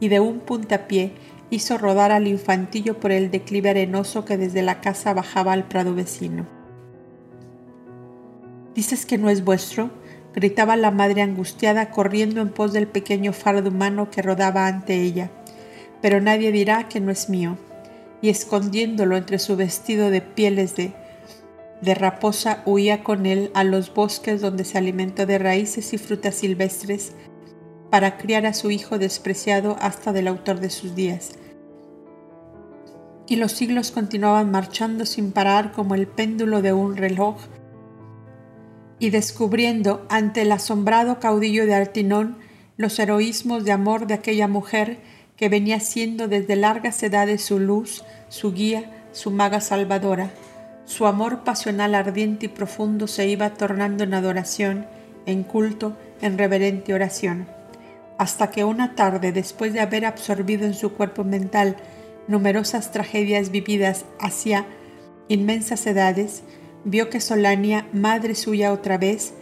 y 0.00 0.08
de 0.08 0.20
un 0.20 0.40
puntapié 0.40 1.12
hizo 1.50 1.78
rodar 1.78 2.12
al 2.12 2.26
infantillo 2.26 3.00
por 3.00 3.10
el 3.10 3.30
declive 3.30 3.70
arenoso 3.70 4.24
que 4.24 4.36
desde 4.36 4.62
la 4.62 4.80
casa 4.80 5.14
bajaba 5.14 5.52
al 5.52 5.64
prado 5.64 5.94
vecino. 5.94 6.46
¿Dices 8.74 9.06
que 9.06 9.18
no 9.18 9.28
es 9.30 9.44
vuestro? 9.44 9.90
gritaba 10.34 10.76
la 10.76 10.92
madre 10.92 11.22
angustiada 11.22 11.90
corriendo 11.90 12.40
en 12.40 12.50
pos 12.50 12.72
del 12.72 12.86
pequeño 12.86 13.32
fardo 13.32 13.70
humano 13.70 14.08
que 14.08 14.22
rodaba 14.22 14.68
ante 14.68 15.02
ella. 15.02 15.30
Pero 16.00 16.20
nadie 16.20 16.52
dirá 16.52 16.88
que 16.88 17.00
no 17.00 17.10
es 17.10 17.28
mío. 17.28 17.56
Y 18.20 18.30
escondiéndolo 18.30 19.16
entre 19.16 19.38
su 19.38 19.56
vestido 19.56 20.10
de 20.10 20.20
pieles 20.20 20.74
de, 20.76 20.92
raposa, 21.94 22.62
huía 22.66 23.04
con 23.04 23.26
él 23.26 23.50
a 23.54 23.64
los 23.64 23.94
bosques 23.94 24.40
donde 24.40 24.64
se 24.64 24.78
alimentó 24.78 25.26
de 25.26 25.38
raíces 25.38 25.92
y 25.92 25.98
frutas 25.98 26.34
silvestres 26.34 27.12
para 27.90 28.18
criar 28.18 28.46
a 28.46 28.54
su 28.54 28.70
hijo 28.70 28.98
despreciado 28.98 29.76
hasta 29.80 30.12
del 30.12 30.28
autor 30.28 30.60
de 30.60 30.70
sus 30.70 30.94
días. 30.94 31.32
Y 33.28 33.36
los 33.36 33.52
siglos 33.52 33.90
continuaban 33.90 34.50
marchando 34.50 35.06
sin 35.06 35.32
parar 35.32 35.72
como 35.72 35.94
el 35.94 36.06
péndulo 36.06 36.62
de 36.62 36.72
un 36.72 36.96
reloj 36.96 37.36
y 38.98 39.10
descubriendo 39.10 40.06
ante 40.08 40.42
el 40.42 40.52
asombrado 40.52 41.20
caudillo 41.20 41.66
de 41.66 41.74
Artinón 41.74 42.38
los 42.76 42.98
heroísmos 42.98 43.64
de 43.64 43.72
amor 43.72 44.06
de 44.06 44.14
aquella 44.14 44.48
mujer 44.48 44.98
que 45.38 45.48
venía 45.48 45.80
siendo 45.80 46.28
desde 46.28 46.56
largas 46.56 47.02
edades 47.02 47.42
su 47.42 47.60
luz, 47.60 48.04
su 48.28 48.52
guía, 48.52 48.90
su 49.12 49.30
maga 49.30 49.60
salvadora. 49.60 50.30
Su 50.84 51.06
amor 51.06 51.44
pasional 51.44 51.94
ardiente 51.94 52.46
y 52.46 52.48
profundo 52.48 53.06
se 53.06 53.28
iba 53.28 53.50
tornando 53.50 54.04
en 54.04 54.14
adoración, 54.14 54.86
en 55.26 55.44
culto, 55.44 55.96
en 56.20 56.38
reverente 56.38 56.94
oración, 56.94 57.46
hasta 58.16 58.50
que 58.50 58.64
una 58.64 58.94
tarde, 58.94 59.30
después 59.30 59.72
de 59.72 59.80
haber 59.80 60.06
absorbido 60.06 60.66
en 60.66 60.74
su 60.74 60.94
cuerpo 60.94 61.24
mental 61.24 61.76
numerosas 62.26 62.90
tragedias 62.90 63.50
vividas 63.50 64.06
hacia 64.18 64.66
inmensas 65.28 65.86
edades, 65.86 66.42
vio 66.84 67.10
que 67.10 67.20
Solania, 67.20 67.86
madre 67.92 68.34
suya 68.34 68.72
otra 68.72 68.98
vez, 68.98 69.34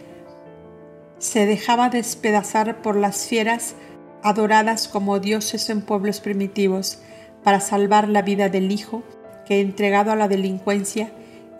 se 1.17 1.45
dejaba 1.45 1.89
despedazar 1.89 2.81
por 2.81 2.97
las 2.97 3.25
fieras 3.25 3.75
adoradas 4.23 4.87
como 4.87 5.19
dioses 5.19 5.69
en 5.69 5.81
pueblos 5.81 6.19
primitivos 6.19 6.99
para 7.43 7.59
salvar 7.59 8.09
la 8.09 8.21
vida 8.21 8.49
del 8.49 8.71
hijo 8.71 9.03
que, 9.45 9.61
entregado 9.61 10.11
a 10.11 10.15
la 10.15 10.27
delincuencia, 10.27 11.11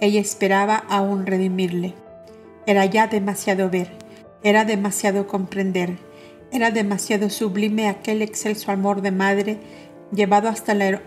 ella 0.02 0.20
esperaba 0.20 0.76
aún 0.90 1.26
redimirle. 1.26 1.94
Era 2.66 2.86
ya 2.86 3.08
demasiado 3.08 3.70
ver, 3.70 3.90
era 4.44 4.66
demasiado 4.66 5.28
comprender, 5.28 5.98
era 6.52 6.72
demasiado 6.72 7.30
sublime 7.30 7.88
aquel 7.88 8.22
excelso 8.22 8.72
amor 8.72 9.02
de 9.02 9.12
madre 9.12 9.58
llevado 10.12 10.48
hasta 10.48 10.72
el, 10.72 11.02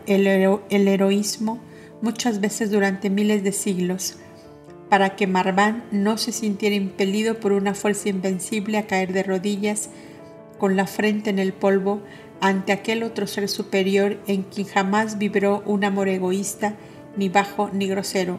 heroísmo 0.89 1.60
muchas 2.02 2.40
veces 2.40 2.70
durante 2.70 3.10
miles 3.10 3.43
de 3.43 3.52
siglos, 3.52 4.18
para 4.89 5.16
que 5.16 5.27
Marván 5.27 5.85
no 5.93 6.18
se 6.18 6.32
sintiera 6.32 6.74
impelido 6.74 7.39
por 7.39 7.52
una 7.52 7.74
fuerza 7.74 8.09
invencible 8.09 8.78
a 8.78 8.86
caer 8.86 9.12
de 9.12 9.22
rodillas 9.22 9.90
con 10.60 10.76
la 10.76 10.86
frente 10.86 11.30
en 11.30 11.38
el 11.38 11.54
polvo 11.54 12.02
ante 12.40 12.72
aquel 12.72 13.02
otro 13.02 13.26
ser 13.26 13.48
superior 13.48 14.18
en 14.26 14.42
quien 14.42 14.66
jamás 14.66 15.18
vibró 15.18 15.62
un 15.64 15.84
amor 15.84 16.08
egoísta, 16.08 16.74
ni 17.16 17.30
bajo 17.30 17.70
ni 17.72 17.88
grosero. 17.88 18.38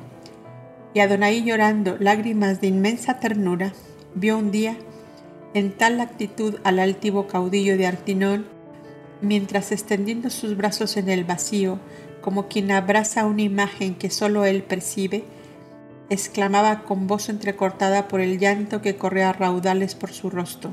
Y 0.94 1.00
Adonai 1.00 1.44
llorando 1.44 1.98
lágrimas 2.00 2.62
de 2.62 2.68
inmensa 2.68 3.20
ternura, 3.20 3.74
vio 4.14 4.38
un 4.38 4.52
día 4.52 4.78
en 5.56 5.72
tal 5.72 6.00
actitud 6.00 6.60
al 6.64 6.80
altivo 6.80 7.28
caudillo 7.28 7.76
de 7.76 7.88
Artinón, 7.88 8.46
mientras 9.22 9.72
extendiendo 9.72 10.30
sus 10.30 10.56
brazos 10.56 10.98
en 10.98 11.10
el 11.10 11.24
vacío, 11.24 11.80
como 12.22 12.48
quien 12.48 12.72
abraza 12.72 13.26
una 13.26 13.42
imagen 13.42 13.96
que 13.96 14.12
sólo 14.12 14.46
él 14.46 14.62
percibe, 14.62 15.24
exclamaba 16.10 16.84
con 16.84 17.08
voz 17.08 17.30
entrecortada 17.30 18.08
por 18.08 18.22
el 18.22 18.38
llanto 18.38 18.82
que 18.82 18.96
corría 18.96 19.34
raudales 19.34 19.96
por 19.96 20.12
su 20.12 20.30
rostro. 20.30 20.72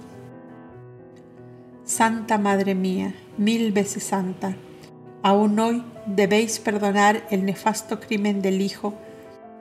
Santa 1.89 2.37
Madre 2.37 2.75
mía, 2.75 3.15
mil 3.39 3.73
veces 3.73 4.03
santa, 4.03 4.55
aún 5.23 5.59
hoy 5.59 5.83
debéis 6.05 6.59
perdonar 6.59 7.27
el 7.31 7.47
nefasto 7.47 7.99
crimen 7.99 8.43
del 8.43 8.61
Hijo 8.61 8.93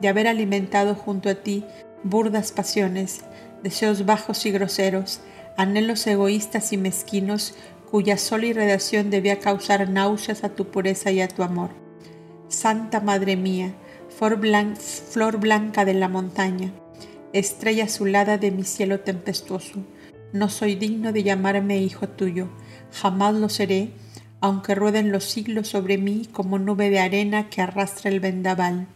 de 0.02 0.10
haber 0.10 0.28
alimentado 0.28 0.94
junto 0.94 1.30
a 1.30 1.36
ti 1.36 1.64
burdas 2.04 2.52
pasiones, 2.52 3.22
deseos 3.64 4.06
bajos 4.06 4.46
y 4.46 4.52
groseros, 4.52 5.22
anhelos 5.56 6.06
egoístas 6.06 6.74
y 6.74 6.78
mezquinos 6.78 7.56
cuya 7.90 8.18
sola 8.18 8.48
irradiación 8.48 9.10
debía 9.10 9.40
causar 9.40 9.90
náuseas 9.90 10.44
a 10.44 10.50
tu 10.50 10.66
pureza 10.70 11.12
y 11.12 11.22
a 11.22 11.30
tu 11.30 11.44
amor. 11.44 11.70
Santa 12.50 13.00
Madre 13.00 13.38
mía, 13.38 13.74
flor, 14.10 15.38
blanca 15.38 15.86
de 15.86 15.94
la 15.94 16.10
montaña, 16.10 16.74
estrella 17.32 17.86
azulada 17.86 18.38
de 18.38 18.52
mi 18.52 18.66
cielo 18.66 19.00
tempestuoso. 19.00 19.80
No 20.34 20.50
soy 20.50 20.76
digno 20.76 21.14
de 21.14 21.24
llamarme 21.24 21.78
hijo 21.78 22.10
tuyo, 22.10 22.50
jamás 22.92 23.36
lo 23.36 23.48
seré, 23.48 23.92
aunque 24.42 24.76
rueden 24.76 25.12
los 25.12 25.24
siglos 25.24 25.70
sobre 25.70 25.98
mí 25.98 26.28
como 26.32 26.60
nube 26.60 26.90
de 26.90 27.00
arena 27.00 27.50
que 27.50 27.62
arrastra 27.62 28.12
el 28.12 28.20
vendaval. 28.20 28.88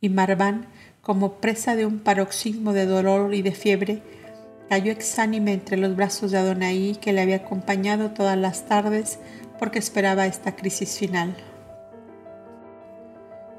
Y 0.00 0.10
Marván, 0.10 0.66
como 1.00 1.34
presa 1.34 1.76
de 1.76 1.86
un 1.86 1.98
paroxismo 1.98 2.72
de 2.72 2.86
dolor 2.86 3.34
y 3.34 3.42
de 3.42 3.52
fiebre, 3.52 4.02
cayó 4.68 4.92
exánime 4.92 5.52
entre 5.52 5.76
los 5.76 5.96
brazos 5.96 6.30
de 6.30 6.38
Adonai 6.38 6.96
que 7.00 7.12
le 7.12 7.22
había 7.22 7.36
acompañado 7.36 8.10
todas 8.10 8.38
las 8.38 8.66
tardes 8.66 9.18
porque 9.58 9.78
esperaba 9.78 10.26
esta 10.26 10.56
crisis 10.56 10.98
final. 10.98 11.34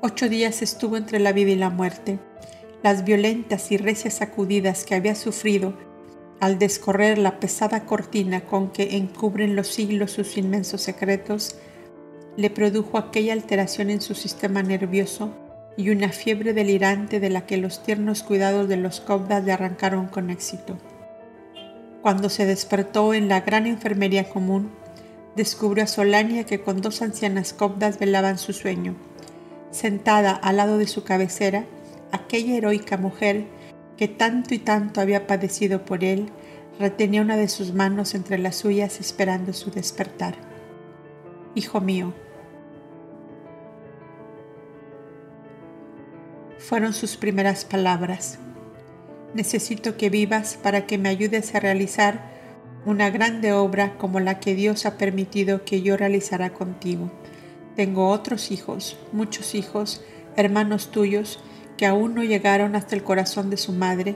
Ocho 0.01 0.29
días 0.29 0.61
estuvo 0.61 0.97
entre 0.97 1.19
la 1.19 1.31
vida 1.31 1.51
y 1.51 1.55
la 1.55 1.69
muerte. 1.69 2.19
Las 2.83 3.03
violentas 3.03 3.71
y 3.71 3.77
recias 3.77 4.15
sacudidas 4.15 4.85
que 4.85 4.95
había 4.95 5.13
sufrido 5.13 5.73
al 6.41 6.59
descorrer 6.59 7.17
la 7.17 7.39
pesada 7.39 7.85
cortina 7.85 8.41
con 8.41 8.71
que 8.71 8.97
encubren 8.97 9.55
los 9.55 9.69
siglos 9.69 10.11
sus 10.11 10.37
inmensos 10.37 10.81
secretos, 10.81 11.55
le 12.35 12.49
produjo 12.49 12.97
aquella 12.97 13.31
alteración 13.31 13.89
en 13.89 14.01
su 14.01 14.13
sistema 14.13 14.61
nervioso 14.61 15.33
y 15.77 15.89
una 15.91 16.09
fiebre 16.09 16.53
delirante 16.53 17.21
de 17.21 17.29
la 17.29 17.45
que 17.45 17.55
los 17.55 17.83
tiernos 17.83 18.23
cuidados 18.23 18.67
de 18.67 18.75
los 18.75 18.99
cobdas 18.99 19.45
le 19.45 19.53
arrancaron 19.53 20.07
con 20.07 20.29
éxito. 20.29 20.77
Cuando 22.01 22.27
se 22.27 22.45
despertó 22.45 23.13
en 23.13 23.29
la 23.29 23.39
gran 23.39 23.65
enfermería 23.65 24.27
común, 24.27 24.71
descubrió 25.37 25.85
a 25.85 25.87
Solania 25.87 26.43
que 26.43 26.59
con 26.59 26.81
dos 26.81 27.01
ancianas 27.01 27.53
cobdas 27.53 27.97
velaban 27.97 28.37
su 28.37 28.51
sueño 28.51 28.97
sentada 29.71 30.31
al 30.31 30.57
lado 30.57 30.77
de 30.77 30.87
su 30.87 31.03
cabecera, 31.03 31.65
aquella 32.11 32.55
heroica 32.55 32.97
mujer 32.97 33.45
que 34.01 34.07
tanto 34.07 34.55
y 34.55 34.57
tanto 34.57 34.99
había 34.99 35.27
padecido 35.27 35.85
por 35.85 36.03
él, 36.03 36.31
retenía 36.79 37.21
una 37.21 37.37
de 37.37 37.47
sus 37.47 37.71
manos 37.71 38.15
entre 38.15 38.39
las 38.39 38.55
suyas 38.55 38.99
esperando 38.99 39.53
su 39.53 39.69
despertar. 39.69 40.33
Hijo 41.53 41.81
mío, 41.81 42.11
fueron 46.57 46.93
sus 46.93 47.15
primeras 47.15 47.63
palabras. 47.63 48.39
Necesito 49.35 49.97
que 49.97 50.09
vivas 50.09 50.57
para 50.63 50.87
que 50.87 50.97
me 50.97 51.09
ayudes 51.09 51.53
a 51.53 51.59
realizar 51.59 52.21
una 52.87 53.11
grande 53.11 53.53
obra 53.53 53.99
como 53.99 54.19
la 54.19 54.39
que 54.39 54.55
Dios 54.55 54.87
ha 54.87 54.97
permitido 54.97 55.63
que 55.63 55.83
yo 55.83 55.95
realizara 55.95 56.53
contigo. 56.53 57.11
Tengo 57.75 58.09
otros 58.09 58.49
hijos, 58.49 58.97
muchos 59.11 59.53
hijos, 59.53 60.01
hermanos 60.35 60.89
tuyos, 60.89 61.39
que 61.81 61.87
aún 61.87 62.13
no 62.13 62.23
llegaron 62.23 62.75
hasta 62.75 62.95
el 62.95 63.01
corazón 63.01 63.49
de 63.49 63.57
su 63.57 63.73
madre, 63.73 64.15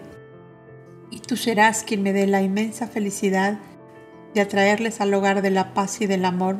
y 1.09 1.19
tú 1.19 1.35
serás 1.35 1.81
quien 1.81 2.03
me 2.03 2.13
dé 2.13 2.27
la 2.27 2.43
inmensa 2.43 2.85
felicidad 2.85 3.57
de 4.35 4.41
atraerles 4.41 5.01
al 5.01 5.11
hogar 5.15 5.41
de 5.41 5.49
la 5.49 5.73
paz 5.73 5.99
y 5.99 6.05
del 6.05 6.25
amor, 6.25 6.57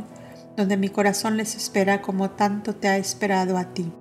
donde 0.58 0.78
mi 0.78 0.90
corazón 0.90 1.38
les 1.38 1.54
espera 1.54 2.02
como 2.02 2.32
tanto 2.32 2.74
te 2.74 2.88
ha 2.88 2.98
esperado 2.98 3.56
a 3.56 3.66
ti. 3.66 3.92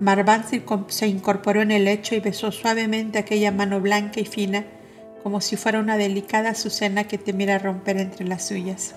Marván 0.00 0.44
se 0.88 1.06
incorporó 1.06 1.60
en 1.60 1.70
el 1.70 1.84
lecho 1.84 2.14
y 2.14 2.20
besó 2.20 2.50
suavemente 2.50 3.18
aquella 3.18 3.52
mano 3.52 3.78
blanca 3.78 4.20
y 4.20 4.24
fina, 4.24 4.64
como 5.22 5.42
si 5.42 5.56
fuera 5.56 5.80
una 5.80 5.98
delicada 5.98 6.52
azucena 6.52 7.04
que 7.04 7.18
temiera 7.18 7.58
romper 7.58 7.98
entre 7.98 8.24
las 8.24 8.48
suyas. 8.48 8.94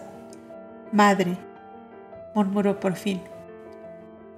Madre, 0.94 1.38
murmuró 2.34 2.80
por 2.80 2.96
fin. 2.96 3.20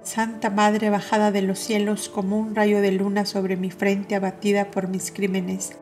Santa 0.02 0.48
Madre 0.48 0.90
bajada 0.90 1.30
de 1.30 1.42
los 1.42 1.58
cielos 1.58 2.08
como 2.08 2.38
un 2.38 2.54
rayo 2.54 2.80
de 2.80 2.92
luna 2.92 3.26
sobre 3.26 3.56
mi 3.56 3.70
frente 3.70 4.14
abatida 4.14 4.70
por 4.70 4.88
mis 4.88 5.10
crímenes, 5.10 5.76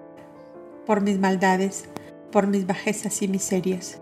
por 0.85 1.01
mis 1.01 1.19
maldades, 1.19 1.85
por 2.33 2.47
mis 2.47 2.67
bajezas 2.67 3.23
y 3.23 3.29
miserias. 3.29 4.01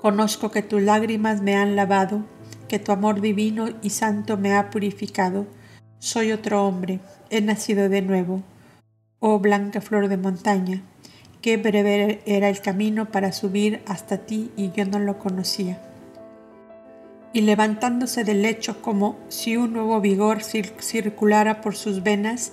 Conozco 0.00 0.50
que 0.50 0.62
tus 0.62 0.82
lágrimas 0.82 1.42
me 1.42 1.56
han 1.56 1.74
lavado, 1.74 2.22
que 2.68 2.78
tu 2.78 2.92
amor 2.92 3.20
divino 3.20 3.68
y 3.82 3.90
santo 3.90 4.36
me 4.36 4.54
ha 4.54 4.70
purificado. 4.70 5.46
Soy 5.98 6.30
otro 6.30 6.64
hombre, 6.64 7.00
he 7.30 7.40
nacido 7.40 7.88
de 7.88 8.02
nuevo. 8.02 8.42
Oh 9.18 9.40
blanca 9.40 9.80
flor 9.80 10.06
de 10.06 10.16
montaña, 10.16 10.82
qué 11.42 11.56
breve 11.56 12.20
era 12.24 12.48
el 12.48 12.60
camino 12.60 13.10
para 13.10 13.32
subir 13.32 13.82
hasta 13.86 14.18
ti 14.18 14.52
y 14.56 14.70
yo 14.70 14.84
no 14.84 15.00
lo 15.00 15.18
conocía. 15.18 15.82
Y 17.32 17.42
levantándose 17.42 18.24
del 18.24 18.42
lecho 18.42 18.80
como 18.80 19.18
si 19.28 19.56
un 19.56 19.72
nuevo 19.72 20.00
vigor 20.00 20.42
circulara 20.42 21.60
por 21.60 21.76
sus 21.76 22.02
venas, 22.02 22.52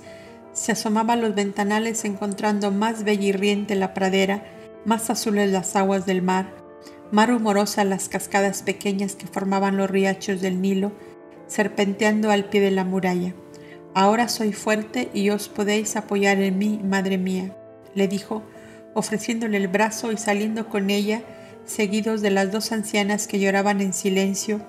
se 0.54 0.72
asomaba 0.72 1.14
a 1.14 1.18
los 1.18 1.36
ventanales 1.36 2.06
encontrando 2.06 2.72
más 2.72 3.04
bella 3.04 3.26
y 3.26 3.32
riente 3.32 3.76
la 3.76 3.94
pradera, 3.94 4.44
más 4.86 5.10
azules 5.10 5.52
las 5.52 5.76
aguas 5.76 6.06
del 6.06 6.22
mar, 6.22 6.54
más 7.12 7.30
rumorosas 7.30 7.86
las 7.86 8.10
cascadas 8.10 8.64
pequeñas 8.64 9.16
que 9.16 9.28
formaban 9.28 9.78
los 9.78 9.90
riachos 9.90 10.42
del 10.42 10.62
Nilo, 10.62 10.92
serpenteando 11.48 12.32
al 12.32 12.46
pie 12.46 12.62
de 12.62 12.72
la 12.72 12.84
muralla. 12.84 13.34
Ahora 13.94 14.28
soy 14.28 14.54
fuerte 14.54 15.10
y 15.14 15.30
os 15.30 15.48
podéis 15.48 15.96
apoyar 15.96 16.40
en 16.40 16.58
mí, 16.58 16.82
madre 16.84 17.18
mía, 17.18 17.56
le 17.94 18.08
dijo, 18.08 18.44
ofreciéndole 18.94 19.58
el 19.58 19.68
brazo 19.68 20.12
y 20.12 20.18
saliendo 20.18 20.68
con 20.70 20.90
ella, 20.90 21.22
seguidos 21.66 22.22
de 22.22 22.32
las 22.32 22.52
dos 22.52 22.72
ancianas 22.72 23.28
que 23.28 23.40
lloraban 23.40 23.82
en 23.82 23.94
silencio, 23.94 24.62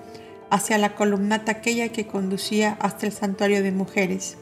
hacia 0.49 0.77
la 0.77 0.95
columnata 0.95 1.51
aquella 1.51 1.89
que 1.89 2.07
conducía 2.07 2.77
hasta 2.79 3.05
el 3.05 3.11
santuario 3.11 3.63
de 3.63 3.71
mujeres. 3.71 4.37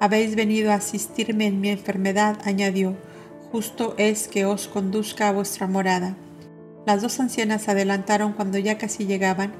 Habéis 0.00 0.36
venido 0.36 0.70
a 0.70 0.76
asistirme 0.76 1.46
en 1.46 1.60
mi 1.60 1.70
enfermedad, 1.70 2.38
añadió, 2.44 2.96
justo 3.50 3.94
es 3.98 4.28
que 4.28 4.44
os 4.46 4.68
conduzca 4.68 5.28
a 5.28 5.32
vuestra 5.32 5.66
morada. 5.66 6.16
Las 6.86 7.02
dos 7.02 7.20
ancianas 7.20 7.68
adelantaron 7.68 8.32
cuando 8.32 8.58
ya 8.58 8.78
casi 8.78 9.06
llegaban, 9.06 9.52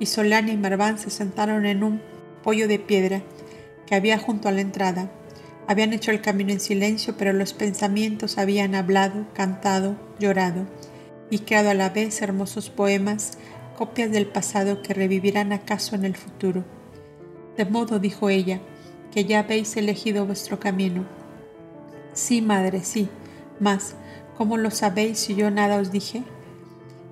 y 0.00 0.06
Solana 0.06 0.52
y 0.52 0.56
Marván 0.56 0.98
se 0.98 1.10
sentaron 1.10 1.66
en 1.66 1.82
un 1.82 2.00
pollo 2.42 2.68
de 2.68 2.78
piedra 2.78 3.22
que 3.86 3.94
había 3.94 4.18
junto 4.18 4.48
a 4.48 4.52
la 4.52 4.60
entrada. 4.60 5.10
Habían 5.66 5.92
hecho 5.92 6.10
el 6.10 6.20
camino 6.20 6.52
en 6.52 6.60
silencio, 6.60 7.14
pero 7.16 7.32
los 7.32 7.52
pensamientos 7.52 8.38
habían 8.38 8.74
hablado, 8.74 9.26
cantado, 9.34 9.96
llorado, 10.18 10.66
y 11.30 11.40
creado 11.40 11.70
a 11.70 11.74
la 11.74 11.90
vez 11.90 12.22
hermosos 12.22 12.70
poemas, 12.70 13.38
copias 13.76 14.10
del 14.10 14.26
pasado 14.26 14.82
que 14.82 14.94
revivirán 14.94 15.52
acaso 15.52 15.94
en 15.94 16.04
el 16.04 16.16
futuro. 16.16 16.64
De 17.56 17.64
modo, 17.64 17.98
dijo 17.98 18.30
ella, 18.30 18.60
que 19.12 19.24
ya 19.24 19.40
habéis 19.40 19.76
elegido 19.76 20.26
vuestro 20.26 20.60
camino. 20.60 21.04
Sí, 22.12 22.42
madre, 22.42 22.82
sí, 22.82 23.08
mas, 23.60 23.94
¿cómo 24.36 24.56
lo 24.56 24.70
sabéis 24.70 25.18
si 25.18 25.34
yo 25.34 25.50
nada 25.50 25.78
os 25.78 25.92
dije? 25.92 26.22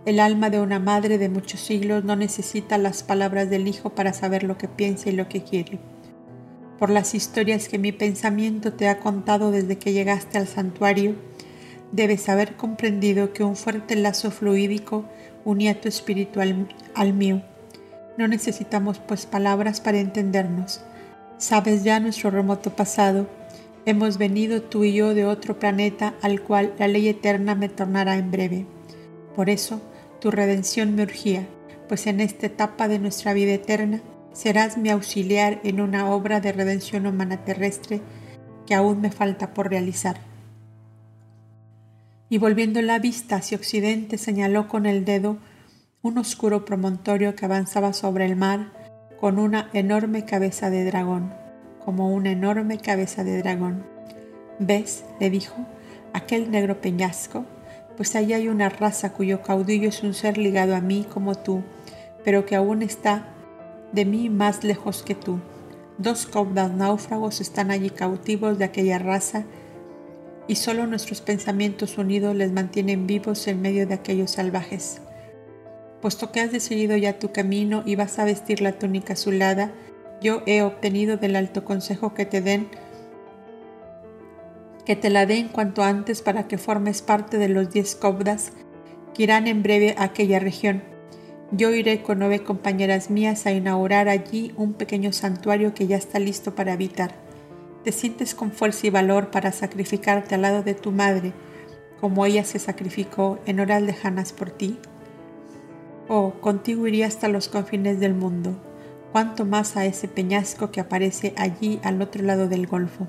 El 0.04 0.20
alma 0.20 0.50
de 0.50 0.60
una 0.60 0.78
madre 0.78 1.18
de 1.18 1.28
muchos 1.28 1.60
siglos 1.60 2.04
no 2.04 2.14
necesita 2.14 2.78
las 2.78 3.02
palabras 3.02 3.50
del 3.50 3.66
hijo 3.66 3.90
para 3.90 4.12
saber 4.12 4.44
lo 4.44 4.56
que 4.56 4.68
piensa 4.68 5.10
y 5.10 5.12
lo 5.12 5.28
que 5.28 5.42
quiere. 5.42 5.80
Por 6.78 6.90
las 6.90 7.14
historias 7.14 7.68
que 7.68 7.78
mi 7.78 7.90
pensamiento 7.90 8.72
te 8.72 8.88
ha 8.88 9.00
contado 9.00 9.50
desde 9.50 9.78
que 9.78 9.92
llegaste 9.92 10.38
al 10.38 10.46
santuario, 10.46 11.16
debes 11.96 12.28
haber 12.28 12.56
comprendido 12.56 13.32
que 13.32 13.42
un 13.42 13.56
fuerte 13.56 13.96
lazo 13.96 14.30
fluídico 14.30 15.06
unía 15.46 15.80
tu 15.80 15.88
espíritu 15.88 16.40
al, 16.40 17.14
mío. 17.14 17.42
No 18.18 18.28
necesitamos 18.28 18.98
pues 18.98 19.24
palabras 19.24 19.80
para 19.80 19.98
entendernos. 19.98 20.82
Sabes 21.38 21.84
ya 21.84 21.98
nuestro 21.98 22.30
remoto 22.30 22.76
pasado. 22.76 23.26
Hemos 23.86 24.18
venido 24.18 24.60
tú 24.60 24.84
y 24.84 24.92
yo 24.92 25.14
de 25.14 25.24
otro 25.24 25.58
planeta 25.58 26.14
al 26.20 26.42
cual 26.42 26.74
la 26.78 26.86
ley 26.86 27.08
eterna 27.08 27.54
me 27.54 27.70
tornará 27.70 28.16
en 28.16 28.30
breve. 28.30 28.66
Por 29.34 29.48
eso, 29.48 29.80
tu 30.20 30.30
redención 30.30 30.94
me 30.94 31.02
urgía, 31.02 31.46
pues 31.88 32.06
en 32.06 32.20
esta 32.20 32.46
etapa 32.46 32.88
de 32.88 32.98
nuestra 32.98 33.32
vida 33.32 33.52
eterna 33.52 34.02
serás 34.32 34.76
mi 34.76 34.90
auxiliar 34.90 35.60
en 35.64 35.80
una 35.80 36.10
obra 36.10 36.40
de 36.40 36.52
redención 36.52 37.06
humana 37.06 37.44
terrestre 37.44 38.02
que 38.66 38.74
aún 38.74 39.00
me 39.00 39.10
falta 39.10 39.54
por 39.54 39.70
realizar. 39.70 40.35
Y 42.28 42.38
volviendo 42.38 42.82
la 42.82 42.98
vista 42.98 43.36
hacia 43.36 43.56
occidente 43.56 44.18
señaló 44.18 44.68
con 44.68 44.86
el 44.86 45.04
dedo 45.04 45.38
un 46.02 46.18
oscuro 46.18 46.64
promontorio 46.64 47.34
que 47.34 47.44
avanzaba 47.44 47.92
sobre 47.92 48.26
el 48.26 48.36
mar 48.36 48.72
con 49.20 49.38
una 49.38 49.70
enorme 49.72 50.24
cabeza 50.24 50.70
de 50.70 50.84
dragón, 50.84 51.32
como 51.84 52.12
una 52.12 52.30
enorme 52.30 52.78
cabeza 52.78 53.24
de 53.24 53.38
dragón. 53.38 53.84
¿Ves? 54.58 55.04
le 55.20 55.30
dijo, 55.30 55.54
aquel 56.12 56.50
negro 56.50 56.80
peñasco 56.80 57.44
pues 57.96 58.14
allí 58.14 58.34
hay 58.34 58.48
una 58.48 58.68
raza 58.68 59.12
cuyo 59.12 59.42
caudillo 59.42 59.88
es 59.88 60.02
un 60.02 60.14
ser 60.14 60.38
ligado 60.38 60.76
a 60.76 60.80
mí 60.80 61.06
como 61.12 61.34
tú, 61.34 61.62
pero 62.24 62.44
que 62.44 62.54
aún 62.54 62.82
está 62.82 63.28
de 63.92 64.04
mí 64.04 64.28
más 64.28 64.64
lejos 64.64 65.02
que 65.02 65.14
tú. 65.14 65.40
Dos 65.98 66.26
cobdas 66.26 66.72
náufragos 66.72 67.40
están 67.40 67.70
allí 67.70 67.88
cautivos 67.90 68.58
de 68.58 68.66
aquella 68.66 68.98
raza 68.98 69.44
y 70.48 70.56
solo 70.56 70.86
nuestros 70.86 71.20
pensamientos 71.20 71.98
unidos 71.98 72.34
les 72.34 72.52
mantienen 72.52 73.06
vivos 73.06 73.46
en 73.48 73.60
medio 73.60 73.86
de 73.86 73.94
aquellos 73.94 74.32
salvajes. 74.32 75.00
Puesto 76.00 76.30
que 76.30 76.40
has 76.40 76.52
decidido 76.52 76.96
ya 76.96 77.18
tu 77.18 77.32
camino 77.32 77.82
y 77.84 77.96
vas 77.96 78.18
a 78.18 78.24
vestir 78.24 78.60
la 78.60 78.72
túnica 78.72 79.14
azulada, 79.14 79.72
yo 80.20 80.42
he 80.46 80.62
obtenido 80.62 81.16
del 81.16 81.36
alto 81.36 81.64
consejo 81.64 82.14
que 82.14 82.26
te 82.26 82.40
den 82.40 82.68
que 84.84 84.94
te 84.94 85.10
la 85.10 85.26
den 85.26 85.48
cuanto 85.48 85.82
antes 85.82 86.22
para 86.22 86.46
que 86.46 86.58
formes 86.58 87.02
parte 87.02 87.38
de 87.38 87.48
los 87.48 87.72
diez 87.72 87.96
cobdas 87.96 88.52
que 89.14 89.24
irán 89.24 89.48
en 89.48 89.64
breve 89.64 89.96
a 89.98 90.04
aquella 90.04 90.38
región. 90.38 90.84
Yo 91.50 91.72
iré 91.72 92.02
con 92.02 92.20
nueve 92.20 92.44
compañeras 92.44 93.10
mías 93.10 93.46
a 93.46 93.52
inaugurar 93.52 94.08
allí 94.08 94.52
un 94.56 94.74
pequeño 94.74 95.12
santuario 95.12 95.74
que 95.74 95.88
ya 95.88 95.96
está 95.96 96.20
listo 96.20 96.54
para 96.54 96.74
habitar. 96.74 97.25
¿Te 97.86 97.92
sientes 97.92 98.34
con 98.34 98.50
fuerza 98.50 98.88
y 98.88 98.90
valor 98.90 99.30
para 99.30 99.52
sacrificarte 99.52 100.34
al 100.34 100.42
lado 100.42 100.64
de 100.64 100.74
tu 100.74 100.90
madre, 100.90 101.32
como 102.00 102.26
ella 102.26 102.42
se 102.42 102.58
sacrificó 102.58 103.38
en 103.46 103.60
horas 103.60 103.80
lejanas 103.80 104.32
por 104.32 104.50
ti? 104.50 104.80
Oh, 106.08 106.32
contigo 106.40 106.88
iría 106.88 107.06
hasta 107.06 107.28
los 107.28 107.46
confines 107.46 108.00
del 108.00 108.12
mundo, 108.12 108.60
cuanto 109.12 109.44
más 109.44 109.76
a 109.76 109.84
ese 109.86 110.08
peñasco 110.08 110.72
que 110.72 110.80
aparece 110.80 111.32
allí 111.36 111.78
al 111.84 112.02
otro 112.02 112.24
lado 112.24 112.48
del 112.48 112.66
golfo. 112.66 113.06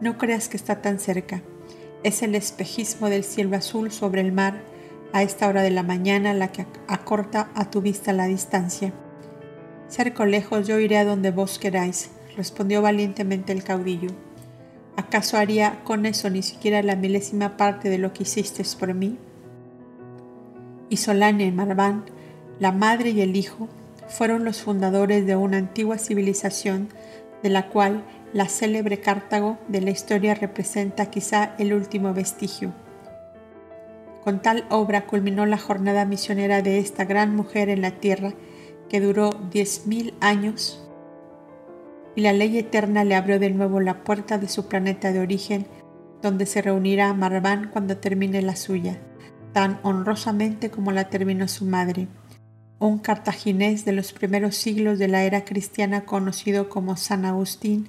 No 0.00 0.16
creas 0.16 0.48
que 0.48 0.56
está 0.56 0.80
tan 0.80 1.00
cerca. 1.00 1.42
Es 2.04 2.22
el 2.22 2.36
espejismo 2.36 3.10
del 3.10 3.24
cielo 3.24 3.56
azul 3.56 3.90
sobre 3.90 4.20
el 4.20 4.30
mar 4.30 4.62
a 5.12 5.24
esta 5.24 5.48
hora 5.48 5.62
de 5.62 5.72
la 5.72 5.82
mañana 5.82 6.34
la 6.34 6.52
que 6.52 6.66
acorta 6.86 7.50
a 7.56 7.68
tu 7.68 7.80
vista 7.80 8.12
la 8.12 8.26
distancia. 8.26 8.92
Cerca 9.88 10.22
o 10.22 10.26
lejos 10.26 10.68
yo 10.68 10.78
iré 10.78 10.98
a 10.98 11.04
donde 11.04 11.32
vos 11.32 11.58
queráis, 11.58 12.10
respondió 12.38 12.80
valientemente 12.80 13.52
el 13.52 13.64
caudillo. 13.64 14.10
¿Acaso 14.96 15.36
haría 15.36 15.82
con 15.82 16.06
eso 16.06 16.30
ni 16.30 16.42
siquiera 16.42 16.84
la 16.84 16.94
milésima 16.94 17.56
parte 17.56 17.90
de 17.90 17.98
lo 17.98 18.12
que 18.12 18.22
hiciste 18.22 18.62
por 18.78 18.94
mí? 18.94 19.18
Y 20.88 20.98
Solane 20.98 21.46
y 21.46 21.52
Marván, 21.52 22.04
la 22.60 22.70
madre 22.70 23.10
y 23.10 23.20
el 23.22 23.34
hijo, 23.34 23.68
fueron 24.06 24.44
los 24.44 24.62
fundadores 24.62 25.26
de 25.26 25.34
una 25.34 25.56
antigua 25.56 25.98
civilización 25.98 26.88
de 27.42 27.50
la 27.50 27.68
cual 27.70 28.04
la 28.32 28.48
célebre 28.48 29.00
Cartago 29.00 29.58
de 29.66 29.80
la 29.80 29.90
historia 29.90 30.34
representa 30.34 31.06
quizá 31.06 31.56
el 31.58 31.74
último 31.74 32.14
vestigio. 32.14 32.72
Con 34.22 34.40
tal 34.40 34.64
obra 34.70 35.06
culminó 35.06 35.44
la 35.44 35.58
jornada 35.58 36.04
misionera 36.04 36.62
de 36.62 36.78
esta 36.78 37.04
gran 37.04 37.34
mujer 37.34 37.68
en 37.68 37.82
la 37.82 37.92
tierra 37.92 38.32
que 38.88 39.00
duró 39.00 39.30
diez 39.50 39.86
mil 39.86 40.14
años 40.20 40.87
y 42.18 42.20
la 42.20 42.32
ley 42.32 42.58
eterna 42.58 43.04
le 43.04 43.14
abrió 43.14 43.38
de 43.38 43.50
nuevo 43.50 43.80
la 43.80 44.02
puerta 44.02 44.38
de 44.38 44.48
su 44.48 44.66
planeta 44.66 45.12
de 45.12 45.20
origen 45.20 45.68
donde 46.20 46.46
se 46.46 46.60
reunirá 46.60 47.14
Marván 47.14 47.70
cuando 47.72 47.98
termine 47.98 48.42
la 48.42 48.56
suya, 48.56 48.98
tan 49.52 49.78
honrosamente 49.84 50.68
como 50.68 50.90
la 50.90 51.08
terminó 51.10 51.46
su 51.46 51.64
madre 51.64 52.08
un 52.80 52.98
cartaginés 52.98 53.84
de 53.84 53.92
los 53.92 54.12
primeros 54.12 54.56
siglos 54.56 54.98
de 54.98 55.08
la 55.08 55.24
era 55.24 55.44
cristiana 55.44 56.04
conocido 56.04 56.68
como 56.68 56.96
San 56.96 57.24
Agustín, 57.24 57.88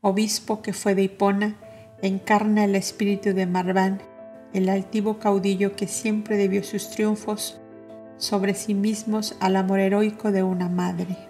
obispo 0.00 0.60
que 0.60 0.72
fue 0.72 0.94
de 0.94 1.02
Hipona, 1.04 1.56
encarna 2.02 2.64
el 2.64 2.74
espíritu 2.74 3.32
de 3.32 3.46
Marván, 3.46 4.02
el 4.52 4.68
altivo 4.68 5.18
caudillo 5.18 5.76
que 5.76 5.88
siempre 5.88 6.36
debió 6.36 6.62
sus 6.62 6.90
triunfos 6.90 7.60
sobre 8.18 8.54
sí 8.54 8.74
mismos 8.74 9.36
al 9.40 9.56
amor 9.56 9.80
heroico 9.80 10.30
de 10.32 10.42
una 10.42 10.68
madre. 10.68 11.27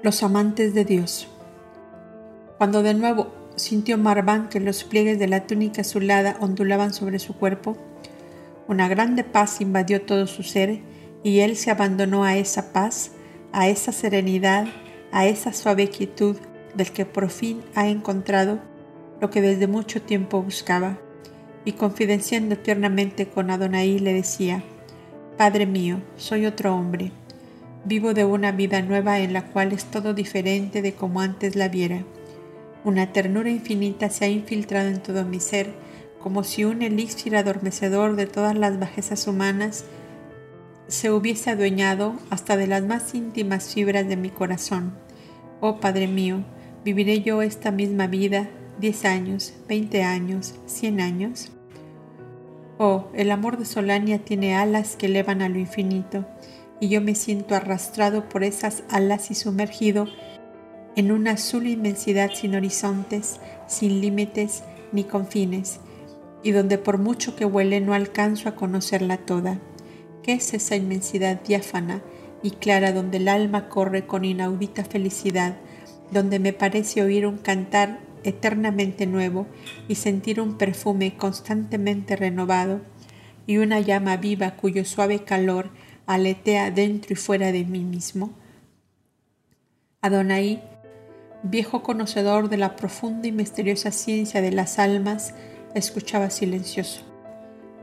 Los 0.00 0.22
amantes 0.22 0.74
de 0.74 0.84
Dios. 0.84 1.26
Cuando 2.56 2.84
de 2.84 2.94
nuevo 2.94 3.32
sintió 3.56 3.98
Marván 3.98 4.48
que 4.48 4.60
los 4.60 4.84
pliegues 4.84 5.18
de 5.18 5.26
la 5.26 5.48
túnica 5.48 5.80
azulada 5.80 6.36
ondulaban 6.38 6.94
sobre 6.94 7.18
su 7.18 7.34
cuerpo, 7.34 7.76
una 8.68 8.86
grande 8.86 9.24
paz 9.24 9.60
invadió 9.60 10.00
todo 10.02 10.28
su 10.28 10.44
ser 10.44 10.78
y 11.24 11.40
él 11.40 11.56
se 11.56 11.72
abandonó 11.72 12.22
a 12.22 12.36
esa 12.36 12.72
paz, 12.72 13.10
a 13.50 13.66
esa 13.66 13.90
serenidad, 13.90 14.68
a 15.10 15.26
esa 15.26 15.52
suave 15.52 15.88
quietud 15.88 16.36
del 16.76 16.92
que 16.92 17.04
por 17.04 17.28
fin 17.28 17.62
ha 17.74 17.88
encontrado 17.88 18.60
lo 19.20 19.30
que 19.30 19.42
desde 19.42 19.66
mucho 19.66 20.00
tiempo 20.00 20.40
buscaba. 20.40 20.96
Y 21.64 21.72
confidenciando 21.72 22.56
tiernamente 22.56 23.26
con 23.26 23.50
Adonai 23.50 23.98
le 23.98 24.12
decía, 24.12 24.62
Padre 25.36 25.66
mío, 25.66 26.00
soy 26.16 26.46
otro 26.46 26.76
hombre 26.76 27.10
Vivo 27.88 28.12
de 28.12 28.26
una 28.26 28.52
vida 28.52 28.82
nueva 28.82 29.18
en 29.20 29.32
la 29.32 29.46
cual 29.46 29.72
es 29.72 29.86
todo 29.86 30.12
diferente 30.12 30.82
de 30.82 30.92
como 30.92 31.22
antes 31.22 31.56
la 31.56 31.70
viera. 31.70 32.04
Una 32.84 33.14
ternura 33.14 33.48
infinita 33.48 34.10
se 34.10 34.26
ha 34.26 34.28
infiltrado 34.28 34.88
en 34.88 35.02
todo 35.02 35.24
mi 35.24 35.40
ser, 35.40 35.72
como 36.20 36.44
si 36.44 36.64
un 36.64 36.82
elixir 36.82 37.34
adormecedor 37.34 38.14
de 38.14 38.26
todas 38.26 38.54
las 38.54 38.78
bajezas 38.78 39.26
humanas 39.26 39.86
se 40.86 41.10
hubiese 41.10 41.48
adueñado 41.48 42.12
hasta 42.28 42.58
de 42.58 42.66
las 42.66 42.84
más 42.84 43.14
íntimas 43.14 43.72
fibras 43.72 44.06
de 44.06 44.18
mi 44.18 44.28
corazón. 44.28 44.92
Oh 45.62 45.80
Padre 45.80 46.08
mío, 46.08 46.44
¿viviré 46.84 47.22
yo 47.22 47.40
esta 47.40 47.70
misma 47.70 48.06
vida 48.06 48.50
diez 48.78 49.06
años, 49.06 49.54
veinte 49.66 50.02
años, 50.02 50.56
cien 50.66 51.00
años? 51.00 51.52
Oh, 52.76 53.08
el 53.14 53.30
amor 53.30 53.56
de 53.56 53.64
Solania 53.64 54.18
tiene 54.18 54.56
alas 54.56 54.94
que 54.94 55.06
elevan 55.06 55.40
a 55.40 55.48
lo 55.48 55.58
infinito 55.58 56.26
y 56.80 56.88
yo 56.88 57.00
me 57.00 57.14
siento 57.14 57.54
arrastrado 57.54 58.28
por 58.28 58.44
esas 58.44 58.82
alas 58.88 59.30
y 59.30 59.34
sumergido 59.34 60.06
en 60.96 61.12
una 61.12 61.32
azul 61.32 61.66
inmensidad 61.66 62.30
sin 62.34 62.54
horizontes, 62.54 63.40
sin 63.66 64.00
límites 64.00 64.62
ni 64.92 65.04
confines, 65.04 65.80
y 66.42 66.52
donde 66.52 66.78
por 66.78 66.98
mucho 66.98 67.36
que 67.36 67.44
huele 67.44 67.80
no 67.80 67.94
alcanzo 67.94 68.48
a 68.48 68.54
conocerla 68.54 69.18
toda. 69.18 69.58
¿Qué 70.22 70.34
es 70.34 70.54
esa 70.54 70.76
inmensidad 70.76 71.40
diáfana 71.42 72.02
y 72.42 72.52
clara 72.52 72.92
donde 72.92 73.18
el 73.18 73.28
alma 73.28 73.68
corre 73.68 74.06
con 74.06 74.24
inaudita 74.24 74.84
felicidad, 74.84 75.56
donde 76.10 76.38
me 76.38 76.52
parece 76.52 77.02
oír 77.02 77.26
un 77.26 77.38
cantar 77.38 78.00
eternamente 78.24 79.06
nuevo 79.06 79.46
y 79.88 79.96
sentir 79.96 80.40
un 80.40 80.58
perfume 80.58 81.16
constantemente 81.16 82.16
renovado 82.16 82.80
y 83.46 83.58
una 83.58 83.80
llama 83.80 84.16
viva 84.16 84.52
cuyo 84.52 84.84
suave 84.84 85.24
calor 85.24 85.70
aletea 86.08 86.70
dentro 86.70 87.12
y 87.12 87.16
fuera 87.16 87.52
de 87.52 87.64
mí 87.64 87.84
mismo? 87.84 88.30
Adonai, 90.00 90.62
viejo 91.42 91.82
conocedor 91.82 92.48
de 92.48 92.56
la 92.56 92.76
profunda 92.76 93.28
y 93.28 93.32
misteriosa 93.32 93.90
ciencia 93.90 94.40
de 94.40 94.50
las 94.50 94.78
almas, 94.78 95.34
escuchaba 95.74 96.30
silencioso, 96.30 97.02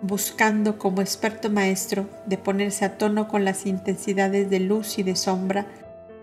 buscando 0.01 0.79
como 0.79 1.01
experto 1.01 1.51
maestro 1.51 2.09
de 2.25 2.39
ponerse 2.39 2.83
a 2.83 2.97
tono 2.97 3.27
con 3.27 3.45
las 3.45 3.67
intensidades 3.67 4.49
de 4.49 4.59
luz 4.59 4.97
y 4.97 5.03
de 5.03 5.15
sombra 5.15 5.67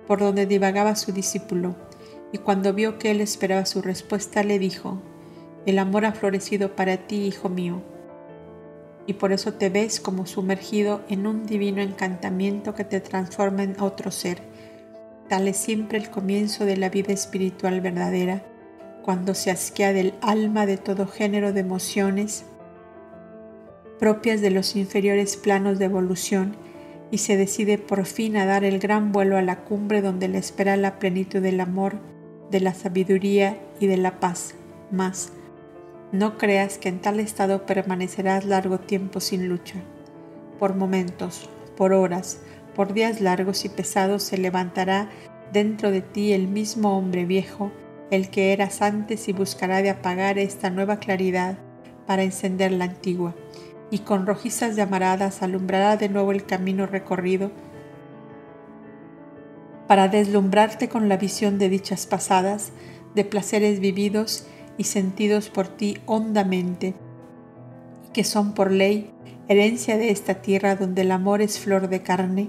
por 0.08 0.18
donde 0.18 0.46
divagaba 0.46 0.96
su 0.96 1.12
discípulo, 1.12 1.76
y 2.32 2.38
cuando 2.38 2.74
vio 2.74 2.98
que 2.98 3.12
él 3.12 3.20
esperaba 3.20 3.64
su 3.64 3.80
respuesta, 3.80 4.42
le 4.42 4.58
dijo, 4.58 5.00
El 5.66 5.78
amor 5.78 6.04
ha 6.04 6.12
florecido 6.12 6.74
para 6.74 6.96
ti, 6.96 7.26
hijo 7.26 7.48
mío 7.48 7.80
y 9.06 9.14
por 9.14 9.32
eso 9.32 9.54
te 9.54 9.68
ves 9.68 10.00
como 10.00 10.26
sumergido 10.26 11.00
en 11.08 11.26
un 11.26 11.46
divino 11.46 11.82
encantamiento 11.82 12.74
que 12.74 12.84
te 12.84 13.00
transforma 13.00 13.62
en 13.62 13.80
otro 13.80 14.10
ser. 14.10 14.38
Tal 15.28 15.48
es 15.48 15.56
siempre 15.56 15.98
el 15.98 16.10
comienzo 16.10 16.64
de 16.64 16.76
la 16.76 16.88
vida 16.88 17.12
espiritual 17.12 17.80
verdadera, 17.80 18.42
cuando 19.02 19.34
se 19.34 19.50
asquea 19.50 19.92
del 19.92 20.14
alma 20.20 20.66
de 20.66 20.76
todo 20.76 21.06
género 21.06 21.52
de 21.52 21.60
emociones 21.60 22.44
propias 24.02 24.40
de 24.40 24.50
los 24.50 24.74
inferiores 24.74 25.36
planos 25.36 25.78
de 25.78 25.84
evolución 25.84 26.56
y 27.12 27.18
se 27.18 27.36
decide 27.36 27.78
por 27.78 28.04
fin 28.04 28.36
a 28.36 28.44
dar 28.44 28.64
el 28.64 28.80
gran 28.80 29.12
vuelo 29.12 29.36
a 29.36 29.42
la 29.42 29.60
cumbre 29.60 30.02
donde 30.02 30.26
le 30.26 30.38
espera 30.38 30.76
la 30.76 30.98
plenitud 30.98 31.40
del 31.40 31.60
amor, 31.60 32.00
de 32.50 32.58
la 32.58 32.74
sabiduría 32.74 33.60
y 33.78 33.86
de 33.86 33.98
la 33.98 34.18
paz. 34.18 34.56
Más, 34.90 35.32
no 36.12 36.36
creas 36.36 36.76
que 36.76 36.90
en 36.90 37.00
tal 37.00 37.20
estado 37.20 37.64
permanecerás 37.64 38.44
largo 38.44 38.78
tiempo 38.78 39.18
sin 39.18 39.48
lucha. 39.48 39.76
Por 40.58 40.76
momentos, 40.76 41.48
por 41.76 41.94
horas, 41.94 42.40
por 42.76 42.92
días 42.92 43.22
largos 43.22 43.64
y 43.64 43.70
pesados 43.70 44.22
se 44.22 44.36
levantará 44.36 45.08
dentro 45.52 45.90
de 45.90 46.02
ti 46.02 46.32
el 46.32 46.48
mismo 46.48 46.96
hombre 46.96 47.24
viejo, 47.24 47.72
el 48.10 48.28
que 48.28 48.52
eras 48.52 48.82
antes 48.82 49.26
y 49.28 49.32
buscará 49.32 49.80
de 49.80 49.88
apagar 49.88 50.38
esta 50.38 50.68
nueva 50.68 50.98
claridad 50.98 51.56
para 52.06 52.22
encender 52.22 52.72
la 52.72 52.84
antigua, 52.84 53.34
y 53.90 54.00
con 54.00 54.26
rojizas 54.26 54.76
llamaradas 54.76 55.42
alumbrará 55.42 55.96
de 55.96 56.10
nuevo 56.10 56.32
el 56.32 56.44
camino 56.44 56.86
recorrido 56.86 57.50
para 59.86 60.08
deslumbrarte 60.08 60.88
con 60.88 61.08
la 61.08 61.16
visión 61.16 61.58
de 61.58 61.68
dichas 61.68 62.06
pasadas, 62.06 62.72
de 63.14 63.24
placeres 63.24 63.80
vividos 63.80 64.46
y 64.82 64.84
sentidos 64.84 65.48
por 65.48 65.68
ti 65.68 65.98
hondamente, 66.06 66.96
y 68.08 68.12
que 68.12 68.24
son 68.24 68.52
por 68.52 68.72
ley 68.72 69.12
herencia 69.46 69.96
de 69.96 70.10
esta 70.10 70.42
tierra 70.42 70.74
donde 70.74 71.02
el 71.02 71.12
amor 71.12 71.40
es 71.40 71.60
flor 71.60 71.88
de 71.88 72.02
carne 72.02 72.48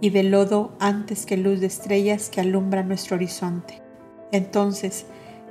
y 0.00 0.08
de 0.08 0.22
lodo 0.22 0.72
antes 0.80 1.26
que 1.26 1.36
luz 1.36 1.60
de 1.60 1.66
estrellas 1.66 2.30
que 2.30 2.40
alumbra 2.40 2.84
nuestro 2.84 3.16
horizonte. 3.16 3.82
Entonces, 4.32 5.04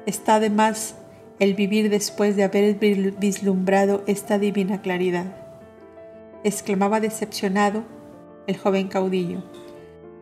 está 0.07 0.37
además 0.37 0.95
el 1.37 1.53
vivir 1.53 1.91
después 1.91 2.35
de 2.35 2.45
haber 2.45 2.79
vislumbrado 3.19 4.03
esta 4.07 4.39
divina 4.39 4.81
claridad. 4.81 5.37
Exclamaba 6.43 6.99
decepcionado 6.99 7.83
el 8.47 8.57
joven 8.57 8.87
caudillo. 8.87 9.43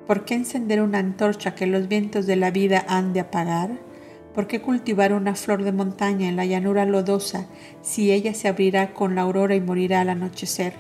¿Por 0.08 0.26
qué 0.26 0.34
encender 0.34 0.82
una 0.82 1.00
antorcha 1.00 1.56
que 1.56 1.68
los 1.68 1.88
vientos 1.88 2.28
de 2.28 2.36
la 2.36 2.52
vida 2.52 2.84
han 2.90 3.14
de 3.14 3.22
apagar? 3.22 3.91
¿Por 4.34 4.48
qué 4.48 4.62
cultivar 4.62 5.12
una 5.12 5.36
flor 5.36 5.64
de 5.64 5.74
montaña 5.74 6.30
en 6.30 6.38
la 6.38 6.46
llanura 6.46 6.86
lodosa 6.86 7.48
si 7.82 8.12
ella 8.12 8.34
se 8.34 8.48
abrirá 8.48 8.94
con 8.94 9.16
la 9.16 9.24
aurora 9.24 9.56
y 9.56 9.62
morirá 9.62 10.02
al 10.02 10.10
anochecer? 10.10 10.74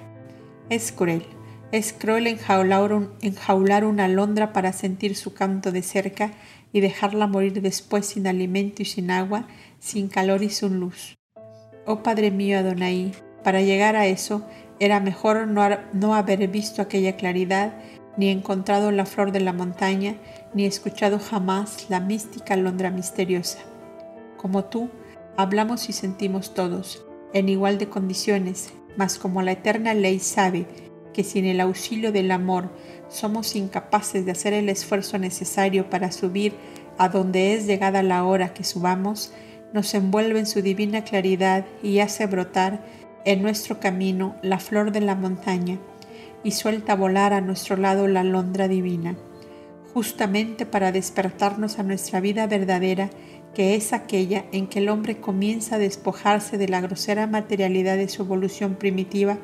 Es 0.69 0.93
cruel, 0.93 1.23
es 1.73 1.91
cruel 1.91 2.27
enjaular, 2.27 3.83
una 3.83 4.05
alondra 4.05 4.53
para 4.53 4.71
sentir 4.71 5.17
su 5.17 5.33
canto 5.33 5.73
de 5.73 5.81
cerca 5.81 6.31
y 6.71 6.79
dejarla 6.79 7.27
morir 7.27 7.61
después 7.61 8.05
sin 8.05 8.25
alimento 8.25 8.83
y 8.83 8.85
sin 8.85 9.11
agua, 9.11 9.47
sin 9.79 10.07
calor 10.07 10.43
y 10.43 10.49
sin 10.49 10.79
luz. 10.79 11.17
Oh 11.85 12.03
Padre 12.03 12.31
mío 12.31 12.57
Adonai, 12.59 13.11
para 13.43 13.61
llegar 13.61 13.97
a 13.97 14.05
eso 14.05 14.47
era 14.79 15.01
mejor 15.01 15.47
no 15.47 16.15
haber 16.15 16.47
visto 16.47 16.81
aquella 16.81 17.17
claridad 17.17 17.73
ni 18.21 18.29
encontrado 18.29 18.91
la 18.91 19.07
flor 19.07 19.31
de 19.31 19.39
la 19.39 19.51
montaña, 19.51 20.15
ni 20.53 20.67
escuchado 20.67 21.17
jamás 21.17 21.87
la 21.89 21.99
mística 21.99 22.53
alondra 22.53 22.91
misteriosa. 22.91 23.57
Como 24.37 24.65
tú, 24.65 24.91
hablamos 25.37 25.89
y 25.89 25.93
sentimos 25.93 26.53
todos, 26.53 27.03
en 27.33 27.49
igual 27.49 27.79
de 27.79 27.89
condiciones, 27.89 28.73
mas 28.95 29.17
como 29.17 29.41
la 29.41 29.53
eterna 29.53 29.95
ley 29.95 30.19
sabe 30.19 30.67
que 31.15 31.23
sin 31.23 31.45
el 31.45 31.59
auxilio 31.61 32.11
del 32.11 32.29
amor 32.29 32.69
somos 33.09 33.55
incapaces 33.55 34.23
de 34.23 34.33
hacer 34.33 34.53
el 34.53 34.69
esfuerzo 34.69 35.17
necesario 35.17 35.89
para 35.89 36.11
subir 36.11 36.53
a 36.99 37.09
donde 37.09 37.55
es 37.55 37.65
llegada 37.65 38.03
la 38.03 38.23
hora 38.23 38.53
que 38.53 38.63
subamos, 38.63 39.33
nos 39.73 39.95
envuelve 39.95 40.37
en 40.37 40.45
su 40.45 40.61
divina 40.61 41.03
claridad 41.03 41.65
y 41.81 41.97
hace 42.01 42.27
brotar 42.27 42.85
en 43.25 43.41
nuestro 43.41 43.79
camino 43.79 44.35
la 44.43 44.59
flor 44.59 44.91
de 44.91 45.01
la 45.01 45.15
montaña 45.15 45.79
y 46.43 46.51
suelta 46.51 46.95
volar 46.95 47.33
a 47.33 47.41
nuestro 47.41 47.77
lado 47.77 48.07
la 48.07 48.21
alondra 48.21 48.67
divina, 48.67 49.15
justamente 49.93 50.65
para 50.65 50.91
despertarnos 50.91 51.79
a 51.79 51.83
nuestra 51.83 52.19
vida 52.19 52.47
verdadera, 52.47 53.09
que 53.53 53.75
es 53.75 53.93
aquella 53.93 54.45
en 54.51 54.67
que 54.67 54.79
el 54.79 54.89
hombre 54.89 55.19
comienza 55.19 55.75
a 55.75 55.79
despojarse 55.79 56.57
de 56.57 56.69
la 56.69 56.81
grosera 56.81 57.27
materialidad 57.27 57.97
de 57.97 58.07
su 58.07 58.23
evolución 58.23 58.75
primitiva 58.75 59.37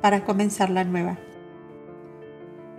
para 0.00 0.24
comenzar 0.24 0.70
la 0.70 0.84
nueva. 0.84 1.18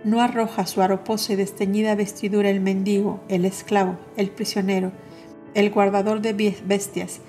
No 0.04 0.20
arroja 0.20 0.66
su 0.66 0.82
aroposa 0.82 1.32
y 1.32 1.36
desteñida 1.36 1.94
vestidura 1.94 2.50
el 2.50 2.60
mendigo, 2.60 3.20
el 3.28 3.44
esclavo, 3.44 3.98
el 4.16 4.30
prisionero, 4.30 4.90
el 5.54 5.70
guardador 5.70 6.20
de 6.20 6.56
bestias, 6.64 7.20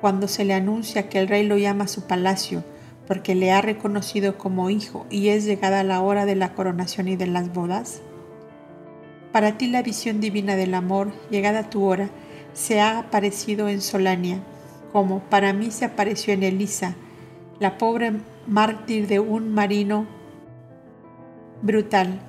cuando 0.00 0.28
se 0.28 0.44
le 0.44 0.54
anuncia 0.54 1.08
que 1.08 1.18
el 1.18 1.28
rey 1.28 1.46
lo 1.46 1.58
llama 1.58 1.84
a 1.84 1.88
su 1.88 2.06
palacio, 2.06 2.64
porque 3.06 3.34
le 3.34 3.52
ha 3.52 3.60
reconocido 3.60 4.38
como 4.38 4.70
hijo 4.70 5.06
y 5.10 5.28
es 5.28 5.44
llegada 5.44 5.82
la 5.82 6.00
hora 6.00 6.26
de 6.26 6.36
la 6.36 6.54
coronación 6.54 7.08
y 7.08 7.16
de 7.16 7.26
las 7.26 7.52
bodas? 7.52 8.02
Para 9.32 9.56
ti 9.58 9.66
la 9.66 9.82
visión 9.82 10.20
divina 10.20 10.56
del 10.56 10.74
amor, 10.74 11.12
llegada 11.30 11.70
tu 11.70 11.84
hora, 11.84 12.10
se 12.52 12.80
ha 12.80 12.98
aparecido 12.98 13.68
en 13.68 13.80
Solania, 13.80 14.40
como 14.92 15.20
para 15.20 15.52
mí 15.52 15.70
se 15.70 15.86
apareció 15.86 16.34
en 16.34 16.42
Elisa, 16.42 16.96
la 17.58 17.78
pobre 17.78 18.12
mártir 18.46 19.06
de 19.06 19.20
un 19.20 19.54
marino 19.54 20.06
brutal, 21.62 22.20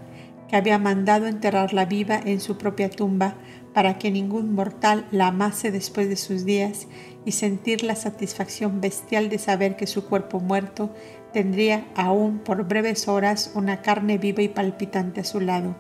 que 0.48 0.56
había 0.56 0.78
mandado 0.78 1.28
enterrarla 1.28 1.86
viva 1.86 2.20
en 2.24 2.40
su 2.40 2.58
propia 2.58 2.90
tumba 2.90 3.36
para 3.74 3.98
que 3.98 4.12
ningún 4.12 4.54
mortal 4.54 5.06
la 5.12 5.28
amase 5.28 5.72
después 5.72 6.08
de 6.08 6.16
sus 6.16 6.46
días 6.46 6.88
y 7.26 7.32
sentir 7.32 7.84
la 7.84 7.96
satisfacción 7.96 8.82
bestial 8.82 9.30
de 9.30 9.38
saber 9.38 9.76
que 9.76 9.88
su 9.88 10.06
cuerpo 10.06 10.40
muerto 10.40 10.94
tendría 11.32 11.86
aún 11.96 12.40
por 12.40 12.68
breves 12.68 13.08
horas 13.08 13.52
una 13.56 13.82
carne 13.82 14.18
viva 14.18 14.42
y 14.42 14.50
palpitante 14.50 15.22
a 15.22 15.26
su 15.26 15.40
lado. 15.40 15.76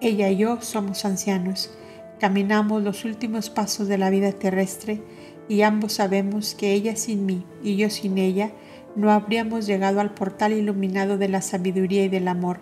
Ella 0.00 0.30
y 0.30 0.38
yo 0.38 0.60
somos 0.60 1.04
ancianos, 1.04 1.70
caminamos 2.18 2.82
los 2.82 3.04
últimos 3.04 3.50
pasos 3.50 3.88
de 3.88 3.98
la 3.98 4.10
vida 4.10 4.32
terrestre 4.32 5.02
y 5.48 5.62
ambos 5.62 5.94
sabemos 5.94 6.54
que 6.54 6.72
ella 6.72 6.96
sin 6.96 7.26
mí 7.26 7.44
y 7.62 7.76
yo 7.76 7.90
sin 7.90 8.18
ella 8.18 8.52
no 8.94 9.10
habríamos 9.10 9.66
llegado 9.66 10.00
al 10.00 10.12
portal 10.12 10.52
iluminado 10.52 11.18
de 11.18 11.28
la 11.28 11.42
sabiduría 11.42 12.04
y 12.04 12.08
del 12.08 12.28
amor, 12.28 12.60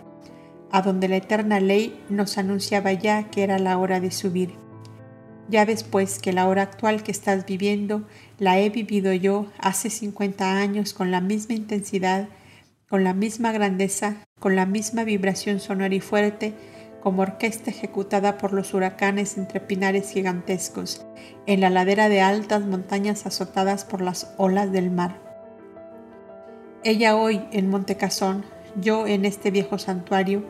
a 0.71 0.81
donde 0.81 1.07
la 1.07 1.17
eterna 1.17 1.59
ley 1.59 1.99
nos 2.09 2.37
anunciaba 2.37 2.93
ya 2.93 3.29
que 3.29 3.43
era 3.43 3.59
la 3.59 3.77
hora 3.77 3.99
de 3.99 4.11
subir. 4.11 4.53
Ya 5.51 5.65
ves 5.65 5.83
pues 5.83 6.19
que 6.19 6.31
la 6.31 6.47
hora 6.47 6.61
actual 6.61 7.03
que 7.03 7.11
estás 7.11 7.45
viviendo 7.45 8.07
la 8.39 8.57
he 8.61 8.69
vivido 8.69 9.11
yo 9.11 9.47
hace 9.59 9.89
50 9.89 10.57
años 10.57 10.93
con 10.93 11.11
la 11.11 11.19
misma 11.19 11.55
intensidad, 11.55 12.29
con 12.87 13.03
la 13.03 13.13
misma 13.13 13.51
grandeza, 13.51 14.15
con 14.39 14.55
la 14.55 14.65
misma 14.65 15.03
vibración 15.03 15.59
sonora 15.59 15.93
y 15.93 15.99
fuerte, 15.99 16.53
como 17.01 17.23
orquesta 17.23 17.69
ejecutada 17.69 18.37
por 18.37 18.53
los 18.53 18.73
huracanes 18.73 19.37
entre 19.37 19.59
pinares 19.59 20.11
gigantescos, 20.11 21.05
en 21.47 21.59
la 21.59 21.69
ladera 21.69 22.07
de 22.07 22.21
altas 22.21 22.61
montañas 22.65 23.25
azotadas 23.25 23.83
por 23.83 23.99
las 23.99 24.33
olas 24.37 24.71
del 24.71 24.89
mar. 24.89 25.19
Ella 26.85 27.17
hoy 27.17 27.41
en 27.51 27.69
Montecasón, 27.69 28.45
yo 28.79 29.05
en 29.05 29.25
este 29.25 29.51
viejo 29.51 29.77
santuario, 29.77 30.45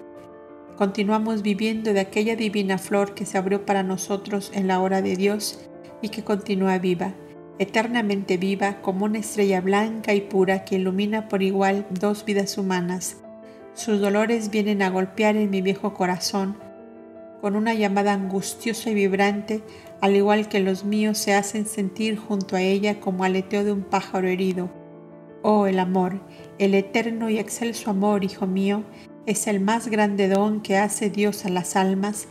continuamos 0.81 1.43
viviendo 1.43 1.93
de 1.93 1.99
aquella 1.99 2.35
divina 2.35 2.79
flor 2.79 3.13
que 3.13 3.27
se 3.27 3.37
abrió 3.37 3.67
para 3.67 3.83
nosotros 3.83 4.51
en 4.55 4.65
la 4.65 4.81
hora 4.81 5.03
de 5.03 5.15
Dios 5.15 5.59
y 6.01 6.09
que 6.09 6.23
continúa 6.23 6.79
viva, 6.79 7.13
eternamente 7.59 8.37
viva 8.37 8.81
como 8.81 9.05
una 9.05 9.19
estrella 9.19 9.61
blanca 9.61 10.15
y 10.15 10.21
pura 10.21 10.65
que 10.65 10.77
ilumina 10.77 11.29
por 11.29 11.43
igual 11.43 11.85
dos 11.91 12.25
vidas 12.25 12.57
humanas. 12.57 13.17
Sus 13.75 14.01
dolores 14.01 14.49
vienen 14.49 14.81
a 14.81 14.89
golpear 14.89 15.35
en 15.35 15.51
mi 15.51 15.61
viejo 15.61 15.93
corazón 15.93 16.57
con 17.41 17.55
una 17.55 17.75
llamada 17.75 18.13
angustiosa 18.13 18.89
y 18.89 18.95
vibrante, 18.95 19.61
al 20.01 20.15
igual 20.15 20.49
que 20.49 20.61
los 20.61 20.83
míos 20.83 21.19
se 21.19 21.35
hacen 21.35 21.67
sentir 21.67 22.17
junto 22.17 22.55
a 22.55 22.61
ella 22.63 22.99
como 22.99 23.23
aleteo 23.23 23.63
de 23.63 23.71
un 23.71 23.83
pájaro 23.83 24.27
herido. 24.27 24.71
Oh, 25.43 25.67
el 25.67 25.77
amor, 25.77 26.21
el 26.57 26.73
eterno 26.73 27.29
y 27.29 27.37
excelso 27.37 27.91
amor, 27.91 28.23
hijo 28.23 28.47
mío, 28.47 28.83
es 29.25 29.47
el 29.47 29.59
más 29.59 29.87
grande 29.87 30.27
don 30.27 30.61
que 30.61 30.77
hace 30.77 31.09
Dios 31.09 31.45
a 31.45 31.49
las 31.49 31.75
almas, 31.75 32.27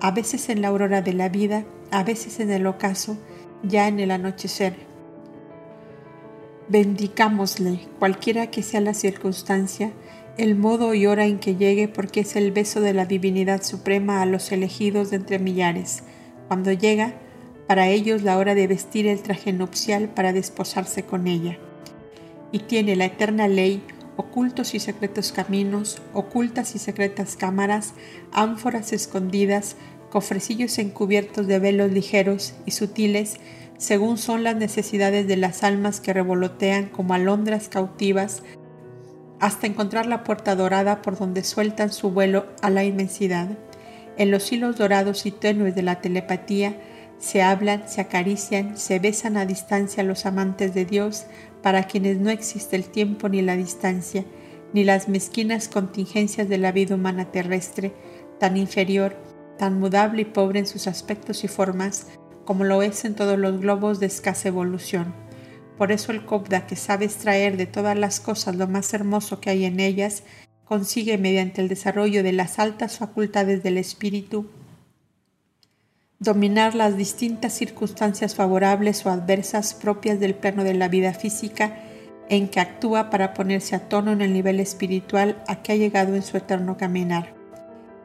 a 0.00 0.10
veces 0.10 0.48
en 0.48 0.62
la 0.62 0.68
aurora 0.68 1.02
de 1.02 1.12
la 1.12 1.28
vida, 1.28 1.64
a 1.90 2.04
veces 2.04 2.40
en 2.40 2.50
el 2.50 2.66
ocaso, 2.66 3.16
ya 3.62 3.88
en 3.88 4.00
el 4.00 4.10
anochecer. 4.10 4.74
Bendicámosle, 6.68 7.80
cualquiera 7.98 8.48
que 8.50 8.62
sea 8.62 8.80
la 8.80 8.94
circunstancia, 8.94 9.92
el 10.38 10.56
modo 10.56 10.94
y 10.94 11.06
hora 11.06 11.26
en 11.26 11.38
que 11.38 11.56
llegue, 11.56 11.88
porque 11.88 12.20
es 12.20 12.36
el 12.36 12.52
beso 12.52 12.80
de 12.80 12.94
la 12.94 13.04
divinidad 13.04 13.62
suprema 13.62 14.22
a 14.22 14.26
los 14.26 14.50
elegidos 14.52 15.10
de 15.10 15.16
entre 15.16 15.38
millares. 15.38 16.04
Cuando 16.48 16.72
llega, 16.72 17.14
para 17.66 17.88
ellos 17.88 18.22
la 18.22 18.38
hora 18.38 18.54
de 18.54 18.66
vestir 18.66 19.06
el 19.06 19.22
traje 19.22 19.52
nupcial 19.52 20.08
para 20.08 20.32
desposarse 20.32 21.02
con 21.02 21.26
ella. 21.26 21.58
Y 22.50 22.60
tiene 22.60 22.96
la 22.96 23.06
eterna 23.06 23.48
ley 23.48 23.82
ocultos 24.16 24.74
y 24.74 24.80
secretos 24.80 25.32
caminos, 25.32 26.02
ocultas 26.12 26.74
y 26.74 26.78
secretas 26.78 27.36
cámaras, 27.36 27.94
ánforas 28.32 28.92
escondidas, 28.92 29.76
cofrecillos 30.10 30.78
encubiertos 30.78 31.46
de 31.46 31.58
velos 31.58 31.90
ligeros 31.90 32.54
y 32.66 32.72
sutiles, 32.72 33.38
según 33.78 34.18
son 34.18 34.44
las 34.44 34.56
necesidades 34.56 35.26
de 35.26 35.36
las 35.36 35.62
almas 35.64 36.00
que 36.00 36.12
revolotean 36.12 36.86
como 36.86 37.14
alondras 37.14 37.68
cautivas, 37.68 38.42
hasta 39.40 39.66
encontrar 39.66 40.06
la 40.06 40.22
puerta 40.22 40.54
dorada 40.54 41.02
por 41.02 41.18
donde 41.18 41.42
sueltan 41.42 41.92
su 41.92 42.10
vuelo 42.10 42.46
a 42.60 42.70
la 42.70 42.84
inmensidad. 42.84 43.48
En 44.16 44.30
los 44.30 44.52
hilos 44.52 44.76
dorados 44.76 45.26
y 45.26 45.32
tenues 45.32 45.74
de 45.74 45.82
la 45.82 46.00
telepatía 46.00 46.76
se 47.18 47.42
hablan, 47.42 47.88
se 47.88 48.00
acarician, 48.00 48.76
se 48.76 48.98
besan 48.98 49.36
a 49.36 49.46
distancia 49.46 50.02
los 50.02 50.26
amantes 50.26 50.74
de 50.74 50.84
Dios, 50.84 51.26
para 51.62 51.84
quienes 51.84 52.18
no 52.18 52.30
existe 52.30 52.76
el 52.76 52.84
tiempo 52.84 53.28
ni 53.28 53.42
la 53.42 53.56
distancia, 53.56 54.24
ni 54.72 54.84
las 54.84 55.08
mezquinas 55.08 55.68
contingencias 55.68 56.48
de 56.48 56.58
la 56.58 56.72
vida 56.72 56.94
humana 56.94 57.30
terrestre, 57.30 57.92
tan 58.38 58.56
inferior, 58.56 59.16
tan 59.58 59.78
mudable 59.78 60.22
y 60.22 60.24
pobre 60.26 60.58
en 60.58 60.66
sus 60.66 60.86
aspectos 60.86 61.44
y 61.44 61.48
formas, 61.48 62.06
como 62.44 62.64
lo 62.64 62.82
es 62.82 63.04
en 63.04 63.14
todos 63.14 63.38
los 63.38 63.60
globos 63.60 64.00
de 64.00 64.06
escasa 64.06 64.48
evolución. 64.48 65.14
Por 65.78 65.92
eso 65.92 66.12
el 66.12 66.24
Cobda, 66.24 66.66
que 66.66 66.76
sabe 66.76 67.04
extraer 67.04 67.56
de 67.56 67.66
todas 67.66 67.96
las 67.96 68.20
cosas 68.20 68.56
lo 68.56 68.66
más 68.66 68.92
hermoso 68.94 69.40
que 69.40 69.50
hay 69.50 69.64
en 69.64 69.80
ellas, 69.80 70.24
consigue 70.64 71.18
mediante 71.18 71.60
el 71.60 71.68
desarrollo 71.68 72.22
de 72.22 72.32
las 72.32 72.58
altas 72.58 72.98
facultades 72.98 73.62
del 73.62 73.78
espíritu 73.78 74.48
dominar 76.22 76.76
las 76.76 76.96
distintas 76.96 77.52
circunstancias 77.52 78.36
favorables 78.36 79.04
o 79.04 79.10
adversas 79.10 79.74
propias 79.74 80.20
del 80.20 80.36
plano 80.36 80.62
de 80.62 80.74
la 80.74 80.86
vida 80.86 81.14
física 81.14 81.76
en 82.28 82.48
que 82.48 82.60
actúa 82.60 83.10
para 83.10 83.34
ponerse 83.34 83.74
a 83.74 83.88
tono 83.88 84.12
en 84.12 84.20
el 84.20 84.32
nivel 84.32 84.60
espiritual 84.60 85.42
a 85.48 85.62
que 85.62 85.72
ha 85.72 85.76
llegado 85.76 86.14
en 86.14 86.22
su 86.22 86.36
eterno 86.36 86.76
caminar. 86.76 87.34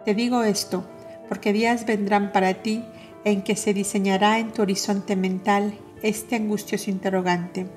Te 0.04 0.16
digo 0.16 0.42
esto 0.42 0.90
porque 1.30 1.54
días 1.54 1.86
vendrán 1.86 2.32
para 2.32 2.56
ti 2.56 2.84
en 3.24 3.44
que 3.44 3.56
se 3.56 3.74
diseñará 3.74 4.40
en 4.40 4.52
tu 4.52 4.64
horizonte 4.64 5.16
mental 5.16 5.78
este 6.02 6.38
angustioso 6.38 6.90
interrogante. 6.90 7.68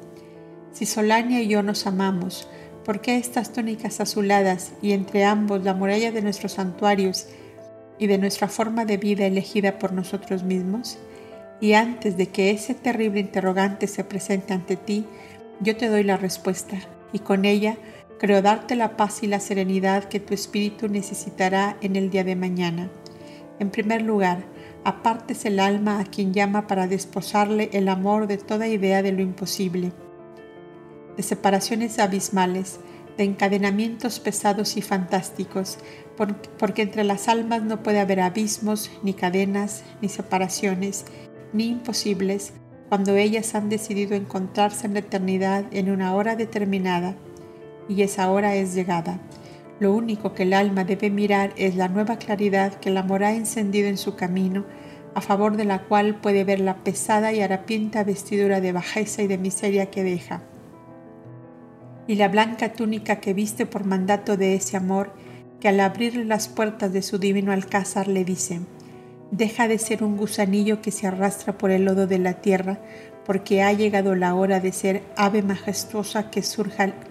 Si 0.73 0.87
Solania 0.87 1.43
y 1.43 1.49
yo 1.49 1.62
nos 1.62 1.87
amamos, 1.87 2.49
¿por 2.85 3.03
qué 3.03 3.19
estas 3.19 3.53
túnicas 3.53 4.01
azuladas 4.01 4.73
y 4.81 4.93
entre 4.93 5.25
ambos 5.25 5.65
la 5.65 5.75
muralla 5.75 6.12
de 6.12 6.23
nuestros 6.23 6.53
santuarios 6.53 7.27
y 8.01 8.09
de 8.09 8.19
nuestra 8.19 8.49
forma 8.49 8.85
de 8.85 8.97
vida 8.97 9.27
elegida 9.27 9.79
por 9.79 9.93
nosotros 9.93 10.43
mismos? 10.43 10.99
Y 11.61 11.75
antes 11.75 12.17
de 12.17 12.27
que 12.29 12.51
ese 12.51 12.75
terrible 12.75 13.21
interrogante 13.21 13.87
se 13.87 14.03
presente 14.03 14.55
ante 14.55 14.77
ti, 14.77 15.05
yo 15.61 15.77
te 15.77 15.89
doy 15.89 16.03
la 16.03 16.17
respuesta 16.17 16.79
y 17.13 17.19
con 17.21 17.45
ella 17.45 17.77
creo 18.19 18.43
darte 18.43 18.75
la 18.75 18.97
paz 18.97 19.23
y 19.23 19.27
la 19.27 19.41
serenidad 19.41 20.05
que 20.05 20.21
tu 20.21 20.35
espíritu 20.35 20.89
necesitará 20.89 21.77
en 21.83 21.97
el 21.97 22.11
día 22.11 22.25
de 22.25 22.37
mañana. 22.37 22.91
En 23.59 23.71
primer 23.71 24.01
lugar, 24.01 24.45
apartes 24.85 25.45
el 25.45 25.61
alma 25.61 26.01
a 26.01 26.05
quien 26.05 26.33
llama 26.33 26.67
para 26.67 26.87
desposarle 26.87 27.69
el 27.75 27.89
amor 27.89 28.27
de 28.27 28.39
toda 28.39 28.67
idea 28.67 29.03
de 29.03 29.13
lo 29.13 29.21
imposible, 29.21 29.93
de 31.17 31.23
separaciones 31.23 31.99
abismales, 31.99 32.81
de 33.16 33.24
encadenamientos 33.24 34.20
pesados 34.20 34.77
y 34.77 34.82
fantásticos, 34.82 35.78
porque 36.59 36.82
entre 36.82 37.05
las 37.05 37.28
almas 37.28 37.62
no 37.62 37.82
puede 37.82 38.01
haber 38.01 38.20
abismos, 38.20 38.91
ni 39.03 39.15
cadenas, 39.15 39.82
ni 40.03 40.09
separaciones, 40.09 41.05
ni 41.53 41.69
imposibles, 41.69 42.53
cuando 42.89 43.16
ellas 43.16 43.55
han 43.55 43.69
decidido 43.69 44.15
encontrarse 44.15 44.87
en 44.87 44.95
la 44.95 45.01
eternidad 45.01 45.65
en 45.70 45.91
una 45.91 46.15
hora 46.15 46.37
determinada, 46.37 47.15
y 47.89 48.03
esa 48.03 48.31
hora 48.31 48.55
es 48.55 48.74
llegada. 48.74 49.20
Lo 49.78 49.95
único 49.95 50.35
que 50.35 50.43
el 50.43 50.53
alma 50.53 50.85
debe 50.85 51.09
mirar 51.09 51.53
es 51.57 51.74
la 51.74 51.89
nueva 51.89 52.19
claridad 52.19 52.74
que 52.74 52.91
el 52.91 52.97
amor 52.99 53.24
ha 53.24 53.32
encendido 53.32 53.89
en 53.89 53.97
su 53.97 54.15
camino, 54.15 54.66
a 55.15 55.20
favor 55.20 55.57
de 55.57 55.65
la 55.65 55.82
cual 55.85 56.16
puede 56.20 56.45
ver 56.45 56.61
la 56.61 56.85
pesada 56.85 57.32
y 57.32 57.41
harapienta 57.41 58.05
vestidura 58.05 58.61
de 58.61 58.73
bajeza 58.73 59.23
y 59.23 59.27
de 59.27 59.39
miseria 59.39 59.91
que 59.91 60.05
deja, 60.05 60.43
y 62.11 62.16
la 62.16 62.27
blanca 62.27 62.73
túnica 62.73 63.20
que 63.20 63.35
viste 63.35 63.66
por 63.66 63.85
mandato 63.85 64.37
de 64.37 64.57
ese 64.57 64.77
amor, 64.77 65.12
que 65.61 65.69
al 65.69 65.78
abrirle 65.78 66.24
las 66.24 66.49
puertas 66.49 66.93
de 66.93 67.03
su 67.03 67.19
divino 67.19 67.53
alcázar 67.53 68.09
le 68.09 68.24
dice, 68.24 68.62
deja 69.31 69.69
de 69.69 69.78
ser 69.78 70.03
un 70.03 70.16
gusanillo 70.16 70.82
que 70.82 70.91
se 70.91 71.07
arrastra 71.07 71.57
por 71.57 71.70
el 71.70 71.85
lodo 71.85 72.09
de 72.09 72.19
la 72.19 72.32
tierra, 72.32 72.81
porque 73.24 73.62
ha 73.62 73.73
llegado 73.73 74.16
la 74.16 74.35
hora 74.35 74.59
de 74.59 74.73
ser 74.73 75.05
ave 75.16 75.43
majestuosa 75.43 76.31
que, 76.31 76.43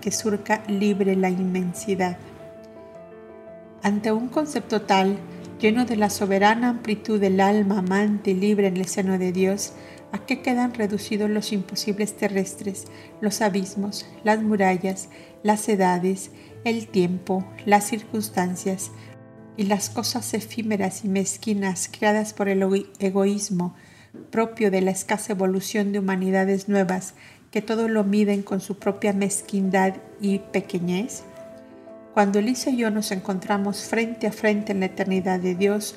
que 0.01 0.11
surca 0.11 0.63
libre 0.67 1.15
la 1.15 1.30
inmensidad. 1.30 2.17
Ante 3.81 4.11
un 4.11 4.27
concepto 4.27 4.81
tal, 4.81 5.17
lleno 5.61 5.85
de 5.85 5.95
la 5.95 6.09
soberana 6.09 6.67
amplitud 6.67 7.21
del 7.21 7.39
alma 7.39 7.80
amante 7.80 8.31
y 8.31 8.34
libre 8.34 8.67
en 8.67 8.76
el 8.76 8.88
seno 8.88 9.17
de 9.17 9.31
Dios, 9.31 9.71
¿a 10.11 10.26
qué 10.26 10.41
quedan 10.41 10.73
reducidos 10.73 11.30
los 11.30 11.52
imposibles 11.52 12.15
terrestres, 12.18 12.86
los 13.22 13.41
abismos, 13.41 14.07
las 14.23 14.41
murallas, 14.41 15.10
las 15.44 15.68
edades, 15.69 16.31
el 16.64 16.88
tiempo, 16.88 17.45
las 17.65 17.86
circunstancias 17.86 18.91
y 19.57 19.64
las 19.64 19.90
cosas 19.90 20.34
efímeras 20.34 21.06
y 21.06 21.10
mezquinas 21.10 21.90
creadas 21.91 22.34
por 22.34 22.49
el 22.49 22.88
egoísmo 22.99 23.76
propio 24.31 24.72
de 24.72 24.81
la 24.81 24.91
escasa 24.91 25.34
evolución 25.34 25.91
de 25.91 25.99
humanidades 25.99 26.68
nuevas 26.68 27.14
que 27.52 27.61
todo 27.61 27.88
lo 27.88 28.03
miden 28.03 28.44
con 28.44 28.61
su 28.61 28.77
propia 28.77 29.14
mezquindad 29.14 29.95
y 30.22 30.40
pequeñez? 30.40 31.23
Cuando 32.14 32.40
Elisa 32.40 32.69
y 32.69 32.77
yo 32.77 32.90
nos 32.90 33.11
encontramos 33.11 33.84
frente 33.84 34.27
a 34.27 34.31
frente 34.31 34.72
en 34.72 34.81
la 34.81 34.88
eternidad 34.88 35.40
de 35.40 35.56
Dios, 35.56 35.95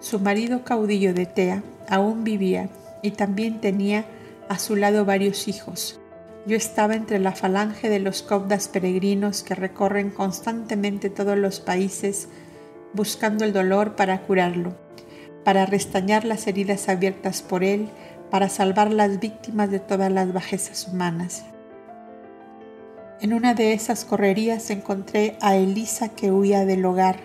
su 0.00 0.18
marido 0.18 0.64
caudillo 0.64 1.14
de 1.14 1.26
Tea 1.26 1.62
aún 1.88 2.24
vivía 2.24 2.68
y 3.02 3.12
también 3.12 3.60
tenía 3.60 4.04
a 4.48 4.58
su 4.58 4.76
lado 4.76 5.04
varios 5.04 5.48
hijos. 5.48 6.00
Yo 6.46 6.56
estaba 6.56 6.94
entre 6.94 7.18
la 7.18 7.32
falange 7.32 7.88
de 7.88 8.00
los 8.00 8.22
caudas 8.22 8.68
peregrinos 8.68 9.42
que 9.42 9.54
recorren 9.54 10.10
constantemente 10.10 11.10
todos 11.10 11.36
los 11.36 11.60
países 11.60 12.28
buscando 12.92 13.44
el 13.44 13.52
dolor 13.52 13.94
para 13.94 14.22
curarlo, 14.22 14.74
para 15.44 15.66
restañar 15.66 16.24
las 16.24 16.46
heridas 16.46 16.88
abiertas 16.88 17.42
por 17.42 17.62
él, 17.62 17.88
para 18.30 18.48
salvar 18.48 18.92
las 18.92 19.20
víctimas 19.20 19.70
de 19.70 19.80
todas 19.80 20.10
las 20.10 20.32
bajezas 20.32 20.88
humanas. 20.88 21.44
En 23.20 23.34
una 23.34 23.52
de 23.52 23.74
esas 23.74 24.06
correrías 24.06 24.70
encontré 24.70 25.36
a 25.42 25.56
Elisa 25.56 26.08
que 26.08 26.32
huía 26.32 26.64
del 26.64 26.84
hogar, 26.86 27.20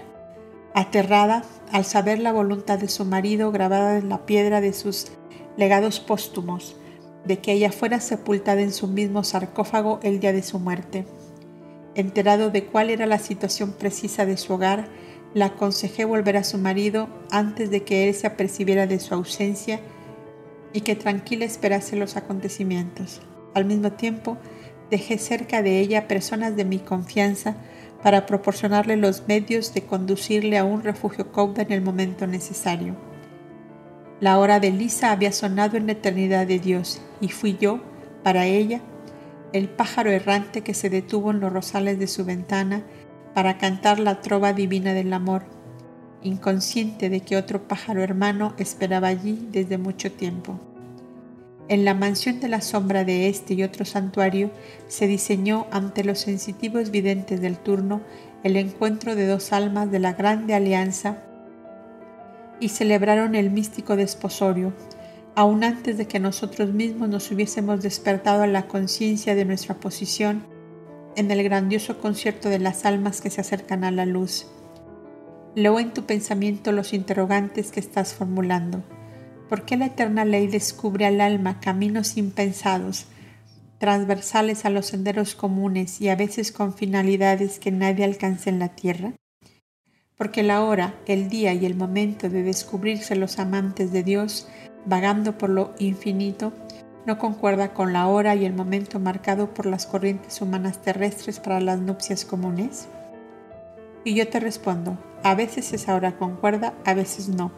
aterrada 0.74 1.44
al 1.72 1.86
saber 1.86 2.20
la 2.20 2.34
voluntad 2.34 2.80
de 2.80 2.90
su 2.90 3.06
marido 3.06 3.52
grabada 3.52 3.98
en 3.98 4.10
la 4.10 4.26
piedra 4.26 4.60
de 4.60 4.74
sus 4.74 5.08
legados 5.58 6.00
póstumos, 6.00 6.76
de 7.26 7.40
que 7.40 7.54
ella 7.54 7.72
fuera 7.72 8.00
sepultada 8.00 8.62
en 8.62 8.72
su 8.72 8.88
mismo 8.88 9.24
sarcófago 9.24 10.00
el 10.04 10.20
día 10.20 10.32
de 10.32 10.44
su 10.44 10.60
muerte. 10.60 11.06
Enterado 11.96 12.50
de 12.50 12.66
cuál 12.66 12.90
era 12.90 13.06
la 13.06 13.20
situación 13.20 13.72
precisa 13.72 14.26
de 14.26 14.38
su 14.38 14.54
hogar, 14.54 14.88
la 15.34 15.48
aconsejé 15.48 16.06
volver 16.06 16.38
a 16.38 16.44
su 16.44 16.58
marido 16.58 17.10
antes 17.32 17.70
de 17.70 17.84
que 17.84 18.08
él 18.08 18.16
se 18.16 18.28
apercibiera 18.28 18.88
de 18.88 19.00
su 19.00 19.14
ausencia 19.14 19.80
y 20.72 20.82
que 20.82 20.96
tranquila 20.96 21.46
esperase 21.46 21.96
los 21.96 22.16
acontecimientos. 22.16 23.22
Al 23.54 23.66
mismo 23.66 23.92
tiempo, 23.94 24.38
dejé 24.90 25.18
cerca 25.18 25.62
de 25.62 25.80
ella 25.80 26.08
personas 26.08 26.56
de 26.56 26.66
mi 26.66 26.80
confianza 26.80 27.56
para 28.04 28.26
proporcionarle 28.26 28.98
los 28.98 29.28
medios 29.28 29.74
de 29.74 29.82
conducirle 29.82 30.58
a 30.58 30.64
un 30.64 30.84
refugio 30.84 31.32
cauda 31.32 31.64
en 31.64 31.72
el 31.72 31.82
momento 31.82 32.28
necesario. 32.28 32.96
La 34.22 34.40
hora 34.40 34.62
de 34.62 34.72
Lisa 34.72 35.12
había 35.12 35.34
sonado 35.34 35.76
en 35.76 35.88
la 35.88 35.92
eternidad 35.92 36.48
de 36.48 36.60
Dios 36.60 37.02
y 37.20 37.28
fui 37.28 37.58
yo, 37.60 37.82
para 38.24 38.46
ella, 38.46 38.80
el 39.52 39.68
pájaro 39.68 40.10
errante 40.10 40.62
que 40.62 40.74
se 40.74 40.90
detuvo 40.90 41.32
en 41.32 41.42
los 41.42 41.52
rosales 41.52 42.00
de 42.00 42.08
su 42.08 42.24
ventana 42.24 42.84
para 43.34 43.58
cantar 43.58 44.00
la 44.00 44.22
trova 44.22 44.54
divina 44.54 44.94
del 44.94 45.12
amor, 45.12 45.44
inconsciente 46.24 47.10
de 47.10 47.20
que 47.20 47.36
otro 47.36 47.68
pájaro 47.68 48.02
hermano 48.02 48.54
esperaba 48.58 49.10
allí 49.10 49.48
desde 49.52 49.78
mucho 49.78 50.12
tiempo. 50.12 50.60
En 51.68 51.84
la 51.84 51.94
mansión 51.94 52.40
de 52.40 52.48
la 52.48 52.62
sombra 52.62 53.04
de 53.04 53.28
este 53.28 53.54
y 53.56 53.64
otro 53.64 53.84
santuario 53.84 54.50
se 54.88 55.08
diseñó 55.08 55.68
ante 55.72 56.04
los 56.06 56.20
sensitivos 56.20 56.90
videntes 56.90 57.42
del 57.42 57.58
turno 57.58 58.02
el 58.44 58.56
encuentro 58.56 59.16
de 59.16 59.28
dos 59.28 59.52
almas 59.52 59.92
de 59.92 60.00
la 60.00 60.14
grande 60.14 60.54
alianza 60.54 61.24
y 62.60 62.70
celebraron 62.70 63.36
el 63.36 63.52
místico 63.52 63.96
desposorio, 63.96 64.74
aun 65.36 65.64
antes 65.64 65.98
de 65.98 66.08
que 66.08 66.20
nosotros 66.20 66.74
mismos 66.74 67.10
nos 67.10 67.30
hubiésemos 67.32 67.82
despertado 67.82 68.44
a 68.44 68.48
la 68.48 68.68
conciencia 68.68 69.36
de 69.36 69.46
nuestra 69.46 69.76
posición 69.76 70.44
en 71.16 71.32
el 71.32 71.44
grandioso 71.44 72.00
concierto 72.00 72.50
de 72.50 72.60
las 72.60 72.86
almas 72.86 73.22
que 73.22 73.30
se 73.30 73.42
acercan 73.42 73.84
a 73.84 73.92
la 73.92 74.06
luz. 74.06 74.48
Leo 75.56 75.80
en 75.80 75.94
tu 75.94 76.06
pensamiento 76.06 76.72
los 76.72 76.94
interrogantes 76.94 77.72
que 77.72 77.80
estás 77.80 78.14
formulando. 78.14 78.84
¿Por 79.50 79.64
qué 79.64 79.78
la 79.78 79.88
eterna 79.88 80.26
ley 80.26 80.48
descubre 80.48 81.06
al 81.06 81.22
alma 81.22 81.60
caminos 81.60 82.18
impensados, 82.18 83.06
transversales 83.78 84.66
a 84.66 84.70
los 84.70 84.88
senderos 84.88 85.36
comunes 85.36 86.02
y 86.02 86.10
a 86.10 86.16
veces 86.16 86.52
con 86.52 86.74
finalidades 86.74 87.60
que 87.60 87.72
nadie 87.72 88.04
alcance 88.04 88.50
en 88.50 88.60
la 88.60 88.70
tierra? 88.70 89.14
Porque 90.18 90.44
la 90.44 90.64
hora, 90.64 90.94
el 91.08 91.30
día 91.30 91.54
y 91.54 91.66
el 91.66 91.76
momento 91.76 92.30
de 92.30 92.44
descubrirse 92.44 93.16
los 93.16 93.40
amantes 93.40 93.92
de 93.92 94.04
Dios, 94.04 94.48
vagando 94.86 95.38
por 95.38 95.50
lo 95.50 95.74
infinito, 95.80 96.54
no 97.06 97.20
concuerda 97.20 97.74
con 97.74 97.94
la 97.94 98.08
hora 98.08 98.36
y 98.36 98.46
el 98.46 98.54
momento 98.54 99.00
marcado 99.00 99.54
por 99.54 99.66
las 99.66 99.86
corrientes 99.86 100.42
humanas 100.42 100.82
terrestres 100.82 101.40
para 101.40 101.60
las 101.60 101.80
nupcias 101.80 102.26
comunes? 102.26 102.88
Y 104.04 104.16
yo 104.16 104.28
te 104.28 104.40
respondo, 104.40 104.98
a 105.24 105.36
veces 105.36 105.74
esa 105.74 105.96
hora 105.96 106.18
concuerda, 106.18 106.74
a 106.86 106.94
veces 106.94 107.30
no 107.30 107.52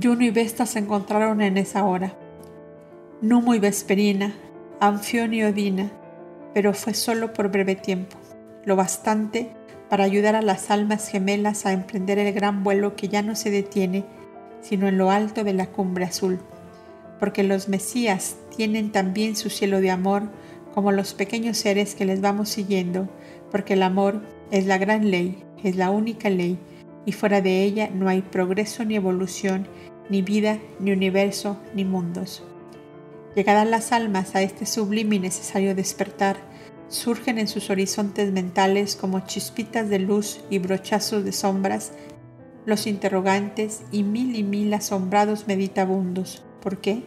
Juno 0.00 0.24
y 0.24 0.30
Vesta 0.30 0.66
se 0.66 0.78
encontraron 0.78 1.40
en 1.40 1.56
esa 1.56 1.84
hora. 1.84 2.12
Numo 3.22 3.54
y 3.54 3.58
Vesperina, 3.58 4.34
Anfión 4.78 5.32
y 5.32 5.42
Odina, 5.42 5.90
pero 6.52 6.74
fue 6.74 6.92
solo 6.92 7.32
por 7.32 7.50
breve 7.50 7.76
tiempo, 7.76 8.18
lo 8.66 8.76
bastante 8.76 9.52
para 9.88 10.04
ayudar 10.04 10.34
a 10.34 10.42
las 10.42 10.70
almas 10.70 11.08
gemelas 11.08 11.66
a 11.66 11.72
emprender 11.72 12.18
el 12.18 12.32
gran 12.32 12.64
vuelo 12.64 12.96
que 12.96 13.08
ya 13.08 13.22
no 13.22 13.36
se 13.36 13.50
detiene, 13.50 14.04
sino 14.60 14.88
en 14.88 14.98
lo 14.98 15.10
alto 15.10 15.44
de 15.44 15.52
la 15.52 15.66
cumbre 15.66 16.04
azul, 16.04 16.40
porque 17.20 17.42
los 17.42 17.68
Mesías 17.68 18.36
tienen 18.56 18.90
también 18.92 19.36
su 19.36 19.50
cielo 19.50 19.80
de 19.80 19.90
amor, 19.90 20.24
como 20.74 20.92
los 20.92 21.14
pequeños 21.14 21.56
seres 21.56 21.94
que 21.94 22.04
les 22.04 22.20
vamos 22.20 22.48
siguiendo, 22.48 23.08
porque 23.50 23.74
el 23.74 23.82
amor 23.82 24.22
es 24.50 24.66
la 24.66 24.78
gran 24.78 25.10
ley, 25.10 25.42
es 25.62 25.76
la 25.76 25.90
única 25.90 26.30
ley, 26.30 26.58
y 27.04 27.12
fuera 27.12 27.40
de 27.40 27.62
ella 27.62 27.88
no 27.92 28.08
hay 28.08 28.22
progreso 28.22 28.84
ni 28.84 28.96
evolución, 28.96 29.68
ni 30.10 30.22
vida, 30.22 30.58
ni 30.80 30.92
universo, 30.92 31.58
ni 31.74 31.84
mundos. 31.84 32.42
Llegadas 33.34 33.68
las 33.68 33.92
almas 33.92 34.34
a 34.34 34.42
este 34.42 34.66
sublime 34.66 35.16
y 35.16 35.18
necesario 35.20 35.74
despertar, 35.74 36.36
surgen 36.88 37.38
en 37.38 37.48
sus 37.48 37.70
horizontes 37.70 38.32
mentales 38.32 38.96
como 38.96 39.20
chispitas 39.20 39.88
de 39.88 39.98
luz 39.98 40.40
y 40.50 40.58
brochazos 40.58 41.24
de 41.24 41.32
sombras 41.32 41.92
los 42.66 42.86
interrogantes 42.86 43.82
y 43.92 44.02
mil 44.02 44.34
y 44.36 44.42
mil 44.42 44.74
asombrados 44.74 45.46
meditabundos. 45.46 46.44
¿Por 46.60 46.78
qué? 46.78 47.02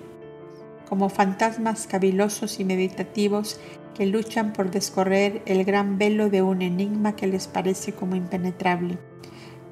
Como 0.88 1.10
fantasmas 1.10 1.86
cavilosos 1.86 2.60
y 2.60 2.64
meditativos 2.64 3.60
que 3.94 4.06
luchan 4.06 4.54
por 4.54 4.72
descorrer 4.72 5.42
el 5.46 5.66
gran 5.66 5.98
velo 5.98 6.30
de 6.30 6.42
un 6.42 6.62
enigma 6.62 7.16
que 7.16 7.28
les 7.28 7.48
parece 7.48 7.92
como 7.92 8.16
impenetrable. 8.16 8.98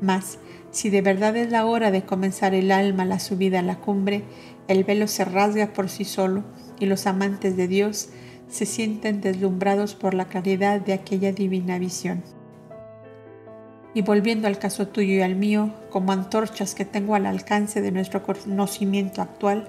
Mas, 0.02 0.40
si 0.72 0.90
de 0.90 1.02
verdad 1.02 1.36
es 1.38 1.50
la 1.50 1.66
hora 1.66 1.90
de 1.90 2.04
comenzar 2.04 2.54
el 2.54 2.72
alma 2.72 3.06
la 3.06 3.20
subida 3.20 3.60
a 3.60 3.64
la 3.64 3.80
cumbre, 3.80 4.24
el 4.68 4.84
velo 4.84 5.08
se 5.08 5.24
rasga 5.24 5.72
por 5.72 5.88
sí 5.88 6.04
solo 6.04 6.44
y 6.80 6.86
los 6.86 7.08
amantes 7.08 7.56
de 7.56 7.70
Dios 7.70 8.10
se 8.50 8.66
sienten 8.66 9.22
deslumbrados 9.22 9.96
por 9.96 10.14
la 10.14 10.26
claridad 10.26 10.82
de 10.82 10.94
aquella 10.94 11.32
divina 11.32 11.80
visión. 11.80 12.24
Y 13.94 14.02
volviendo 14.02 14.48
al 14.48 14.60
caso 14.60 14.88
tuyo 14.88 15.16
y 15.16 15.22
al 15.22 15.36
mío, 15.36 15.74
como 15.90 16.12
antorchas 16.12 16.76
que 16.76 16.86
tengo 16.86 17.16
al 17.16 17.26
alcance 17.26 17.82
de 17.82 17.92
nuestro 17.92 18.24
conocimiento 18.24 19.22
actual, 19.22 19.68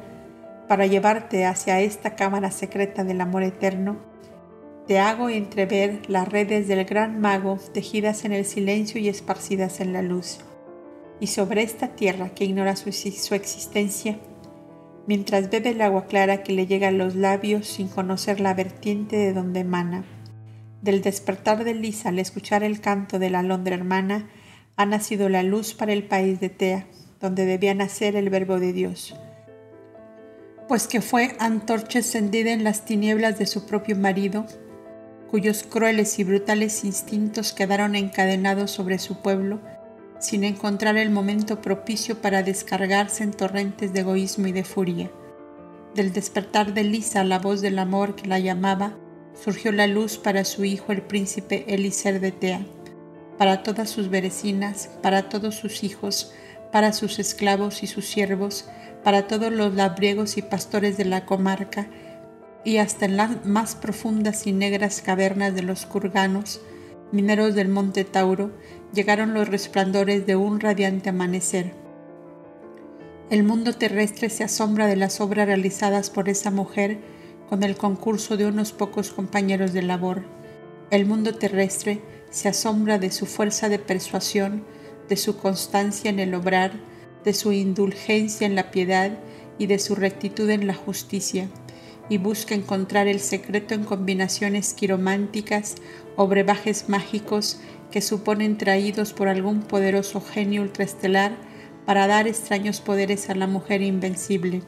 para 0.68 0.86
llevarte 0.86 1.46
hacia 1.46 1.80
esta 1.80 2.14
cámara 2.14 2.50
secreta 2.50 3.04
del 3.04 3.22
amor 3.22 3.42
eterno, 3.42 3.96
te 4.86 4.98
hago 4.98 5.28
entrever 5.28 6.00
las 6.08 6.28
redes 6.28 6.66
del 6.66 6.84
gran 6.84 7.20
mago 7.20 7.58
tejidas 7.74 8.24
en 8.24 8.32
el 8.32 8.44
silencio 8.44 9.00
y 9.00 9.08
esparcidas 9.08 9.80
en 9.80 9.92
la 9.92 10.02
luz. 10.02 10.38
Y 11.20 11.26
sobre 11.26 11.62
esta 11.62 11.88
tierra 11.88 12.30
que 12.30 12.44
ignora 12.44 12.76
su, 12.76 12.88
existencia, 12.88 14.18
mientras 15.08 15.48
bebe 15.48 15.70
el 15.70 15.80
agua 15.80 16.06
clara 16.06 16.42
que 16.42 16.52
le 16.52 16.66
llega 16.66 16.88
a 16.88 16.92
los 16.92 17.16
labios 17.16 17.66
sin 17.66 17.88
conocer 17.88 18.40
la 18.40 18.52
vertiente 18.52 19.16
de 19.16 19.32
donde 19.32 19.60
emana. 19.60 20.04
Del 20.82 21.00
despertar 21.00 21.64
de 21.64 21.72
Lisa 21.72 22.10
al 22.10 22.18
escuchar 22.18 22.62
el 22.62 22.82
canto 22.82 23.18
de 23.18 23.30
la 23.30 23.38
alondra 23.38 23.74
hermana, 23.74 24.28
ha 24.76 24.84
nacido 24.84 25.30
la 25.30 25.42
luz 25.42 25.72
para 25.72 25.94
el 25.94 26.04
país 26.04 26.40
de 26.40 26.50
Tea, 26.50 26.86
donde 27.20 27.46
debía 27.46 27.74
nacer 27.74 28.16
el 28.16 28.28
verbo 28.28 28.60
de 28.60 28.74
Dios. 28.74 29.16
Pues 30.68 30.86
que 30.86 31.00
fue 31.00 31.34
antorcha 31.40 32.00
encendida 32.00 32.52
en 32.52 32.62
las 32.62 32.84
tinieblas 32.84 33.38
de 33.38 33.46
su 33.46 33.64
propio 33.64 33.96
marido, 33.96 34.44
cuyos 35.30 35.62
crueles 35.62 36.18
y 36.18 36.24
brutales 36.24 36.84
instintos 36.84 37.54
quedaron 37.54 37.96
encadenados 37.96 38.70
sobre 38.70 38.98
su 38.98 39.22
pueblo, 39.22 39.58
sin 40.18 40.44
encontrar 40.44 40.96
el 40.96 41.10
momento 41.10 41.60
propicio 41.60 42.20
para 42.20 42.42
descargarse 42.42 43.22
en 43.22 43.32
torrentes 43.32 43.92
de 43.92 44.00
egoísmo 44.00 44.46
y 44.46 44.52
de 44.52 44.64
furia. 44.64 45.10
Del 45.94 46.12
despertar 46.12 46.74
de 46.74 46.84
Lisa 46.84 47.24
la 47.24 47.38
voz 47.38 47.60
del 47.60 47.78
amor 47.78 48.14
que 48.14 48.28
la 48.28 48.38
llamaba, 48.38 48.96
surgió 49.34 49.72
la 49.72 49.86
luz 49.86 50.18
para 50.18 50.44
su 50.44 50.64
hijo 50.64 50.92
el 50.92 51.02
príncipe 51.02 51.64
Eliser 51.68 52.20
de 52.20 52.32
Tea, 52.32 52.66
para 53.38 53.62
todas 53.62 53.88
sus 53.88 54.10
verecinas, 54.10 54.90
para 55.02 55.28
todos 55.28 55.54
sus 55.54 55.84
hijos, 55.84 56.32
para 56.72 56.92
sus 56.92 57.18
esclavos 57.18 57.82
y 57.82 57.86
sus 57.86 58.06
siervos, 58.06 58.68
para 59.04 59.26
todos 59.28 59.52
los 59.52 59.74
labriegos 59.74 60.36
y 60.36 60.42
pastores 60.42 60.96
de 60.96 61.04
la 61.04 61.24
comarca, 61.24 61.88
y 62.64 62.78
hasta 62.78 63.06
en 63.06 63.16
las 63.16 63.46
más 63.46 63.76
profundas 63.76 64.46
y 64.46 64.52
negras 64.52 65.00
cavernas 65.00 65.54
de 65.54 65.62
los 65.62 65.86
kurganos, 65.86 66.60
mineros 67.12 67.54
del 67.54 67.68
monte 67.68 68.04
Tauro, 68.04 68.50
llegaron 68.92 69.34
los 69.34 69.48
resplandores 69.48 70.26
de 70.26 70.36
un 70.36 70.60
radiante 70.60 71.10
amanecer. 71.10 71.72
El 73.30 73.44
mundo 73.44 73.74
terrestre 73.74 74.30
se 74.30 74.44
asombra 74.44 74.86
de 74.86 74.96
las 74.96 75.20
obras 75.20 75.46
realizadas 75.46 76.08
por 76.08 76.28
esa 76.28 76.50
mujer 76.50 76.98
con 77.48 77.62
el 77.62 77.76
concurso 77.76 78.36
de 78.36 78.46
unos 78.46 78.72
pocos 78.72 79.10
compañeros 79.10 79.72
de 79.72 79.82
labor, 79.82 80.24
El 80.90 81.04
mundo 81.04 81.34
terrestre 81.34 82.00
se 82.30 82.48
asombra 82.48 82.98
de 82.98 83.10
su 83.10 83.26
fuerza 83.26 83.68
de 83.68 83.78
persuasión, 83.78 84.64
de 85.06 85.16
su 85.16 85.36
constancia 85.36 86.08
en 86.08 86.18
el 86.18 86.34
obrar, 86.34 86.72
de 87.24 87.34
su 87.34 87.52
indulgencia 87.52 88.46
en 88.46 88.54
la 88.54 88.70
piedad 88.70 89.18
y 89.58 89.66
de 89.66 89.78
su 89.78 89.94
rectitud 89.94 90.48
en 90.48 90.66
la 90.66 90.74
justicia, 90.74 91.48
y 92.08 92.16
busca 92.16 92.54
encontrar 92.54 93.06
el 93.06 93.20
secreto 93.20 93.74
en 93.74 93.84
combinaciones 93.84 94.72
quirománticas 94.72 95.74
o 96.16 96.26
brebajes 96.26 96.88
mágicos 96.88 97.60
que 97.90 98.00
suponen 98.00 98.58
traídos 98.58 99.12
por 99.12 99.28
algún 99.28 99.62
poderoso 99.62 100.20
genio 100.20 100.62
ultraestelar 100.62 101.32
para 101.86 102.06
dar 102.06 102.28
extraños 102.28 102.80
poderes 102.80 103.30
a 103.30 103.34
la 103.34 103.46
mujer 103.46 103.80
invencible. 103.82 104.62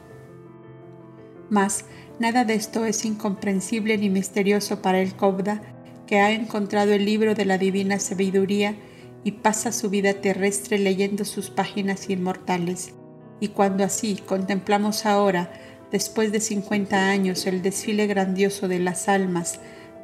Mas 1.49 1.85
nada 2.19 2.45
de 2.45 2.55
esto 2.55 2.85
es 2.85 3.05
incomprensible 3.05 3.97
ni 3.97 4.09
misterioso 4.09 4.81
para 4.81 5.01
el 5.01 5.15
Cobda, 5.15 5.61
que 6.07 6.19
ha 6.19 6.31
encontrado 6.31 6.93
el 6.93 7.05
libro 7.05 7.35
de 7.35 7.45
la 7.45 7.57
divina 7.57 7.99
sabiduría 7.99 8.75
y 9.23 9.33
pasa 9.33 9.71
su 9.71 9.89
vida 9.89 10.15
terrestre 10.15 10.79
leyendo 10.79 11.25
sus 11.25 11.49
páginas 11.49 12.09
inmortales. 12.09 12.93
Y 13.39 13.49
cuando 13.49 13.83
así 13.83 14.17
contemplamos 14.25 15.05
ahora, 15.05 15.51
después 15.91 16.31
de 16.31 16.39
50 16.39 17.09
años, 17.09 17.45
el 17.45 17.61
desfile 17.61 18.07
grandioso 18.07 18.67
de 18.67 18.79
las 18.79 19.07
almas 19.07 19.59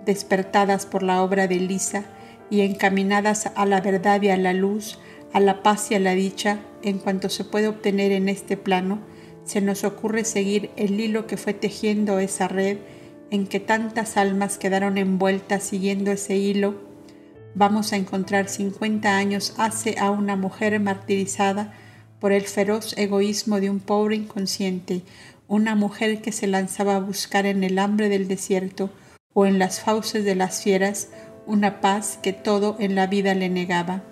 despertadas 0.05 0.85
por 0.85 1.03
la 1.03 1.21
obra 1.23 1.47
de 1.47 1.55
Elisa 1.55 2.05
y 2.49 2.61
encaminadas 2.61 3.51
a 3.55 3.65
la 3.65 3.81
verdad 3.81 4.21
y 4.21 4.29
a 4.29 4.37
la 4.37 4.53
luz, 4.53 4.99
a 5.33 5.39
la 5.39 5.63
paz 5.63 5.91
y 5.91 5.95
a 5.95 5.99
la 5.99 6.13
dicha, 6.13 6.59
en 6.81 6.99
cuanto 6.99 7.29
se 7.29 7.43
puede 7.43 7.67
obtener 7.67 8.11
en 8.11 8.29
este 8.29 8.57
plano, 8.57 8.99
se 9.43 9.61
nos 9.61 9.83
ocurre 9.83 10.25
seguir 10.25 10.71
el 10.75 10.99
hilo 10.99 11.27
que 11.27 11.37
fue 11.37 11.53
tejiendo 11.53 12.19
esa 12.19 12.47
red 12.47 12.77
en 13.31 13.47
que 13.47 13.59
tantas 13.59 14.17
almas 14.17 14.57
quedaron 14.57 14.97
envueltas 14.97 15.63
siguiendo 15.63 16.11
ese 16.11 16.35
hilo. 16.35 16.75
Vamos 17.55 17.91
a 17.91 17.97
encontrar 17.97 18.49
50 18.49 19.17
años 19.17 19.53
hace 19.57 19.95
a 19.99 20.11
una 20.11 20.35
mujer 20.35 20.79
martirizada 20.79 21.73
por 22.19 22.31
el 22.31 22.43
feroz 22.43 22.97
egoísmo 22.97 23.59
de 23.59 23.69
un 23.69 23.79
pobre 23.79 24.15
inconsciente, 24.15 25.03
una 25.47 25.75
mujer 25.75 26.21
que 26.21 26.31
se 26.31 26.47
lanzaba 26.47 26.95
a 26.95 26.99
buscar 26.99 27.45
en 27.45 27.63
el 27.63 27.79
hambre 27.79 28.09
del 28.09 28.27
desierto 28.27 28.89
o 29.33 29.45
en 29.45 29.59
las 29.59 29.79
fauces 29.79 30.25
de 30.25 30.35
las 30.35 30.63
fieras 30.63 31.09
una 31.47 31.81
paz 31.81 32.19
que 32.21 32.33
todo 32.33 32.75
en 32.79 32.93
la 32.93 33.07
vida 33.07 33.33
le 33.33 33.49
negaba. 33.49 34.03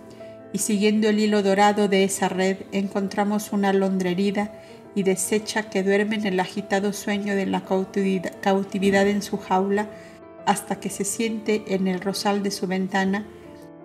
Y 0.53 0.59
siguiendo 0.59 1.09
el 1.09 1.19
hilo 1.19 1.43
dorado 1.43 1.87
de 1.87 2.03
esa 2.05 2.29
red 2.29 2.57
encontramos 2.71 3.51
una 3.51 3.69
alondra 3.69 4.09
herida 4.09 4.51
y 4.95 5.03
deshecha 5.03 5.69
que 5.69 5.83
duerme 5.83 6.15
en 6.15 6.25
el 6.25 6.39
agitado 6.39 6.93
sueño 6.93 7.35
de 7.35 7.45
la 7.45 7.63
cautividad 8.41 9.07
en 9.07 9.21
su 9.21 9.37
jaula 9.37 9.89
hasta 10.45 10.79
que 10.79 10.89
se 10.89 11.03
siente 11.03 11.63
en 11.67 11.87
el 11.87 11.99
rosal 11.99 12.41
de 12.41 12.51
su 12.51 12.65
ventana 12.67 13.25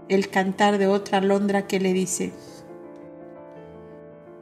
el 0.09 0.29
cantar 0.29 0.79
de 0.79 0.87
otra 0.87 1.19
alondra 1.19 1.67
que 1.67 1.81
le 1.81 1.93
dice, 1.93 2.33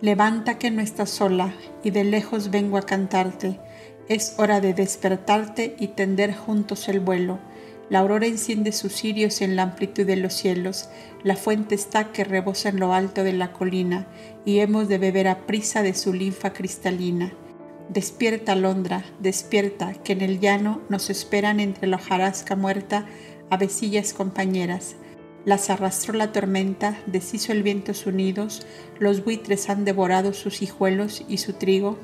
Levanta 0.01 0.59
que 0.59 0.71
no 0.71 0.81
estás 0.81 1.11
sola 1.11 1.53
y 1.83 1.91
de 1.91 2.05
lejos 2.05 2.51
vengo 2.51 2.79
a 2.79 2.83
cantarte, 2.83 3.59
es 4.09 4.35
hora 4.39 4.61
de 4.61 4.73
despertarte 4.73 5.77
y 5.79 5.89
tender 5.89 6.35
juntos 6.35 6.89
el 6.89 7.01
vuelo. 7.01 7.39
La 7.91 8.01
aurora 8.01 8.27
enciende 8.27 8.73
sus 8.73 8.93
cirios 8.93 9.41
en 9.41 9.57
la 9.57 9.63
amplitud 9.63 10.05
de 10.05 10.17
los 10.17 10.35
cielos, 10.35 10.91
la 11.23 11.37
fuente 11.37 11.75
está 11.75 12.13
que 12.13 12.25
rebosa 12.25 12.69
en 12.69 12.81
lo 12.81 12.93
alto 12.93 13.25
de 13.25 13.33
la 13.33 13.53
colina, 13.53 14.07
y 14.45 14.59
hemos 14.59 14.89
de 14.89 14.99
beber 14.99 15.27
a 15.29 15.47
prisa 15.47 15.83
de 15.83 15.95
su 15.95 16.13
linfa 16.13 16.53
cristalina. 16.53 17.33
Despierta, 17.89 18.53
alondra, 18.53 19.05
despierta, 19.21 19.95
que 19.95 20.13
en 20.13 20.21
el 20.21 20.41
llano 20.41 20.83
nos 20.91 21.09
esperan 21.09 21.61
entre 21.61 21.87
la 21.87 21.97
hojarasca 21.97 22.55
muerta 22.57 23.07
avecillas 23.49 24.13
compañeras. 24.13 24.97
Las 25.47 25.71
arrastró 25.71 26.13
la 26.13 26.31
tormenta, 26.31 26.99
deshizo 27.07 27.53
el 27.53 27.63
viento 27.63 27.95
sus 27.95 28.13
nidos, 28.13 28.67
los 28.99 29.25
buitres 29.25 29.71
han 29.71 29.87
devorado 29.87 30.35
sus 30.35 30.61
hijuelos 30.61 31.25
y 31.27 31.39
su 31.39 31.55
trigo, 31.55 31.99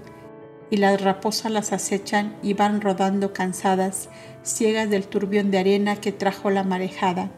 y 0.70 0.78
las 0.78 1.01
raposas 1.02 1.52
las 1.52 1.73
acechan 1.73 2.36
y 2.43 2.55
van 2.55 2.81
rodando 2.81 3.35
cansadas, 3.35 4.09
ciegas 4.45 4.91
del 4.91 5.07
turbión 5.07 5.51
de 5.51 5.59
arena 5.59 5.97
que 5.97 6.12
trajo 6.12 6.51
la 6.51 6.62
marejada. 6.62 7.31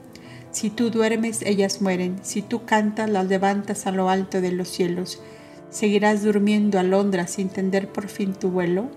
Si 0.50 0.70
tú 0.70 0.90
duermes, 0.90 1.42
ellas 1.42 1.80
mueren, 1.80 2.18
si 2.22 2.42
tú 2.42 2.64
cantas, 2.64 3.08
las 3.08 3.26
levantas 3.26 3.86
a 3.86 3.92
lo 3.92 4.10
alto 4.10 4.40
de 4.40 4.52
los 4.52 4.68
cielos. 4.68 5.22
¿Seguirás 5.70 6.22
durmiendo, 6.22 6.78
alondra, 6.78 7.26
sin 7.26 7.48
tender 7.48 7.88
por 7.88 8.08
fin 8.08 8.34
tu 8.34 8.50
vuelo? 8.50 8.90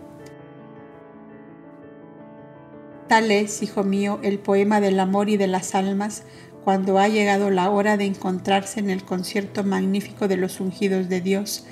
Tal 3.08 3.32
es, 3.32 3.64
hijo 3.64 3.84
mío, 3.84 4.20
el 4.22 4.40
poema 4.40 4.82
del 4.82 5.00
amor 5.00 5.30
y 5.30 5.38
de 5.38 5.48
las 5.48 5.76
almas, 5.76 6.24
cuando 6.64 7.00
ha 7.00 7.08
llegado 7.08 7.50
la 7.50 7.70
hora 7.70 7.98
de 7.98 8.06
encontrarse 8.06 8.80
en 8.80 8.90
el 8.90 9.04
concierto 9.04 9.64
magnífico 9.64 10.28
de 10.28 10.38
los 10.38 10.60
ungidos 10.60 11.10
de 11.10 11.22
Dios 11.22 11.66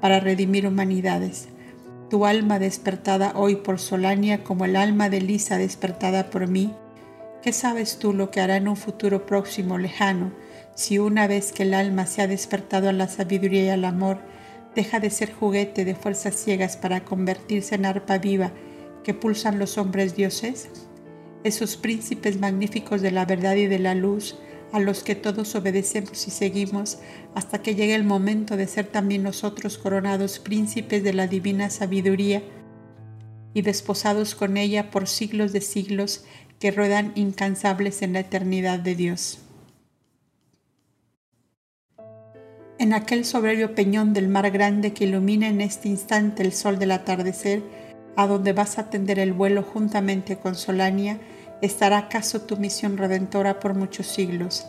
para 0.00 0.20
redimir 0.20 0.66
humanidades. 0.66 1.48
Tu 2.14 2.26
alma 2.26 2.60
despertada 2.60 3.32
hoy 3.34 3.56
por 3.56 3.80
Solania 3.80 4.44
como 4.44 4.66
el 4.66 4.76
alma 4.76 5.10
de 5.10 5.20
Lisa 5.20 5.58
despertada 5.58 6.30
por 6.30 6.46
mí, 6.46 6.72
¿qué 7.42 7.52
sabes 7.52 7.98
tú 7.98 8.12
lo 8.12 8.30
que 8.30 8.40
hará 8.40 8.56
en 8.56 8.68
un 8.68 8.76
futuro 8.76 9.26
próximo 9.26 9.78
lejano 9.78 10.32
si 10.76 11.00
una 11.00 11.26
vez 11.26 11.50
que 11.50 11.64
el 11.64 11.74
alma 11.74 12.06
se 12.06 12.22
ha 12.22 12.28
despertado 12.28 12.88
a 12.88 12.92
la 12.92 13.08
sabiduría 13.08 13.64
y 13.64 13.68
al 13.70 13.84
amor, 13.84 14.20
deja 14.76 15.00
de 15.00 15.10
ser 15.10 15.32
juguete 15.32 15.84
de 15.84 15.96
fuerzas 15.96 16.36
ciegas 16.36 16.76
para 16.76 17.04
convertirse 17.04 17.74
en 17.74 17.84
arpa 17.84 18.18
viva 18.18 18.52
que 19.02 19.12
pulsan 19.12 19.58
los 19.58 19.76
hombres 19.76 20.14
dioses? 20.14 20.68
Esos 21.42 21.76
príncipes 21.76 22.38
magníficos 22.38 23.02
de 23.02 23.10
la 23.10 23.24
verdad 23.24 23.56
y 23.56 23.66
de 23.66 23.80
la 23.80 23.96
luz, 23.96 24.38
a 24.74 24.80
los 24.80 25.04
que 25.04 25.14
todos 25.14 25.54
obedecemos 25.54 26.26
y 26.26 26.32
seguimos 26.32 26.98
hasta 27.36 27.62
que 27.62 27.76
llegue 27.76 27.94
el 27.94 28.02
momento 28.02 28.56
de 28.56 28.66
ser 28.66 28.86
también 28.88 29.22
nosotros 29.22 29.78
coronados 29.78 30.40
príncipes 30.40 31.04
de 31.04 31.12
la 31.12 31.28
divina 31.28 31.70
sabiduría 31.70 32.42
y 33.54 33.62
desposados 33.62 34.34
con 34.34 34.56
ella 34.56 34.90
por 34.90 35.06
siglos 35.06 35.52
de 35.52 35.60
siglos 35.60 36.24
que 36.58 36.72
ruedan 36.72 37.12
incansables 37.14 38.02
en 38.02 38.14
la 38.14 38.20
eternidad 38.20 38.80
de 38.80 38.96
Dios. 38.96 39.38
En 42.80 42.94
aquel 42.94 43.24
soberbio 43.24 43.76
peñón 43.76 44.12
del 44.12 44.26
mar 44.26 44.50
grande 44.50 44.92
que 44.92 45.04
ilumina 45.04 45.46
en 45.46 45.60
este 45.60 45.88
instante 45.88 46.42
el 46.42 46.52
sol 46.52 46.80
del 46.80 46.90
atardecer, 46.90 47.62
a 48.16 48.26
donde 48.26 48.52
vas 48.52 48.76
a 48.80 48.90
tender 48.90 49.20
el 49.20 49.34
vuelo 49.34 49.62
juntamente 49.62 50.36
con 50.36 50.56
Solania, 50.56 51.20
¿Estará 51.64 51.96
acaso 51.96 52.42
tu 52.42 52.58
misión 52.58 52.98
redentora 52.98 53.58
por 53.58 53.72
muchos 53.72 54.06
siglos? 54.06 54.66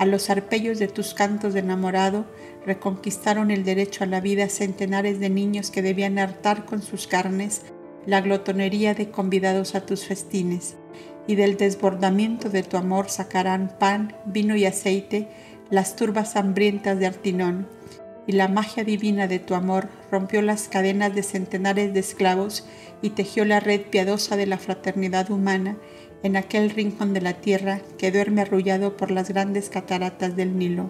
A 0.00 0.04
los 0.04 0.30
arpellos 0.30 0.80
de 0.80 0.88
tus 0.88 1.14
cantos 1.14 1.54
de 1.54 1.60
enamorado 1.60 2.24
reconquistaron 2.66 3.52
el 3.52 3.62
derecho 3.62 4.02
a 4.02 4.08
la 4.08 4.20
vida 4.20 4.48
centenares 4.48 5.20
de 5.20 5.30
niños 5.30 5.70
que 5.70 5.80
debían 5.80 6.18
hartar 6.18 6.64
con 6.64 6.82
sus 6.82 7.06
carnes 7.06 7.62
la 8.04 8.20
glotonería 8.20 8.94
de 8.94 9.12
convidados 9.12 9.76
a 9.76 9.86
tus 9.86 10.06
festines, 10.06 10.74
y 11.28 11.36
del 11.36 11.56
desbordamiento 11.56 12.50
de 12.50 12.64
tu 12.64 12.78
amor 12.78 13.10
sacarán 13.10 13.72
pan, 13.78 14.16
vino 14.26 14.56
y 14.56 14.64
aceite 14.64 15.28
las 15.70 15.94
turbas 15.94 16.34
hambrientas 16.34 16.98
de 16.98 17.06
Artinón, 17.06 17.68
y 18.26 18.32
la 18.32 18.48
magia 18.48 18.82
divina 18.82 19.28
de 19.28 19.38
tu 19.38 19.54
amor 19.54 19.88
rompió 20.10 20.42
las 20.42 20.66
cadenas 20.66 21.14
de 21.14 21.22
centenares 21.22 21.94
de 21.94 22.00
esclavos 22.00 22.66
y 23.02 23.10
tejió 23.10 23.44
la 23.44 23.60
red 23.60 23.82
piadosa 23.82 24.36
de 24.36 24.46
la 24.46 24.58
fraternidad 24.58 25.30
humana 25.30 25.76
en 26.24 26.36
aquel 26.36 26.70
rincón 26.70 27.12
de 27.12 27.20
la 27.20 27.34
tierra 27.34 27.80
que 27.98 28.10
duerme 28.10 28.40
arrullado 28.40 28.96
por 28.96 29.10
las 29.10 29.28
grandes 29.28 29.68
cataratas 29.68 30.34
del 30.34 30.58
Nilo. 30.58 30.88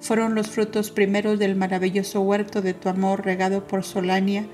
Fueron 0.00 0.34
los 0.34 0.48
frutos 0.48 0.90
primeros 0.90 1.38
del 1.38 1.54
maravilloso 1.54 2.20
huerto 2.22 2.60
de 2.60 2.74
tu 2.74 2.88
amor 2.88 3.24
regado 3.24 3.68
por 3.68 3.84
Solania 3.84 4.46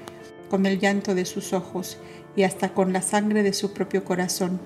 con 0.51 0.67
el 0.67 0.79
llanto 0.79 1.15
de 1.15 1.25
sus 1.25 1.55
ojos 1.55 1.97
y 2.37 2.43
hasta 2.43 2.75
con 2.75 2.93
la 2.93 3.01
sangre 3.01 3.43
de 3.43 3.55
su 3.55 3.73
propio 3.73 4.05
corazón. 4.05 4.61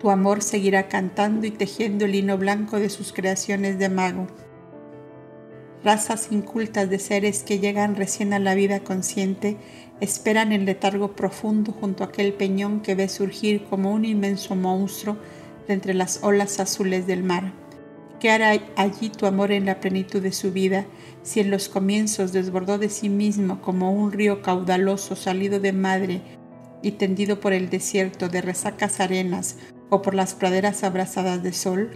Tu 0.00 0.08
amor 0.08 0.40
seguirá 0.40 0.86
cantando 0.86 1.44
y 1.44 1.50
tejiendo 1.50 2.04
el 2.04 2.12
lino 2.12 2.38
blanco 2.38 2.78
de 2.78 2.90
sus 2.90 3.12
creaciones 3.12 3.80
de 3.80 3.88
mago. 3.88 4.28
Razas 5.84 6.28
incultas 6.32 6.90
de 6.90 6.98
seres 6.98 7.44
que 7.44 7.60
llegan 7.60 7.94
recién 7.94 8.32
a 8.32 8.40
la 8.40 8.54
vida 8.54 8.80
consciente 8.80 9.56
esperan 10.00 10.52
en 10.52 10.64
letargo 10.64 11.14
profundo 11.14 11.72
junto 11.72 12.02
a 12.02 12.08
aquel 12.08 12.32
peñón 12.34 12.80
que 12.80 12.96
ve 12.96 13.08
surgir 13.08 13.64
como 13.64 13.92
un 13.92 14.04
inmenso 14.04 14.56
monstruo 14.56 15.16
de 15.66 15.74
entre 15.74 15.94
las 15.94 16.22
olas 16.22 16.58
azules 16.58 17.06
del 17.06 17.22
mar. 17.22 17.52
¿Qué 18.18 18.30
hará 18.30 18.60
allí 18.74 19.10
tu 19.10 19.26
amor 19.26 19.52
en 19.52 19.66
la 19.66 19.78
plenitud 19.78 20.20
de 20.20 20.32
su 20.32 20.50
vida, 20.50 20.86
si 21.22 21.38
en 21.38 21.52
los 21.52 21.68
comienzos 21.68 22.32
desbordó 22.32 22.78
de 22.78 22.88
sí 22.88 23.08
mismo 23.08 23.60
como 23.62 23.92
un 23.92 24.10
río 24.10 24.42
caudaloso 24.42 25.14
salido 25.14 25.60
de 25.60 25.72
madre 25.72 26.22
y 26.82 26.92
tendido 26.92 27.38
por 27.38 27.52
el 27.52 27.70
desierto 27.70 28.28
de 28.28 28.40
resacas 28.40 28.98
arenas 28.98 29.56
o 29.90 30.02
por 30.02 30.14
las 30.14 30.34
praderas 30.34 30.82
abrazadas 30.82 31.44
de 31.44 31.52
sol? 31.52 31.90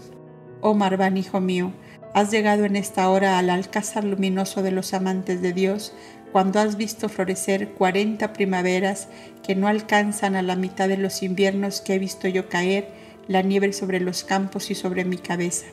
Oh 0.60 0.74
Marván, 0.74 1.16
hijo 1.16 1.40
mío, 1.40 1.72
has 2.14 2.30
llegado 2.30 2.64
en 2.64 2.76
esta 2.76 3.08
hora 3.08 3.38
al 3.38 3.50
alcázar 3.50 4.04
luminoso 4.04 4.62
de 4.62 4.70
los 4.70 4.94
amantes 4.94 5.40
de 5.40 5.52
Dios, 5.52 5.94
cuando 6.30 6.60
has 6.60 6.76
visto 6.76 7.08
florecer 7.08 7.70
cuarenta 7.70 8.32
primaveras 8.32 9.08
que 9.42 9.54
no 9.54 9.68
alcanzan 9.68 10.34
a 10.34 10.42
la 10.42 10.56
mitad 10.56 10.88
de 10.88 10.96
los 10.96 11.22
inviernos 11.22 11.80
que 11.80 11.94
he 11.94 11.98
visto 11.98 12.28
yo 12.28 12.48
caer 12.48 12.88
la 13.28 13.42
nieve 13.42 13.72
sobre 13.72 14.00
los 14.00 14.24
campos 14.24 14.70
y 14.70 14.74
sobre 14.74 15.04
mi 15.04 15.18
cabeza. 15.18 15.66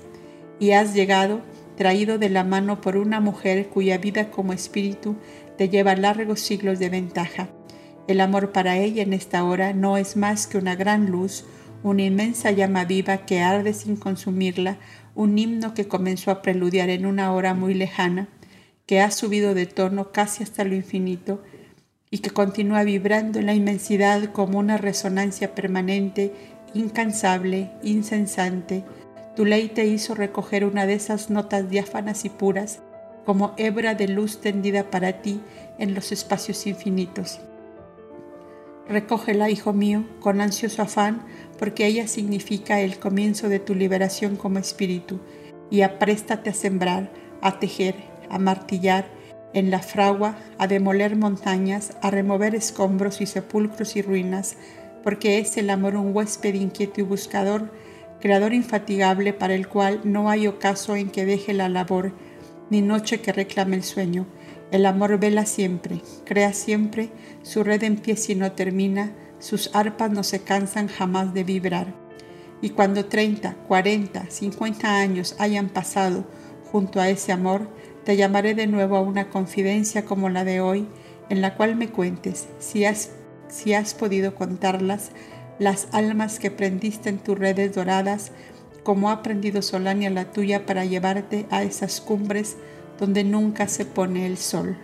Y 0.59 0.71
has 0.71 0.93
llegado, 0.93 1.41
traído 1.77 2.17
de 2.17 2.29
la 2.29 2.43
mano 2.43 2.81
por 2.81 2.97
una 2.97 3.21
mujer 3.21 3.67
cuya 3.67 3.97
vida 3.97 4.29
como 4.31 4.51
espíritu 4.51 5.15
te 5.57 5.69
lleva 5.69 5.95
largos 5.95 6.41
siglos 6.41 6.79
de 6.79 6.89
ventaja. 6.89 7.47
El 8.07 8.21
amor 8.21 8.51
para 8.51 8.77
ella 8.77 9.03
en 9.03 9.13
esta 9.13 9.43
hora 9.43 9.73
no 9.73 9.97
es 9.97 10.17
más 10.17 10.47
que 10.47 10.57
una 10.57 10.75
gran 10.75 11.09
luz, 11.09 11.45
una 11.83 12.03
inmensa 12.03 12.51
llama 12.51 12.83
viva 12.83 13.19
que 13.19 13.41
arde 13.41 13.73
sin 13.73 13.95
consumirla, 13.95 14.77
un 15.19 15.37
himno 15.37 15.73
que 15.73 15.85
comenzó 15.85 16.31
a 16.31 16.41
preludiar 16.41 16.89
en 16.89 17.05
una 17.05 17.33
hora 17.33 17.53
muy 17.53 17.73
lejana, 17.73 18.29
que 18.85 19.01
ha 19.01 19.11
subido 19.11 19.53
de 19.53 19.65
tono 19.65 20.13
casi 20.13 20.43
hasta 20.43 20.63
lo 20.63 20.75
infinito 20.75 21.43
y 22.09 22.19
que 22.19 22.29
continúa 22.29 22.85
vibrando 22.85 23.37
en 23.37 23.47
la 23.47 23.53
inmensidad 23.53 24.31
como 24.31 24.59
una 24.59 24.77
resonancia 24.77 25.53
permanente, 25.55 26.31
incansable, 26.73 27.69
incesante. 27.83 28.85
Tu 29.35 29.43
ley 29.43 29.67
te 29.67 29.87
hizo 29.87 30.15
recoger 30.15 30.63
una 30.63 30.85
de 30.85 30.93
esas 30.93 31.29
notas 31.29 31.69
diáfanas 31.69 32.23
y 32.23 32.29
puras, 32.29 32.79
como 33.25 33.53
hebra 33.57 33.95
de 33.95 34.07
luz 34.07 34.39
tendida 34.39 34.89
para 34.89 35.21
ti 35.21 35.41
en 35.79 35.95
los 35.95 36.13
espacios 36.13 36.65
infinitos. 36.65 37.41
Recógela, 38.87 39.49
hijo 39.49 39.73
mío, 39.73 40.05
con 40.21 40.39
ansioso 40.39 40.81
afán, 40.81 41.23
porque 41.59 41.85
ella 41.85 42.07
significa 42.07 42.79
el 42.79 42.97
comienzo 42.97 43.49
de 43.49 43.59
tu 43.59 43.75
liberación 43.75 44.37
como 44.37 44.57
espíritu, 44.57 45.19
y 45.69 45.81
apréstate 45.81 46.49
a 46.49 46.53
sembrar, 46.53 47.11
a 47.41 47.59
tejer, 47.59 47.95
a 48.29 48.39
martillar, 48.39 49.05
en 49.53 49.71
la 49.71 49.79
fragua, 49.79 50.37
a 50.57 50.67
demoler 50.67 51.15
montañas, 51.15 51.97
a 52.01 52.11
remover 52.11 52.55
escombros 52.55 53.19
y 53.21 53.25
sepulcros 53.25 53.95
y 53.95 54.01
ruinas, 54.01 54.55
porque 55.03 55.39
es 55.39 55.57
el 55.57 55.69
amor 55.69 55.95
un 55.95 56.15
huésped 56.15 56.53
inquieto 56.53 57.01
y 57.01 57.03
buscador, 57.03 57.71
creador 58.19 58.53
infatigable 58.53 59.33
para 59.33 59.55
el 59.55 59.67
cual 59.67 60.01
no 60.03 60.29
hay 60.29 60.47
ocaso 60.47 60.95
en 60.95 61.09
que 61.09 61.25
deje 61.25 61.53
la 61.53 61.69
labor, 61.69 62.13
ni 62.69 62.81
noche 62.81 63.21
que 63.21 63.33
reclame 63.33 63.75
el 63.75 63.83
sueño, 63.83 64.27
el 64.71 64.85
amor 64.85 65.19
vela 65.19 65.45
siempre, 65.45 66.01
crea 66.25 66.53
siempre, 66.53 67.09
su 67.41 67.63
red 67.63 67.83
empieza 67.83 68.31
y 68.33 68.35
no 68.35 68.51
termina, 68.51 69.13
sus 69.39 69.73
arpas 69.73 70.11
no 70.11 70.23
se 70.23 70.41
cansan 70.41 70.87
jamás 70.87 71.33
de 71.33 71.43
vibrar. 71.43 71.93
Y 72.61 72.71
cuando 72.71 73.05
30, 73.05 73.55
40, 73.67 74.29
50 74.29 74.99
años 74.99 75.35
hayan 75.39 75.69
pasado 75.69 76.25
junto 76.71 76.99
a 76.99 77.09
ese 77.09 77.31
amor, 77.31 77.69
te 78.03 78.17
llamaré 78.17 78.53
de 78.53 78.67
nuevo 78.67 78.97
a 78.97 79.01
una 79.01 79.29
confidencia 79.29 80.05
como 80.05 80.29
la 80.29 80.43
de 80.43 80.61
hoy, 80.61 80.87
en 81.29 81.41
la 81.41 81.55
cual 81.55 81.75
me 81.75 81.89
cuentes, 81.89 82.47
si 82.59 82.85
has, 82.85 83.11
si 83.47 83.73
has 83.73 83.93
podido 83.93 84.35
contarlas, 84.35 85.11
las 85.57 85.87
almas 85.91 86.39
que 86.39 86.51
prendiste 86.51 87.09
en 87.09 87.19
tus 87.19 87.37
redes 87.37 87.75
doradas, 87.75 88.31
como 88.83 89.09
ha 89.09 89.13
aprendido 89.13 89.61
Solania 89.61 90.09
la 90.09 90.31
tuya 90.31 90.65
para 90.65 90.85
llevarte 90.85 91.45
a 91.49 91.63
esas 91.63 92.01
cumbres 92.01 92.57
donde 92.97 93.23
nunca 93.23 93.67
se 93.67 93.85
pone 93.85 94.25
el 94.25 94.37
sol. 94.37 94.77